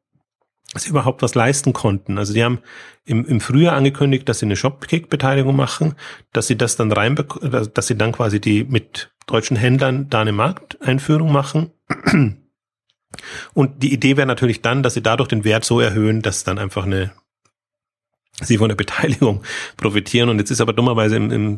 sie 0.75 0.89
überhaupt 0.89 1.21
was 1.21 1.35
leisten 1.35 1.73
konnten. 1.73 2.17
Also 2.17 2.33
die 2.33 2.43
haben 2.43 2.59
im, 3.05 3.25
im 3.25 3.41
Frühjahr 3.41 3.75
angekündigt, 3.75 4.27
dass 4.29 4.39
sie 4.39 4.45
eine 4.45 4.55
Shopkick-Beteiligung 4.55 5.55
machen, 5.55 5.95
dass 6.31 6.47
sie 6.47 6.57
das 6.57 6.77
dann 6.77 6.91
rein, 6.91 7.15
dass 7.73 7.87
sie 7.87 7.97
dann 7.97 8.13
quasi 8.13 8.39
die 8.39 8.63
mit 8.63 9.11
deutschen 9.27 9.57
Händlern 9.57 10.09
da 10.09 10.21
eine 10.21 10.31
Markteinführung 10.31 11.31
machen. 11.31 11.71
Und 13.53 13.83
die 13.83 13.93
Idee 13.93 14.15
wäre 14.15 14.27
natürlich 14.27 14.61
dann, 14.61 14.83
dass 14.83 14.93
sie 14.93 15.01
dadurch 15.01 15.27
den 15.27 15.43
Wert 15.43 15.65
so 15.65 15.79
erhöhen, 15.79 16.21
dass 16.21 16.43
dann 16.43 16.57
einfach 16.57 16.85
eine 16.85 17.11
sie 18.41 18.57
von 18.57 18.69
der 18.69 18.75
Beteiligung 18.75 19.43
profitieren. 19.77 20.29
Und 20.29 20.39
jetzt 20.39 20.51
ist 20.51 20.61
aber 20.61 20.73
dummerweise 20.73 21.15
im, 21.15 21.31
im 21.31 21.57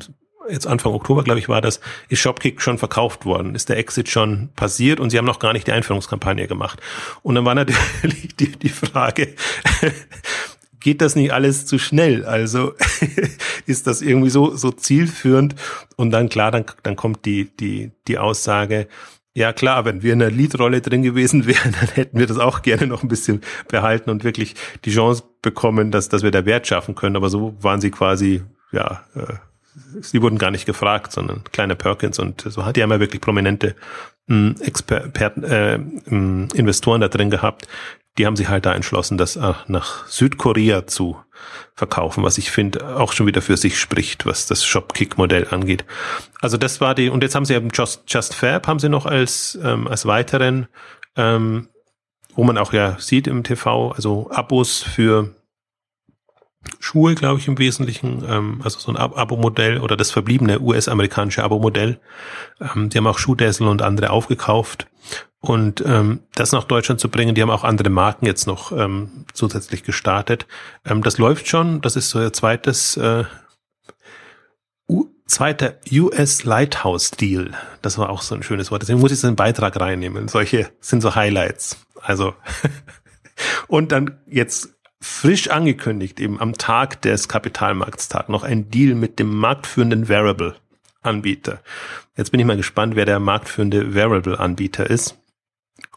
jetzt 0.49 0.67
Anfang 0.67 0.93
Oktober, 0.93 1.23
glaube 1.23 1.39
ich, 1.39 1.49
war 1.49 1.61
das, 1.61 1.79
ist 2.09 2.19
Shopkick 2.19 2.61
schon 2.61 2.77
verkauft 2.77 3.25
worden, 3.25 3.55
ist 3.55 3.69
der 3.69 3.77
Exit 3.77 4.09
schon 4.09 4.49
passiert 4.55 4.99
und 4.99 5.09
sie 5.09 5.17
haben 5.17 5.25
noch 5.25 5.39
gar 5.39 5.53
nicht 5.53 5.67
die 5.67 5.71
Einführungskampagne 5.71 6.47
gemacht. 6.47 6.81
Und 7.21 7.35
dann 7.35 7.45
war 7.45 7.55
natürlich 7.55 8.35
die, 8.39 8.51
die 8.51 8.69
Frage, 8.69 9.35
geht 10.79 11.01
das 11.01 11.15
nicht 11.15 11.31
alles 11.31 11.65
zu 11.65 11.79
schnell? 11.79 12.25
Also 12.25 12.73
ist 13.65 13.87
das 13.87 14.01
irgendwie 14.01 14.29
so, 14.29 14.55
so 14.55 14.71
zielführend? 14.71 15.55
Und 15.95 16.11
dann 16.11 16.29
klar, 16.29 16.51
dann, 16.51 16.65
dann 16.83 16.95
kommt 16.95 17.25
die, 17.25 17.49
die, 17.57 17.91
die 18.07 18.17
Aussage, 18.17 18.87
ja 19.33 19.51
klar, 19.51 19.85
wenn 19.85 20.03
wir 20.03 20.13
in 20.13 20.21
einer 20.21 20.31
Leadrolle 20.31 20.81
drin 20.81 21.01
gewesen 21.01 21.47
wären, 21.47 21.71
dann 21.79 21.89
hätten 21.89 22.19
wir 22.19 22.27
das 22.27 22.37
auch 22.37 22.61
gerne 22.61 22.87
noch 22.87 23.01
ein 23.01 23.07
bisschen 23.07 23.41
behalten 23.67 24.09
und 24.09 24.23
wirklich 24.23 24.55
die 24.85 24.91
Chance 24.91 25.23
bekommen, 25.41 25.89
dass, 25.89 26.09
dass 26.09 26.21
wir 26.21 26.31
da 26.31 26.45
Wert 26.45 26.67
schaffen 26.67 26.95
können. 26.95 27.15
Aber 27.15 27.29
so 27.29 27.55
waren 27.61 27.81
sie 27.81 27.89
quasi, 27.89 28.43
ja, 28.71 29.03
äh, 29.15 29.33
sie 30.01 30.21
wurden 30.21 30.37
gar 30.37 30.51
nicht 30.51 30.65
gefragt, 30.65 31.11
sondern 31.11 31.43
kleine 31.51 31.75
Perkins 31.75 32.19
und 32.19 32.41
so 32.41 32.65
hat 32.65 32.75
die 32.75 32.81
ja 32.81 32.89
wirklich 32.89 33.21
prominente 33.21 33.75
mh, 34.27 34.61
Experten, 34.61 35.43
äh, 35.43 35.77
mh, 35.77 36.49
Investoren 36.53 37.01
da 37.01 37.07
drin 37.07 37.29
gehabt. 37.29 37.67
Die 38.17 38.25
haben 38.27 38.35
sich 38.35 38.49
halt 38.49 38.65
da 38.65 38.73
entschlossen, 38.73 39.17
das 39.17 39.35
äh, 39.35 39.53
nach 39.67 40.07
Südkorea 40.07 40.85
zu 40.85 41.17
verkaufen, 41.75 42.23
was 42.23 42.37
ich 42.37 42.51
finde 42.51 42.97
auch 42.97 43.13
schon 43.13 43.25
wieder 43.25 43.41
für 43.41 43.57
sich 43.57 43.79
spricht, 43.79 44.25
was 44.25 44.45
das 44.45 44.63
Shopkick-Modell 44.63 45.47
angeht. 45.49 45.85
Also 46.39 46.57
das 46.57 46.79
war 46.79 46.93
die, 46.93 47.09
und 47.09 47.23
jetzt 47.23 47.35
haben 47.35 47.45
sie 47.45 47.55
eben 47.55 47.69
Just, 47.73 48.03
Just 48.07 48.35
Fab, 48.35 48.67
haben 48.67 48.79
sie 48.79 48.89
noch 48.89 49.05
als, 49.05 49.57
ähm, 49.63 49.87
als 49.87 50.05
weiteren, 50.05 50.67
ähm, 51.15 51.69
wo 52.35 52.43
man 52.43 52.57
auch 52.57 52.73
ja 52.73 52.97
sieht 52.99 53.27
im 53.27 53.43
TV, 53.43 53.91
also 53.91 54.29
Abos 54.31 54.83
für 54.83 55.33
Schuhe, 56.79 57.15
glaube 57.15 57.39
ich, 57.39 57.47
im 57.47 57.57
Wesentlichen, 57.57 58.23
ähm, 58.27 58.61
also 58.63 58.79
so 58.79 58.91
ein 58.91 58.97
Abo-Modell 58.97 59.79
oder 59.79 59.97
das 59.97 60.11
verbliebene 60.11 60.59
US-amerikanische 60.59 61.43
Abo-Modell. 61.43 61.99
Ähm, 62.59 62.89
die 62.89 62.97
haben 62.97 63.07
auch 63.07 63.17
Schuhdessel 63.17 63.67
und 63.67 63.81
andere 63.81 64.11
aufgekauft. 64.11 64.87
Und 65.39 65.83
ähm, 65.85 66.21
das 66.35 66.53
nach 66.53 66.63
Deutschland 66.63 67.01
zu 67.01 67.09
bringen, 67.09 67.35
die 67.35 67.41
haben 67.41 67.49
auch 67.49 67.65
andere 67.65 67.89
Marken 67.89 68.25
jetzt 68.25 68.47
noch 68.47 68.71
ähm, 68.71 69.25
zusätzlich 69.33 69.83
gestartet. 69.83 70.47
Ähm, 70.85 71.03
das 71.03 71.17
läuft 71.17 71.49
schon, 71.49 71.81
das 71.81 71.97
ist 71.97 72.09
so 72.09 72.21
ihr 72.21 72.31
zweites, 72.31 72.95
äh, 72.95 73.25
U 74.87 75.07
zweiter 75.25 75.75
US 75.91 76.45
Lighthouse 76.45 77.11
Deal. 77.11 77.51
Das 77.81 77.97
war 77.97 78.09
auch 78.09 78.21
so 78.21 78.35
ein 78.35 78.43
schönes 78.43 78.71
Wort. 78.71 78.83
Deswegen 78.83 79.01
muss 79.01 79.11
ich 79.11 79.19
so 79.19 79.27
einen 79.27 79.35
Beitrag 79.35 79.77
reinnehmen. 79.79 80.29
Solche 80.29 80.69
sind 80.79 81.01
so 81.01 81.15
Highlights. 81.15 81.77
Also 82.01 82.33
und 83.67 83.91
dann 83.91 84.19
jetzt 84.27 84.72
frisch 85.03 85.49
angekündigt, 85.49 86.19
eben 86.21 86.39
am 86.39 86.53
Tag 86.53 87.01
des 87.01 87.27
Kapitalmarktstag, 87.27 88.29
noch 88.29 88.43
ein 88.43 88.69
Deal 88.69 88.95
mit 88.95 89.19
dem 89.19 89.35
marktführenden 89.35 90.07
Variable-Anbieter. 90.07 91.59
Jetzt 92.15 92.31
bin 92.31 92.39
ich 92.39 92.45
mal 92.45 92.55
gespannt, 92.55 92.95
wer 92.95 93.05
der 93.05 93.19
marktführende 93.19 93.93
Variable-Anbieter 93.93 94.89
ist. 94.89 95.17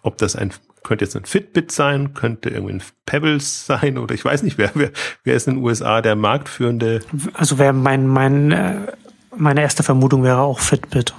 Ob 0.03 0.19
das 0.19 0.35
ein, 0.35 0.53
könnte 0.83 1.05
jetzt 1.05 1.15
ein 1.15 1.25
Fitbit 1.25 1.71
sein, 1.71 2.15
könnte 2.15 2.51
irgendwie 2.51 2.75
ein 2.75 2.83
Pebbles 3.05 3.67
sein 3.67 3.97
oder 3.97 4.13
ich 4.13 4.25
weiß 4.25 4.43
nicht, 4.43 4.59
wer, 4.59 4.73
wer, 4.75 4.91
wer 5.23 5.37
ist 5.37 5.47
in 5.47 5.55
den 5.55 5.65
USA 5.65 6.03
der 6.03 6.17
marktführende? 6.17 7.01
Also 7.33 7.59
wäre 7.59 7.73
mein, 7.73 8.09
mein, 8.09 8.51
äh, 8.51 8.93
meine 9.37 9.63
erste 9.63 9.85
Vermutung 9.85 10.25
wäre 10.25 10.41
auch 10.41 10.59
Fitbit. 10.59 11.15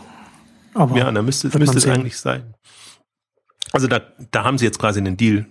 Aber 0.73 0.97
ja, 0.97 1.09
da 1.09 1.21
müsste, 1.21 1.57
müsste 1.57 1.77
es 1.77 1.88
eigentlich 1.88 2.17
sein. 2.17 2.53
Also 3.71 3.88
da, 3.88 4.01
da 4.31 4.43
haben 4.43 4.57
sie 4.57 4.65
jetzt 4.65 4.77
quasi 4.77 4.99
einen 4.99 5.15
Deal 5.15 5.45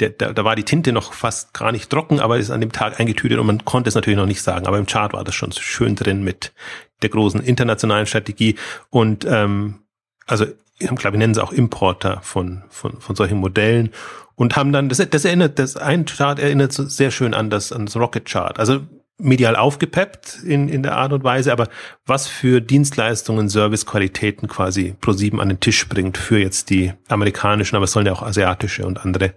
der, 0.00 0.10
da, 0.10 0.32
da 0.32 0.44
war 0.44 0.56
die 0.56 0.64
Tinte 0.64 0.92
noch 0.92 1.12
fast 1.12 1.54
gar 1.54 1.72
nicht 1.72 1.90
trocken, 1.90 2.20
aber 2.20 2.38
ist 2.38 2.50
an 2.50 2.60
dem 2.60 2.72
Tag 2.72 2.98
eingetütet 2.98 3.38
und 3.38 3.46
man 3.46 3.64
konnte 3.64 3.88
es 3.88 3.94
natürlich 3.94 4.18
noch 4.18 4.26
nicht 4.26 4.42
sagen. 4.42 4.66
Aber 4.66 4.78
im 4.78 4.86
Chart 4.86 5.12
war 5.12 5.24
das 5.24 5.34
schon 5.34 5.52
schön 5.52 5.94
drin 5.94 6.24
mit 6.24 6.52
der 7.02 7.10
großen 7.10 7.40
internationalen 7.42 8.06
Strategie 8.06 8.56
und 8.90 9.24
ähm, 9.24 9.80
also 10.26 10.46
ich 10.78 10.88
glaube, 10.88 11.12
wir 11.12 11.18
nennen 11.18 11.34
sie 11.34 11.42
auch 11.42 11.52
Importer 11.52 12.20
von, 12.22 12.62
von, 12.70 13.00
von 13.00 13.14
solchen 13.14 13.38
Modellen 13.38 13.90
und 14.34 14.56
haben 14.56 14.72
dann, 14.72 14.88
das, 14.88 14.98
das 15.10 15.24
erinnert, 15.24 15.58
das 15.58 15.76
ein 15.76 16.06
Chart 16.06 16.38
erinnert 16.38 16.72
sehr 16.72 17.10
schön 17.10 17.34
an 17.34 17.50
das, 17.50 17.72
an 17.72 17.86
das 17.86 17.96
Rocket 17.96 18.24
Chart. 18.24 18.58
Also 18.58 18.80
medial 19.18 19.56
aufgepeppt 19.56 20.38
in, 20.44 20.68
in 20.68 20.82
der 20.82 20.96
Art 20.96 21.12
und 21.12 21.24
Weise, 21.24 21.52
aber 21.52 21.68
was 22.06 22.26
für 22.26 22.60
Dienstleistungen, 22.62 23.48
Servicequalitäten 23.48 24.48
quasi 24.48 24.94
Pro7 25.00 25.38
an 25.38 25.50
den 25.50 25.60
Tisch 25.60 25.86
bringt 25.88 26.16
für 26.16 26.38
jetzt 26.38 26.70
die 26.70 26.92
amerikanischen, 27.08 27.76
aber 27.76 27.84
es 27.84 27.92
sollen 27.92 28.06
ja 28.06 28.12
auch 28.12 28.22
asiatische 28.22 28.86
und 28.86 29.04
andere 29.04 29.34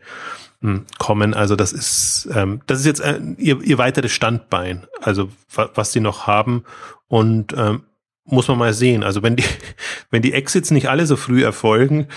kommen. 0.97 1.33
Also 1.33 1.55
das 1.55 1.73
ist 1.73 2.29
ähm, 2.33 2.61
das 2.67 2.79
ist 2.79 2.85
jetzt 2.85 2.99
äh, 2.99 3.19
ihr, 3.37 3.61
ihr 3.61 3.77
weiteres 3.77 4.11
Standbein, 4.11 4.87
also 5.01 5.29
wa 5.53 5.69
was 5.75 5.91
sie 5.91 5.99
noch 5.99 6.27
haben 6.27 6.63
und 7.07 7.53
ähm, 7.57 7.83
muss 8.25 8.47
man 8.47 8.57
mal 8.57 8.73
sehen. 8.73 9.03
Also 9.03 9.23
wenn 9.23 9.35
die 9.35 9.45
wenn 10.09 10.21
die 10.21 10.33
Exits 10.33 10.71
nicht 10.71 10.89
alle 10.89 11.05
so 11.05 11.15
früh 11.15 11.43
erfolgen, 11.43 12.07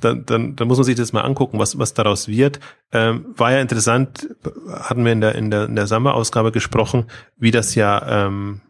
dann, 0.00 0.24
dann, 0.24 0.56
dann 0.56 0.68
muss 0.68 0.78
man 0.78 0.84
sich 0.84 0.96
das 0.96 1.12
mal 1.12 1.22
angucken, 1.22 1.58
was, 1.58 1.78
was 1.78 1.94
daraus 1.94 2.28
wird. 2.28 2.60
Ähm, 2.92 3.26
war 3.36 3.52
ja 3.52 3.60
interessant, 3.60 4.28
hatten 4.72 5.04
wir 5.04 5.12
in 5.12 5.20
der, 5.20 5.34
in 5.34 5.50
der, 5.50 5.66
in 5.66 5.76
der 5.76 5.86
Sommer-Ausgabe 5.86 6.52
gesprochen, 6.52 7.06
wie 7.36 7.50
das 7.50 7.74
ja 7.74 8.26
ähm, 8.26 8.62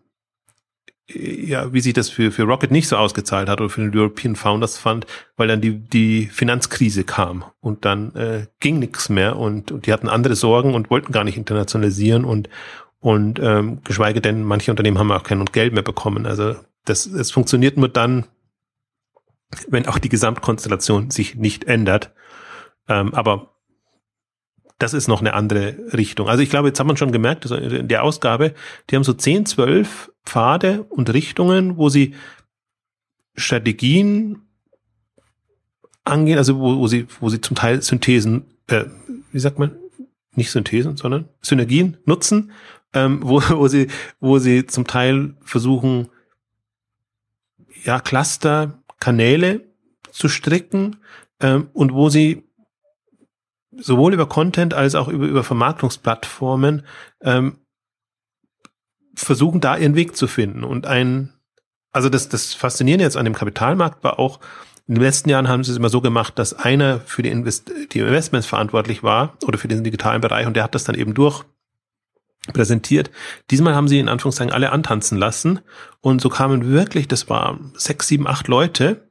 ja, 1.13 1.73
wie 1.73 1.81
sich 1.81 1.93
das 1.93 2.09
für, 2.09 2.31
für 2.31 2.45
Rocket 2.45 2.71
nicht 2.71 2.89
so 2.89 2.97
ausgezahlt 2.97 3.49
hat 3.49 3.61
oder 3.61 3.71
für 3.71 3.81
den 3.81 3.97
European 3.97 4.37
Founders 4.37 4.79
Fund, 4.79 5.07
weil 5.37 5.49
dann 5.49 5.61
die, 5.61 5.79
die 5.79 6.27
Finanzkrise 6.27 7.05
kam 7.05 7.45
und 7.61 7.85
dann 7.85 8.15
äh, 8.15 8.47
ging 8.61 8.79
nichts 8.79 9.09
mehr 9.09 9.37
und, 9.37 9.73
und 9.73 9.87
die 9.87 9.93
hatten 9.93 10.09
andere 10.09 10.37
Sorgen 10.37 10.75
und 10.75 10.91
wollten 10.91 11.13
gar 11.13 11.25
nicht 11.25 11.37
internationalisieren 11.37 12.25
und, 12.25 12.49
und 13.01 13.39
ähm, 13.41 13.81
geschweige 13.85 14.21
denn, 14.21 14.45
manche 14.45 14.71
Unternehmen 14.71 14.99
haben 14.99 15.11
auch 15.13 15.23
kein 15.23 15.45
Geld 15.47 15.73
mehr 15.73 15.83
bekommen. 15.83 16.27
Also 16.27 16.55
das, 16.85 17.07
es 17.07 17.31
funktioniert 17.31 17.77
nur 17.77 17.89
dann, 17.89 18.27
wenn 19.69 19.87
auch 19.87 19.99
die 19.99 20.09
Gesamtkonstellation 20.09 21.11
sich 21.11 21.35
nicht 21.35 21.65
ändert. 21.65 22.13
Ähm, 22.89 23.15
aber 23.15 23.51
das 24.79 24.95
ist 24.95 25.09
noch 25.09 25.21
eine 25.21 25.35
andere 25.35 25.77
Richtung. 25.93 26.29
Also 26.29 26.43
ich 26.43 26.51
glaube, 26.51 26.69
jetzt 26.69 26.81
hat 26.81 26.87
man 26.87 26.97
schon 26.97 27.13
gemerkt, 27.13 27.45
also 27.45 27.57
in 27.57 27.89
der 27.89 28.03
Ausgabe, 28.03 28.55
die 28.89 28.97
haben 28.97 29.05
so 29.05 29.13
10, 29.13 29.47
12 29.47 30.10
Pfade 30.25 30.85
und 30.85 31.13
Richtungen, 31.13 31.77
wo 31.77 31.89
sie 31.89 32.15
Strategien 33.37 34.43
angehen, 36.05 36.39
also 36.39 36.59
wo, 36.59 36.79
wo 36.79 36.87
sie, 36.87 37.07
wo 37.21 37.29
sie 37.29 37.41
zum 37.41 37.57
Teil 37.57 37.83
Synthesen, 37.83 38.45
äh, 38.69 38.85
wie 39.33 39.41
sagt 39.41 39.59
man, 39.59 39.77
nicht 40.35 40.51
Synthesen, 40.51 40.97
sondern 40.97 41.29
Synergien 41.43 41.97
nutzen, 42.05 42.53
ähm, 42.93 43.21
wo, 43.23 43.41
wo 43.51 43.69
sie, 43.69 43.89
wo 44.21 44.39
sie 44.39 44.67
zum 44.67 44.87
Teil 44.87 45.35
versuchen, 45.43 46.09
ja, 47.85 48.01
Cluster, 48.01 48.83
Kanäle 48.99 49.65
zu 50.11 50.29
stricken, 50.29 50.97
ähm, 51.41 51.71
und 51.73 51.93
wo 51.93 52.09
sie 52.09 52.45
sowohl 53.73 54.15
über 54.15 54.27
Content 54.27 54.75
als 54.75 54.95
auch 54.95 55.09
über, 55.09 55.27
über 55.27 55.45
Vermarktungsplattformen 55.45 56.85
ähm, 57.23 57.59
versuchen 59.15 59.61
da 59.61 59.77
ihren 59.77 59.95
Weg 59.95 60.17
zu 60.17 60.27
finden. 60.27 60.65
Und 60.65 60.87
ein, 60.87 61.33
also 61.93 62.09
das, 62.09 62.29
das 62.29 62.55
Faszinierende 62.55 63.05
jetzt 63.05 63.17
an 63.17 63.25
dem 63.25 63.35
Kapitalmarkt 63.35 64.05
war 64.05 64.19
auch, 64.19 64.41
in 64.87 64.97
den 64.97 65.05
letzten 65.05 65.31
Jahren 65.31 65.49
haben 65.49 65.63
sie 65.63 65.71
es 65.71 65.77
immer 65.77 65.89
so 65.89 66.01
gemacht, 66.01 66.37
dass 66.39 66.53
einer 66.53 66.99
für 67.01 67.23
die, 67.23 67.29
Invest 67.29 67.71
die 67.93 68.01
Investments 68.01 68.49
verantwortlich 68.49 69.05
war 69.05 69.37
oder 69.47 69.57
für 69.57 69.69
den 69.69 69.85
digitalen 69.85 70.21
Bereich 70.21 70.49
und 70.49 70.55
der 70.55 70.65
hat 70.65 70.75
das 70.75 70.83
dann 70.83 70.97
eben 70.97 71.15
durch 71.15 71.45
präsentiert. 72.53 73.11
Diesmal 73.51 73.77
haben 73.77 73.87
sie 73.87 74.01
in 74.01 74.09
Anführungszeichen 74.09 74.53
alle 74.53 74.73
antanzen 74.73 75.17
lassen 75.17 75.61
und 76.01 76.21
so 76.21 76.29
kamen 76.29 76.67
wirklich, 76.67 77.07
das 77.07 77.29
war 77.29 77.61
sechs, 77.75 78.09
sieben, 78.09 78.27
acht 78.27 78.49
Leute 78.49 79.09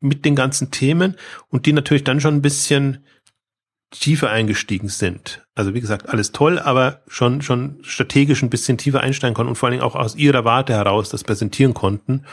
mit 0.00 0.24
den 0.24 0.34
ganzen 0.34 0.70
Themen 0.70 1.16
und 1.48 1.64
die 1.64 1.72
natürlich 1.72 2.04
dann 2.04 2.20
schon 2.20 2.34
ein 2.34 2.42
bisschen 2.42 3.04
tiefer 3.90 4.30
eingestiegen 4.30 4.88
sind. 4.88 5.46
Also 5.54 5.74
wie 5.74 5.80
gesagt, 5.80 6.08
alles 6.08 6.32
toll, 6.32 6.58
aber 6.58 7.02
schon, 7.06 7.42
schon 7.42 7.78
strategisch 7.82 8.42
ein 8.42 8.50
bisschen 8.50 8.78
tiefer 8.78 9.00
einsteigen 9.00 9.34
konnten 9.34 9.50
und 9.50 9.56
vor 9.56 9.68
allen 9.68 9.78
Dingen 9.78 9.84
auch 9.84 9.94
aus 9.94 10.16
ihrer 10.16 10.44
Warte 10.44 10.74
heraus 10.74 11.08
das 11.08 11.24
präsentieren 11.24 11.74
kondten. 11.74 12.24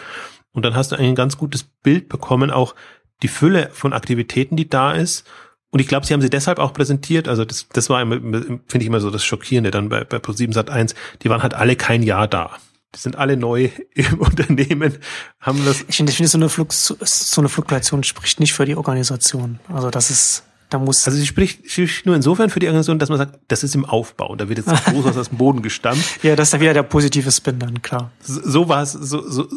Und 0.51 0.65
dann 0.65 0.75
hast 0.75 0.91
du 0.91 0.95
ein 0.95 1.15
ganz 1.15 1.37
gutes 1.37 1.63
Bild 1.63 2.09
bekommen, 2.09 2.51
auch 2.51 2.75
die 3.21 3.27
Fülle 3.27 3.69
von 3.71 3.93
Aktivitäten, 3.93 4.55
die 4.55 4.69
da 4.69 4.91
ist. 4.91 5.25
Und 5.69 5.79
ich 5.79 5.87
glaube, 5.87 6.05
sie 6.05 6.13
haben 6.13 6.21
sie 6.21 6.29
deshalb 6.29 6.59
auch 6.59 6.73
präsentiert. 6.73 7.27
Also 7.27 7.45
das, 7.45 7.67
das 7.73 7.89
war, 7.89 8.05
finde 8.05 8.61
ich 8.77 8.85
immer 8.85 8.99
so 8.99 9.09
das 9.09 9.25
Schockierende 9.25 9.71
dann 9.71 9.89
bei, 9.89 10.03
bei 10.03 10.17
Pro7 10.17 10.53
Sat 10.53 10.69
1. 10.69 10.93
Die 11.23 11.29
waren 11.29 11.41
halt 11.41 11.55
alle 11.55 11.75
kein 11.75 12.03
Jahr 12.03 12.27
da. 12.27 12.51
Die 12.93 12.99
sind 12.99 13.15
alle 13.15 13.37
neu 13.37 13.69
im 13.95 14.19
Unternehmen, 14.19 14.97
haben 15.39 15.65
das. 15.65 15.83
Ich 15.87 15.97
finde, 15.97 16.11
ich 16.11 16.29
so 16.29 16.37
eine 16.37 16.49
Flux, 16.49 16.87
so 16.87 17.41
eine 17.41 17.49
Fluktuation 17.49 18.03
spricht 18.03 18.39
nicht 18.39 18.53
für 18.53 18.65
die 18.65 18.75
Organisation. 18.75 19.59
Also 19.67 19.89
das 19.89 20.11
ist, 20.11 20.43
Da 20.73 20.79
muss 20.79 21.05
also 21.05 21.19
sie 21.19 21.27
spricht, 21.27 21.69
spricht 21.69 22.07
nur 22.07 22.15
insofern 22.15 22.49
für 22.49 22.59
die 22.59 22.65
Organisation, 22.65 22.97
dass 22.97 23.09
man 23.09 23.19
sagt, 23.19 23.39
das 23.47 23.63
ist 23.63 23.75
im 23.75 23.85
Aufbau. 23.85 24.31
Und 24.31 24.41
da 24.41 24.49
wird 24.49 24.57
jetzt 24.57 24.85
groß 24.85 25.05
aus 25.15 25.29
dem 25.29 25.37
Boden 25.37 25.61
gestampft. 25.61 26.23
ja, 26.23 26.35
das 26.35 26.47
ist 26.47 26.53
dann 26.53 26.61
wieder 26.61 26.73
der 26.73 26.81
positive 26.81 27.31
Spin 27.31 27.59
dann, 27.59 27.83
klar. 27.83 28.11
So, 28.21 28.41
so 28.43 28.69
war 28.69 28.81
es, 28.81 28.93
so, 28.93 29.21
so, 29.21 29.47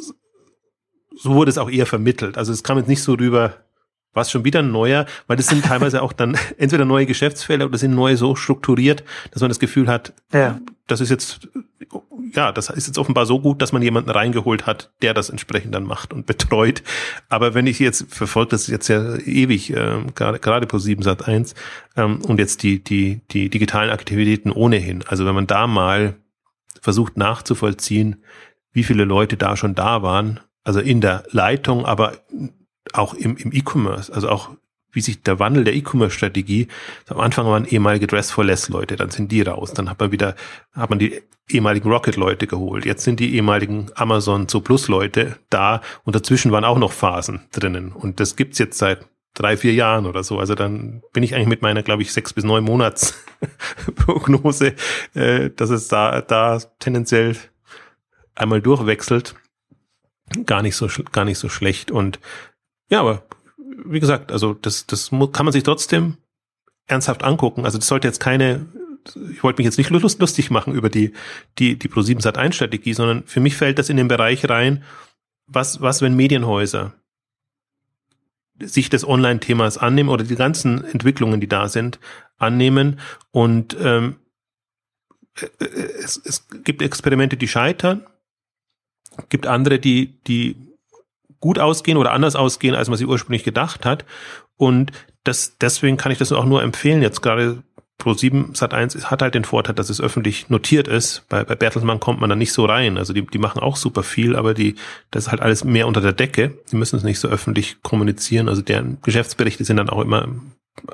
so 1.16 1.34
wurde 1.34 1.50
es 1.50 1.56
auch 1.56 1.70
eher 1.70 1.86
vermittelt. 1.86 2.36
Also 2.36 2.52
es 2.52 2.62
kam 2.62 2.76
jetzt 2.76 2.88
nicht 2.88 3.02
so 3.02 3.14
rüber, 3.14 3.54
was 4.12 4.30
schon 4.30 4.44
wieder 4.44 4.58
ein 4.58 4.70
neuer, 4.70 5.06
weil 5.26 5.38
das 5.38 5.46
sind 5.46 5.64
teilweise 5.64 6.02
auch 6.02 6.12
dann 6.12 6.36
entweder 6.58 6.84
neue 6.84 7.06
Geschäftsfelder 7.06 7.64
oder 7.64 7.78
sind 7.78 7.94
neue 7.94 8.18
so 8.18 8.36
strukturiert, 8.36 9.02
dass 9.30 9.40
man 9.40 9.48
das 9.48 9.58
Gefühl 9.58 9.88
hat, 9.88 10.12
ja. 10.34 10.60
das 10.86 11.00
ist 11.00 11.08
jetzt, 11.08 11.48
ja, 12.36 12.52
das 12.52 12.70
ist 12.70 12.86
jetzt 12.86 12.98
offenbar 12.98 13.26
so 13.26 13.40
gut, 13.40 13.62
dass 13.62 13.72
man 13.72 13.82
jemanden 13.82 14.10
reingeholt 14.10 14.66
hat, 14.66 14.92
der 15.02 15.14
das 15.14 15.30
entsprechend 15.30 15.74
dann 15.74 15.84
macht 15.84 16.12
und 16.12 16.26
betreut. 16.26 16.82
Aber 17.28 17.54
wenn 17.54 17.66
ich 17.66 17.78
jetzt 17.78 18.12
verfolge 18.14 18.50
das 18.50 18.66
jetzt 18.66 18.88
ja 18.88 19.16
ewig, 19.16 19.70
äh, 19.70 20.02
gerade, 20.14 20.38
gerade 20.38 20.66
pro 20.66 20.78
7 20.78 21.02
Sat 21.02 21.26
1 21.26 21.54
ähm, 21.96 22.20
und 22.22 22.38
jetzt 22.38 22.62
die, 22.62 22.82
die, 22.82 23.22
die 23.30 23.48
digitalen 23.48 23.90
Aktivitäten 23.90 24.52
ohnehin. 24.52 25.02
Also 25.06 25.24
wenn 25.26 25.34
man 25.34 25.46
da 25.46 25.66
mal 25.66 26.16
versucht 26.80 27.16
nachzuvollziehen, 27.16 28.22
wie 28.72 28.84
viele 28.84 29.04
Leute 29.04 29.36
da 29.36 29.56
schon 29.56 29.74
da 29.74 30.02
waren, 30.02 30.40
also 30.62 30.80
in 30.80 31.00
der 31.00 31.24
Leitung, 31.30 31.86
aber 31.86 32.18
auch 32.92 33.14
im, 33.14 33.36
im 33.36 33.52
E-Commerce, 33.52 34.12
also 34.12 34.28
auch 34.28 34.50
wie 34.96 35.00
sich 35.02 35.22
der 35.22 35.38
Wandel 35.38 35.62
der 35.62 35.74
E-Commerce-Strategie, 35.74 36.68
am 37.08 37.20
Anfang 37.20 37.46
waren 37.46 37.66
ehemalige 37.66 38.06
Dress 38.06 38.30
for 38.30 38.44
Less 38.44 38.68
Leute, 38.68 38.96
dann 38.96 39.10
sind 39.10 39.30
die 39.30 39.42
raus, 39.42 39.72
dann 39.72 39.88
hat 39.88 40.00
man 40.00 40.10
wieder, 40.10 40.34
hat 40.72 40.90
man 40.90 40.98
die 40.98 41.22
ehemaligen 41.48 41.90
Rocket 41.90 42.16
Leute 42.16 42.46
geholt, 42.46 42.86
jetzt 42.86 43.04
sind 43.04 43.20
die 43.20 43.34
ehemaligen 43.34 43.90
Amazon 43.94 44.48
zu 44.48 44.60
Plus 44.60 44.88
Leute 44.88 45.36
da 45.50 45.82
und 46.04 46.16
dazwischen 46.16 46.50
waren 46.50 46.64
auch 46.64 46.78
noch 46.78 46.92
Phasen 46.92 47.42
drinnen 47.52 47.92
und 47.92 48.18
das 48.18 48.34
gibt's 48.34 48.58
jetzt 48.58 48.78
seit 48.78 49.06
drei, 49.34 49.56
vier 49.56 49.74
Jahren 49.74 50.06
oder 50.06 50.24
so. 50.24 50.38
Also 50.38 50.54
dann 50.54 51.02
bin 51.12 51.22
ich 51.22 51.34
eigentlich 51.34 51.48
mit 51.48 51.62
meiner, 51.62 51.82
glaube 51.82 52.02
ich, 52.02 52.12
sechs 52.12 52.32
bis 52.32 52.44
neun 52.44 52.64
Monats 52.64 53.22
Prognose, 53.94 54.74
äh, 55.14 55.50
dass 55.50 55.70
es 55.70 55.88
da, 55.88 56.22
da 56.22 56.58
tendenziell 56.78 57.36
einmal 58.34 58.62
durchwechselt. 58.62 59.34
Gar 60.46 60.62
nicht 60.62 60.74
so, 60.74 60.88
gar 61.12 61.24
nicht 61.24 61.38
so 61.38 61.48
schlecht 61.48 61.90
und 61.90 62.18
ja, 62.88 63.00
aber 63.00 63.26
wie 63.84 64.00
gesagt, 64.00 64.32
also 64.32 64.54
das, 64.54 64.86
das 64.86 65.10
kann 65.10 65.46
man 65.46 65.52
sich 65.52 65.62
trotzdem 65.62 66.16
ernsthaft 66.86 67.22
angucken. 67.22 67.64
Also 67.64 67.78
das 67.78 67.86
sollte 67.86 68.08
jetzt 68.08 68.20
keine, 68.20 68.66
ich 69.30 69.42
wollte 69.42 69.58
mich 69.58 69.66
jetzt 69.66 69.78
nicht 69.78 69.90
lustig 69.90 70.50
machen 70.50 70.74
über 70.74 70.88
die, 70.88 71.12
die, 71.58 71.78
die 71.78 71.88
Pro7 71.88 72.20
Sat 72.22 72.38
1 72.38 72.54
Strategie, 72.54 72.94
sondern 72.94 73.24
für 73.24 73.40
mich 73.40 73.56
fällt 73.56 73.78
das 73.78 73.90
in 73.90 73.96
den 73.96 74.08
Bereich 74.08 74.48
rein, 74.48 74.84
was, 75.46 75.80
was, 75.80 76.02
wenn 76.02 76.16
Medienhäuser 76.16 76.94
sich 78.58 78.88
des 78.88 79.06
Online-Themas 79.06 79.78
annehmen 79.78 80.08
oder 80.08 80.24
die 80.24 80.34
ganzen 80.34 80.82
Entwicklungen, 80.84 81.40
die 81.40 81.48
da 81.48 81.68
sind, 81.68 82.00
annehmen 82.38 82.98
und 83.30 83.76
ähm, 83.78 84.16
äh, 85.40 85.64
es, 85.64 86.20
es 86.24 86.48
gibt 86.64 86.80
Experimente, 86.80 87.36
die 87.36 87.48
scheitern, 87.48 88.06
gibt 89.28 89.46
andere, 89.46 89.78
die, 89.78 90.18
die 90.26 90.56
gut 91.46 91.60
ausgehen 91.60 91.96
oder 91.96 92.12
anders 92.12 92.34
ausgehen, 92.34 92.74
als 92.74 92.88
man 92.88 92.98
sie 92.98 93.06
ursprünglich 93.06 93.44
gedacht 93.44 93.86
hat. 93.86 94.04
Und 94.56 94.90
das, 95.22 95.58
deswegen 95.58 95.96
kann 95.96 96.10
ich 96.10 96.18
das 96.18 96.32
auch 96.32 96.44
nur 96.44 96.60
empfehlen. 96.60 97.02
Jetzt 97.02 97.22
gerade 97.22 97.62
Pro7 98.00 98.56
Sat1 98.56 99.04
hat 99.04 99.22
halt 99.22 99.36
den 99.36 99.44
Vorteil, 99.44 99.76
dass 99.76 99.88
es 99.88 100.00
öffentlich 100.00 100.50
notiert 100.50 100.88
ist. 100.88 101.22
Bei, 101.28 101.44
bei 101.44 101.54
Bertelsmann 101.54 102.00
kommt 102.00 102.20
man 102.20 102.28
da 102.28 102.34
nicht 102.34 102.52
so 102.52 102.64
rein. 102.64 102.98
Also 102.98 103.12
die, 103.12 103.24
die 103.24 103.38
machen 103.38 103.62
auch 103.62 103.76
super 103.76 104.02
viel, 104.02 104.34
aber 104.34 104.54
die, 104.54 104.74
das 105.12 105.26
ist 105.26 105.30
halt 105.30 105.40
alles 105.40 105.62
mehr 105.62 105.86
unter 105.86 106.00
der 106.00 106.12
Decke. 106.12 106.58
Die 106.72 106.76
müssen 106.76 106.96
es 106.96 107.04
nicht 107.04 107.20
so 107.20 107.28
öffentlich 107.28 107.80
kommunizieren. 107.84 108.48
Also 108.48 108.60
deren 108.60 109.00
Geschäftsberichte 109.02 109.64
sind 109.64 109.76
dann 109.76 109.88
auch 109.88 110.02
immer 110.02 110.28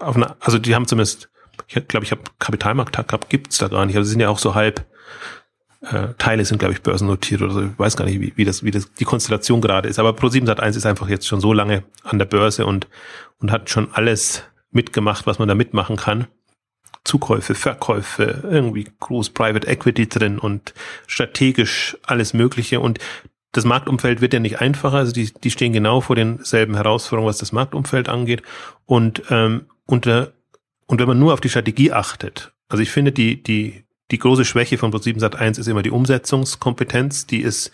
auf 0.01 0.17
einer, 0.17 0.37
also 0.41 0.59
die 0.59 0.75
haben 0.75 0.87
zumindest, 0.87 1.31
ich 1.67 1.89
glaube, 1.89 2.05
ich 2.05 2.13
habe 2.13 2.23
Kapitalmarkt 2.39 2.93
gehabt, 3.09 3.31
gibt's 3.31 3.57
da 3.57 3.69
gar 3.69 3.87
nicht. 3.87 3.97
Also 3.97 4.11
sind 4.11 4.21
ja 4.21 4.29
auch 4.29 4.39
so 4.39 4.55
halb 4.55 4.85
äh, 5.83 6.15
Teile 6.19 6.45
sind, 6.45 6.59
glaube 6.59 6.75
ich, 6.75 6.83
börsennotiert 6.83 7.43
oder 7.43 7.53
so. 7.53 7.63
Ich 7.63 7.79
weiß 7.79 7.97
gar 7.97 8.05
nicht, 8.05 8.21
wie, 8.21 8.33
wie, 8.37 8.45
das, 8.45 8.63
wie 8.63 8.71
das 8.71 8.93
die 8.93 9.05
Konstellation 9.05 9.61
gerade 9.61 9.89
ist. 9.89 9.99
Aber 9.99 10.11
Pro7 10.11 10.47
Sat1 10.47 10.77
ist 10.77 10.87
einfach 10.87 11.09
jetzt 11.09 11.27
schon 11.27 11.41
so 11.41 11.53
lange 11.53 11.83
an 12.05 12.19
der 12.19 12.27
Börse 12.27 12.67
und, 12.67 12.89
und 13.39 13.51
hat 13.51 13.69
schon 13.69 13.93
alles 13.93 14.45
mitgemacht, 14.71 15.27
was 15.27 15.39
man 15.39 15.49
da 15.49 15.55
mitmachen 15.55 15.97
kann. 15.97 16.27
Zukäufe, 17.05 17.57
Verkäufe, 17.57 18.45
irgendwie 18.49 18.87
groß 19.01 19.31
Private 19.31 19.67
Equity 19.67 20.09
drin 20.09 20.39
und 20.39 20.73
strategisch 21.09 21.97
alles 22.07 22.33
Mögliche. 22.33 22.79
Und 22.79 23.01
das 23.51 23.65
Marktumfeld 23.65 24.21
wird 24.21 24.33
ja 24.33 24.41
nicht 24.41 24.61
einfacher. 24.61 24.99
Also 24.99 25.13
die, 25.13 25.33
die 25.33 25.51
stehen 25.51 25.73
genau 25.73 26.01
vor 26.01 26.15
denselben 26.15 26.75
Herausforderungen, 26.75 27.29
was 27.29 27.39
das 27.39 27.51
Marktumfeld 27.51 28.09
angeht. 28.09 28.43
Und, 28.87 29.25
ähm, 29.31 29.67
äh, 29.89 30.27
und 30.87 31.01
wenn 31.01 31.09
man 31.09 31.19
nur 31.19 31.33
auf 31.33 31.41
die 31.41 31.49
Strategie 31.49 31.93
achtet, 31.93 32.53
also 32.69 32.83
ich 32.83 32.91
finde, 32.91 33.11
die, 33.11 33.43
die, 33.43 33.85
die 34.13 34.19
große 34.19 34.45
Schwäche 34.45 34.77
von 34.77 34.93
Pro7 34.93 35.19
Sat1 35.19 35.59
ist 35.59 35.67
immer 35.67 35.83
die 35.83 35.91
Umsetzungskompetenz. 35.91 37.27
Die 37.27 37.41
ist, 37.41 37.73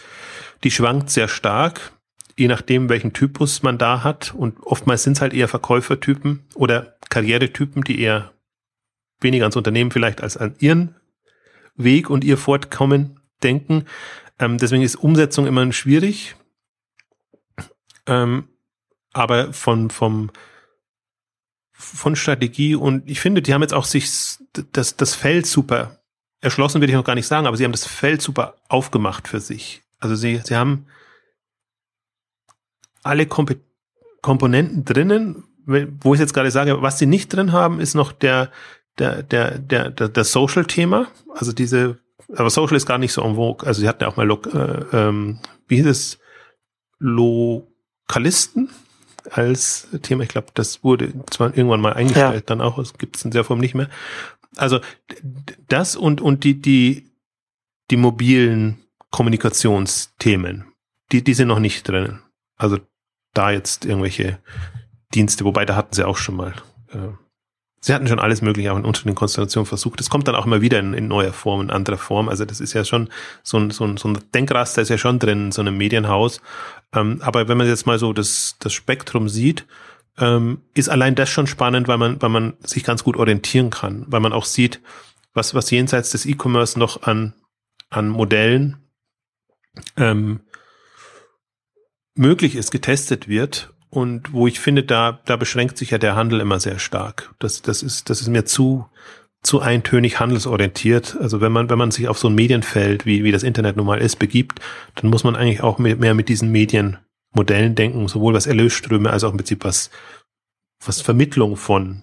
die 0.62 0.70
schwankt 0.70 1.10
sehr 1.10 1.26
stark, 1.26 1.92
je 2.36 2.46
nachdem, 2.46 2.88
welchen 2.88 3.12
Typus 3.12 3.64
man 3.64 3.76
da 3.76 4.04
hat. 4.04 4.34
Und 4.34 4.60
oftmals 4.60 5.02
sind 5.02 5.14
es 5.14 5.20
halt 5.20 5.34
eher 5.34 5.48
Verkäufertypen 5.48 6.44
oder 6.54 6.96
Karrieretypen, 7.10 7.82
die 7.82 8.00
eher 8.00 8.32
weniger 9.20 9.44
ans 9.44 9.56
Unternehmen 9.56 9.90
vielleicht 9.90 10.22
als 10.22 10.36
an 10.36 10.54
ihren 10.60 10.94
Weg 11.74 12.08
und 12.08 12.22
ihr 12.22 12.38
Fortkommen 12.38 13.20
denken. 13.42 13.86
Ähm, 14.38 14.58
deswegen 14.58 14.84
ist 14.84 14.94
Umsetzung 14.94 15.44
immer 15.44 15.70
schwierig. 15.72 16.36
Ähm, 18.06 18.48
aber 19.12 19.52
von, 19.52 19.90
vom, 19.90 20.30
von 21.72 22.14
Strategie 22.14 22.76
und 22.76 23.10
ich 23.10 23.18
finde, 23.18 23.42
die 23.42 23.52
haben 23.54 23.62
jetzt 23.62 23.74
auch 23.74 23.84
sich 23.84 24.08
das, 24.72 24.96
das 24.96 25.14
Feld 25.16 25.44
super 25.44 25.98
erschlossen 26.40 26.80
will 26.80 26.88
ich 26.88 26.94
noch 26.94 27.04
gar 27.04 27.14
nicht 27.14 27.26
sagen, 27.26 27.46
aber 27.46 27.56
sie 27.56 27.64
haben 27.64 27.72
das 27.72 27.86
Feld 27.86 28.22
super 28.22 28.56
aufgemacht 28.68 29.28
für 29.28 29.40
sich. 29.40 29.82
Also 29.98 30.14
sie, 30.14 30.40
sie 30.44 30.56
haben 30.56 30.86
alle 33.02 33.26
Komp 33.26 33.56
Komponenten 34.20 34.84
drinnen. 34.84 35.44
Wo 36.00 36.14
ich 36.14 36.20
jetzt 36.20 36.32
gerade 36.32 36.50
sage, 36.50 36.80
was 36.80 36.98
sie 36.98 37.06
nicht 37.06 37.32
drin 37.32 37.52
haben, 37.52 37.78
ist 37.78 37.94
noch 37.94 38.12
der, 38.12 38.50
der, 38.98 39.22
der, 39.22 39.58
der, 39.58 39.90
der, 39.90 40.08
der 40.08 40.24
Social-Thema. 40.24 41.08
Also 41.34 41.52
diese, 41.52 41.98
aber 42.34 42.48
Social 42.48 42.76
ist 42.76 42.86
gar 42.86 42.96
nicht 42.98 43.12
so 43.12 43.22
en 43.22 43.36
vogue. 43.36 43.66
Also 43.66 43.82
sie 43.82 43.88
hatten 43.88 44.02
ja 44.02 44.08
auch 44.08 44.16
mal, 44.16 44.30
äh, 44.30 44.96
ähm, 44.96 45.40
wie 45.66 45.76
hieß 45.76 45.86
es, 45.86 46.18
Lokalisten 46.98 48.70
als 49.30 49.88
Thema. 50.02 50.22
Ich 50.22 50.30
glaube, 50.30 50.48
das 50.54 50.82
wurde 50.82 51.12
zwar 51.30 51.56
irgendwann 51.56 51.82
mal 51.82 51.92
eingestellt, 51.92 52.34
ja. 52.34 52.40
dann 52.40 52.62
auch, 52.62 52.78
es 52.78 52.94
gibt 52.94 53.16
es 53.16 53.24
in 53.24 53.30
der 53.30 53.44
Form 53.44 53.58
nicht 53.58 53.74
mehr 53.74 53.88
also 54.56 54.80
das 55.68 55.96
und, 55.96 56.20
und 56.20 56.44
die, 56.44 56.60
die, 56.60 57.10
die 57.90 57.96
mobilen 57.96 58.78
Kommunikationsthemen, 59.10 60.64
die, 61.12 61.22
die 61.22 61.34
sind 61.34 61.48
noch 61.48 61.60
nicht 61.60 61.88
drin. 61.88 62.20
Also 62.56 62.78
da 63.34 63.50
jetzt 63.50 63.84
irgendwelche 63.84 64.38
Dienste, 65.14 65.44
wobei 65.44 65.64
da 65.64 65.76
hatten 65.76 65.94
sie 65.94 66.06
auch 66.06 66.16
schon 66.16 66.36
mal. 66.36 66.54
Äh, 66.92 67.08
sie 67.80 67.94
hatten 67.94 68.08
schon 68.08 68.18
alles 68.18 68.42
Mögliche 68.42 68.72
auch 68.72 68.76
in 68.76 68.84
unterschiedlichen 68.84 69.16
Konstellationen 69.16 69.66
versucht. 69.66 70.00
Das 70.00 70.10
kommt 70.10 70.28
dann 70.28 70.34
auch 70.34 70.46
immer 70.46 70.60
wieder 70.60 70.78
in, 70.78 70.94
in 70.94 71.08
neuer 71.08 71.32
Form, 71.32 71.60
in 71.60 71.70
anderer 71.70 71.98
Form. 71.98 72.28
Also 72.28 72.44
das 72.44 72.60
ist 72.60 72.72
ja 72.72 72.84
schon 72.84 73.08
so 73.42 73.58
ein, 73.58 73.70
so 73.70 73.84
ein, 73.84 73.96
so 73.96 74.08
ein 74.08 74.18
Denkraster 74.34 74.82
ist 74.82 74.88
ja 74.88 74.98
schon 74.98 75.18
drin 75.18 75.46
in 75.46 75.52
so 75.52 75.60
einem 75.60 75.76
Medienhaus. 75.76 76.40
Ähm, 76.92 77.20
aber 77.22 77.48
wenn 77.48 77.58
man 77.58 77.66
jetzt 77.66 77.86
mal 77.86 77.98
so 77.98 78.12
das, 78.12 78.56
das 78.58 78.72
Spektrum 78.72 79.28
sieht, 79.28 79.66
ähm, 80.18 80.62
ist 80.74 80.88
allein 80.88 81.14
das 81.14 81.28
schon 81.28 81.46
spannend, 81.46 81.88
weil 81.88 81.98
man, 81.98 82.20
weil 82.20 82.30
man 82.30 82.54
sich 82.60 82.84
ganz 82.84 83.04
gut 83.04 83.16
orientieren 83.16 83.70
kann, 83.70 84.04
weil 84.08 84.20
man 84.20 84.32
auch 84.32 84.44
sieht, 84.44 84.80
was, 85.34 85.54
was 85.54 85.70
jenseits 85.70 86.10
des 86.10 86.26
E-Commerce 86.26 86.78
noch 86.78 87.02
an, 87.02 87.34
an 87.90 88.08
Modellen 88.08 88.76
ähm, 89.96 90.40
möglich 92.14 92.56
ist, 92.56 92.70
getestet 92.70 93.28
wird 93.28 93.72
und 93.90 94.32
wo 94.32 94.46
ich 94.46 94.60
finde, 94.60 94.82
da, 94.82 95.20
da 95.24 95.36
beschränkt 95.36 95.78
sich 95.78 95.90
ja 95.90 95.98
der 95.98 96.16
Handel 96.16 96.40
immer 96.40 96.60
sehr 96.60 96.78
stark. 96.78 97.34
Das, 97.38 97.62
das 97.62 97.82
ist, 97.82 98.10
das 98.10 98.20
ist 98.20 98.28
mir 98.28 98.44
zu, 98.44 98.86
zu 99.42 99.60
eintönig 99.60 100.18
handelsorientiert. 100.18 101.16
Also 101.20 101.40
wenn 101.40 101.52
man, 101.52 101.70
wenn 101.70 101.78
man 101.78 101.90
sich 101.90 102.08
auf 102.08 102.18
so 102.18 102.28
ein 102.28 102.34
Medienfeld, 102.34 103.06
wie, 103.06 103.24
wie 103.24 103.32
das 103.32 103.44
Internet 103.44 103.76
nun 103.76 103.86
mal 103.86 104.00
ist, 104.00 104.16
begibt, 104.16 104.60
dann 104.96 105.10
muss 105.10 105.24
man 105.24 105.36
eigentlich 105.36 105.62
auch 105.62 105.78
mehr, 105.78 105.96
mehr 105.96 106.14
mit 106.14 106.28
diesen 106.28 106.50
Medien 106.50 106.98
Modellen 107.32 107.74
denken, 107.74 108.08
sowohl 108.08 108.34
was 108.34 108.46
Erlösströme 108.46 109.10
als 109.10 109.24
auch 109.24 109.30
im 109.30 109.36
Prinzip 109.36 109.64
was, 109.64 109.90
was 110.84 111.00
Vermittlung 111.00 111.56
von 111.56 112.02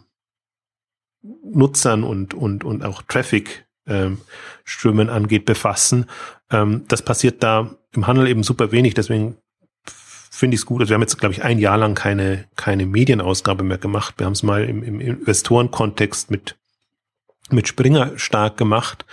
Nutzern 1.44 2.04
und, 2.04 2.34
und, 2.34 2.64
und 2.64 2.84
auch 2.84 3.02
Traffic 3.02 3.66
ähm, 3.88 4.20
Strömen 4.64 5.10
angeht, 5.10 5.46
befassen. 5.46 6.06
Ähm, 6.52 6.86
das 6.88 7.02
passiert 7.02 7.44
da 7.44 7.76
im 7.92 8.08
Handel 8.08 8.28
eben 8.28 8.44
super 8.44 8.72
wenig, 8.72 8.94
deswegen 8.94 9.38
finde 10.36 10.56
ich 10.56 10.62
es 10.62 10.66
gut. 10.66 10.82
Also 10.82 10.90
wir 10.90 10.96
haben 10.96 11.02
jetzt, 11.02 11.18
glaube 11.18 11.34
ich, 11.34 11.44
ein 11.44 11.60
Jahr 11.60 11.78
lang 11.78 11.96
keine, 11.96 12.46
keine 12.56 12.86
Medienausgabe 12.86 13.64
mehr 13.64 13.78
gemacht. 13.78 14.16
Wir 14.18 14.26
haben 14.26 14.34
es 14.34 14.44
mal 14.44 14.66
im, 14.66 14.84
im 14.84 15.00
Investorenkontext 15.00 16.30
mit, 16.30 16.58
mit 17.52 17.68
Springer 17.68 18.18
stark 18.18 18.58
gemacht. 18.58 19.06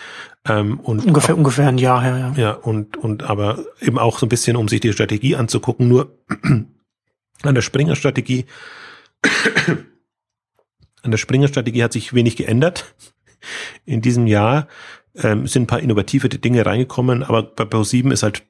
Ähm, 0.48 0.80
und 0.80 1.06
ungefähr, 1.06 1.34
auch, 1.34 1.38
ungefähr 1.38 1.68
ein 1.68 1.78
Jahr 1.78 2.02
her, 2.02 2.18
ja. 2.18 2.42
Ja, 2.42 2.50
und, 2.52 2.96
und 2.96 3.22
aber 3.22 3.64
eben 3.80 3.98
auch 3.98 4.18
so 4.18 4.26
ein 4.26 4.28
bisschen, 4.28 4.56
um 4.56 4.68
sich 4.68 4.80
die 4.80 4.92
Strategie 4.92 5.36
anzugucken, 5.36 5.88
nur 5.88 6.18
an 7.42 7.54
der 7.54 7.62
Springer-Strategie 7.62 8.46
An 11.02 11.10
der 11.10 11.18
Springer-Strategie 11.18 11.82
hat 11.82 11.92
sich 11.92 12.14
wenig 12.14 12.36
geändert. 12.36 12.94
In 13.84 14.00
diesem 14.00 14.26
Jahr 14.26 14.68
ähm, 15.16 15.46
sind 15.46 15.64
ein 15.64 15.66
paar 15.66 15.80
innovative 15.80 16.28
Dinge 16.28 16.64
reingekommen, 16.64 17.22
aber 17.22 17.42
bei 17.42 17.64
Pro7 17.64 18.12
ist 18.12 18.22
halt, 18.22 18.44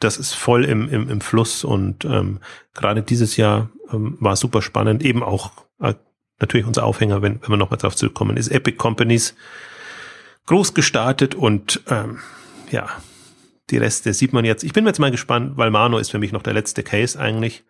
das 0.00 0.18
ist 0.18 0.32
voll 0.34 0.64
im, 0.64 0.88
im, 0.88 1.08
im 1.08 1.20
Fluss 1.20 1.62
und 1.62 2.04
ähm, 2.04 2.40
gerade 2.74 3.02
dieses 3.02 3.36
Jahr 3.36 3.70
ähm, 3.92 4.16
war 4.18 4.34
super 4.34 4.60
spannend. 4.60 5.04
Eben 5.04 5.22
auch 5.22 5.52
äh, 5.80 5.94
natürlich 6.40 6.66
unser 6.66 6.84
Aufhänger, 6.84 7.22
wenn, 7.22 7.40
wenn 7.40 7.50
wir 7.50 7.56
nochmal 7.56 7.78
drauf 7.78 7.94
zurückkommen, 7.94 8.36
ist 8.36 8.48
Epic 8.48 8.76
Companies 8.76 9.36
groß 10.46 10.74
gestartet 10.74 11.34
und 11.34 11.82
ähm, 11.88 12.18
ja, 12.70 12.88
die 13.70 13.78
Reste 13.78 14.12
sieht 14.12 14.32
man 14.32 14.44
jetzt. 14.44 14.64
Ich 14.64 14.72
bin 14.72 14.86
jetzt 14.86 14.98
mal 14.98 15.10
gespannt, 15.10 15.56
weil 15.56 15.70
Mano 15.70 15.98
ist 15.98 16.10
für 16.10 16.18
mich 16.18 16.32
noch 16.32 16.42
der 16.42 16.52
letzte 16.52 16.82
Case 16.82 17.18
eigentlich. 17.18 17.64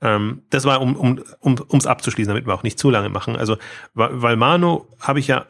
Ähm, 0.00 0.42
das 0.50 0.64
war, 0.64 0.80
um 0.80 0.96
um 0.96 1.22
um 1.40 1.56
ums 1.68 1.86
abzuschließen, 1.86 2.28
damit 2.28 2.46
wir 2.46 2.54
auch 2.54 2.62
nicht 2.62 2.78
zu 2.78 2.90
lange 2.90 3.08
machen. 3.08 3.36
Also, 3.36 3.56
weil 3.94 4.36
Mano 4.36 4.88
habe 5.00 5.20
ich 5.20 5.28
ja, 5.28 5.46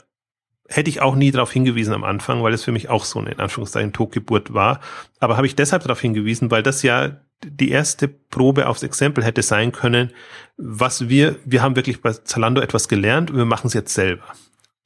hätte 0.68 0.90
ich 0.90 1.00
auch 1.00 1.14
nie 1.14 1.30
darauf 1.30 1.52
hingewiesen 1.52 1.94
am 1.94 2.04
Anfang, 2.04 2.42
weil 2.42 2.54
es 2.54 2.64
für 2.64 2.72
mich 2.72 2.88
auch 2.88 3.04
so 3.04 3.18
eine, 3.18 3.30
in 3.30 3.40
Anführungszeichen, 3.40 3.92
Totgeburt 3.92 4.54
war. 4.54 4.80
Aber 5.20 5.36
habe 5.36 5.46
ich 5.46 5.56
deshalb 5.56 5.82
darauf 5.82 6.00
hingewiesen, 6.00 6.50
weil 6.50 6.62
das 6.62 6.82
ja 6.82 7.20
die 7.44 7.70
erste 7.70 8.08
Probe 8.08 8.66
aufs 8.68 8.82
Exempel 8.82 9.24
hätte 9.24 9.42
sein 9.42 9.72
können, 9.72 10.12
was 10.56 11.08
wir, 11.08 11.36
wir 11.44 11.62
haben 11.62 11.76
wirklich 11.76 12.02
bei 12.02 12.12
Zalando 12.12 12.60
etwas 12.60 12.88
gelernt 12.88 13.30
und 13.30 13.36
wir 13.36 13.44
machen 13.44 13.68
es 13.68 13.74
jetzt 13.74 13.94
selber. 13.94 14.24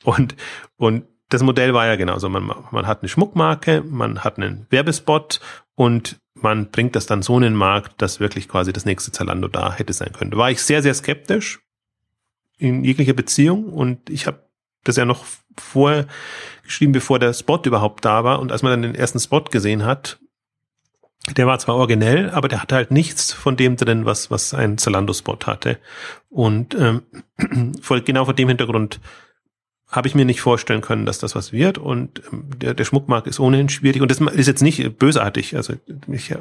Und, 0.04 0.36
und 0.76 1.04
das 1.32 1.42
Modell 1.42 1.72
war 1.72 1.86
ja 1.86 1.96
genauso. 1.96 2.28
Man, 2.28 2.52
man 2.70 2.86
hat 2.86 3.02
eine 3.02 3.08
Schmuckmarke, 3.08 3.82
man 3.82 4.22
hat 4.22 4.36
einen 4.36 4.66
Werbespot 4.70 5.40
und 5.74 6.20
man 6.34 6.70
bringt 6.70 6.94
das 6.94 7.06
dann 7.06 7.22
so 7.22 7.36
in 7.36 7.42
den 7.42 7.54
Markt, 7.54 8.02
dass 8.02 8.20
wirklich 8.20 8.48
quasi 8.48 8.72
das 8.72 8.84
nächste 8.84 9.12
Zalando 9.12 9.48
da 9.48 9.72
hätte 9.72 9.92
sein 9.92 10.12
können. 10.12 10.32
Da 10.32 10.36
war 10.36 10.50
ich 10.50 10.62
sehr, 10.62 10.82
sehr 10.82 10.94
skeptisch 10.94 11.60
in 12.58 12.84
jeglicher 12.84 13.14
Beziehung 13.14 13.72
und 13.72 14.10
ich 14.10 14.26
habe 14.26 14.44
das 14.84 14.96
ja 14.96 15.04
noch 15.04 15.24
vorher 15.58 16.06
geschrieben, 16.64 16.92
bevor 16.92 17.18
der 17.18 17.32
Spot 17.32 17.60
überhaupt 17.64 18.04
da 18.04 18.24
war. 18.24 18.40
Und 18.40 18.52
als 18.52 18.62
man 18.62 18.72
dann 18.72 18.82
den 18.82 18.94
ersten 18.94 19.20
Spot 19.20 19.44
gesehen 19.44 19.84
hat, 19.84 20.18
der 21.36 21.46
war 21.46 21.58
zwar 21.60 21.76
originell, 21.76 22.30
aber 22.30 22.48
der 22.48 22.60
hatte 22.60 22.74
halt 22.74 22.90
nichts 22.90 23.32
von 23.32 23.56
dem 23.56 23.76
drin, 23.76 24.04
was, 24.04 24.30
was 24.30 24.54
ein 24.54 24.76
Zalando-Spot 24.76 25.38
hatte. 25.46 25.78
Und 26.28 26.74
ähm, 26.74 27.02
genau 28.04 28.24
vor 28.24 28.34
dem 28.34 28.48
Hintergrund 28.48 29.00
habe 29.92 30.08
ich 30.08 30.14
mir 30.14 30.24
nicht 30.24 30.40
vorstellen 30.40 30.80
können, 30.80 31.04
dass 31.04 31.18
das 31.18 31.34
was 31.34 31.52
wird. 31.52 31.76
Und 31.76 32.22
ähm, 32.32 32.46
der, 32.56 32.74
der 32.74 32.84
Schmuckmarkt 32.84 33.26
ist 33.26 33.38
ohnehin 33.38 33.68
schwierig. 33.68 34.00
Und 34.00 34.10
das 34.10 34.20
ist 34.20 34.46
jetzt 34.46 34.62
nicht 34.62 34.98
bösartig. 34.98 35.54
Also 35.54 35.74
ich, 36.08 36.30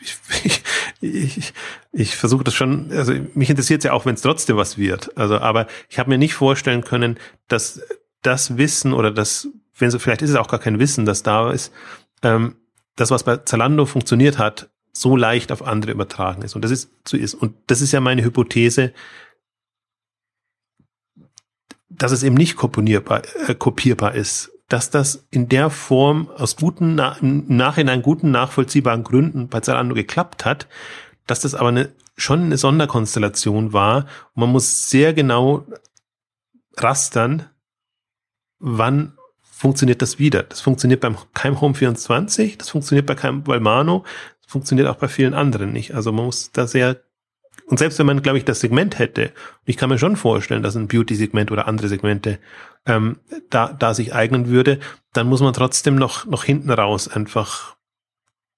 ich, 0.00 0.62
ich, 1.00 1.52
ich 1.92 2.16
versuche 2.16 2.42
das 2.42 2.54
schon, 2.54 2.90
also 2.90 3.14
mich 3.34 3.48
interessiert 3.48 3.78
es 3.78 3.84
ja 3.84 3.92
auch, 3.92 4.04
wenn 4.06 4.16
es 4.16 4.22
trotzdem 4.22 4.56
was 4.56 4.76
wird. 4.76 5.16
Also, 5.16 5.38
aber 5.38 5.68
ich 5.88 6.00
habe 6.00 6.10
mir 6.10 6.18
nicht 6.18 6.34
vorstellen 6.34 6.82
können, 6.82 7.18
dass 7.46 7.80
das 8.22 8.56
Wissen 8.58 8.92
oder 8.92 9.12
das, 9.12 9.48
wenn 9.78 9.90
so, 9.90 10.00
vielleicht 10.00 10.22
ist 10.22 10.30
es 10.30 10.36
auch 10.36 10.48
gar 10.48 10.60
kein 10.60 10.80
Wissen, 10.80 11.06
das 11.06 11.22
da 11.22 11.52
ist, 11.52 11.72
ähm, 12.22 12.56
das, 12.96 13.12
was 13.12 13.22
bei 13.22 13.36
Zalando 13.36 13.86
funktioniert 13.86 14.38
hat, 14.38 14.68
so 14.92 15.14
leicht 15.16 15.52
auf 15.52 15.62
andere 15.64 15.92
übertragen 15.92 16.42
ist. 16.42 16.56
Und 16.56 16.62
das 16.62 16.70
ist 16.72 16.90
so 17.06 17.16
ist. 17.16 17.34
Und 17.34 17.54
das 17.66 17.82
ist 17.82 17.92
ja 17.92 18.00
meine 18.00 18.24
Hypothese, 18.24 18.92
dass 21.98 22.12
es 22.12 22.22
eben 22.22 22.34
nicht 22.34 22.56
kopierbar, 22.56 23.22
äh, 23.48 23.54
kopierbar 23.54 24.14
ist, 24.14 24.52
dass 24.68 24.90
das 24.90 25.26
in 25.30 25.48
der 25.48 25.70
Form 25.70 26.28
aus 26.36 26.56
guten, 26.56 26.98
im 27.20 27.44
Nachhinein 27.48 28.02
guten, 28.02 28.30
nachvollziehbaren 28.30 29.04
Gründen 29.04 29.48
bei 29.48 29.60
Zalando 29.60 29.94
geklappt 29.94 30.44
hat, 30.44 30.66
dass 31.26 31.40
das 31.40 31.54
aber 31.54 31.68
eine, 31.68 31.92
schon 32.16 32.44
eine 32.44 32.56
Sonderkonstellation 32.56 33.72
war. 33.72 34.06
Und 34.34 34.40
man 34.40 34.50
muss 34.50 34.90
sehr 34.90 35.14
genau 35.14 35.66
rastern, 36.76 37.46
wann 38.58 39.16
funktioniert 39.42 40.02
das 40.02 40.18
wieder. 40.18 40.42
Das 40.42 40.60
funktioniert 40.60 41.00
beim 41.00 41.16
Keim 41.32 41.60
Home 41.60 41.74
24, 41.74 42.58
das 42.58 42.70
funktioniert 42.70 43.06
bei 43.06 43.14
Keim 43.14 43.42
Balmano, 43.42 44.04
das 44.42 44.52
funktioniert 44.52 44.88
auch 44.88 44.96
bei 44.96 45.08
vielen 45.08 45.34
anderen 45.34 45.72
nicht. 45.72 45.94
Also 45.94 46.12
man 46.12 46.26
muss 46.26 46.50
da 46.52 46.66
sehr 46.66 47.00
und 47.66 47.78
selbst 47.78 47.98
wenn 47.98 48.06
man, 48.06 48.22
glaube 48.22 48.38
ich, 48.38 48.44
das 48.44 48.60
Segment 48.60 48.98
hätte, 48.98 49.32
ich 49.64 49.76
kann 49.76 49.88
mir 49.88 49.98
schon 49.98 50.16
vorstellen, 50.16 50.62
dass 50.62 50.76
ein 50.76 50.88
Beauty-Segment 50.88 51.50
oder 51.50 51.66
andere 51.66 51.88
Segmente 51.88 52.38
ähm, 52.86 53.18
da, 53.50 53.72
da 53.72 53.92
sich 53.92 54.14
eignen 54.14 54.48
würde, 54.48 54.78
dann 55.12 55.26
muss 55.26 55.40
man 55.40 55.52
trotzdem 55.52 55.96
noch, 55.96 56.26
noch 56.26 56.44
hinten 56.44 56.70
raus 56.70 57.08
einfach 57.08 57.76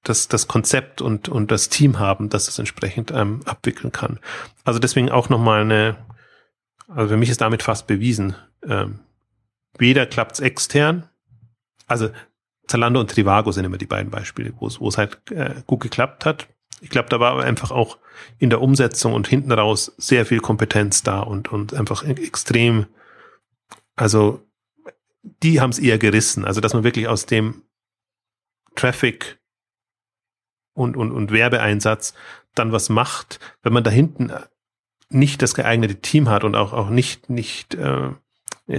das, 0.02 0.28
das 0.28 0.46
Konzept 0.46 1.00
und, 1.00 1.28
und 1.28 1.50
das 1.50 1.70
Team 1.70 1.98
haben, 1.98 2.28
das 2.28 2.48
es 2.48 2.58
entsprechend 2.58 3.10
ähm, 3.10 3.40
abwickeln 3.46 3.92
kann. 3.92 4.20
Also 4.64 4.78
deswegen 4.78 5.10
auch 5.10 5.28
nochmal 5.28 5.62
eine, 5.62 5.96
also 6.88 7.08
für 7.08 7.16
mich 7.16 7.30
ist 7.30 7.40
damit 7.40 7.62
fast 7.62 7.86
bewiesen, 7.86 8.34
ähm, 8.66 9.00
weder 9.78 10.06
klappt's 10.06 10.40
extern, 10.40 11.08
also 11.86 12.10
Zalando 12.66 13.00
und 13.00 13.10
Trivago 13.10 13.50
sind 13.50 13.64
immer 13.64 13.78
die 13.78 13.86
beiden 13.86 14.10
Beispiele, 14.10 14.52
wo 14.58 14.66
es, 14.66 14.78
wo 14.78 14.88
es 14.88 14.98
halt 14.98 15.18
äh, 15.30 15.62
gut 15.66 15.80
geklappt 15.80 16.26
hat. 16.26 16.48
Ich 16.82 16.90
glaube, 16.90 17.08
da 17.08 17.18
war 17.18 17.42
einfach 17.42 17.70
auch 17.70 17.96
in 18.38 18.50
der 18.50 18.60
Umsetzung 18.60 19.14
und 19.14 19.28
hinten 19.28 19.52
raus 19.52 19.92
sehr 19.96 20.26
viel 20.26 20.40
Kompetenz 20.40 21.02
da 21.02 21.20
und, 21.20 21.52
und 21.52 21.74
einfach 21.74 22.04
extrem, 22.04 22.86
also 23.96 24.42
die 25.42 25.60
haben 25.60 25.70
es 25.70 25.78
eher 25.78 25.98
gerissen. 25.98 26.44
Also 26.44 26.60
dass 26.60 26.74
man 26.74 26.84
wirklich 26.84 27.08
aus 27.08 27.26
dem 27.26 27.62
Traffic 28.76 29.38
und, 30.74 30.96
und, 30.96 31.12
und 31.12 31.32
Werbeeinsatz 31.32 32.14
dann 32.54 32.72
was 32.72 32.88
macht, 32.88 33.40
wenn 33.62 33.72
man 33.72 33.84
da 33.84 33.90
hinten 33.90 34.32
nicht 35.10 35.42
das 35.42 35.54
geeignete 35.54 35.96
Team 35.96 36.28
hat 36.28 36.44
und 36.44 36.54
auch, 36.54 36.72
auch 36.72 36.90
nicht, 36.90 37.30
nicht, 37.30 37.74
äh, 37.74 38.10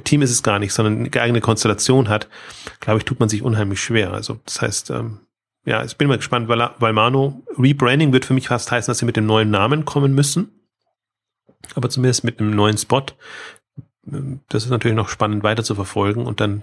Team 0.03 0.21
ist 0.21 0.31
es 0.31 0.43
gar 0.43 0.59
nicht, 0.59 0.73
sondern 0.73 0.99
eine 0.99 1.09
geeignete 1.09 1.43
Konstellation 1.43 2.09
hat, 2.09 2.29
glaube 2.79 2.99
ich, 2.99 3.05
tut 3.05 3.19
man 3.19 3.29
sich 3.29 3.41
unheimlich 3.41 3.81
schwer. 3.81 4.13
Also 4.13 4.39
das 4.45 4.61
heißt, 4.61 4.91
ähm, 4.91 5.19
ja, 5.65 5.84
ich 5.84 5.98
bin 5.98 6.07
mal 6.07 6.18
gespannt, 6.18 6.48
weil, 6.48 6.69
weil 6.80 6.94
Mano 6.94 7.44
Rebranding 7.57 8.14
wird 8.14 8.26
für 8.26 8.34
mich 8.34 8.48
fast 8.48 8.72
heißen, 8.72 8.90
dass 8.91 8.99
sie 8.99 9.06
mit 9.06 9.18
dem 9.18 9.26
neuen 9.26 9.52
Namen 9.52 9.86
kommen 9.86 10.14
müssen. 10.14 10.52
Aber 11.76 11.90
zumindest 11.90 12.23
mit 12.23 12.40
einem 12.40 12.52
neuen 12.52 12.77
Spot. 12.77 13.06
Das 14.03 14.64
ist 14.64 14.69
natürlich 14.69 14.95
noch 14.95 15.10
spannend 15.10 15.44
weiter 15.44 15.64
zu 15.64 15.76
verfolgen 15.76 16.26
und 16.26 16.40
dann, 16.40 16.61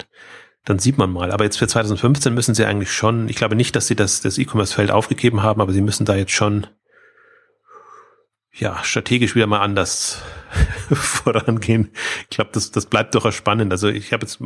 dann 0.64 0.78
sieht 0.78 0.98
man 0.98 1.12
mal. 1.12 1.30
Aber 1.30 1.44
jetzt 1.44 1.58
für 1.58 1.68
2015 1.68 2.34
müssen 2.34 2.54
sie 2.54 2.64
eigentlich 2.64 2.90
schon, 2.90 3.28
ich 3.28 3.36
glaube 3.36 3.54
nicht, 3.54 3.76
dass 3.76 3.86
sie 3.86 3.94
das, 3.94 4.22
das 4.22 4.38
E-Commerce-Feld 4.38 4.90
aufgegeben 4.90 5.42
haben, 5.42 5.60
aber 5.60 5.72
sie 5.72 5.82
müssen 5.82 6.06
da 6.06 6.16
jetzt 6.16 6.32
schon, 6.32 6.66
ja, 8.52 8.82
strategisch 8.82 9.34
wieder 9.34 9.46
mal 9.46 9.60
anders 9.60 10.22
vorangehen. 10.90 11.92
Ich 12.22 12.36
glaube, 12.36 12.50
das, 12.54 12.72
das 12.72 12.86
bleibt 12.86 13.14
doch 13.14 13.30
spannend. 13.30 13.70
Also 13.70 13.88
ich 13.88 14.12
habe 14.12 14.24
jetzt, 14.24 14.38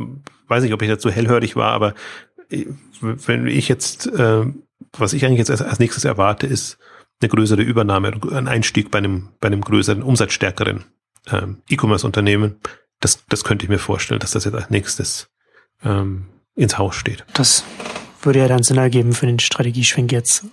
weiß 0.47 0.63
nicht, 0.63 0.73
ob 0.73 0.81
ich 0.81 0.89
dazu 0.89 1.09
hellhörig 1.09 1.55
war, 1.55 1.71
aber 1.71 1.93
wenn 3.01 3.47
ich 3.47 3.67
jetzt, 3.67 4.07
äh, 4.07 4.45
was 4.97 5.13
ich 5.13 5.25
eigentlich 5.25 5.39
jetzt 5.39 5.51
als, 5.51 5.61
als 5.61 5.79
nächstes 5.79 6.05
erwarte, 6.05 6.47
ist 6.47 6.77
eine 7.21 7.29
größere 7.29 7.61
Übernahme, 7.61 8.13
ein 8.31 8.47
Einstieg 8.47 8.91
bei 8.91 8.97
einem, 8.97 9.29
bei 9.39 9.47
einem 9.47 9.61
größeren, 9.61 10.01
umsatzstärkeren 10.01 10.85
äh, 11.27 11.47
E-Commerce-Unternehmen. 11.69 12.59
Das, 12.99 13.23
das 13.29 13.43
könnte 13.43 13.65
ich 13.65 13.69
mir 13.69 13.79
vorstellen, 13.79 14.19
dass 14.19 14.31
das 14.31 14.45
jetzt 14.45 14.55
als 14.55 14.69
nächstes 14.69 15.29
ähm, 15.83 16.27
ins 16.55 16.77
Haus 16.77 16.95
steht. 16.95 17.25
Das 17.33 17.63
würde 18.21 18.39
ja 18.39 18.47
dann 18.47 18.63
Sinn 18.63 18.77
ergeben 18.77 19.13
für 19.13 19.25
den 19.25 19.39
Strategieschwenk 19.39 20.11
jetzt 20.11 20.45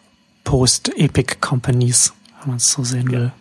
Post-Epic 0.45 1.37
Companies, 1.41 2.15
wenn 2.41 2.49
man 2.49 2.57
es 2.57 2.71
so 2.71 2.85
sehen 2.85 3.11
will 3.11 3.21
ja, 3.21 3.33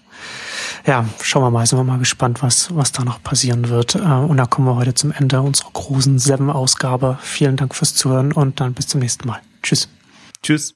schauen 1.21 1.43
wir 1.43 1.51
mal, 1.51 1.65
sind 1.65 1.79
wir 1.79 1.83
mal 1.83 1.99
gespannt, 1.99 2.41
was, 2.43 2.75
was 2.75 2.91
da 2.91 3.03
noch 3.03 3.21
passieren 3.23 3.69
wird. 3.69 3.95
Äh, 3.95 3.99
und 3.99 4.37
da 4.37 4.45
kommen 4.45 4.67
wir 4.67 4.75
heute 4.75 4.93
zum 4.93 5.11
Ende 5.11 5.41
unserer 5.41 5.69
großen 5.73 6.19
Seven-Ausgabe. 6.19 7.17
Vielen 7.21 7.55
Dank 7.55 7.75
fürs 7.75 7.95
Zuhören 7.95 8.31
und 8.31 8.59
dann 8.59 8.73
bis 8.73 8.87
zum 8.87 9.01
nächsten 9.01 9.27
Mal. 9.27 9.41
Tschüss. 9.63 9.89
Tschüss. 10.43 10.65